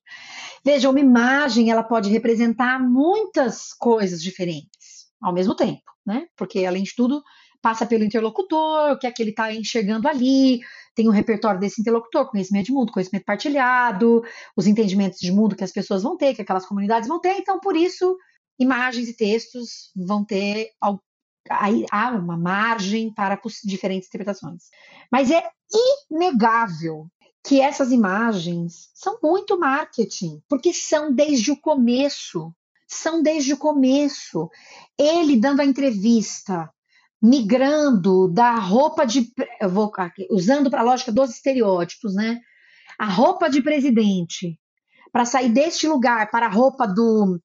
Veja, 0.63 0.89
uma 0.89 0.99
imagem 0.99 1.71
ela 1.71 1.83
pode 1.83 2.09
representar 2.09 2.79
muitas 2.79 3.73
coisas 3.73 4.21
diferentes 4.21 5.07
ao 5.21 5.33
mesmo 5.33 5.55
tempo, 5.55 5.83
né? 6.05 6.27
Porque 6.35 6.65
além 6.65 6.83
de 6.83 6.95
tudo 6.95 7.21
passa 7.61 7.85
pelo 7.85 8.03
interlocutor, 8.03 8.91
o 8.91 8.97
que 8.97 9.07
é 9.07 9.11
que 9.11 9.21
ele 9.21 9.31
está 9.31 9.53
enxergando 9.53 10.07
ali, 10.07 10.59
tem 10.95 11.07
o 11.07 11.11
um 11.11 11.13
repertório 11.13 11.59
desse 11.59 11.81
interlocutor, 11.81 12.29
conhecimento 12.29 12.67
de 12.67 12.71
mundo, 12.71 12.91
conhecimento 12.91 13.25
partilhado, 13.25 14.23
os 14.55 14.67
entendimentos 14.67 15.19
de 15.19 15.31
mundo 15.31 15.55
que 15.55 15.63
as 15.63 15.71
pessoas 15.71 16.03
vão 16.03 16.17
ter, 16.17 16.33
que 16.33 16.41
aquelas 16.41 16.65
comunidades 16.65 17.07
vão 17.07 17.19
ter, 17.19 17.37
então 17.37 17.59
por 17.59 17.75
isso 17.75 18.17
imagens 18.59 19.07
e 19.07 19.15
textos 19.15 19.91
vão 19.95 20.25
ter 20.25 20.71
há 21.91 22.11
uma 22.11 22.37
margem 22.37 23.13
para 23.13 23.39
diferentes 23.63 24.07
interpretações. 24.07 24.65
Mas 25.11 25.31
é 25.31 25.43
inegável 26.11 27.07
que 27.43 27.61
essas 27.61 27.91
imagens 27.91 28.89
são 28.93 29.17
muito 29.23 29.57
marketing, 29.57 30.41
porque 30.47 30.73
são 30.73 31.13
desde 31.13 31.51
o 31.51 31.59
começo. 31.59 32.53
São 32.87 33.21
desde 33.21 33.53
o 33.53 33.57
começo. 33.57 34.49
Ele 34.97 35.39
dando 35.39 35.61
a 35.61 35.65
entrevista, 35.65 36.69
migrando 37.21 38.27
da 38.27 38.55
roupa 38.55 39.05
de. 39.05 39.31
Vou, 39.69 39.91
usando 40.29 40.69
para 40.69 40.81
a 40.81 40.83
lógica 40.83 41.11
dos 41.11 41.31
estereótipos, 41.31 42.15
né? 42.15 42.39
A 42.97 43.05
roupa 43.05 43.49
de 43.49 43.61
presidente, 43.61 44.59
para 45.11 45.25
sair 45.25 45.49
deste 45.49 45.87
lugar 45.87 46.29
para 46.31 46.45
a 46.45 46.49
roupa 46.49 46.87
do 46.87 47.39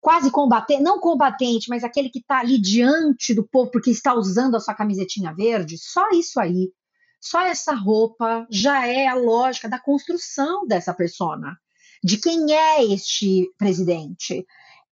quase 0.00 0.30
combatente, 0.30 0.82
não 0.82 1.00
combatente, 1.00 1.70
mas 1.70 1.82
aquele 1.82 2.10
que 2.10 2.18
está 2.18 2.40
ali 2.40 2.60
diante 2.60 3.32
do 3.32 3.42
povo 3.42 3.70
porque 3.70 3.90
está 3.90 4.12
usando 4.12 4.54
a 4.54 4.60
sua 4.60 4.74
camisetinha 4.74 5.32
verde, 5.34 5.78
só 5.78 6.10
isso 6.10 6.38
aí, 6.38 6.70
só 7.18 7.40
essa 7.40 7.74
roupa 7.74 8.46
já 8.50 8.86
é 8.86 9.06
a 9.06 9.14
lógica 9.14 9.66
da 9.66 9.78
construção 9.78 10.66
dessa 10.66 10.92
persona, 10.92 11.56
de 12.02 12.18
quem 12.18 12.52
é 12.52 12.84
este 12.84 13.50
presidente. 13.56 14.44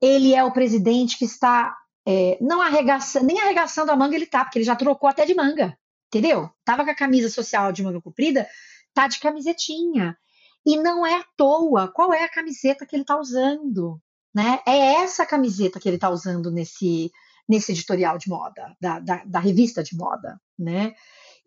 Ele 0.02 0.34
é 0.34 0.42
o 0.46 0.54
presidente 0.54 1.18
que 1.18 1.26
está 1.26 1.76
é, 2.08 2.38
não 2.42 2.62
arregaçando, 2.62 3.26
nem 3.26 3.40
arregaçando 3.40 3.92
a 3.92 3.96
manga 3.96 4.16
ele 4.16 4.26
tá, 4.26 4.44
porque 4.44 4.60
ele 4.60 4.66
já 4.66 4.76
trocou 4.76 5.10
até 5.10 5.26
de 5.26 5.36
manga, 5.36 5.78
entendeu? 6.08 6.50
Tava 6.66 6.84
com 6.84 6.92
a 6.92 6.96
camisa 6.96 7.30
social 7.30 7.72
de 7.72 7.84
manga 7.84 8.02
comprida, 8.02 8.48
tá 8.94 9.08
de 9.08 9.20
camisetinha. 9.20 10.18
E 10.66 10.78
não 10.78 11.06
é 11.06 11.16
à 11.16 11.26
toa. 11.36 11.88
Qual 11.88 12.14
é 12.14 12.24
a 12.24 12.30
camiseta 12.30 12.86
que 12.86 12.96
ele 12.96 13.06
tá 13.06 13.20
usando? 13.20 14.00
Né? 14.34 14.60
É 14.66 15.02
essa 15.02 15.26
camiseta 15.26 15.80
que 15.80 15.90
ele 15.90 15.98
está 15.98 16.10
usando 16.10 16.52
nesse, 16.52 17.12
nesse 17.48 17.72
editorial 17.72 18.18
de 18.18 18.30
moda, 18.30 18.76
da, 18.80 19.00
da, 19.00 19.24
da, 19.26 19.40
revista 19.40 19.84
de 19.84 19.96
moda. 19.96 20.40
Né? 20.58 20.94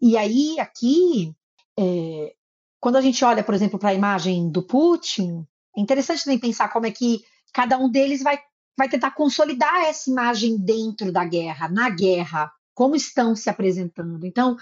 E 0.01 0.17
aí, 0.17 0.59
aqui, 0.59 1.35
é, 1.79 2.35
quando 2.81 2.97
a 2.97 3.01
gente 3.01 3.25
olha, 3.25 3.43
por 3.43 3.55
exemplo, 3.55 3.79
para 3.79 3.91
a 3.91 3.95
imagem 3.95 4.51
do 4.51 4.63
Putin, 4.63 5.47
é 5.77 5.81
interessante 5.81 6.25
também 6.25 6.39
pensar 6.39 6.69
como 6.69 6.87
é 6.87 6.91
que 6.91 7.25
cada 7.53 7.79
um 7.79 7.89
deles 7.89 8.23
vai, 8.23 8.39
vai 8.77 8.89
tentar 8.89 9.13
consolidar 9.13 9.85
essa 9.85 10.11
imagem 10.11 10.57
dentro 10.57 11.13
da 11.13 11.25
guerra, 11.25 11.69
na 11.69 11.91
guerra, 11.91 12.51
como 12.75 12.97
estão 12.97 13.37
se 13.37 13.49
apresentando. 13.49 14.27
Então, 14.27 14.57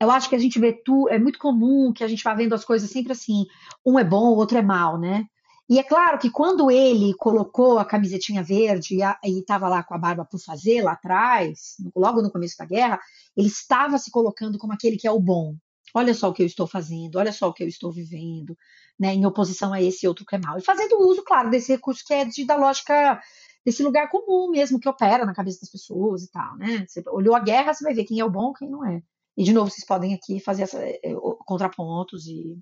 eu 0.00 0.10
acho 0.10 0.28
que 0.28 0.34
a 0.34 0.38
gente 0.38 0.58
vê 0.58 0.72
tu, 0.72 1.08
é 1.08 1.18
muito 1.18 1.38
comum 1.38 1.92
que 1.92 2.04
a 2.04 2.08
gente 2.08 2.22
vá 2.22 2.34
vendo 2.34 2.54
as 2.54 2.64
coisas 2.64 2.90
sempre 2.90 3.12
assim, 3.12 3.46
um 3.84 3.98
é 3.98 4.04
bom, 4.04 4.28
o 4.28 4.36
outro 4.36 4.58
é 4.58 4.62
mal, 4.62 4.98
né? 4.98 5.26
E 5.68 5.78
é 5.78 5.82
claro 5.82 6.18
que 6.18 6.30
quando 6.30 6.70
ele 6.70 7.12
colocou 7.18 7.78
a 7.78 7.84
camisetinha 7.84 8.42
verde 8.42 8.96
e 9.22 9.38
estava 9.38 9.68
lá 9.68 9.82
com 9.82 9.94
a 9.94 9.98
barba 9.98 10.24
por 10.24 10.40
fazer 10.40 10.82
lá 10.82 10.92
atrás, 10.92 11.76
logo 11.94 12.22
no 12.22 12.30
começo 12.30 12.56
da 12.56 12.64
guerra, 12.64 12.98
ele 13.36 13.48
estava 13.48 13.98
se 13.98 14.10
colocando 14.10 14.56
como 14.56 14.72
aquele 14.72 14.96
que 14.96 15.06
é 15.06 15.10
o 15.10 15.20
bom. 15.20 15.54
Olha 15.94 16.14
só 16.14 16.28
o 16.28 16.32
que 16.32 16.42
eu 16.42 16.46
estou 16.46 16.66
fazendo, 16.66 17.16
olha 17.16 17.32
só 17.32 17.48
o 17.48 17.52
que 17.52 17.62
eu 17.62 17.68
estou 17.68 17.92
vivendo, 17.92 18.56
né, 18.98 19.14
em 19.14 19.24
oposição 19.26 19.72
a 19.72 19.82
esse 19.82 20.06
outro 20.06 20.24
que 20.26 20.36
é 20.36 20.38
mal. 20.38 20.58
E 20.58 20.64
fazendo 20.64 20.98
uso, 21.00 21.22
claro, 21.22 21.50
desse 21.50 21.72
recurso 21.72 22.02
que 22.06 22.14
é 22.14 22.24
de, 22.24 22.44
da 22.44 22.56
lógica 22.56 23.20
desse 23.64 23.82
lugar 23.82 24.08
comum 24.08 24.50
mesmo 24.50 24.80
que 24.80 24.88
opera 24.88 25.26
na 25.26 25.34
cabeça 25.34 25.60
das 25.60 25.70
pessoas 25.70 26.22
e 26.22 26.30
tal, 26.30 26.56
né? 26.56 26.86
Você 26.86 27.02
olhou 27.08 27.34
a 27.34 27.40
guerra, 27.40 27.74
você 27.74 27.84
vai 27.84 27.94
ver 27.94 28.04
quem 28.04 28.18
é 28.18 28.24
o 28.24 28.30
bom, 28.30 28.52
quem 28.52 28.70
não 28.70 28.86
é. 28.86 29.02
E 29.36 29.44
de 29.44 29.52
novo, 29.52 29.70
vocês 29.70 29.86
podem 29.86 30.14
aqui 30.14 30.40
fazer 30.40 30.62
essa, 30.62 30.78
eh, 30.80 31.00
contrapontos 31.46 32.26
e 32.26 32.58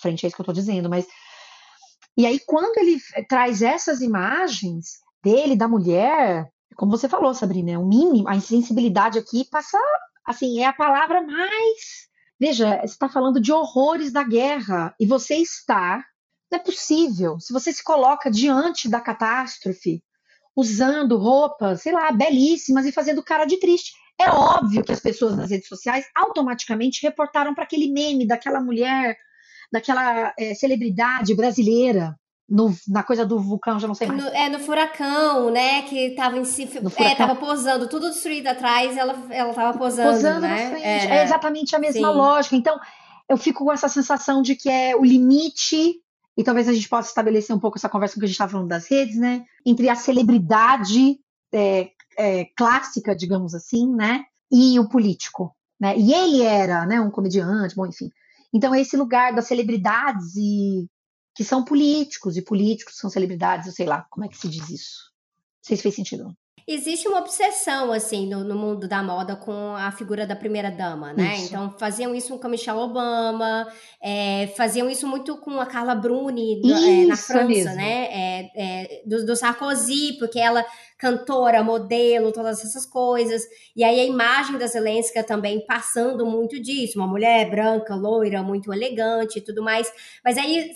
frente 0.00 0.24
a 0.24 0.28
isso 0.28 0.36
que 0.36 0.40
eu 0.40 0.44
estou 0.44 0.54
dizendo, 0.54 0.88
mas 0.88 1.06
e 2.16 2.26
aí, 2.26 2.38
quando 2.46 2.76
ele 2.78 2.98
traz 3.26 3.62
essas 3.62 4.00
imagens 4.02 5.00
dele, 5.24 5.56
da 5.56 5.66
mulher, 5.66 6.46
como 6.76 6.90
você 6.90 7.08
falou, 7.08 7.32
Sabrina, 7.32 7.72
é 7.72 7.78
mínimo, 7.78 8.28
a 8.28 8.36
insensibilidade 8.36 9.18
aqui 9.18 9.44
passa, 9.50 9.78
assim, 10.26 10.60
é 10.60 10.66
a 10.66 10.72
palavra 10.74 11.22
mais. 11.22 12.11
Veja, 12.42 12.78
você 12.78 12.86
está 12.86 13.08
falando 13.08 13.40
de 13.40 13.52
horrores 13.52 14.10
da 14.10 14.24
guerra 14.24 14.92
e 14.98 15.06
você 15.06 15.36
está. 15.36 16.04
Não 16.50 16.58
é 16.58 16.60
possível. 16.60 17.38
Se 17.38 17.52
você 17.52 17.72
se 17.72 17.84
coloca 17.84 18.28
diante 18.28 18.88
da 18.88 19.00
catástrofe, 19.00 20.02
usando 20.56 21.16
roupas, 21.18 21.82
sei 21.82 21.92
lá, 21.92 22.10
belíssimas 22.10 22.84
e 22.84 22.90
fazendo 22.90 23.22
cara 23.22 23.44
de 23.44 23.60
triste. 23.60 23.92
É 24.20 24.28
óbvio 24.28 24.82
que 24.82 24.90
as 24.90 24.98
pessoas 24.98 25.36
nas 25.36 25.50
redes 25.50 25.68
sociais 25.68 26.04
automaticamente 26.16 27.00
reportaram 27.04 27.54
para 27.54 27.62
aquele 27.62 27.92
meme 27.92 28.26
daquela 28.26 28.60
mulher 28.60 29.16
daquela 29.72 30.34
é, 30.36 30.52
celebridade 30.52 31.36
brasileira 31.36 32.18
no, 32.48 32.74
na 32.88 33.02
coisa 33.02 33.24
do 33.24 33.38
vulcão, 33.38 33.78
já 33.78 33.88
não 33.88 33.94
sei 33.94 34.06
mais. 34.06 34.22
No, 34.22 34.28
é, 34.28 34.48
no 34.48 34.58
furacão, 34.58 35.50
né? 35.50 35.82
Que 35.82 36.10
tava 36.10 36.36
em 36.38 36.44
si. 36.44 36.68
É, 36.96 37.14
tava 37.14 37.34
posando, 37.36 37.88
tudo 37.88 38.10
destruído 38.10 38.48
atrás, 38.48 38.96
ela, 38.96 39.16
ela 39.30 39.54
tava 39.54 39.78
posando. 39.78 40.10
Posando 40.10 40.40
né? 40.40 40.64
na 40.64 40.70
frente. 40.70 40.84
É, 40.84 41.18
é 41.18 41.24
exatamente 41.24 41.74
a 41.74 41.78
mesma 41.78 42.10
sim. 42.10 42.14
lógica. 42.14 42.56
Então, 42.56 42.78
eu 43.28 43.36
fico 43.36 43.64
com 43.64 43.72
essa 43.72 43.88
sensação 43.88 44.42
de 44.42 44.54
que 44.54 44.68
é 44.68 44.94
o 44.94 45.04
limite, 45.04 45.94
e 46.36 46.44
talvez 46.44 46.68
a 46.68 46.72
gente 46.72 46.88
possa 46.88 47.08
estabelecer 47.08 47.54
um 47.54 47.58
pouco 47.58 47.78
essa 47.78 47.88
conversa 47.88 48.14
que 48.14 48.24
a 48.24 48.26
gente 48.26 48.34
estava 48.34 48.52
falando 48.52 48.68
das 48.68 48.86
redes, 48.86 49.16
né? 49.16 49.44
Entre 49.64 49.88
a 49.88 49.94
celebridade 49.94 51.18
é, 51.52 51.90
é, 52.18 52.44
clássica, 52.56 53.14
digamos 53.14 53.54
assim, 53.54 53.94
né? 53.94 54.24
E 54.50 54.78
o 54.78 54.88
político. 54.88 55.54
Né? 55.80 55.96
E 55.98 56.12
ele 56.12 56.42
era 56.42 56.86
né, 56.86 57.00
um 57.00 57.10
comediante, 57.10 57.74
bom, 57.74 57.86
enfim. 57.86 58.10
Então, 58.52 58.74
esse 58.74 58.96
lugar 58.96 59.34
das 59.34 59.46
celebridades 59.46 60.36
e 60.36 60.86
que 61.34 61.44
são 61.44 61.64
políticos 61.64 62.36
e 62.36 62.42
políticos 62.42 62.96
são 62.96 63.08
celebridades, 63.08 63.66
eu 63.66 63.72
sei 63.72 63.86
lá, 63.86 64.06
como 64.10 64.24
é 64.24 64.28
que 64.28 64.36
se 64.36 64.48
diz 64.48 64.68
isso? 64.68 65.12
Não 65.60 65.68
sei 65.68 65.76
se 65.76 65.82
fez 65.82 65.94
sentido. 65.94 66.36
Existe 66.66 67.08
uma 67.08 67.18
obsessão, 67.18 67.92
assim, 67.92 68.28
no, 68.28 68.44
no, 68.44 68.54
mundo 68.54 68.86
da 68.86 69.02
moda 69.02 69.34
com 69.34 69.74
a 69.74 69.90
figura 69.90 70.26
da 70.26 70.36
primeira-dama, 70.36 71.12
né? 71.12 71.34
Isso. 71.34 71.46
Então, 71.46 71.74
faziam 71.78 72.14
isso 72.14 72.38
com 72.38 72.46
a 72.46 72.50
Michelle 72.50 72.78
Obama, 72.78 73.66
é, 74.00 74.46
faziam 74.56 74.88
isso 74.88 75.06
muito 75.08 75.36
com 75.38 75.60
a 75.60 75.66
Carla 75.66 75.94
Bruni 75.94 76.60
é, 76.64 77.06
na 77.06 77.16
França, 77.16 77.44
mesmo. 77.44 77.74
né? 77.74 78.04
É, 78.10 78.50
é, 78.54 79.02
do, 79.04 79.26
do, 79.26 79.34
Sarkozy, 79.34 80.16
porque 80.18 80.38
ela, 80.38 80.64
cantora, 80.96 81.64
modelo, 81.64 82.32
todas 82.32 82.64
essas 82.64 82.86
coisas. 82.86 83.42
E 83.74 83.82
aí 83.82 83.98
a 84.00 84.04
imagem 84.04 84.56
da 84.56 84.66
Zelensky 84.66 85.20
também 85.24 85.66
passando 85.66 86.24
muito 86.24 86.60
disso, 86.60 86.98
uma 86.98 87.08
mulher 87.08 87.50
branca, 87.50 87.94
loira, 87.94 88.42
muito 88.42 88.72
elegante 88.72 89.38
e 89.38 89.42
tudo 89.42 89.62
mais. 89.62 89.92
Mas 90.24 90.38
aí 90.38 90.70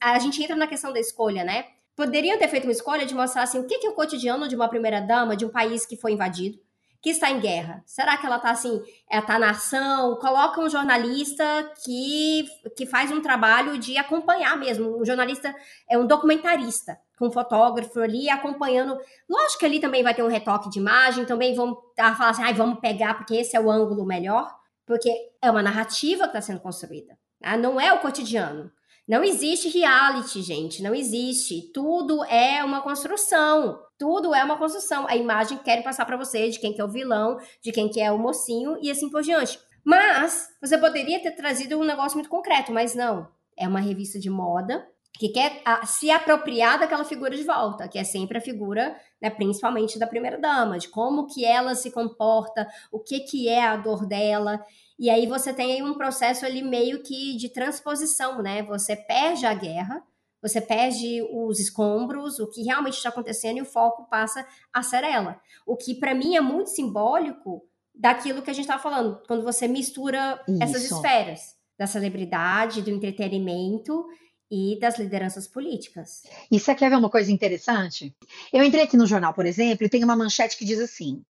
a 0.00 0.18
gente 0.18 0.42
entra 0.42 0.56
na 0.56 0.66
questão 0.66 0.92
da 0.92 0.98
escolha, 0.98 1.44
né? 1.44 1.66
Poderiam 1.96 2.38
ter 2.38 2.48
feito 2.48 2.64
uma 2.64 2.72
escolha 2.72 3.06
de 3.06 3.14
mostrar 3.14 3.42
assim, 3.42 3.58
o 3.58 3.66
que 3.66 3.86
é 3.86 3.88
o 3.88 3.94
cotidiano 3.94 4.48
de 4.48 4.56
uma 4.56 4.68
primeira-dama 4.68 5.36
de 5.36 5.44
um 5.44 5.50
país 5.50 5.84
que 5.84 5.96
foi 5.96 6.12
invadido, 6.12 6.58
que 7.02 7.10
está 7.10 7.28
em 7.30 7.40
guerra. 7.40 7.82
Será 7.84 8.16
que 8.16 8.24
ela 8.24 8.36
está 8.36 8.50
assim, 8.50 8.80
está 9.10 9.36
na 9.36 9.50
ação? 9.50 10.16
Coloca 10.16 10.60
um 10.60 10.70
jornalista 10.70 11.44
que, 11.84 12.46
que 12.76 12.86
faz 12.86 13.10
um 13.10 13.20
trabalho 13.20 13.76
de 13.76 13.98
acompanhar 13.98 14.56
mesmo. 14.56 15.00
Um 15.00 15.04
jornalista 15.04 15.52
é 15.90 15.98
um 15.98 16.06
documentarista, 16.06 16.96
com 17.18 17.26
um 17.26 17.32
fotógrafo 17.32 17.98
ali 17.98 18.30
acompanhando. 18.30 18.96
Lógico 19.28 19.58
que 19.58 19.66
ali 19.66 19.80
também 19.80 20.04
vai 20.04 20.14
ter 20.14 20.22
um 20.22 20.28
retoque 20.28 20.70
de 20.70 20.78
imagem, 20.78 21.24
também 21.24 21.54
vão 21.56 21.76
falar 21.96 22.30
assim, 22.30 22.44
ah, 22.44 22.52
vamos 22.52 22.78
pegar 22.78 23.14
porque 23.14 23.34
esse 23.34 23.56
é 23.56 23.60
o 23.60 23.68
ângulo 23.68 24.06
melhor, 24.06 24.48
porque 24.86 25.10
é 25.42 25.50
uma 25.50 25.62
narrativa 25.62 26.22
que 26.22 26.28
está 26.28 26.40
sendo 26.40 26.60
construída. 26.60 27.18
Tá? 27.40 27.56
Não 27.56 27.80
é 27.80 27.92
o 27.92 27.98
cotidiano. 27.98 28.70
Não 29.06 29.24
existe 29.24 29.68
reality, 29.68 30.42
gente, 30.42 30.82
não 30.82 30.94
existe. 30.94 31.70
Tudo 31.72 32.24
é 32.24 32.62
uma 32.64 32.80
construção. 32.80 33.80
Tudo 33.98 34.34
é 34.34 34.42
uma 34.44 34.56
construção. 34.56 35.06
A 35.08 35.16
imagem 35.16 35.58
que 35.58 35.64
querem 35.64 35.82
passar 35.82 36.06
para 36.06 36.16
você 36.16 36.48
de 36.48 36.58
quem 36.58 36.72
que 36.72 36.80
é 36.80 36.84
o 36.84 36.90
vilão, 36.90 37.38
de 37.62 37.72
quem 37.72 37.88
que 37.88 38.00
é 38.00 38.10
o 38.12 38.18
mocinho 38.18 38.78
e 38.80 38.90
assim 38.90 39.10
por 39.10 39.22
diante. 39.22 39.58
Mas 39.84 40.48
você 40.60 40.78
poderia 40.78 41.20
ter 41.20 41.32
trazido 41.32 41.78
um 41.78 41.84
negócio 41.84 42.16
muito 42.16 42.30
concreto, 42.30 42.72
mas 42.72 42.94
não. 42.94 43.28
É 43.56 43.66
uma 43.66 43.80
revista 43.80 44.18
de 44.18 44.30
moda 44.30 44.86
que 45.18 45.28
quer 45.28 45.60
a, 45.64 45.84
se 45.84 46.10
apropriar 46.10 46.78
daquela 46.78 47.04
figura 47.04 47.36
de 47.36 47.44
volta, 47.44 47.86
que 47.86 47.98
é 47.98 48.04
sempre 48.04 48.38
a 48.38 48.40
figura, 48.40 48.96
né, 49.20 49.28
principalmente 49.28 49.98
da 49.98 50.06
primeira 50.06 50.38
dama, 50.38 50.78
de 50.78 50.88
como 50.88 51.26
que 51.26 51.44
ela 51.44 51.74
se 51.74 51.90
comporta, 51.90 52.66
o 52.90 52.98
que 52.98 53.20
que 53.20 53.48
é 53.48 53.64
a 53.64 53.76
dor 53.76 54.06
dela. 54.06 54.64
E 55.02 55.10
aí 55.10 55.26
você 55.26 55.52
tem 55.52 55.72
aí 55.72 55.82
um 55.82 55.94
processo 55.94 56.46
ali 56.46 56.62
meio 56.62 57.02
que 57.02 57.36
de 57.36 57.48
transposição, 57.48 58.40
né? 58.40 58.62
Você 58.62 58.94
perde 58.94 59.44
a 59.44 59.52
guerra, 59.52 60.00
você 60.40 60.60
perde 60.60 61.20
os 61.28 61.58
escombros, 61.58 62.38
o 62.38 62.48
que 62.48 62.62
realmente 62.62 62.94
está 62.94 63.08
acontecendo 63.08 63.56
e 63.56 63.62
o 63.62 63.64
foco 63.64 64.08
passa 64.08 64.46
a 64.72 64.80
ser 64.80 65.02
ela. 65.02 65.40
O 65.66 65.76
que 65.76 65.96
para 65.96 66.14
mim 66.14 66.36
é 66.36 66.40
muito 66.40 66.70
simbólico 66.70 67.64
daquilo 67.92 68.42
que 68.42 68.50
a 68.50 68.52
gente 68.52 68.62
estava 68.62 68.80
falando, 68.80 69.20
quando 69.26 69.42
você 69.42 69.66
mistura 69.66 70.40
Isso. 70.46 70.62
essas 70.62 70.84
esferas 70.84 71.56
da 71.76 71.88
celebridade, 71.88 72.80
do 72.80 72.90
entretenimento 72.90 74.06
e 74.48 74.78
das 74.78 75.00
lideranças 75.00 75.48
políticas. 75.48 76.22
E 76.48 76.60
você 76.60 76.76
quer 76.76 76.88
ver 76.88 76.96
uma 76.96 77.10
coisa 77.10 77.32
interessante? 77.32 78.14
Eu 78.52 78.62
entrei 78.62 78.84
aqui 78.84 78.96
no 78.96 79.06
jornal, 79.06 79.34
por 79.34 79.46
exemplo, 79.46 79.84
e 79.84 79.90
tem 79.90 80.04
uma 80.04 80.14
manchete 80.14 80.56
que 80.56 80.64
diz 80.64 80.78
assim: 80.78 81.24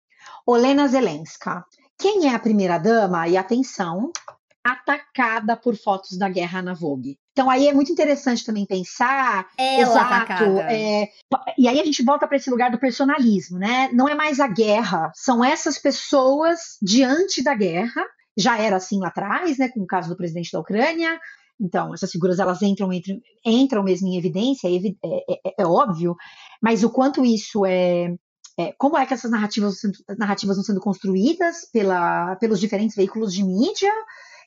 Olena 0.45 0.89
Zelenska, 0.89 1.65
quem 2.00 2.28
é 2.28 2.36
a 2.36 2.40
primeira 2.40 2.78
dama? 2.78 3.28
E 3.28 3.38
atenção, 3.38 4.12
atacada 4.64 5.56
por 5.56 5.76
fotos 5.76 6.18
da 6.18 6.30
guerra 6.30 6.62
na 6.62 6.74
Vogue. 6.74 7.18
Então 7.32 7.50
aí 7.50 7.68
é 7.68 7.74
muito 7.74 7.92
interessante 7.92 8.46
também 8.46 8.66
pensar. 8.66 9.48
Ela 9.58 9.82
exato. 9.82 10.44
É, 10.62 11.10
e 11.58 11.68
aí 11.68 11.80
a 11.80 11.86
gente 11.86 12.04
volta 12.04 12.28
para 12.28 12.38
esse 12.38 12.50
lugar 12.50 12.70
do 12.70 12.80
personalismo, 12.80 13.58
né? 13.58 13.90
Não 13.94 14.08
é 14.08 14.16
mais 14.16 14.40
a 14.40 14.48
guerra, 14.48 15.12
são 15.16 15.44
essas 15.44 15.78
pessoas 15.78 16.78
diante 16.82 17.44
da 17.44 17.56
guerra. 17.56 18.06
Já 18.38 18.58
era 18.58 18.78
assim 18.78 19.00
lá 19.00 19.08
atrás, 19.08 19.58
né? 19.58 19.70
Com 19.70 19.82
o 19.82 19.88
caso 19.88 20.10
do 20.10 20.18
presidente 20.18 20.52
da 20.52 20.60
Ucrânia. 20.60 21.20
Então, 21.60 21.94
essas 21.94 22.12
figuras 22.12 22.40
elas 22.40 22.62
entram, 22.64 22.92
entram, 22.92 23.20
entram 23.46 23.84
mesmo 23.84 24.08
em 24.08 24.18
evidência, 24.18 24.68
é, 24.68 24.76
é, 24.76 25.40
é, 25.46 25.54
é 25.60 25.66
óbvio, 25.66 26.16
mas 26.60 26.84
o 26.84 26.90
quanto 26.90 27.24
isso 27.24 27.64
é, 27.68 28.16
é, 28.57 28.73
como 28.78 28.98
é 28.98 29.06
que 29.06 29.14
essas 29.14 29.32
narrativas, 29.32 29.78
narrativas 30.18 30.57
vão 30.57 30.64
sendo 30.64 30.80
construídas 30.80 31.69
pela, 31.72 32.36
pelos 32.36 32.60
diferentes 32.60 32.95
veículos 32.95 33.34
de 33.34 33.44
mídia, 33.44 33.91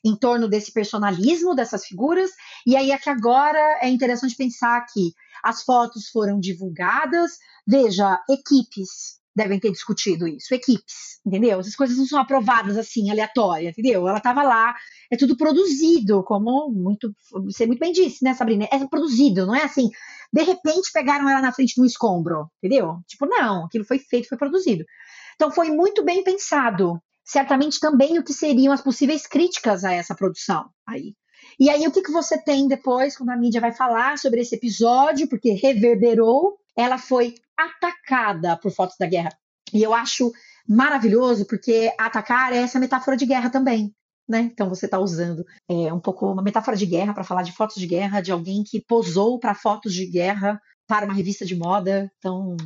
em 0.03 0.15
torno 0.15 0.47
desse 0.47 0.71
personalismo 0.71 1.55
dessas 1.55 1.85
figuras. 1.85 2.29
E 2.65 2.75
aí 2.75 2.91
é 2.91 2.97
que 2.97 3.09
agora 3.09 3.79
é 3.81 3.89
interessante 3.89 4.35
pensar 4.35 4.85
que 4.93 5.13
as 5.43 5.63
fotos 5.63 6.09
foram 6.09 6.39
divulgadas. 6.39 7.31
Veja, 7.67 8.21
equipes 8.29 9.19
devem 9.35 9.59
ter 9.59 9.71
discutido 9.71 10.27
isso, 10.27 10.53
equipes, 10.53 11.19
entendeu? 11.25 11.59
Essas 11.59 11.75
coisas 11.75 11.97
não 11.97 12.05
são 12.05 12.19
aprovadas 12.19 12.77
assim, 12.77 13.11
aleatória, 13.11 13.69
entendeu? 13.69 14.07
Ela 14.07 14.19
estava 14.19 14.43
lá, 14.43 14.73
é 15.11 15.17
tudo 15.17 15.35
produzido, 15.35 16.23
como 16.23 16.69
muito, 16.69 17.13
você 17.43 17.65
muito 17.65 17.79
bem 17.79 17.91
disse, 17.91 18.23
né, 18.23 18.33
Sabrina? 18.33 18.65
É 18.71 18.87
produzido, 18.87 19.45
não 19.45 19.53
é 19.53 19.63
assim, 19.63 19.89
de 20.31 20.43
repente 20.43 20.91
pegaram 20.93 21.29
ela 21.29 21.41
na 21.41 21.51
frente 21.51 21.75
de 21.75 21.81
um 21.81 21.85
escombro, 21.85 22.49
entendeu? 22.61 22.99
Tipo, 23.07 23.25
não, 23.25 23.65
aquilo 23.65 23.85
foi 23.85 23.99
feito, 23.99 24.27
foi 24.27 24.37
produzido. 24.37 24.83
Então 25.35 25.51
foi 25.51 25.69
muito 25.69 26.03
bem 26.03 26.23
pensado 26.23 27.01
certamente 27.23 27.79
também 27.79 28.19
o 28.19 28.23
que 28.23 28.33
seriam 28.33 28.71
as 28.71 28.81
possíveis 28.81 29.25
críticas 29.25 29.83
a 29.83 29.91
essa 29.91 30.15
produção 30.15 30.69
aí. 30.87 31.13
E 31.59 31.69
aí, 31.69 31.87
o 31.87 31.91
que, 31.91 32.01
que 32.01 32.11
você 32.11 32.37
tem 32.41 32.67
depois, 32.67 33.17
quando 33.17 33.29
a 33.29 33.37
mídia 33.37 33.61
vai 33.61 33.71
falar 33.71 34.17
sobre 34.17 34.41
esse 34.41 34.55
episódio, 34.55 35.27
porque 35.27 35.51
reverberou, 35.51 36.57
ela 36.75 36.97
foi 36.97 37.35
atacada 37.57 38.57
por 38.57 38.71
fotos 38.71 38.97
da 38.99 39.05
guerra. 39.05 39.29
E 39.73 39.81
eu 39.81 39.93
acho 39.93 40.31
maravilhoso, 40.67 41.45
porque 41.47 41.93
atacar 41.97 42.53
é 42.53 42.57
essa 42.57 42.79
metáfora 42.79 43.15
de 43.15 43.25
guerra 43.25 43.49
também. 43.49 43.93
Né? 44.27 44.41
Então 44.41 44.69
você 44.69 44.85
está 44.85 44.97
usando 44.99 45.45
é, 45.69 45.93
um 45.93 45.99
pouco 45.99 46.31
uma 46.31 46.41
metáfora 46.41 46.75
de 46.75 46.85
guerra 46.85 47.13
para 47.13 47.23
falar 47.23 47.43
de 47.43 47.51
fotos 47.51 47.75
de 47.75 47.85
guerra, 47.85 48.21
de 48.21 48.31
alguém 48.31 48.63
que 48.63 48.81
posou 48.81 49.39
para 49.39 49.53
fotos 49.53 49.93
de 49.93 50.05
guerra 50.07 50.59
para 50.87 51.05
uma 51.05 51.13
revista 51.13 51.45
de 51.45 51.55
moda. 51.55 52.11
Então 52.17 52.57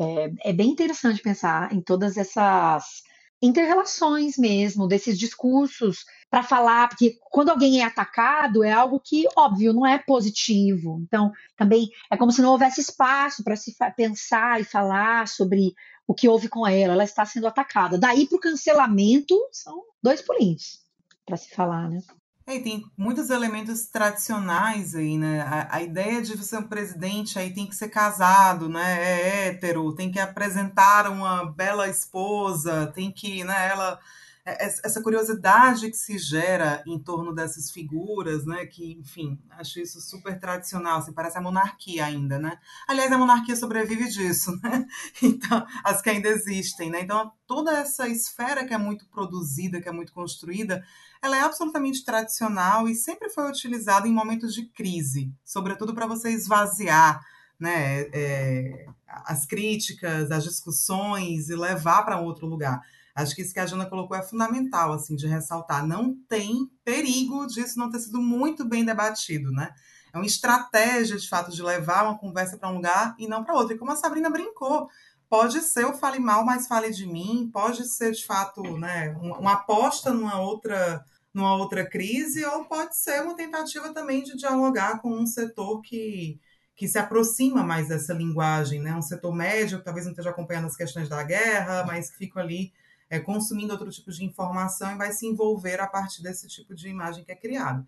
é, 0.00 0.50
é 0.50 0.52
bem 0.52 0.70
interessante 0.70 1.20
pensar 1.20 1.72
em 1.72 1.80
todas 1.80 2.16
essas 2.16 3.02
interrelações 3.42 4.38
mesmo, 4.38 4.88
desses 4.88 5.18
discursos 5.18 6.04
para 6.30 6.42
falar, 6.42 6.88
porque 6.88 7.18
quando 7.30 7.50
alguém 7.50 7.80
é 7.80 7.84
atacado 7.84 8.64
é 8.64 8.72
algo 8.72 8.98
que, 8.98 9.26
óbvio, 9.36 9.72
não 9.72 9.86
é 9.86 9.98
positivo. 9.98 10.98
Então, 11.02 11.30
também 11.56 11.90
é 12.10 12.16
como 12.16 12.32
se 12.32 12.40
não 12.40 12.52
houvesse 12.52 12.80
espaço 12.80 13.44
para 13.44 13.56
se 13.56 13.74
pensar 13.96 14.60
e 14.60 14.64
falar 14.64 15.28
sobre 15.28 15.74
o 16.06 16.14
que 16.14 16.28
houve 16.28 16.48
com 16.48 16.66
ela. 16.66 16.94
Ela 16.94 17.04
está 17.04 17.24
sendo 17.26 17.46
atacada. 17.46 17.98
Daí 17.98 18.26
para 18.26 18.36
o 18.36 18.40
cancelamento, 18.40 19.36
são 19.52 19.82
dois 20.02 20.22
pulinhos 20.22 20.83
para 21.24 21.36
se 21.36 21.54
falar, 21.54 21.88
né? 21.88 22.00
É, 22.46 22.58
tem 22.58 22.84
muitos 22.96 23.30
elementos 23.30 23.86
tradicionais 23.86 24.94
aí, 24.94 25.16
né? 25.16 25.40
A, 25.40 25.76
a, 25.76 25.82
ideia 25.82 26.20
de 26.20 26.36
ser 26.44 26.58
um 26.58 26.68
presidente 26.68 27.38
aí 27.38 27.54
tem 27.54 27.66
que 27.66 27.74
ser 27.74 27.88
casado, 27.88 28.68
né? 28.68 29.02
É 29.02 29.48
hétero, 29.48 29.94
tem 29.94 30.12
que 30.12 30.18
apresentar 30.18 31.10
uma 31.10 31.46
bela 31.46 31.88
esposa, 31.88 32.92
tem 32.94 33.10
que, 33.10 33.42
né, 33.44 33.68
ela 33.70 33.98
essa 34.44 35.02
curiosidade 35.02 35.90
que 35.90 35.96
se 35.96 36.18
gera 36.18 36.82
em 36.86 36.98
torno 36.98 37.34
dessas 37.34 37.70
figuras, 37.70 38.44
né? 38.44 38.66
Que, 38.66 38.92
enfim, 38.92 39.38
acho 39.50 39.80
isso 39.80 40.00
super 40.02 40.38
tradicional, 40.38 40.98
assim, 40.98 41.14
parece 41.14 41.38
a 41.38 41.40
monarquia 41.40 42.04
ainda, 42.04 42.38
né? 42.38 42.58
Aliás, 42.86 43.10
a 43.10 43.16
monarquia 43.16 43.56
sobrevive 43.56 44.06
disso, 44.08 44.54
né? 44.62 44.86
Então, 45.22 45.66
as 45.82 46.02
que 46.02 46.10
ainda 46.10 46.28
existem, 46.28 46.90
né? 46.90 47.00
Então, 47.00 47.32
toda 47.46 47.72
essa 47.72 48.06
esfera 48.06 48.66
que 48.66 48.74
é 48.74 48.78
muito 48.78 49.06
produzida, 49.06 49.80
que 49.80 49.88
é 49.88 49.92
muito 49.92 50.12
construída, 50.12 50.84
ela 51.22 51.38
é 51.38 51.40
absolutamente 51.40 52.04
tradicional 52.04 52.86
e 52.86 52.94
sempre 52.94 53.30
foi 53.30 53.48
utilizada 53.48 54.06
em 54.06 54.12
momentos 54.12 54.52
de 54.52 54.66
crise, 54.66 55.32
sobretudo 55.42 55.94
para 55.94 56.06
você 56.06 56.30
esvaziar 56.30 57.24
né, 57.58 58.02
é, 58.12 58.86
as 59.06 59.46
críticas, 59.46 60.30
as 60.30 60.44
discussões 60.44 61.48
e 61.48 61.56
levar 61.56 62.02
para 62.02 62.20
outro 62.20 62.46
lugar. 62.46 62.82
Acho 63.14 63.34
que 63.34 63.42
isso 63.42 63.54
que 63.54 63.60
a 63.60 63.66
Jana 63.66 63.86
colocou 63.86 64.16
é 64.16 64.22
fundamental, 64.22 64.92
assim, 64.92 65.14
de 65.14 65.26
ressaltar. 65.26 65.86
Não 65.86 66.16
tem 66.28 66.68
perigo 66.84 67.46
disso 67.46 67.78
não 67.78 67.90
ter 67.90 68.00
sido 68.00 68.20
muito 68.20 68.64
bem 68.64 68.84
debatido, 68.84 69.52
né? 69.52 69.72
É 70.12 70.16
uma 70.16 70.26
estratégia, 70.26 71.16
de 71.16 71.28
fato, 71.28 71.50
de 71.52 71.62
levar 71.62 72.04
uma 72.04 72.18
conversa 72.18 72.56
para 72.56 72.68
um 72.68 72.76
lugar 72.76 73.14
e 73.18 73.28
não 73.28 73.44
para 73.44 73.54
outro. 73.54 73.74
E 73.74 73.78
como 73.78 73.92
a 73.92 73.96
Sabrina 73.96 74.30
brincou, 74.30 74.88
pode 75.28 75.60
ser 75.60 75.84
o 75.86 75.94
fale 75.94 76.18
mal, 76.18 76.44
mas 76.44 76.66
fale 76.66 76.90
de 76.90 77.06
mim, 77.06 77.50
pode 77.52 77.88
ser, 77.88 78.12
de 78.12 78.24
fato, 78.24 78.62
né, 78.78 79.16
uma 79.20 79.54
aposta 79.54 80.12
numa 80.12 80.40
outra 80.40 81.04
numa 81.34 81.56
outra 81.56 81.84
crise, 81.84 82.44
ou 82.44 82.64
pode 82.64 82.96
ser 82.96 83.20
uma 83.22 83.34
tentativa 83.34 83.92
também 83.92 84.22
de 84.22 84.36
dialogar 84.36 85.02
com 85.02 85.10
um 85.10 85.26
setor 85.26 85.82
que, 85.82 86.38
que 86.76 86.86
se 86.86 86.96
aproxima 86.96 87.64
mais 87.64 87.88
dessa 87.88 88.14
linguagem, 88.14 88.80
né? 88.80 88.94
um 88.94 89.02
setor 89.02 89.34
médio 89.34 89.78
que 89.78 89.84
talvez 89.84 90.06
não 90.06 90.12
esteja 90.12 90.30
acompanhando 90.30 90.68
as 90.68 90.76
questões 90.76 91.08
da 91.08 91.24
guerra, 91.24 91.84
mas 91.84 92.08
que 92.08 92.18
fica 92.18 92.38
ali 92.38 92.72
é, 93.14 93.20
consumindo 93.20 93.72
outro 93.72 93.90
tipo 93.90 94.10
de 94.10 94.24
informação 94.24 94.92
e 94.92 94.98
vai 94.98 95.12
se 95.12 95.24
envolver 95.24 95.80
a 95.80 95.86
partir 95.86 96.20
desse 96.20 96.48
tipo 96.48 96.74
de 96.74 96.88
imagem 96.88 97.24
que 97.24 97.30
é 97.30 97.36
criado. 97.36 97.86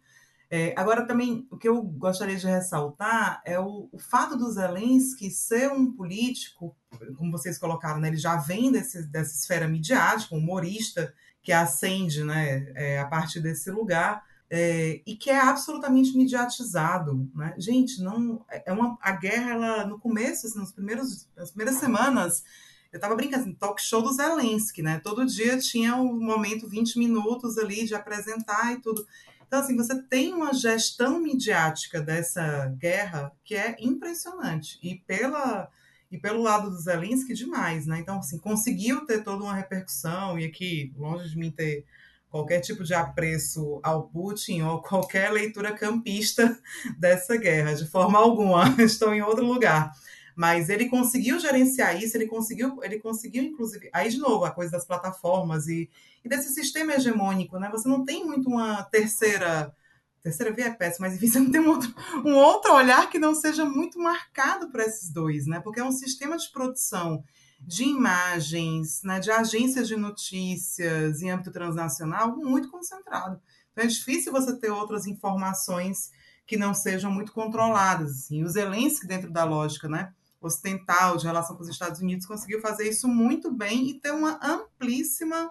É, 0.49 0.73
agora, 0.77 1.05
também, 1.05 1.49
o 1.51 1.57
que 1.57 1.69
eu 1.69 1.83
gostaria 1.83 2.37
de 2.37 2.47
ressaltar 2.47 3.43
é 3.45 3.59
o, 3.59 3.89
o, 3.91 3.99
fato 3.99 4.37
do 4.37 4.49
Zelensky 4.49 5.29
ser 5.29 5.73
um 5.73 5.91
político, 5.91 6.77
como 7.17 7.33
vocês 7.33 7.59
colocaram, 7.59 7.99
né, 7.99 8.07
ele 8.07 8.17
já 8.17 8.37
vem 8.37 8.71
desse, 8.71 9.03
dessa 9.09 9.35
esfera 9.35 9.67
midiática, 9.67 10.37
humorista, 10.37 11.13
que 11.43 11.51
ascende 11.51 12.23
né, 12.23 12.73
é, 12.77 13.01
a 13.01 13.07
partir 13.07 13.41
desse 13.41 13.69
lugar, 13.73 14.25
é, 14.49 15.01
e 15.05 15.17
que 15.17 15.29
é 15.29 15.41
absolutamente 15.41 16.17
mediatizado. 16.17 17.29
Né? 17.35 17.53
Gente, 17.59 18.01
não 18.01 18.47
é 18.49 18.73
uma, 18.73 18.97
a 19.01 19.11
guerra, 19.11 19.51
ela, 19.51 19.87
no 19.87 19.99
começo, 19.99 20.47
assim, 20.47 20.61
nos 20.61 20.71
primeiros, 20.71 21.29
nas 21.37 21.51
primeiras 21.51 21.81
semanas, 21.81 22.45
eu 22.93 23.01
tava 23.01 23.15
brincando, 23.15 23.43
assim, 23.43 23.55
talk 23.55 23.83
show 23.83 24.03
do 24.03 24.13
Zelensky, 24.13 24.83
né? 24.83 25.01
Todo 25.03 25.27
dia 25.27 25.59
tinha 25.59 25.97
um 25.97 26.19
momento, 26.19 26.69
20 26.69 26.99
minutos 26.99 27.59
ali 27.59 27.85
de 27.85 27.95
apresentar 27.95 28.73
e 28.73 28.81
tudo. 28.81 29.07
Então, 29.47 29.61
assim, 29.61 29.77
você 29.77 30.03
tem 30.03 30.35
uma 30.35 30.53
gestão 30.53 31.21
midiática 31.21 32.01
dessa 32.01 32.67
guerra 32.79 33.33
que 33.45 33.55
é 33.55 33.77
impressionante. 33.79 34.79
E 34.83 34.97
pela 35.07 35.71
e 36.11 36.17
pelo 36.17 36.41
lado 36.41 36.71
do 36.71 36.79
Zelensky, 36.79 37.35
demais, 37.35 37.87
né? 37.87 37.99
Então, 37.99 38.19
assim, 38.19 38.39
conseguiu 38.39 39.05
ter 39.05 39.25
toda 39.25 39.43
uma 39.43 39.55
repercussão, 39.55 40.39
e 40.39 40.45
aqui, 40.45 40.93
longe 40.97 41.29
de 41.31 41.37
mim 41.37 41.51
ter 41.51 41.85
qualquer 42.31 42.61
tipo 42.61 42.85
de 42.85 42.95
apreço 42.95 43.81
ao 43.83 44.05
Putin 44.05 44.63
ou 44.63 44.83
qualquer 44.83 45.33
leitura 45.33 45.73
campista 45.73 46.59
dessa 46.99 47.37
guerra, 47.37 47.75
de 47.75 47.87
forma 47.87 48.19
alguma, 48.19 48.75
estou 48.81 49.15
em 49.15 49.23
outro 49.23 49.45
lugar. 49.45 49.93
Mas 50.37 50.69
ele 50.69 50.91
conseguiu 50.91 51.41
gerenciar 51.41 52.01
isso, 52.01 52.15
ele 52.15 52.27
conseguiu, 52.27 52.79
ele 52.83 52.99
conseguiu, 52.99 53.43
inclusive, 53.43 53.89
aí 53.91 54.11
de 54.11 54.19
novo, 54.19 54.45
a 54.45 54.51
coisa 54.51 54.73
das 54.73 54.85
plataformas 54.85 55.67
e, 55.67 55.89
e 56.23 56.29
desse 56.29 56.53
sistema 56.53 56.93
hegemônico, 56.93 57.59
né? 57.59 57.71
Você 57.73 57.89
não 57.89 58.05
tem 58.05 58.25
muito 58.25 58.49
uma 58.51 58.83
terceira 58.85 59.75
terceira 60.23 60.53
via 60.53 60.67
é 60.67 60.71
péssima, 60.71 61.07
mas 61.07 61.17
enfim, 61.17 61.29
você 61.31 61.39
não 61.39 61.51
tem 61.51 61.61
um 61.61 61.69
outro, 61.69 61.95
um 62.25 62.35
outro 62.35 62.75
olhar 62.75 63.09
que 63.09 63.19
não 63.19 63.35
seja 63.35 63.65
muito 63.65 63.99
marcado 63.99 64.69
por 64.71 64.81
esses 64.81 65.11
dois, 65.11 65.47
né? 65.47 65.61
Porque 65.61 65.81
é 65.81 65.85
um 65.85 65.93
sistema 65.93 66.37
de 66.37 66.51
produção 66.51 67.25
de 67.61 67.85
imagens, 67.85 69.03
né, 69.03 69.19
de 69.19 69.31
agências 69.31 69.89
de 69.89 69.97
notícias 69.97 71.23
em 71.23 71.31
âmbito 71.31 71.51
transnacional 71.51 72.37
muito 72.37 72.71
concentrado. 72.71 73.41
Então 73.73 73.85
é 73.85 73.87
difícil 73.87 74.31
você 74.33 74.55
ter 74.57 74.71
outras 74.71 75.07
informações 75.07 76.11
que 76.47 76.57
não 76.57 76.75
sejam 76.75 77.11
muito 77.11 77.33
controladas. 77.33 78.11
Assim. 78.11 78.45
O 78.45 78.49
Zelensky, 78.49 79.07
dentro 79.07 79.31
da 79.31 79.45
lógica, 79.45 79.89
né? 79.89 80.13
Ocidental 80.41 81.17
de 81.17 81.27
relação 81.27 81.57
com 81.57 81.63
os 81.63 81.69
Estados 81.69 82.01
Unidos 82.01 82.27
conseguiu 82.27 82.61
fazer 82.61 82.89
isso 82.89 83.09
muito 83.09 83.51
bem 83.51 83.89
e 83.89 83.95
ter 83.95 84.13
uma 84.13 84.39
amplíssima 84.43 85.51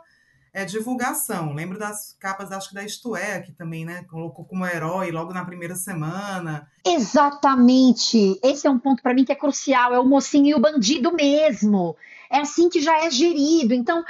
é, 0.56 0.64
divulgação. 0.64 1.54
Lembro 1.54 1.78
das 1.78 2.16
capas, 2.18 2.50
acho 2.50 2.70
que 2.70 2.76
da 2.76 2.84
Isto 2.86 3.14
É, 3.14 3.36
aqui 3.36 3.52
também, 3.52 3.84
né? 3.84 4.06
Colocou 4.06 4.46
como 4.46 4.66
herói 4.66 5.12
logo 5.12 5.34
na 5.34 5.44
primeira 5.44 5.76
semana. 5.76 6.66
Exatamente. 6.86 8.40
Esse 8.42 8.66
é 8.66 8.70
um 8.70 8.80
ponto 8.80 9.04
para 9.04 9.14
mim 9.14 9.26
que 9.26 9.34
é 9.34 9.36
crucial. 9.36 9.94
É 9.94 10.00
o 10.00 10.06
mocinho 10.06 10.48
e 10.48 10.56
o 10.56 10.60
bandido 10.60 11.12
mesmo. 11.12 11.98
É 12.32 12.40
assim 12.40 12.70
que 12.70 12.82
já 12.82 13.04
é 13.04 13.12
gerido. 13.12 13.74
Então, 13.74 14.02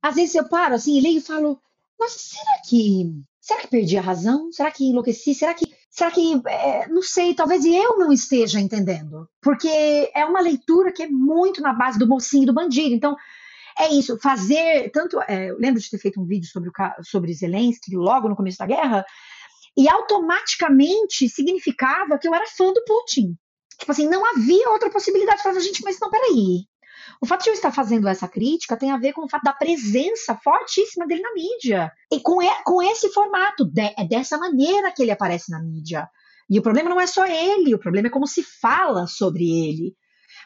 às 0.00 0.14
vezes 0.14 0.34
eu 0.34 0.48
paro 0.48 0.74
assim, 0.74 0.98
leio 0.98 1.18
e 1.18 1.22
falo: 1.22 1.60
Nossa, 1.98 2.18
será 2.18 2.62
que. 2.66 3.22
Será 3.38 3.60
que 3.60 3.68
perdi 3.68 3.98
a 3.98 4.02
razão? 4.02 4.50
Será 4.50 4.70
que 4.70 4.88
enlouqueci? 4.88 5.34
Será 5.34 5.52
que. 5.52 5.66
Será 5.90 6.10
que. 6.10 6.40
É, 6.46 6.88
não 6.88 7.02
sei, 7.02 7.34
talvez 7.34 7.64
eu 7.64 7.98
não 7.98 8.12
esteja 8.12 8.60
entendendo. 8.60 9.28
Porque 9.42 9.68
é 10.14 10.24
uma 10.24 10.40
leitura 10.40 10.92
que 10.92 11.02
é 11.02 11.08
muito 11.08 11.60
na 11.60 11.72
base 11.72 11.98
do 11.98 12.06
mocinho 12.06 12.44
e 12.44 12.46
do 12.46 12.54
bandido. 12.54 12.94
Então, 12.94 13.16
é 13.78 13.92
isso, 13.92 14.18
fazer 14.18 14.90
tanto. 14.90 15.20
É, 15.22 15.50
eu 15.50 15.58
lembro 15.58 15.80
de 15.80 15.90
ter 15.90 15.98
feito 15.98 16.20
um 16.20 16.26
vídeo 16.26 16.48
sobre, 16.48 16.68
o, 16.68 16.72
sobre 17.02 17.34
Zelensky 17.34 17.96
logo 17.96 18.28
no 18.28 18.36
começo 18.36 18.58
da 18.58 18.66
guerra, 18.66 19.04
e 19.76 19.88
automaticamente 19.88 21.28
significava 21.28 22.18
que 22.18 22.28
eu 22.28 22.34
era 22.34 22.46
fã 22.46 22.72
do 22.72 22.84
Putin. 22.84 23.36
Tipo 23.78 23.92
assim, 23.92 24.08
não 24.08 24.24
havia 24.26 24.68
outra 24.70 24.90
possibilidade 24.90 25.42
para 25.42 25.52
a 25.52 25.60
gente, 25.60 25.82
mas 25.82 25.98
não, 25.98 26.10
peraí. 26.10 26.66
O 27.20 27.26
fato 27.26 27.44
de 27.44 27.50
eu 27.50 27.54
estar 27.54 27.70
fazendo 27.70 28.08
essa 28.08 28.26
crítica 28.26 28.76
tem 28.76 28.90
a 28.90 28.96
ver 28.96 29.12
com 29.12 29.24
o 29.24 29.28
fato 29.28 29.42
da 29.42 29.52
presença 29.52 30.34
fortíssima 30.36 31.06
dele 31.06 31.20
na 31.20 31.34
mídia. 31.34 31.92
E 32.10 32.18
com, 32.20 32.42
e, 32.42 32.48
com 32.64 32.82
esse 32.82 33.12
formato. 33.12 33.64
De, 33.64 33.94
é 33.98 34.06
dessa 34.08 34.38
maneira 34.38 34.90
que 34.90 35.02
ele 35.02 35.10
aparece 35.10 35.50
na 35.50 35.62
mídia. 35.62 36.08
E 36.48 36.58
o 36.58 36.62
problema 36.62 36.88
não 36.88 37.00
é 37.00 37.06
só 37.06 37.26
ele, 37.26 37.74
o 37.74 37.78
problema 37.78 38.08
é 38.08 38.10
como 38.10 38.26
se 38.26 38.42
fala 38.42 39.06
sobre 39.06 39.44
ele 39.44 39.94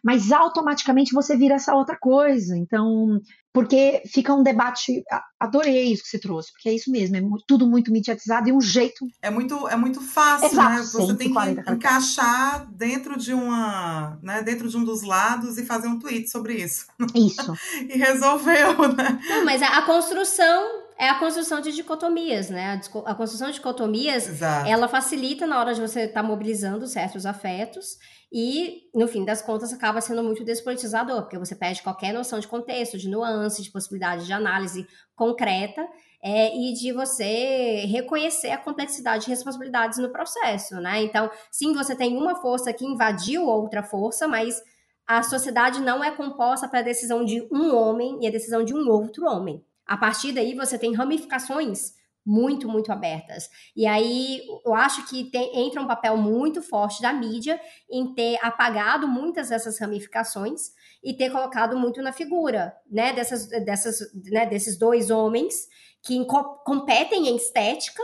mas 0.05 0.31
automaticamente 0.31 1.14
você 1.14 1.35
vira 1.35 1.55
essa 1.55 1.74
outra 1.74 1.97
coisa. 1.97 2.55
Então, 2.59 3.18
porque 3.55 4.02
fica 4.06 4.35
um 4.35 4.43
debate. 4.43 5.02
Adorei 5.40 5.93
isso 5.93 6.02
que 6.02 6.10
você 6.10 6.18
trouxe, 6.18 6.52
porque 6.52 6.68
é 6.68 6.74
isso 6.74 6.90
mesmo, 6.90 7.16
é 7.16 7.20
tudo 7.48 7.66
muito 7.66 7.90
mediatizado 7.90 8.48
e 8.48 8.52
um 8.52 8.60
jeito. 8.60 9.06
É 9.22 9.31
muito, 9.31 9.66
é 9.66 9.76
muito 9.76 10.02
fácil, 10.02 10.48
Exato, 10.48 10.70
né? 10.70 10.82
Você 10.82 11.14
tem 11.14 11.32
que 11.32 11.70
encaixar 11.70 12.70
dentro 12.70 13.16
de 13.18 13.32
uma, 13.32 14.18
né, 14.22 14.43
dentro 14.43 14.68
de 14.68 14.76
um 14.76 14.85
dos 14.85 15.02
lados 15.02 15.56
e 15.56 15.64
fazer 15.64 15.89
um 15.89 15.98
tweet 15.98 16.31
sobre 16.31 16.55
isso. 16.55 16.85
Isso. 17.14 17.55
e 17.89 17.97
resolveu, 17.97 18.76
né? 18.94 19.18
Não, 19.26 19.44
mas 19.44 19.62
a, 19.62 19.78
a 19.78 19.82
construção 19.82 20.84
é 20.98 21.08
a 21.08 21.18
construção 21.18 21.60
de 21.60 21.72
dicotomias, 21.72 22.50
né? 22.50 22.80
A, 23.04 23.10
a 23.10 23.14
construção 23.14 23.48
de 23.48 23.54
dicotomias, 23.54 24.28
Exato. 24.28 24.68
ela 24.68 24.88
facilita 24.88 25.46
na 25.46 25.58
hora 25.58 25.74
de 25.74 25.80
você 25.80 26.02
estar 26.02 26.22
tá 26.22 26.26
mobilizando 26.26 26.86
certos 26.86 27.26
afetos 27.26 27.98
e, 28.32 28.88
no 28.94 29.06
fim 29.08 29.24
das 29.24 29.42
contas, 29.42 29.72
acaba 29.72 30.00
sendo 30.00 30.22
muito 30.22 30.44
despolitizador, 30.44 31.22
porque 31.22 31.38
você 31.38 31.54
perde 31.54 31.82
qualquer 31.82 32.12
noção 32.12 32.38
de 32.38 32.48
contexto, 32.48 32.98
de 32.98 33.08
nuance, 33.08 33.62
de 33.62 33.70
possibilidade 33.70 34.26
de 34.26 34.32
análise 34.32 34.86
concreta 35.14 35.86
é, 36.22 36.56
e 36.56 36.72
de 36.72 36.92
você 36.92 37.84
reconhecer 37.86 38.50
a 38.50 38.58
complexidade 38.58 39.24
de 39.24 39.30
responsabilidades 39.30 39.98
no 39.98 40.10
processo, 40.10 40.76
né? 40.76 41.02
Então, 41.02 41.30
sim, 41.50 41.74
você 41.74 41.94
tem 41.94 42.16
uma 42.16 42.36
força 42.36 42.72
que 42.72 42.84
invadiu 42.84 43.46
outra 43.46 43.82
força, 43.82 44.26
mas 44.26 44.62
a 45.06 45.22
sociedade 45.22 45.80
não 45.80 46.02
é 46.02 46.10
composta 46.10 46.66
para 46.66 46.78
a 46.78 46.82
decisão 46.82 47.24
de 47.24 47.46
um 47.52 47.74
homem 47.74 48.18
e 48.22 48.26
a 48.26 48.30
decisão 48.30 48.64
de 48.64 48.74
um 48.74 48.88
outro 48.88 49.26
homem. 49.26 49.62
A 49.86 49.97
partir 49.97 50.32
daí, 50.32 50.55
você 50.55 50.78
tem 50.78 50.94
ramificações 50.94 51.94
muito, 52.24 52.66
muito 52.69 52.90
abertas. 52.90 53.51
E 53.77 53.86
aí, 53.86 54.40
eu 54.65 54.74
acho 54.74 55.06
que 55.06 55.24
tem, 55.24 55.66
entra 55.66 55.81
um 55.81 55.86
papel 55.86 56.16
muito 56.16 56.62
forte 56.62 57.02
da 57.02 57.12
mídia 57.12 57.61
em 57.90 58.15
ter 58.15 58.39
apagado 58.43 59.06
muitas 59.06 59.51
dessas 59.51 59.78
ramificações 59.78 60.73
e 61.02 61.12
ter 61.12 61.31
colocado 61.31 61.77
muito 61.78 62.01
na 62.01 62.12
figura, 62.12 62.74
né, 62.90 63.12
dessas, 63.12 63.47
dessas, 63.65 63.98
né, 64.31 64.47
desses 64.47 64.78
dois 64.78 65.11
homens 65.11 65.69
que 66.02 66.24
competem 66.65 67.28
em 67.28 67.36
estética 67.36 68.02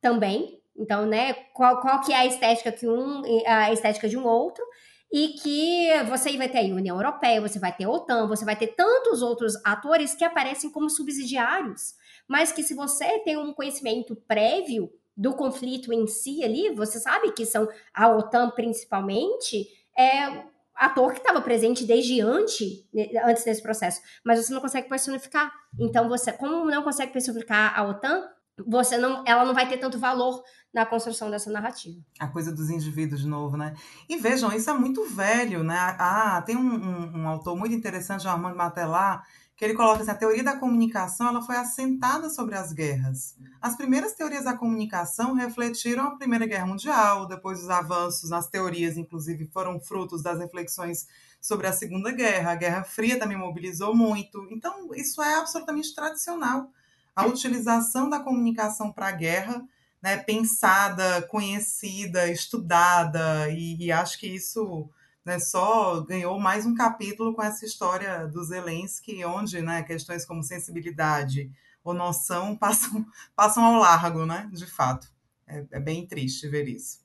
também. 0.00 0.60
Então, 0.76 1.06
né, 1.06 1.32
qual, 1.52 1.80
qual 1.80 2.00
que 2.00 2.12
é 2.12 2.16
a 2.16 2.26
estética 2.26 2.70
que 2.70 2.88
um, 2.88 3.22
a 3.44 3.72
estética 3.72 4.08
de 4.08 4.16
um 4.16 4.24
outro, 4.24 4.64
e 5.10 5.28
que 5.28 5.88
você 6.08 6.36
vai 6.36 6.48
ter 6.48 6.58
a 6.58 6.74
União 6.74 6.96
Europeia, 6.96 7.40
você 7.40 7.58
vai 7.58 7.74
ter 7.74 7.84
a 7.84 7.90
OTAN, 7.90 8.26
você 8.26 8.44
vai 8.44 8.56
ter 8.56 8.68
tantos 8.68 9.22
outros 9.22 9.54
atores 9.64 10.14
que 10.14 10.24
aparecem 10.24 10.70
como 10.70 10.90
subsidiários, 10.90 11.94
mas 12.26 12.52
que 12.52 12.62
se 12.62 12.74
você 12.74 13.18
tem 13.20 13.36
um 13.36 13.54
conhecimento 13.54 14.14
prévio 14.14 14.92
do 15.16 15.34
conflito 15.34 15.92
em 15.92 16.06
si 16.06 16.44
ali, 16.44 16.70
você 16.70 17.00
sabe 17.00 17.32
que 17.32 17.46
são 17.46 17.68
a 17.92 18.08
OTAN 18.08 18.50
principalmente, 18.50 19.66
é 19.96 20.44
ator 20.74 21.12
que 21.12 21.18
estava 21.18 21.40
presente 21.40 21.84
desde 21.84 22.20
antes, 22.20 22.86
né, 22.94 23.08
antes 23.24 23.44
desse 23.44 23.60
processo, 23.60 24.00
mas 24.24 24.38
você 24.38 24.52
não 24.52 24.60
consegue 24.60 24.88
personificar. 24.88 25.52
Então 25.78 26.08
você, 26.08 26.32
como 26.32 26.64
não 26.66 26.84
consegue 26.84 27.12
personificar 27.12 27.76
a 27.76 27.82
OTAN, 27.88 28.28
você 28.66 28.96
não, 28.96 29.24
ela 29.26 29.44
não 29.44 29.54
vai 29.54 29.68
ter 29.68 29.78
tanto 29.78 29.98
valor 29.98 30.42
na 30.72 30.84
construção 30.84 31.30
dessa 31.30 31.50
narrativa. 31.50 32.00
A 32.18 32.26
coisa 32.26 32.52
dos 32.52 32.70
indivíduos 32.70 33.20
de 33.20 33.26
novo, 33.26 33.56
né? 33.56 33.74
E 34.08 34.16
vejam, 34.16 34.52
isso 34.52 34.68
é 34.68 34.74
muito 34.74 35.04
velho, 35.06 35.62
né? 35.62 35.96
Ah, 35.98 36.42
tem 36.44 36.56
um, 36.56 36.60
um, 36.60 37.18
um 37.20 37.28
autor 37.28 37.56
muito 37.56 37.74
interessante, 37.74 38.26
o 38.26 38.30
Armando 38.30 38.56
Matelar, 38.56 39.24
que 39.56 39.64
ele 39.64 39.74
coloca 39.74 40.02
assim, 40.02 40.10
a 40.10 40.14
teoria 40.14 40.44
da 40.44 40.56
comunicação 40.56 41.28
ela 41.28 41.42
foi 41.42 41.56
assentada 41.56 42.30
sobre 42.30 42.54
as 42.54 42.72
guerras. 42.72 43.36
As 43.60 43.76
primeiras 43.76 44.14
teorias 44.14 44.44
da 44.44 44.56
comunicação 44.56 45.34
refletiram 45.34 46.04
a 46.04 46.16
Primeira 46.16 46.46
Guerra 46.46 46.66
Mundial, 46.66 47.26
depois 47.26 47.62
os 47.62 47.68
avanços 47.68 48.30
nas 48.30 48.48
teorias, 48.48 48.96
inclusive, 48.96 49.48
foram 49.52 49.80
frutos 49.80 50.22
das 50.22 50.38
reflexões 50.38 51.08
sobre 51.40 51.66
a 51.66 51.72
Segunda 51.72 52.12
Guerra. 52.12 52.52
A 52.52 52.54
Guerra 52.54 52.84
Fria 52.84 53.18
também 53.18 53.36
mobilizou 53.36 53.96
muito. 53.96 54.46
Então, 54.50 54.94
isso 54.94 55.20
é 55.20 55.34
absolutamente 55.34 55.92
tradicional 55.92 56.70
a 57.18 57.26
utilização 57.26 58.08
da 58.08 58.20
comunicação 58.20 58.92
para 58.92 59.08
a 59.08 59.12
guerra, 59.12 59.60
né, 60.00 60.18
pensada, 60.18 61.20
conhecida, 61.22 62.30
estudada, 62.30 63.50
e, 63.50 63.76
e 63.86 63.90
acho 63.90 64.20
que 64.20 64.28
isso 64.28 64.88
né, 65.24 65.40
só 65.40 66.00
ganhou 66.02 66.38
mais 66.38 66.64
um 66.64 66.76
capítulo 66.76 67.34
com 67.34 67.42
essa 67.42 67.66
história 67.66 68.28
do 68.28 68.44
Zelensky, 68.44 69.24
onde 69.24 69.60
né, 69.60 69.82
questões 69.82 70.24
como 70.24 70.44
sensibilidade 70.44 71.50
ou 71.82 71.92
noção 71.92 72.54
passam, 72.56 73.04
passam 73.34 73.64
ao 73.64 73.80
largo, 73.80 74.24
né, 74.24 74.48
de 74.52 74.66
fato. 74.66 75.08
É, 75.44 75.64
é 75.72 75.80
bem 75.80 76.06
triste 76.06 76.46
ver 76.46 76.68
isso. 76.68 77.00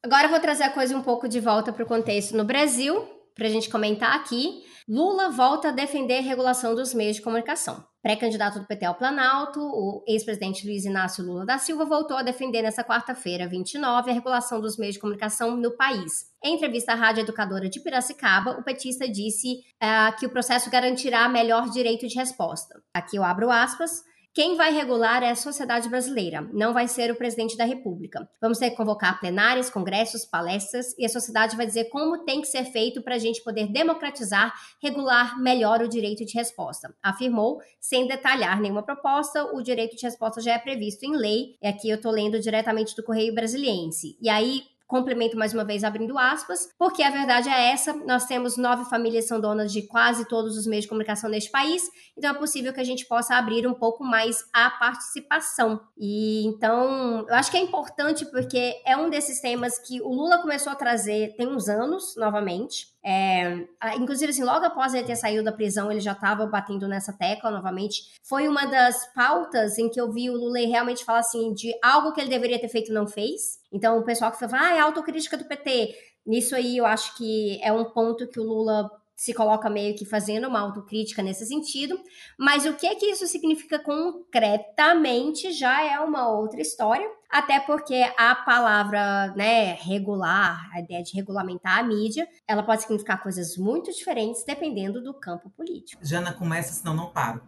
Agora 0.00 0.26
eu 0.26 0.30
vou 0.30 0.38
trazer 0.38 0.62
a 0.62 0.70
coisa 0.70 0.96
um 0.96 1.02
pouco 1.02 1.28
de 1.28 1.40
volta 1.40 1.72
para 1.72 1.82
o 1.82 1.88
contexto 1.88 2.36
no 2.36 2.44
Brasil, 2.44 3.04
para 3.34 3.48
a 3.48 3.50
gente 3.50 3.68
comentar 3.68 4.14
aqui. 4.14 4.62
Lula 4.88 5.28
volta 5.32 5.70
a 5.70 5.72
defender 5.72 6.18
a 6.18 6.22
regulação 6.22 6.72
dos 6.72 6.94
meios 6.94 7.16
de 7.16 7.22
comunicação. 7.22 7.84
Pré-candidato 8.06 8.60
do 8.60 8.66
PT 8.66 8.84
ao 8.84 8.94
Planalto, 8.94 9.60
o 9.60 10.04
ex-presidente 10.06 10.64
Luiz 10.64 10.84
Inácio 10.84 11.24
Lula 11.24 11.44
da 11.44 11.58
Silva 11.58 11.84
voltou 11.84 12.16
a 12.16 12.22
defender 12.22 12.62
nesta 12.62 12.84
quarta-feira, 12.84 13.48
29, 13.48 14.08
a 14.08 14.14
regulação 14.14 14.60
dos 14.60 14.78
meios 14.78 14.94
de 14.94 15.00
comunicação 15.00 15.56
no 15.56 15.72
país. 15.72 16.32
Em 16.40 16.54
entrevista 16.54 16.92
à 16.92 16.94
Rádio 16.94 17.22
Educadora 17.22 17.68
de 17.68 17.80
Piracicaba, 17.80 18.52
o 18.52 18.62
petista 18.62 19.08
disse 19.08 19.54
uh, 19.82 20.16
que 20.20 20.24
o 20.24 20.30
processo 20.30 20.70
garantirá 20.70 21.28
melhor 21.28 21.68
direito 21.68 22.06
de 22.06 22.14
resposta. 22.14 22.80
Aqui 22.94 23.16
eu 23.16 23.24
abro 23.24 23.50
aspas. 23.50 24.04
Quem 24.36 24.54
vai 24.54 24.70
regular 24.70 25.22
é 25.22 25.30
a 25.30 25.34
sociedade 25.34 25.88
brasileira, 25.88 26.46
não 26.52 26.74
vai 26.74 26.86
ser 26.86 27.10
o 27.10 27.16
presidente 27.16 27.56
da 27.56 27.64
República. 27.64 28.28
Vamos 28.38 28.58
ter 28.58 28.68
que 28.68 28.76
convocar 28.76 29.18
plenárias, 29.18 29.70
congressos, 29.70 30.26
palestras 30.26 30.94
e 30.98 31.06
a 31.06 31.08
sociedade 31.08 31.56
vai 31.56 31.64
dizer 31.64 31.84
como 31.84 32.22
tem 32.22 32.42
que 32.42 32.46
ser 32.46 32.64
feito 32.64 33.00
para 33.00 33.14
a 33.14 33.18
gente 33.18 33.42
poder 33.42 33.72
democratizar, 33.72 34.52
regular 34.82 35.40
melhor 35.40 35.80
o 35.80 35.88
direito 35.88 36.22
de 36.26 36.34
resposta. 36.34 36.94
Afirmou, 37.02 37.62
sem 37.80 38.06
detalhar 38.06 38.60
nenhuma 38.60 38.82
proposta, 38.82 39.42
o 39.56 39.62
direito 39.62 39.96
de 39.96 40.04
resposta 40.04 40.42
já 40.42 40.52
é 40.52 40.58
previsto 40.58 41.06
em 41.06 41.16
lei. 41.16 41.56
E 41.62 41.66
aqui 41.66 41.88
eu 41.88 41.96
estou 41.96 42.12
lendo 42.12 42.38
diretamente 42.38 42.94
do 42.94 43.02
Correio 43.02 43.34
Brasiliense. 43.34 44.18
E 44.20 44.28
aí, 44.28 44.64
Complemento 44.86 45.36
mais 45.36 45.52
uma 45.52 45.64
vez 45.64 45.82
abrindo 45.82 46.16
aspas, 46.16 46.68
porque 46.78 47.02
a 47.02 47.10
verdade 47.10 47.48
é 47.48 47.72
essa: 47.72 47.92
nós 47.92 48.24
temos 48.26 48.56
nove 48.56 48.84
famílias 48.84 49.24
que 49.24 49.28
são 49.28 49.40
donas 49.40 49.72
de 49.72 49.82
quase 49.82 50.28
todos 50.28 50.56
os 50.56 50.66
meios 50.66 50.84
de 50.84 50.88
comunicação 50.88 51.28
neste 51.28 51.50
país, 51.50 51.82
então 52.16 52.30
é 52.30 52.34
possível 52.34 52.72
que 52.72 52.80
a 52.80 52.84
gente 52.84 53.04
possa 53.06 53.34
abrir 53.34 53.66
um 53.66 53.74
pouco 53.74 54.04
mais 54.04 54.44
a 54.52 54.70
participação. 54.70 55.80
E 55.98 56.46
então, 56.46 57.26
eu 57.28 57.34
acho 57.34 57.50
que 57.50 57.56
é 57.56 57.60
importante 57.60 58.24
porque 58.26 58.80
é 58.86 58.96
um 58.96 59.10
desses 59.10 59.40
temas 59.40 59.78
que 59.78 60.00
o 60.00 60.08
Lula 60.08 60.38
começou 60.38 60.72
a 60.72 60.76
trazer 60.76 61.34
tem 61.36 61.48
uns 61.48 61.68
anos, 61.68 62.14
novamente. 62.16 62.94
É, 63.08 63.64
inclusive, 63.96 64.30
assim, 64.30 64.42
logo 64.42 64.64
após 64.64 64.92
ele 64.92 65.06
ter 65.06 65.14
saído 65.14 65.44
da 65.44 65.52
prisão, 65.52 65.92
ele 65.92 66.00
já 66.00 66.10
estava 66.10 66.44
batendo 66.44 66.88
nessa 66.88 67.12
tecla 67.12 67.52
novamente. 67.52 68.02
Foi 68.28 68.48
uma 68.48 68.66
das 68.66 69.12
pautas 69.14 69.78
em 69.78 69.88
que 69.88 70.00
eu 70.00 70.10
vi 70.10 70.28
o 70.28 70.34
Lula 70.34 70.58
realmente 70.58 71.04
falar 71.04 71.20
assim 71.20 71.54
de 71.54 71.72
algo 71.82 72.12
que 72.12 72.20
ele 72.20 72.30
deveria 72.30 72.60
ter 72.60 72.68
feito 72.68 72.90
e 72.90 72.94
não 72.94 73.06
fez. 73.06 73.64
Então, 73.76 73.98
o 73.98 74.04
pessoal 74.04 74.32
que 74.32 74.38
fala, 74.38 74.58
ah, 74.58 74.74
é 74.74 74.80
autocrítica 74.80 75.36
do 75.36 75.44
PT. 75.44 75.94
Nisso 76.26 76.56
aí, 76.56 76.78
eu 76.78 76.86
acho 76.86 77.14
que 77.18 77.60
é 77.62 77.70
um 77.70 77.84
ponto 77.84 78.26
que 78.26 78.40
o 78.40 78.42
Lula 78.42 78.90
se 79.16 79.32
coloca 79.32 79.70
meio 79.70 79.96
que 79.96 80.04
fazendo 80.04 80.46
uma 80.46 80.60
autocrítica 80.60 81.22
nesse 81.22 81.46
sentido, 81.46 81.98
mas 82.38 82.66
o 82.66 82.74
que 82.74 82.86
é 82.86 82.94
que 82.94 83.06
isso 83.06 83.26
significa 83.26 83.78
concretamente 83.78 85.50
já 85.52 85.82
é 85.82 85.98
uma 86.00 86.28
outra 86.28 86.60
história, 86.60 87.10
até 87.30 87.58
porque 87.58 88.06
a 88.18 88.34
palavra, 88.34 89.32
né, 89.34 89.72
regular, 89.72 90.68
a 90.72 90.80
ideia 90.80 91.02
de 91.02 91.14
regulamentar 91.14 91.78
a 91.78 91.82
mídia, 91.82 92.28
ela 92.46 92.62
pode 92.62 92.82
significar 92.82 93.22
coisas 93.22 93.56
muito 93.56 93.90
diferentes 93.90 94.44
dependendo 94.44 95.02
do 95.02 95.14
campo 95.14 95.48
político. 95.48 96.04
Jana, 96.04 96.34
começa, 96.34 96.74
senão 96.74 96.94
não 96.94 97.06
paro. 97.06 97.40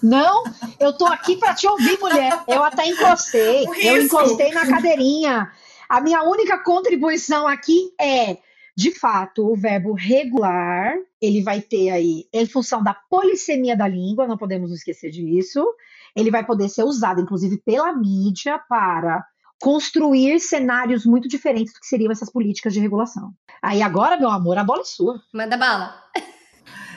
Não, 0.00 0.44
eu 0.78 0.96
tô 0.96 1.06
aqui 1.06 1.36
para 1.36 1.54
te 1.54 1.66
ouvir, 1.66 1.98
mulher. 1.98 2.42
Eu 2.46 2.62
até 2.64 2.86
encostei. 2.86 3.66
Eu 3.82 4.00
encostei 4.00 4.50
na 4.52 4.66
cadeirinha. 4.66 5.50
A 5.88 6.00
minha 6.00 6.22
única 6.22 6.56
contribuição 6.62 7.46
aqui 7.46 7.92
é 8.00 8.38
de 8.76 8.98
fato, 8.98 9.46
o 9.46 9.56
verbo 9.56 9.92
regular, 9.92 10.94
ele 11.20 11.42
vai 11.42 11.60
ter 11.60 11.90
aí, 11.90 12.24
em 12.32 12.46
função 12.46 12.82
da 12.82 12.94
polissemia 12.94 13.76
da 13.76 13.86
língua, 13.86 14.26
não 14.26 14.36
podemos 14.36 14.72
esquecer 14.72 15.10
disso, 15.10 15.64
ele 16.16 16.30
vai 16.30 16.44
poder 16.44 16.68
ser 16.68 16.84
usado, 16.84 17.20
inclusive, 17.20 17.58
pela 17.58 17.92
mídia 17.92 18.58
para 18.68 19.24
construir 19.60 20.40
cenários 20.40 21.04
muito 21.04 21.28
diferentes 21.28 21.74
do 21.74 21.80
que 21.80 21.86
seriam 21.86 22.10
essas 22.10 22.30
políticas 22.30 22.72
de 22.72 22.80
regulação. 22.80 23.32
Aí 23.62 23.82
agora, 23.82 24.18
meu 24.18 24.30
amor, 24.30 24.56
a 24.56 24.64
bola 24.64 24.80
é 24.80 24.84
sua. 24.84 25.20
Manda 25.34 25.56
bala. 25.56 25.94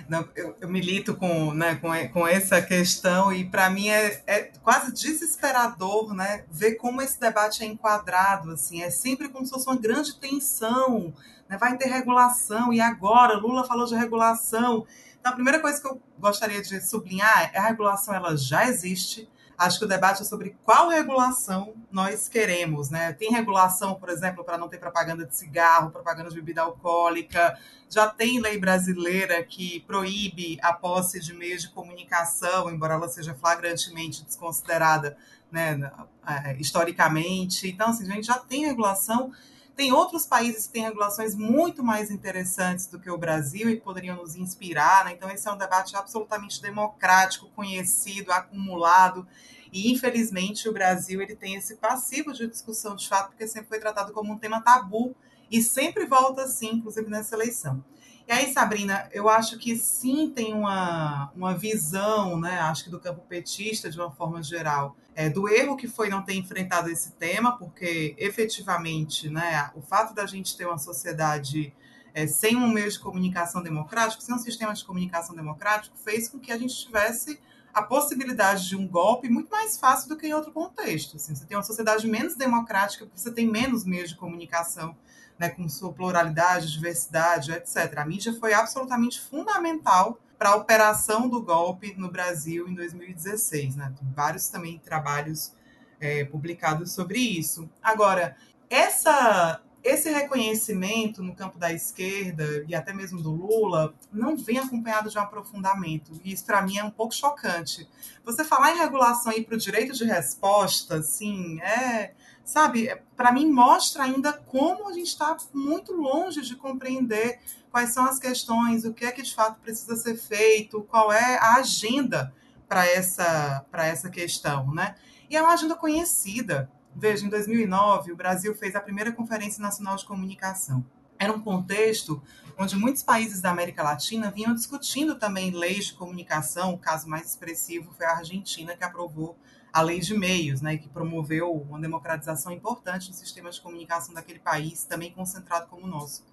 Não, 0.08 0.28
eu, 0.36 0.56
eu, 0.60 0.68
milito 0.68 1.16
com, 1.16 1.54
né, 1.54 1.76
com, 1.76 1.90
com 2.10 2.28
essa 2.28 2.62
questão 2.62 3.32
e 3.32 3.46
para 3.46 3.70
mim 3.70 3.88
é, 3.88 4.22
é, 4.28 4.40
quase 4.62 4.92
desesperador 4.92 6.14
né, 6.14 6.44
ver 6.52 6.76
como 6.76 7.02
esse 7.02 7.20
debate 7.20 7.64
é 7.64 7.68
enquadrado. 7.68 8.52
Assim, 8.52 8.82
é 8.82 8.90
sempre 8.90 9.30
como 9.30 9.46
se 9.46 9.52
fosse 9.52 9.68
uma 9.68 9.78
grande 9.78 10.16
tensão 10.20 11.14
né? 11.50 11.58
vai 11.58 11.78
ter 11.78 11.88
regulação, 11.88 12.74
e 12.74 12.82
agora? 12.82 13.38
Lula 13.38 13.64
falou 13.64 13.86
de 13.86 13.96
regulação. 13.96 14.86
Então, 15.20 15.32
a 15.32 15.36
primeira 15.36 15.60
coisa 15.60 15.82
que 15.82 15.88
eu 15.88 16.02
gostaria 16.20 16.62
de 16.62 16.82
sublinhar 16.82 17.52
é 17.54 17.58
a 17.58 17.68
regulação 17.68 18.14
ela 18.14 18.36
já 18.36 18.68
existe. 18.68 19.30
Acho 19.58 19.80
que 19.80 19.86
o 19.86 19.88
debate 19.88 20.22
é 20.22 20.26
sobre 20.26 20.58
qual 20.64 20.90
regulação 20.90 21.76
nós 21.92 22.28
queremos. 22.28 22.90
Né? 22.90 23.14
Tem 23.14 23.32
regulação, 23.32 23.96
por 23.96 24.10
exemplo, 24.10 24.44
para 24.44 24.58
não 24.58 24.68
ter 24.68 24.80
propaganda 24.80 25.26
de 25.26 25.36
cigarro, 25.36 25.92
propaganda 25.92 26.30
de 26.30 26.36
bebida 26.36 26.64
alcoólica. 26.64 27.58
Já 27.90 28.08
tem 28.08 28.42
lei 28.42 28.58
brasileira 28.58 29.42
que 29.44 29.80
proíbe 29.82 30.58
a 30.62 30.74
posse 30.74 31.20
de 31.20 31.34
meios 31.34 31.62
de 31.62 31.70
comunicação, 31.70 32.70
embora 32.70 32.96
ela 32.96 33.08
seja 33.08 33.34
flagrantemente 33.36 34.26
desconsiderada 34.26 35.16
né, 35.52 35.92
é, 36.28 36.58
historicamente. 36.58 37.70
Então, 37.70 37.90
assim, 37.90 38.12
a 38.12 38.16
gente 38.16 38.28
já 38.28 38.40
tem 38.40 38.66
regulação 38.66 39.32
tem 39.76 39.92
outros 39.92 40.26
países 40.26 40.68
que 40.68 40.74
têm 40.74 40.84
regulações 40.84 41.36
muito 41.36 41.84
mais 41.84 42.12
interessantes 42.12 42.86
do 42.88 43.00
que 43.00 43.10
o 43.10 43.18
Brasil 43.18 43.70
e 43.70 43.80
poderiam 43.80 44.18
nos 44.18 44.36
inspirar. 44.36 45.06
Né? 45.06 45.14
Então, 45.14 45.30
esse 45.32 45.48
é 45.48 45.52
um 45.52 45.58
debate 45.58 45.96
absolutamente 45.96 46.62
democrático, 46.62 47.50
conhecido, 47.56 48.32
acumulado. 48.32 49.28
E, 49.72 49.92
infelizmente, 49.92 50.70
o 50.70 50.74
Brasil 50.74 51.22
ele 51.22 51.36
tem 51.36 51.56
esse 51.56 51.76
passivo 51.76 52.32
de 52.32 52.48
discussão 52.48 52.96
de 52.96 53.08
fato, 53.08 53.30
porque 53.30 53.48
sempre 53.48 53.70
foi 53.70 53.80
tratado 53.80 54.14
como 54.14 54.32
um 54.32 54.38
tema 54.38 54.62
tabu 54.62 55.16
e 55.50 55.62
sempre 55.62 56.06
volta 56.06 56.44
assim, 56.44 56.76
inclusive 56.76 57.10
nessa 57.10 57.36
eleição. 57.36 57.84
E 58.28 58.32
aí, 58.32 58.54
Sabrina, 58.54 59.10
eu 59.12 59.28
acho 59.28 59.58
que 59.58 59.76
sim 59.76 60.30
tem 60.30 60.54
uma, 60.54 61.30
uma 61.36 61.58
visão, 61.58 62.40
né, 62.40 62.60
acho 62.60 62.86
que 62.86 62.90
do 62.90 63.00
campo 63.00 63.22
petista, 63.28 63.90
de 63.90 64.00
uma 64.00 64.12
forma 64.12 64.42
geral, 64.42 64.96
é, 65.14 65.30
do 65.30 65.50
erro 65.50 65.76
que 65.76 65.88
foi 65.88 66.10
não 66.10 66.22
ter 66.22 66.34
enfrentado 66.36 66.90
esse 66.90 67.12
tema, 67.14 67.58
porque 67.58 68.16
efetivamente 68.18 69.30
né, 69.30 69.70
o 69.76 69.82
fato 69.82 70.14
da 70.14 70.26
gente 70.26 70.56
ter 70.56 70.66
uma 70.66 70.78
sociedade 70.78 71.74
é, 72.14 72.26
sem 72.26 72.56
um 72.56 72.68
meio 72.70 72.90
de 72.90 73.00
comunicação 73.00 73.62
democrático, 73.62 74.24
sem 74.24 74.34
um 74.34 74.40
sistema 74.40 74.74
de 74.74 74.86
comunicação 74.86 75.36
democrático, 75.36 75.98
fez 75.98 76.30
com 76.30 76.40
que 76.40 76.52
a 76.52 76.58
gente 76.58 76.76
tivesse 76.76 77.40
a 77.74 77.82
possibilidade 77.82 78.68
de 78.68 78.76
um 78.76 78.88
golpe 78.88 79.28
muito 79.28 79.50
mais 79.50 79.78
fácil 79.78 80.08
do 80.08 80.16
que 80.16 80.28
em 80.28 80.34
outro 80.34 80.52
contexto. 80.52 81.18
Assim, 81.18 81.36
você 81.36 81.46
tem 81.46 81.58
uma 81.58 81.64
sociedade 81.64 82.08
menos 82.08 82.36
democrática 82.36 83.06
porque 83.06 83.20
você 83.20 83.32
tem 83.32 83.50
menos 83.50 83.84
meios 83.84 84.10
de 84.10 84.16
comunicação 84.16 84.96
né, 85.38 85.50
com 85.50 85.68
sua 85.68 85.92
pluralidade, 85.92 86.72
diversidade, 86.72 87.52
etc. 87.52 87.98
A 87.98 88.06
mídia 88.06 88.34
foi 88.34 88.54
absolutamente 88.54 89.20
fundamental 89.20 90.20
para 90.38 90.50
a 90.50 90.56
operação 90.56 91.30
do 91.30 91.42
golpe 91.42 91.94
no 91.98 92.12
Brasil 92.12 92.68
em 92.68 92.74
2016. 92.74 93.76
Né? 93.76 93.94
Tem 93.98 94.12
vários 94.14 94.50
também 94.50 94.78
trabalhos 94.80 95.54
é, 96.00 96.26
publicados 96.26 96.92
sobre 96.92 97.20
isso. 97.20 97.70
Agora, 97.82 98.36
essa, 98.70 99.62
esse 99.84 100.10
reconhecimento 100.10 101.24
no 101.24 101.34
campo 101.34 101.58
da 101.58 101.72
esquerda 101.72 102.66
e 102.68 102.76
até 102.76 102.94
mesmo 102.94 103.22
do 103.22 103.32
Lula 103.32 103.94
não 104.12 104.36
vem 104.36 104.60
acompanhado 104.60 105.10
de 105.10 105.18
um 105.18 105.22
aprofundamento. 105.22 106.12
E 106.24 106.34
isso, 106.34 106.46
para 106.46 106.62
mim, 106.62 106.78
é 106.78 106.84
um 106.84 106.92
pouco 106.92 107.14
chocante. 107.14 107.88
Você 108.26 108.44
falar 108.44 108.74
em 108.74 108.80
regulação 108.80 109.32
e 109.32 109.44
para 109.44 109.56
o 109.56 109.58
direito 109.58 109.94
de 109.94 110.04
resposta, 110.04 110.98
assim, 110.98 111.62
é 111.62 112.14
sabe, 112.44 112.96
para 113.16 113.32
mim 113.32 113.50
mostra 113.52 114.04
ainda 114.04 114.34
como 114.34 114.90
a 114.90 114.94
gente 114.94 115.08
está 115.08 115.36
muito 115.54 115.94
longe 115.94 116.42
de 116.42 116.56
compreender 116.56 117.40
quais 117.72 117.92
são 117.92 118.06
as 118.06 118.20
questões, 118.20 118.86
o 118.86 118.94
que 118.94 119.06
é 119.06 119.12
que 119.12 119.22
de 119.22 119.34
fato 119.34 119.60
precisa 119.60 119.96
ser 119.96 120.16
feito, 120.16 120.84
qual 120.84 121.12
é 121.12 121.38
a 121.38 121.56
agenda 121.56 122.34
para 122.68 122.86
essa, 122.86 123.66
essa 123.74 124.10
questão, 124.10 124.74
né? 124.74 124.96
E 125.30 125.36
é 125.36 125.42
uma 125.42 125.54
agenda 125.54 125.76
conhecida. 125.76 126.70
Veja, 126.96 127.26
em 127.26 127.30
2009, 127.30 128.12
o 128.12 128.16
Brasil 128.16 128.54
fez 128.54 128.76
a 128.76 128.82
primeira 128.82 129.12
Conferência 129.12 129.62
Nacional 129.62 129.96
de 129.96 130.06
Comunicação. 130.06 130.86
Era 131.18 131.34
um 131.34 131.40
contexto 131.40 132.22
onde 132.58 132.76
muitos 132.76 133.02
países 133.02 133.42
da 133.42 133.50
América 133.50 133.82
Latina 133.82 134.30
vinham 134.30 134.54
discutindo 134.54 135.16
também 135.16 135.52
leis 135.52 135.86
de 135.86 135.94
comunicação. 135.94 136.74
O 136.74 136.78
caso 136.78 137.08
mais 137.08 137.30
expressivo 137.30 137.92
foi 137.94 138.06
a 138.06 138.18
Argentina, 138.18 138.76
que 138.76 138.84
aprovou 138.84 139.38
a 139.74 139.82
lei 139.82 140.00
de 140.00 140.16
meios, 140.16 140.62
né, 140.62 140.78
que 140.78 140.88
promoveu 140.88 141.52
uma 141.52 141.80
democratização 141.80 142.52
importante 142.52 143.10
no 143.10 143.16
sistema 143.16 143.50
de 143.50 143.60
comunicação 143.60 144.14
daquele 144.14 144.38
país, 144.38 144.86
também 144.86 145.12
concentrado 145.12 145.66
como 145.68 145.86
o 145.86 145.88
nosso. 145.88 146.24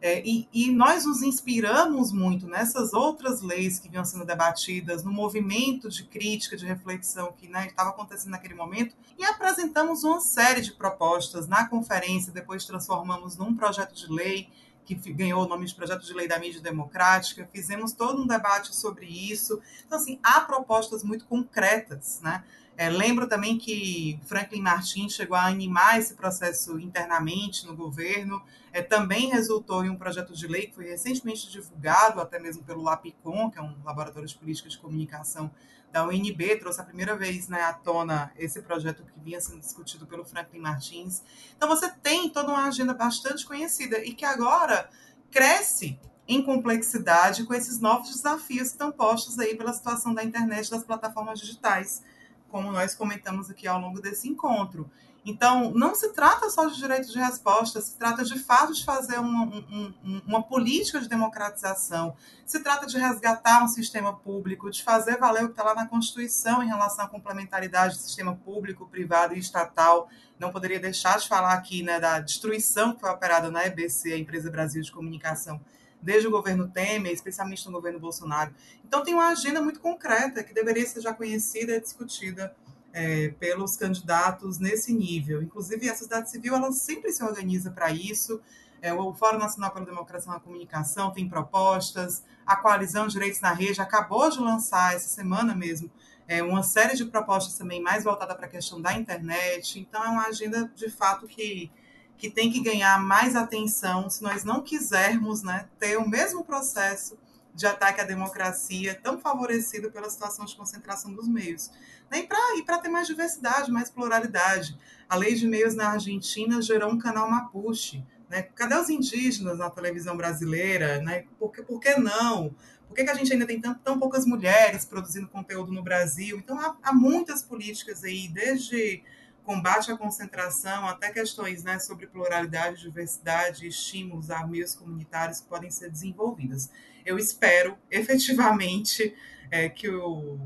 É, 0.00 0.22
e, 0.24 0.48
e, 0.52 0.70
nós 0.70 1.04
nos 1.04 1.22
inspiramos 1.22 2.12
muito 2.12 2.46
nessas 2.46 2.92
outras 2.92 3.42
leis 3.42 3.80
que 3.80 3.88
vinham 3.88 4.04
sendo 4.04 4.24
debatidas, 4.24 5.02
no 5.02 5.12
movimento 5.12 5.90
de 5.90 6.04
crítica, 6.04 6.56
de 6.56 6.64
reflexão 6.64 7.32
que 7.32 7.48
né, 7.48 7.66
estava 7.66 7.90
acontecendo 7.90 8.30
naquele 8.30 8.54
momento, 8.54 8.94
e 9.18 9.24
apresentamos 9.24 10.04
uma 10.04 10.20
série 10.20 10.60
de 10.60 10.72
propostas 10.72 11.48
na 11.48 11.68
conferência, 11.68 12.32
depois 12.32 12.64
transformamos 12.64 13.36
num 13.36 13.54
projeto 13.54 13.92
de 13.92 14.10
lei 14.10 14.48
que 14.84 15.12
ganhou 15.12 15.44
o 15.44 15.48
nome 15.48 15.66
de 15.66 15.74
Projeto 15.74 16.06
de 16.06 16.14
Lei 16.14 16.26
da 16.26 16.38
Mídia 16.38 16.62
Democrática, 16.62 17.46
fizemos 17.52 17.92
todo 17.92 18.22
um 18.22 18.26
debate 18.26 18.74
sobre 18.74 19.06
isso. 19.06 19.60
Então, 19.84 19.98
assim, 19.98 20.18
há 20.22 20.40
propostas 20.40 21.04
muito 21.04 21.26
concretas, 21.26 22.20
né? 22.22 22.42
É, 22.78 22.88
lembro 22.88 23.26
também 23.26 23.58
que 23.58 24.20
Franklin 24.24 24.60
Martins 24.60 25.12
chegou 25.12 25.36
a 25.36 25.46
animar 25.46 25.98
esse 25.98 26.14
processo 26.14 26.78
internamente 26.78 27.66
no 27.66 27.74
governo, 27.74 28.40
é, 28.72 28.80
também 28.80 29.30
resultou 29.30 29.84
em 29.84 29.90
um 29.90 29.96
projeto 29.96 30.32
de 30.32 30.46
lei 30.46 30.68
que 30.68 30.76
foi 30.76 30.84
recentemente 30.84 31.50
divulgado, 31.50 32.20
até 32.20 32.38
mesmo 32.38 32.62
pelo 32.62 32.80
LAPICOM, 32.80 33.50
que 33.50 33.58
é 33.58 33.62
um 33.62 33.74
laboratório 33.84 34.28
de 34.28 34.38
política 34.38 34.68
de 34.68 34.78
comunicação 34.78 35.50
da 35.90 36.06
UNB, 36.06 36.56
trouxe 36.60 36.80
a 36.80 36.84
primeira 36.84 37.16
vez 37.16 37.48
né, 37.48 37.62
à 37.62 37.72
tona 37.72 38.30
esse 38.38 38.62
projeto 38.62 39.02
que 39.02 39.18
vinha 39.18 39.40
sendo 39.40 39.58
discutido 39.58 40.06
pelo 40.06 40.24
Franklin 40.24 40.60
Martins. 40.60 41.24
Então 41.56 41.68
você 41.68 41.90
tem 41.90 42.30
toda 42.30 42.52
uma 42.52 42.68
agenda 42.68 42.94
bastante 42.94 43.44
conhecida 43.44 44.04
e 44.04 44.14
que 44.14 44.24
agora 44.24 44.88
cresce 45.32 45.98
em 46.28 46.40
complexidade 46.44 47.42
com 47.42 47.54
esses 47.54 47.80
novos 47.80 48.14
desafios 48.14 48.68
que 48.68 48.74
estão 48.74 48.92
postos 48.92 49.36
aí 49.40 49.56
pela 49.56 49.72
situação 49.72 50.14
da 50.14 50.22
internet 50.22 50.70
das 50.70 50.84
plataformas 50.84 51.40
digitais 51.40 52.04
como 52.50 52.72
nós 52.72 52.94
comentamos 52.94 53.50
aqui 53.50 53.66
ao 53.66 53.80
longo 53.80 54.00
desse 54.00 54.28
encontro. 54.28 54.90
Então, 55.24 55.72
não 55.72 55.94
se 55.94 56.08
trata 56.14 56.48
só 56.48 56.66
de 56.66 56.76
direito 56.78 57.12
de 57.12 57.18
resposta, 57.18 57.82
se 57.82 57.96
trata 57.98 58.24
de 58.24 58.38
fato 58.38 58.72
de 58.72 58.82
fazer 58.82 59.18
uma, 59.18 59.44
um, 59.44 60.22
uma 60.26 60.42
política 60.42 61.00
de 61.00 61.08
democratização, 61.08 62.16
se 62.46 62.62
trata 62.62 62.86
de 62.86 62.96
resgatar 62.96 63.62
um 63.62 63.68
sistema 63.68 64.14
público, 64.16 64.70
de 64.70 64.82
fazer 64.82 65.18
valer 65.18 65.44
o 65.44 65.48
que 65.48 65.52
está 65.52 65.64
lá 65.64 65.74
na 65.74 65.86
Constituição 65.86 66.62
em 66.62 66.66
relação 66.66 67.04
à 67.04 67.08
complementaridade 67.08 67.96
do 67.96 68.00
sistema 68.00 68.34
público, 68.36 68.88
privado 68.88 69.34
e 69.34 69.38
estatal. 69.38 70.08
Não 70.38 70.50
poderia 70.50 70.80
deixar 70.80 71.18
de 71.18 71.28
falar 71.28 71.52
aqui 71.52 71.82
né, 71.82 72.00
da 72.00 72.20
destruição 72.20 72.94
que 72.94 73.00
foi 73.00 73.10
operada 73.10 73.50
na 73.50 73.66
EBC, 73.66 74.14
a 74.14 74.18
Empresa 74.18 74.50
Brasil 74.50 74.80
de 74.80 74.90
Comunicação, 74.90 75.60
desde 76.00 76.28
o 76.28 76.30
governo 76.30 76.68
Temer, 76.68 77.12
especialmente 77.12 77.64
no 77.66 77.72
governo 77.72 77.98
Bolsonaro. 77.98 78.54
Então, 78.84 79.02
tem 79.02 79.14
uma 79.14 79.28
agenda 79.28 79.60
muito 79.60 79.80
concreta 79.80 80.42
que 80.42 80.54
deveria 80.54 80.86
ser 80.86 81.00
já 81.00 81.12
conhecida 81.12 81.76
e 81.76 81.80
discutida 81.80 82.54
é, 82.92 83.28
pelos 83.38 83.76
candidatos 83.76 84.58
nesse 84.58 84.92
nível. 84.92 85.42
Inclusive, 85.42 85.88
a 85.88 85.94
sociedade 85.94 86.30
civil 86.30 86.54
ela 86.54 86.72
sempre 86.72 87.12
se 87.12 87.22
organiza 87.22 87.70
para 87.70 87.90
isso. 87.90 88.40
É, 88.80 88.92
o 88.92 89.12
Fórum 89.12 89.38
Nacional 89.38 89.72
pela 89.72 89.84
Democracia 89.84 90.32
na 90.32 90.38
Comunicação 90.38 91.10
tem 91.10 91.28
propostas, 91.28 92.22
a 92.46 92.54
Coalizão 92.54 93.08
Direitos 93.08 93.40
na 93.40 93.52
Rede 93.52 93.80
acabou 93.80 94.30
de 94.30 94.38
lançar 94.38 94.94
essa 94.94 95.08
semana 95.08 95.54
mesmo 95.54 95.90
é, 96.28 96.42
uma 96.42 96.62
série 96.62 96.94
de 96.94 97.06
propostas 97.06 97.56
também 97.56 97.82
mais 97.82 98.04
voltada 98.04 98.34
para 98.34 98.44
a 98.44 98.50
questão 98.50 98.80
da 98.80 98.92
internet. 98.92 99.80
Então, 99.80 100.04
é 100.04 100.08
uma 100.08 100.26
agenda 100.26 100.70
de 100.76 100.90
fato 100.90 101.26
que 101.26 101.70
que 102.18 102.28
tem 102.28 102.50
que 102.50 102.60
ganhar 102.60 103.00
mais 103.00 103.36
atenção 103.36 104.10
se 104.10 104.22
nós 104.22 104.42
não 104.42 104.60
quisermos 104.60 105.42
né, 105.42 105.68
ter 105.78 105.96
o 105.96 106.08
mesmo 106.08 106.44
processo 106.44 107.16
de 107.54 107.66
ataque 107.66 108.00
à 108.00 108.04
democracia 108.04 108.98
tão 109.02 109.18
favorecido 109.18 109.90
pela 109.90 110.10
situação 110.10 110.44
de 110.44 110.54
concentração 110.54 111.12
dos 111.12 111.28
meios. 111.28 111.70
E 112.12 112.62
para 112.62 112.78
ter 112.78 112.88
mais 112.88 113.06
diversidade, 113.06 113.70
mais 113.70 113.90
pluralidade. 113.90 114.78
A 115.08 115.16
lei 115.16 115.34
de 115.34 115.46
meios 115.46 115.74
na 115.74 115.90
Argentina 115.90 116.60
gerou 116.60 116.90
um 116.90 116.98
canal 116.98 117.30
Mapuche. 117.30 118.04
Né? 118.28 118.42
Cadê 118.42 118.76
os 118.76 118.88
indígenas 118.88 119.58
na 119.58 119.70
televisão 119.70 120.16
brasileira? 120.16 121.00
Né? 121.00 121.24
Por, 121.38 121.52
que, 121.52 121.62
por 121.62 121.80
que 121.80 121.96
não? 121.96 122.54
Por 122.86 122.94
que, 122.94 123.04
que 123.04 123.10
a 123.10 123.14
gente 123.14 123.32
ainda 123.32 123.46
tem 123.46 123.60
tão, 123.60 123.74
tão 123.74 123.98
poucas 123.98 124.24
mulheres 124.24 124.84
produzindo 124.84 125.28
conteúdo 125.28 125.72
no 125.72 125.82
Brasil? 125.82 126.38
Então, 126.38 126.58
há, 126.58 126.76
há 126.82 126.92
muitas 126.92 127.42
políticas 127.42 128.02
aí, 128.02 128.28
desde 128.28 129.02
combate 129.48 129.90
à 129.90 129.96
concentração, 129.96 130.86
até 130.86 131.10
questões 131.10 131.64
né, 131.64 131.78
sobre 131.78 132.06
pluralidade, 132.06 132.82
diversidade, 132.82 133.66
estímulos 133.66 134.30
a 134.30 134.46
meios 134.46 134.74
comunitários 134.74 135.40
que 135.40 135.46
podem 135.46 135.70
ser 135.70 135.90
desenvolvidas. 135.90 136.70
Eu 137.02 137.18
espero 137.18 137.78
efetivamente 137.90 139.16
é, 139.50 139.70
que 139.70 139.88
o 139.88 140.38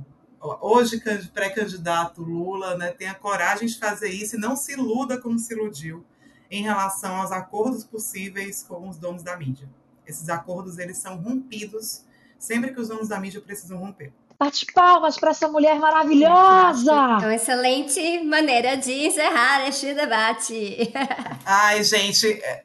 hoje 0.61 1.03
pré-candidato 1.35 2.23
Lula 2.23 2.77
né, 2.77 2.93
tenha 2.93 3.13
coragem 3.13 3.67
de 3.67 3.77
fazer 3.77 4.09
isso 4.09 4.37
e 4.37 4.39
não 4.39 4.55
se 4.55 4.75
iluda 4.75 5.21
como 5.21 5.37
se 5.37 5.53
iludiu 5.53 6.05
em 6.49 6.63
relação 6.63 7.17
aos 7.17 7.33
acordos 7.33 7.83
possíveis 7.83 8.63
com 8.63 8.89
os 8.89 8.99
donos 8.99 9.25
da 9.25 9.37
mídia. 9.37 9.69
Esses 10.07 10.29
acordos 10.29 10.79
eles 10.79 10.99
são 10.99 11.17
rompidos 11.17 12.05
sempre 12.39 12.73
que 12.73 12.81
os 12.81 12.87
donos 12.87 13.09
da 13.09 13.19
mídia 13.19 13.41
precisam 13.41 13.79
romper. 13.79 14.13
Bate 14.43 14.67
palmas 14.75 15.17
para 15.17 15.31
essa 15.31 15.47
mulher 15.47 15.79
maravilhosa! 15.79 16.91
É 16.91 17.27
uma 17.27 17.35
excelente 17.37 18.25
maneira 18.25 18.77
de 18.77 19.07
encerrar 19.07 19.69
este 19.69 19.95
debate. 19.95 20.93
Ai, 21.47 21.85
gente, 21.85 22.27
é, 22.27 22.65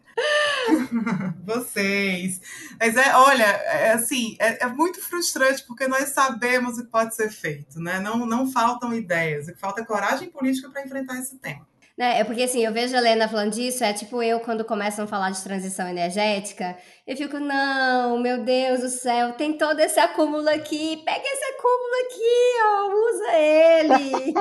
vocês. 1.45 2.41
Mas 2.79 2.97
é, 2.97 3.15
olha, 3.15 3.43
é 3.43 3.91
assim, 3.91 4.35
é, 4.39 4.63
é, 4.63 4.67
muito 4.67 4.99
frustrante 4.99 5.63
porque 5.67 5.87
nós 5.87 6.09
sabemos 6.09 6.79
o 6.79 6.83
que 6.83 6.89
pode 6.89 7.13
ser 7.13 7.29
feito, 7.29 7.79
né? 7.79 7.99
Não, 7.99 8.25
não 8.25 8.51
faltam 8.51 8.91
ideias, 8.91 9.47
o 9.47 9.53
que 9.53 9.59
falta 9.59 9.81
é 9.81 9.85
coragem 9.85 10.31
política 10.31 10.71
para 10.71 10.83
enfrentar 10.83 11.19
esse 11.19 11.37
tema. 11.37 11.63
Né? 11.97 12.19
É 12.19 12.23
porque 12.23 12.43
assim, 12.43 12.63
eu 12.63 12.71
vejo 12.71 12.95
a 12.95 12.99
Helena 12.99 13.27
falando 13.27 13.53
disso, 13.53 13.83
é 13.83 13.91
tipo 13.91 14.21
eu 14.21 14.39
quando 14.39 14.63
começam 14.63 15.05
a 15.05 15.07
falar 15.07 15.31
de 15.31 15.43
transição 15.43 15.87
energética, 15.87 16.77
eu 17.07 17.15
fico, 17.15 17.39
não, 17.39 18.19
meu 18.19 18.43
Deus 18.43 18.81
do 18.81 18.89
céu, 18.89 19.31
tem 19.31 19.57
todo 19.57 19.79
esse 19.79 19.97
acúmulo 19.97 20.49
aqui, 20.49 20.97
pega 21.05 21.23
esse 21.23 21.45
acúmulo 21.55 21.93
aqui, 22.05 22.51
ó, 22.65 22.88
usa 23.09 23.34
ele. 23.38 24.34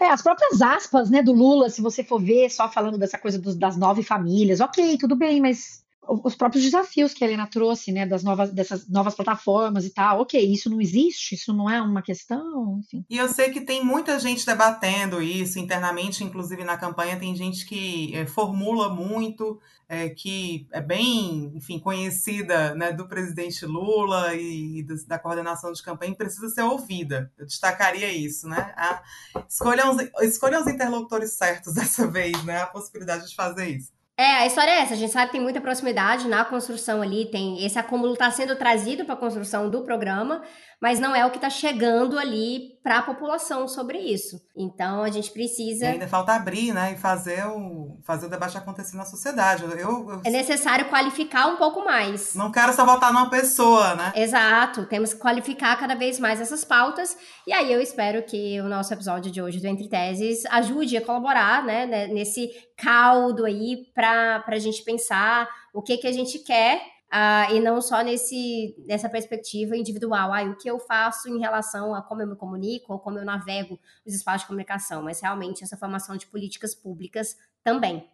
é, 0.02 0.08
as 0.08 0.20
próprias 0.20 0.60
aspas, 0.60 1.08
né, 1.08 1.22
do 1.22 1.32
Lula, 1.32 1.70
se 1.70 1.80
você 1.80 2.02
for 2.02 2.20
ver, 2.20 2.50
só 2.50 2.68
falando 2.68 2.98
dessa 2.98 3.16
coisa 3.16 3.38
dos, 3.38 3.54
das 3.54 3.76
nove 3.76 4.02
famílias, 4.02 4.60
ok, 4.60 4.98
tudo 4.98 5.14
bem, 5.14 5.40
mas 5.40 5.86
os 6.08 6.34
próprios 6.34 6.64
desafios 6.64 7.12
que 7.12 7.24
a 7.24 7.26
Helena 7.26 7.46
trouxe, 7.46 7.92
né, 7.92 8.06
das 8.06 8.22
novas, 8.22 8.52
dessas 8.52 8.88
novas 8.88 9.14
plataformas 9.14 9.84
e 9.84 9.90
tal. 9.90 10.20
Ok, 10.20 10.40
isso 10.40 10.70
não 10.70 10.80
existe, 10.80 11.34
isso 11.34 11.52
não 11.52 11.68
é 11.68 11.80
uma 11.80 12.02
questão, 12.02 12.78
enfim. 12.78 13.04
E 13.10 13.16
eu 13.16 13.28
sei 13.28 13.50
que 13.50 13.60
tem 13.60 13.84
muita 13.84 14.18
gente 14.18 14.46
debatendo 14.46 15.20
isso 15.20 15.58
internamente, 15.58 16.22
inclusive 16.22 16.64
na 16.64 16.76
campanha, 16.76 17.18
tem 17.18 17.34
gente 17.34 17.66
que 17.66 18.14
é, 18.14 18.26
formula 18.26 18.88
muito, 18.88 19.60
é, 19.88 20.08
que 20.08 20.66
é 20.72 20.80
bem, 20.80 21.52
enfim, 21.54 21.78
conhecida 21.78 22.74
né, 22.74 22.92
do 22.92 23.06
presidente 23.06 23.64
Lula 23.64 24.34
e, 24.34 24.84
da 25.06 25.18
coordenação 25.18 25.72
de 25.72 25.82
campanha, 25.82 26.14
precisa 26.14 26.48
ser 26.48 26.62
ouvida. 26.62 27.32
Eu 27.38 27.46
destacaria 27.46 28.12
isso, 28.12 28.48
né? 28.48 28.74
A, 28.76 29.02
escolham, 29.48 29.90
os, 29.94 30.02
escolham 30.22 30.60
os 30.60 30.66
interlocutores 30.66 31.34
certos 31.34 31.74
dessa 31.74 32.06
vez, 32.06 32.42
né? 32.44 32.62
A 32.62 32.66
possibilidade 32.66 33.28
de 33.28 33.34
fazer 33.34 33.68
isso. 33.68 33.96
É, 34.18 34.36
a 34.36 34.46
história 34.46 34.70
é 34.70 34.80
essa. 34.80 34.94
A 34.94 34.96
gente 34.96 35.12
sabe 35.12 35.26
que 35.26 35.32
tem 35.32 35.42
muita 35.42 35.60
proximidade 35.60 36.26
na 36.26 36.42
construção 36.42 37.02
ali, 37.02 37.26
tem 37.30 37.64
esse 37.64 37.78
acúmulo 37.78 38.14
está 38.14 38.30
sendo 38.30 38.56
trazido 38.56 39.04
para 39.04 39.12
a 39.12 39.18
construção 39.18 39.68
do 39.68 39.82
programa, 39.82 40.42
mas 40.80 41.00
não 41.00 41.16
é 41.16 41.24
o 41.24 41.30
que 41.30 41.36
está 41.36 41.48
chegando 41.48 42.18
ali 42.18 42.76
para 42.82 42.98
a 42.98 43.02
população 43.02 43.66
sobre 43.66 43.98
isso. 43.98 44.40
Então 44.54 45.02
a 45.02 45.10
gente 45.10 45.30
precisa. 45.30 45.86
E 45.86 45.88
ainda 45.88 46.06
falta 46.06 46.34
abrir, 46.34 46.72
né? 46.72 46.92
E 46.92 46.96
fazer 46.96 47.46
o, 47.46 47.98
fazer 48.04 48.26
o 48.26 48.30
debate 48.30 48.58
acontecer 48.58 48.96
na 48.96 49.04
sociedade. 49.04 49.64
Eu, 49.64 49.70
eu... 49.70 50.20
É 50.24 50.30
necessário 50.30 50.88
qualificar 50.88 51.46
um 51.46 51.56
pouco 51.56 51.84
mais. 51.84 52.34
Não 52.34 52.52
quero 52.52 52.72
só 52.74 52.84
votar 52.84 53.12
numa 53.12 53.30
pessoa, 53.30 53.94
né? 53.94 54.12
Exato. 54.14 54.86
Temos 54.86 55.14
que 55.14 55.20
qualificar 55.20 55.76
cada 55.78 55.94
vez 55.94 56.20
mais 56.20 56.40
essas 56.40 56.64
pautas. 56.64 57.16
E 57.46 57.52
aí 57.52 57.72
eu 57.72 57.80
espero 57.80 58.22
que 58.22 58.60
o 58.60 58.68
nosso 58.68 58.92
episódio 58.92 59.32
de 59.32 59.40
hoje 59.40 59.58
do 59.58 59.66
Entre 59.66 59.88
Teses 59.88 60.44
ajude 60.46 60.96
a 60.96 61.04
colaborar, 61.04 61.64
né? 61.64 61.86
Nesse 62.08 62.50
caldo 62.76 63.46
aí 63.46 63.86
para 63.94 64.44
a 64.46 64.58
gente 64.58 64.82
pensar 64.84 65.48
o 65.72 65.82
que, 65.82 65.96
que 65.96 66.06
a 66.06 66.12
gente 66.12 66.38
quer 66.40 66.95
Uh, 67.12 67.54
e 67.54 67.60
não 67.60 67.80
só 67.80 68.02
nesse, 68.02 68.74
nessa 68.86 69.08
perspectiva 69.08 69.76
individual, 69.76 70.32
ah, 70.32 70.42
o 70.42 70.56
que 70.56 70.68
eu 70.68 70.78
faço 70.78 71.28
em 71.28 71.38
relação 71.38 71.94
a 71.94 72.02
como 72.02 72.20
eu 72.20 72.26
me 72.26 72.36
comunico 72.36 72.92
ou 72.92 72.98
como 72.98 73.18
eu 73.18 73.24
navego 73.24 73.78
os 74.04 74.12
espaços 74.12 74.42
de 74.42 74.48
comunicação, 74.48 75.02
mas 75.02 75.20
realmente 75.20 75.62
essa 75.62 75.76
formação 75.76 76.16
de 76.16 76.26
políticas 76.26 76.74
públicas 76.74 77.36
também. 77.62 78.08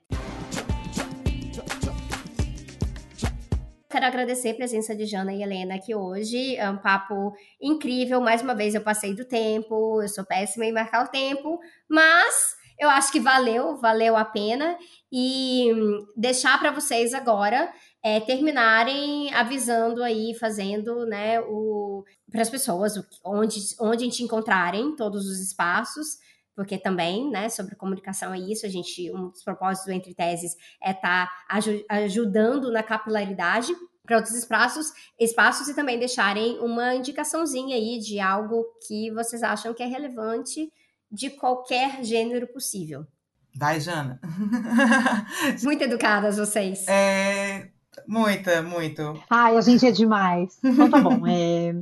Quero 3.92 4.06
agradecer 4.06 4.50
a 4.50 4.54
presença 4.54 4.96
de 4.96 5.04
Jana 5.04 5.34
e 5.34 5.42
Helena 5.42 5.74
aqui 5.74 5.94
hoje. 5.94 6.56
É 6.56 6.68
um 6.70 6.78
papo 6.78 7.34
incrível. 7.60 8.22
Mais 8.22 8.40
uma 8.40 8.54
vez 8.54 8.74
eu 8.74 8.80
passei 8.80 9.14
do 9.14 9.22
tempo, 9.22 10.00
eu 10.00 10.08
sou 10.08 10.24
péssima 10.24 10.64
em 10.64 10.72
marcar 10.72 11.04
o 11.04 11.08
tempo, 11.08 11.60
mas 11.86 12.56
eu 12.78 12.88
acho 12.88 13.12
que 13.12 13.20
valeu, 13.20 13.76
valeu 13.76 14.16
a 14.16 14.24
pena. 14.24 14.78
E 15.12 15.70
hum, 15.74 16.06
deixar 16.16 16.58
para 16.58 16.70
vocês 16.70 17.12
agora 17.12 17.70
é, 18.02 18.18
terminarem 18.20 19.32
avisando 19.32 20.02
aí, 20.02 20.34
fazendo, 20.34 21.06
né, 21.06 21.40
o 21.40 22.04
para 22.30 22.42
as 22.42 22.50
pessoas 22.50 22.94
onde, 23.24 23.60
onde 23.78 24.04
a 24.04 24.06
gente 24.06 24.22
encontrarem 24.22 24.96
todos 24.96 25.26
os 25.26 25.38
espaços, 25.38 26.18
porque 26.56 26.78
também, 26.78 27.30
né, 27.30 27.48
sobre 27.48 27.76
comunicação 27.76 28.34
é 28.34 28.38
isso, 28.38 28.66
a 28.66 28.68
gente, 28.68 29.10
um 29.12 29.28
dos 29.28 29.44
propósitos 29.44 29.86
do 29.86 29.92
Entre 29.92 30.14
Teses 30.14 30.56
é 30.82 30.90
estar 30.90 31.26
tá 31.26 31.44
aj 31.48 31.84
ajudando 31.88 32.72
na 32.72 32.82
capilaridade 32.82 33.72
para 34.02 34.16
outros 34.16 34.34
espaços, 34.34 34.92
espaços 35.18 35.68
e 35.68 35.74
também 35.74 35.98
deixarem 35.98 36.58
uma 36.58 36.94
indicaçãozinha 36.94 37.76
aí 37.76 37.98
de 37.98 38.18
algo 38.18 38.64
que 38.86 39.10
vocês 39.12 39.42
acham 39.42 39.72
que 39.72 39.82
é 39.82 39.86
relevante 39.86 40.72
de 41.10 41.30
qualquer 41.30 42.02
gênero 42.02 42.46
possível. 42.48 43.06
Vai, 43.54 43.78
Jana. 43.80 44.18
Muito 45.62 45.84
educadas 45.84 46.38
vocês. 46.38 46.88
É, 46.88 47.70
Muita, 48.06 48.62
muito. 48.62 49.22
Ai, 49.28 49.56
a 49.56 49.60
gente 49.60 49.86
é 49.86 49.90
demais. 49.90 50.58
Então 50.64 50.90
tá 50.90 51.00
bom. 51.00 51.26
É, 51.26 51.74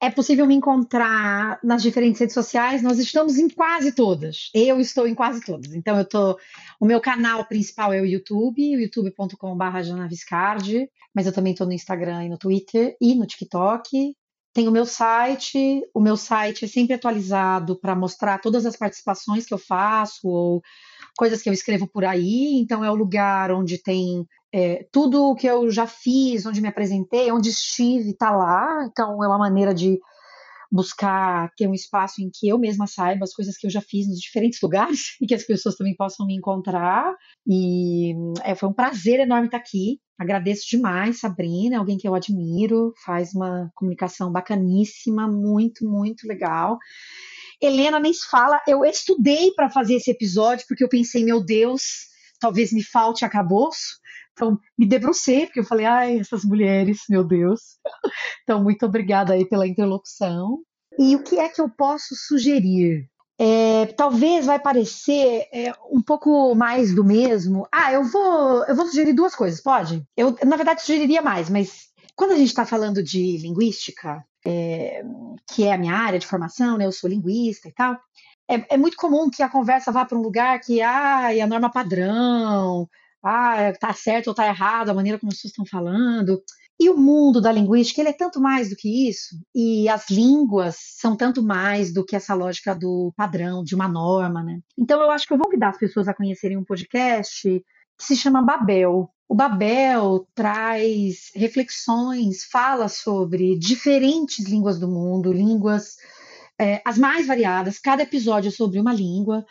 é 0.00 0.10
possível 0.10 0.46
me 0.46 0.54
encontrar 0.54 1.58
nas 1.62 1.82
diferentes 1.82 2.20
redes 2.20 2.34
sociais. 2.34 2.82
Nós 2.82 2.98
estamos 2.98 3.38
em 3.38 3.48
quase 3.48 3.92
todas. 3.92 4.50
Eu 4.54 4.78
estou 4.80 5.06
em 5.06 5.14
quase 5.14 5.44
todas. 5.44 5.74
Então 5.74 5.98
eu 5.98 6.04
tô. 6.04 6.38
O 6.80 6.86
meu 6.86 7.00
canal 7.00 7.44
principal 7.46 7.92
é 7.92 8.00
o 8.00 8.06
YouTube, 8.06 8.62
youtube.com.br 8.62 9.82
janaviscardi, 9.82 10.88
mas 11.14 11.26
eu 11.26 11.32
também 11.32 11.52
estou 11.52 11.66
no 11.66 11.72
Instagram 11.72 12.24
e 12.24 12.28
no 12.28 12.38
Twitter 12.38 12.96
e 13.00 13.14
no 13.14 13.26
TikTok. 13.26 14.14
Tem 14.52 14.68
o 14.68 14.72
meu 14.72 14.86
site, 14.86 15.82
o 15.92 16.00
meu 16.00 16.16
site 16.16 16.64
é 16.64 16.68
sempre 16.68 16.94
atualizado 16.94 17.78
para 17.78 17.94
mostrar 17.94 18.40
todas 18.40 18.64
as 18.64 18.74
participações 18.74 19.44
que 19.44 19.52
eu 19.52 19.58
faço 19.58 20.26
ou 20.26 20.62
coisas 21.16 21.42
que 21.42 21.48
eu 21.48 21.52
escrevo 21.52 21.86
por 21.86 22.04
aí. 22.04 22.58
Então 22.58 22.82
é 22.82 22.90
o 22.90 22.94
lugar 22.94 23.50
onde 23.50 23.76
tem 23.76 24.26
é, 24.56 24.88
tudo 24.90 25.22
o 25.22 25.34
que 25.34 25.46
eu 25.46 25.70
já 25.70 25.86
fiz, 25.86 26.46
onde 26.46 26.62
me 26.62 26.68
apresentei, 26.68 27.30
onde 27.30 27.50
estive, 27.50 28.12
está 28.12 28.30
lá. 28.30 28.86
Então, 28.90 29.22
é 29.22 29.28
uma 29.28 29.36
maneira 29.36 29.74
de 29.74 30.00
buscar 30.72 31.52
ter 31.58 31.68
um 31.68 31.74
espaço 31.74 32.22
em 32.22 32.30
que 32.32 32.48
eu 32.48 32.58
mesma 32.58 32.86
saiba 32.86 33.24
as 33.24 33.34
coisas 33.34 33.54
que 33.58 33.66
eu 33.66 33.70
já 33.70 33.82
fiz 33.82 34.08
nos 34.08 34.18
diferentes 34.18 34.58
lugares 34.62 35.14
e 35.20 35.26
que 35.26 35.34
as 35.34 35.44
pessoas 35.44 35.76
também 35.76 35.94
possam 35.94 36.26
me 36.26 36.34
encontrar. 36.34 37.14
E 37.46 38.14
é, 38.42 38.54
foi 38.54 38.70
um 38.70 38.72
prazer 38.72 39.20
enorme 39.20 39.44
estar 39.44 39.58
aqui. 39.58 40.00
Agradeço 40.18 40.64
demais, 40.70 41.20
Sabrina, 41.20 41.74
é 41.74 41.78
alguém 41.78 41.98
que 41.98 42.08
eu 42.08 42.14
admiro, 42.14 42.94
faz 43.04 43.34
uma 43.34 43.70
comunicação 43.74 44.32
bacaníssima, 44.32 45.28
muito, 45.28 45.84
muito 45.86 46.26
legal. 46.26 46.78
Helena 47.60 48.00
nem 48.00 48.14
se 48.14 48.26
fala, 48.30 48.62
eu 48.66 48.82
estudei 48.86 49.52
para 49.52 49.68
fazer 49.68 49.96
esse 49.96 50.10
episódio 50.10 50.64
porque 50.66 50.82
eu 50.82 50.88
pensei, 50.88 51.22
meu 51.22 51.44
Deus, 51.44 51.82
talvez 52.40 52.72
me 52.72 52.82
falte 52.82 53.22
acabouço. 53.22 53.98
Então, 54.36 54.60
me 54.78 54.86
debrucei, 54.86 55.46
porque 55.46 55.60
eu 55.60 55.64
falei, 55.64 55.86
ai, 55.86 56.18
essas 56.18 56.44
mulheres, 56.44 57.00
meu 57.08 57.24
Deus. 57.24 57.78
Então, 58.42 58.62
muito 58.62 58.86
obrigada 58.86 59.32
aí 59.32 59.44
pela 59.44 59.66
interlocução. 59.66 60.60
E 60.96 61.16
o 61.16 61.22
que 61.24 61.36
é 61.36 61.48
que 61.48 61.60
eu 61.60 61.68
posso 61.68 62.14
sugerir? 62.14 63.08
É, 63.38 63.86
talvez 63.86 64.46
vai 64.46 64.58
parecer 64.58 65.48
é, 65.52 65.72
um 65.90 66.00
pouco 66.00 66.54
mais 66.54 66.94
do 66.94 67.04
mesmo. 67.04 67.66
Ah, 67.72 67.92
eu 67.92 68.04
vou, 68.04 68.64
eu 68.66 68.76
vou 68.76 68.86
sugerir 68.86 69.12
duas 69.12 69.34
coisas, 69.34 69.60
pode? 69.60 70.02
Eu, 70.16 70.36
na 70.44 70.54
verdade, 70.54 70.82
sugeriria 70.82 71.20
mais, 71.20 71.50
mas 71.50 71.88
quando 72.14 72.32
a 72.32 72.36
gente 72.36 72.48
está 72.48 72.64
falando 72.64 73.02
de 73.02 73.36
linguística, 73.38 74.24
é, 74.46 75.02
que 75.52 75.64
é 75.64 75.72
a 75.72 75.78
minha 75.78 75.94
área 75.94 76.20
de 76.20 76.26
formação, 76.26 76.78
né, 76.78 76.86
eu 76.86 76.92
sou 76.92 77.10
linguista 77.10 77.68
e 77.68 77.72
tal, 77.72 77.98
é, 78.48 78.74
é 78.74 78.76
muito 78.76 78.96
comum 78.96 79.28
que 79.28 79.42
a 79.42 79.48
conversa 79.48 79.90
vá 79.90 80.04
para 80.04 80.16
um 80.16 80.22
lugar 80.22 80.60
que, 80.60 80.80
ah, 80.80 81.28
a 81.28 81.46
norma 81.46 81.70
padrão, 81.70 82.88
ah, 83.24 83.72
tá 83.78 83.92
certo 83.92 84.28
ou 84.28 84.34
tá 84.34 84.46
errado 84.46 84.90
a 84.90 84.94
maneira 84.94 85.18
como 85.18 85.30
as 85.30 85.36
pessoas 85.36 85.52
estão 85.52 85.66
falando. 85.66 86.42
E 86.78 86.90
o 86.90 86.96
mundo 86.96 87.40
da 87.40 87.50
linguística, 87.50 88.02
ele 88.02 88.10
é 88.10 88.12
tanto 88.12 88.38
mais 88.38 88.68
do 88.68 88.76
que 88.76 89.08
isso, 89.08 89.34
e 89.54 89.88
as 89.88 90.10
línguas 90.10 90.76
são 90.98 91.16
tanto 91.16 91.42
mais 91.42 91.90
do 91.92 92.04
que 92.04 92.14
essa 92.14 92.34
lógica 92.34 92.74
do 92.74 93.14
padrão, 93.16 93.64
de 93.64 93.74
uma 93.74 93.88
norma, 93.88 94.42
né? 94.42 94.60
Então 94.78 95.00
eu 95.00 95.10
acho 95.10 95.26
que 95.26 95.32
eu 95.32 95.38
vou 95.38 95.46
convidar 95.46 95.70
as 95.70 95.78
pessoas 95.78 96.06
a 96.06 96.12
conhecerem 96.14 96.58
um 96.58 96.64
podcast 96.64 97.48
que 97.98 98.04
se 98.04 98.14
chama 98.14 98.42
Babel. 98.42 99.08
O 99.26 99.34
Babel 99.34 100.28
traz 100.34 101.30
reflexões, 101.34 102.44
fala 102.44 102.88
sobre 102.88 103.58
diferentes 103.58 104.46
línguas 104.46 104.78
do 104.78 104.86
mundo, 104.86 105.32
línguas 105.32 105.96
é, 106.60 106.80
as 106.84 106.98
mais 106.98 107.26
variadas, 107.26 107.78
cada 107.78 108.02
episódio 108.02 108.48
é 108.48 108.52
sobre 108.52 108.78
uma 108.78 108.92
língua, 108.92 109.44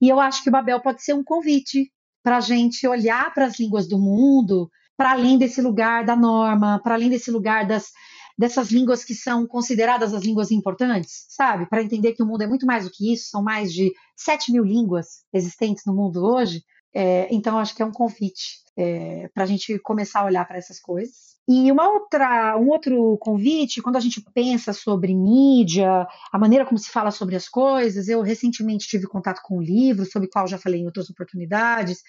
e 0.00 0.08
eu 0.08 0.20
acho 0.20 0.42
que 0.42 0.48
o 0.48 0.52
Babel 0.52 0.80
pode 0.80 1.02
ser 1.02 1.14
um 1.14 1.24
convite 1.24 1.92
para 2.22 2.38
a 2.38 2.40
gente 2.40 2.86
olhar 2.86 3.32
para 3.32 3.46
as 3.46 3.58
línguas 3.58 3.88
do 3.88 3.98
mundo 3.98 4.70
para 4.98 5.12
além 5.12 5.38
desse 5.38 5.62
lugar 5.62 6.04
da 6.04 6.16
norma, 6.16 6.80
para 6.82 6.96
além 6.96 7.08
desse 7.08 7.30
lugar 7.30 7.64
das, 7.64 7.92
dessas 8.36 8.72
línguas 8.72 9.04
que 9.04 9.14
são 9.14 9.46
consideradas 9.46 10.12
as 10.12 10.24
línguas 10.24 10.50
importantes, 10.50 11.24
sabe? 11.28 11.66
Para 11.66 11.84
entender 11.84 12.14
que 12.14 12.22
o 12.22 12.26
mundo 12.26 12.42
é 12.42 12.48
muito 12.48 12.66
mais 12.66 12.84
do 12.84 12.90
que 12.90 13.12
isso, 13.12 13.30
são 13.30 13.40
mais 13.40 13.72
de 13.72 13.92
7 14.16 14.50
mil 14.50 14.64
línguas 14.64 15.24
existentes 15.32 15.84
no 15.86 15.94
mundo 15.94 16.24
hoje. 16.24 16.64
É, 16.92 17.28
então, 17.32 17.58
acho 17.58 17.76
que 17.76 17.82
é 17.82 17.86
um 17.86 17.92
convite 17.92 18.58
é, 18.78 19.28
para 19.34 19.42
a 19.42 19.46
gente 19.46 19.76
começar 19.80 20.20
a 20.20 20.26
olhar 20.26 20.46
para 20.46 20.56
essas 20.56 20.78
coisas. 20.78 21.36
E 21.48 21.72
uma 21.72 21.88
outra, 21.88 22.56
um 22.56 22.68
outro 22.68 23.18
convite, 23.18 23.82
quando 23.82 23.96
a 23.96 24.00
gente 24.00 24.22
pensa 24.32 24.72
sobre 24.72 25.14
mídia, 25.14 26.06
a 26.32 26.38
maneira 26.38 26.64
como 26.64 26.78
se 26.78 26.90
fala 26.90 27.10
sobre 27.10 27.34
as 27.34 27.48
coisas, 27.48 28.06
eu 28.06 28.22
recentemente 28.22 28.86
tive 28.86 29.08
contato 29.08 29.40
com 29.42 29.58
um 29.58 29.62
livro, 29.62 30.04
sobre 30.04 30.28
o 30.28 30.30
qual 30.30 30.46
já 30.46 30.58
falei 30.58 30.80
em 30.80 30.84
outras 30.84 31.10
oportunidades, 31.10 32.02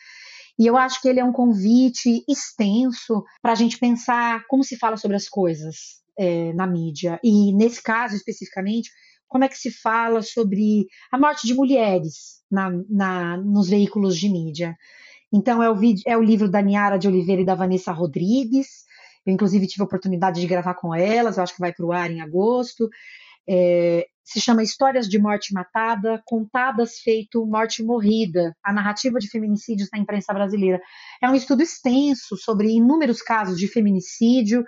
e 0.59 0.67
eu 0.67 0.77
acho 0.77 1.01
que 1.01 1.07
ele 1.07 1.21
é 1.21 1.25
um 1.25 1.31
convite 1.31 2.23
extenso 2.27 3.23
para 3.41 3.53
a 3.53 3.55
gente 3.55 3.79
pensar 3.79 4.45
como 4.47 4.63
se 4.63 4.77
fala 4.77 4.97
sobre 4.97 5.15
as 5.17 5.27
coisas 5.27 6.01
é, 6.17 6.53
na 6.53 6.67
mídia. 6.67 7.19
E 7.23 7.53
nesse 7.53 7.81
caso 7.81 8.15
especificamente, 8.15 8.91
como 9.27 9.45
é 9.45 9.47
que 9.47 9.57
se 9.57 9.71
fala 9.71 10.21
sobre 10.21 10.85
a 11.11 11.17
morte 11.17 11.47
de 11.47 11.53
mulheres 11.53 12.43
na, 12.51 12.69
na, 12.89 13.37
nos 13.37 13.69
veículos 13.69 14.17
de 14.17 14.27
mídia. 14.27 14.75
Então, 15.31 15.61
é 15.61 15.69
o, 15.69 15.77
é 16.05 16.17
o 16.17 16.23
livro 16.23 16.49
da 16.49 16.61
Niara 16.61 16.97
de 16.97 17.07
Oliveira 17.07 17.41
e 17.41 17.45
da 17.45 17.55
Vanessa 17.55 17.91
Rodrigues. 17.91 18.85
Eu, 19.25 19.33
inclusive, 19.33 19.67
tive 19.67 19.83
a 19.83 19.85
oportunidade 19.85 20.41
de 20.41 20.47
gravar 20.47 20.73
com 20.75 20.93
elas, 20.93 21.37
eu 21.37 21.43
acho 21.43 21.53
que 21.53 21.59
vai 21.59 21.73
para 21.73 21.85
o 21.85 21.91
ar 21.91 22.09
em 22.09 22.21
agosto. 22.21 22.89
É, 23.47 24.07
se 24.23 24.39
chama 24.39 24.61
Histórias 24.61 25.07
de 25.09 25.17
Morte 25.17 25.53
Matada, 25.53 26.21
Contadas 26.23 26.99
Feito 26.99 27.43
Morte 27.47 27.81
Morrida, 27.81 28.55
a 28.63 28.71
narrativa 28.71 29.17
de 29.17 29.27
feminicídios 29.27 29.89
na 29.91 29.97
imprensa 29.97 30.31
brasileira. 30.31 30.79
É 31.19 31.27
um 31.27 31.33
estudo 31.33 31.63
extenso 31.63 32.37
sobre 32.37 32.69
inúmeros 32.69 33.23
casos 33.23 33.57
de 33.57 33.67
feminicídio 33.67 34.63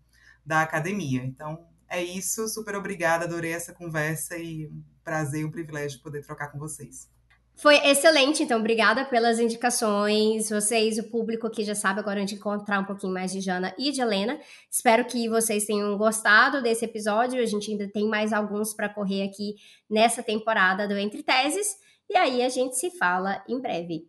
da 0.45 0.61
academia. 0.61 1.23
Então, 1.23 1.65
é 1.87 2.03
isso. 2.03 2.47
Super 2.47 2.75
obrigada, 2.75 3.25
adorei 3.25 3.53
essa 3.53 3.73
conversa 3.73 4.37
e 4.37 4.67
um 4.67 4.83
prazer 5.03 5.45
um 5.45 5.51
privilégio 5.51 6.01
poder 6.01 6.23
trocar 6.23 6.51
com 6.51 6.57
vocês. 6.57 7.09
Foi 7.57 7.77
excelente, 7.87 8.43
então 8.43 8.59
obrigada 8.59 9.05
pelas 9.05 9.39
indicações. 9.39 10.49
Vocês, 10.49 10.97
o 10.97 11.03
público 11.03 11.47
aqui 11.47 11.63
já 11.63 11.73
sabe 11.73 12.01
agora 12.01 12.21
onde 12.21 12.35
encontrar 12.35 12.79
um 12.79 12.83
pouquinho 12.83 13.13
mais 13.13 13.31
de 13.31 13.39
Jana 13.39 13.73
e 13.79 13.91
de 13.91 14.01
Helena. 14.01 14.37
Espero 14.69 15.05
que 15.05 15.29
vocês 15.29 15.65
tenham 15.65 15.97
gostado 15.97 16.61
desse 16.61 16.83
episódio. 16.83 17.41
A 17.41 17.45
gente 17.45 17.71
ainda 17.71 17.87
tem 17.87 18.07
mais 18.09 18.33
alguns 18.33 18.73
para 18.73 18.89
correr 18.89 19.23
aqui 19.23 19.55
nessa 19.89 20.21
temporada 20.21 20.85
do 20.85 20.97
Entre 20.97 21.23
Teses. 21.23 21.77
E 22.09 22.17
aí 22.17 22.43
a 22.43 22.49
gente 22.49 22.75
se 22.75 22.91
fala 22.91 23.41
em 23.47 23.59
breve. 23.59 24.03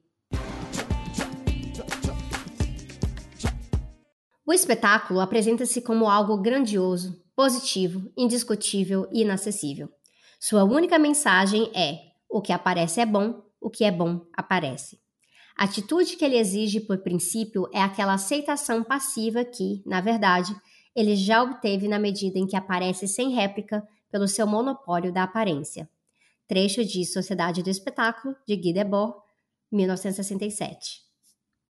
O 4.45 4.53
espetáculo 4.53 5.21
apresenta-se 5.21 5.81
como 5.81 6.11
algo 6.11 6.37
grandioso, 6.37 7.25
positivo, 7.35 8.11
indiscutível 8.17 9.09
e 9.13 9.23
inacessível. 9.23 9.89
Sua 10.41 10.65
única 10.65 10.99
mensagem 10.99 11.71
é 11.75 12.06
o 12.37 12.43
que 12.43 12.53
aparece 12.53 13.01
é 13.01 13.07
bom, 13.07 13.43
o 13.59 13.71
que 13.71 13.83
é 13.83 13.91
bom 13.91 14.27
aparece. 14.37 15.01
A 15.57 15.65
atitude 15.65 16.17
que 16.17 16.25
ele 16.25 16.37
exige 16.37 16.81
por 16.81 16.99
princípio 16.99 17.67
é 17.73 17.81
aquela 17.81 18.13
aceitação 18.13 18.85
passiva 18.85 19.43
que, 19.43 19.83
na 19.87 20.03
verdade, 20.03 20.55
ele 20.95 21.17
já 21.17 21.43
obteve 21.43 21.89
na 21.89 21.99
medida 21.99 22.39
em 22.39 22.47
que 22.47 22.55
aparece 22.55 23.09
sem 23.09 23.31
réplica 23.31 23.83
pelo 24.11 24.29
seu 24.29 24.47
monopólio 24.47 25.11
da 25.11 25.23
aparência. 25.23 25.89
Trecho 26.47 26.85
de 26.85 27.07
Sociedade 27.07 27.63
do 27.63 27.71
Espetáculo, 27.71 28.37
de 28.47 28.55
Guy 28.55 28.75
Debord, 28.75 29.15
1967. 29.73 31.06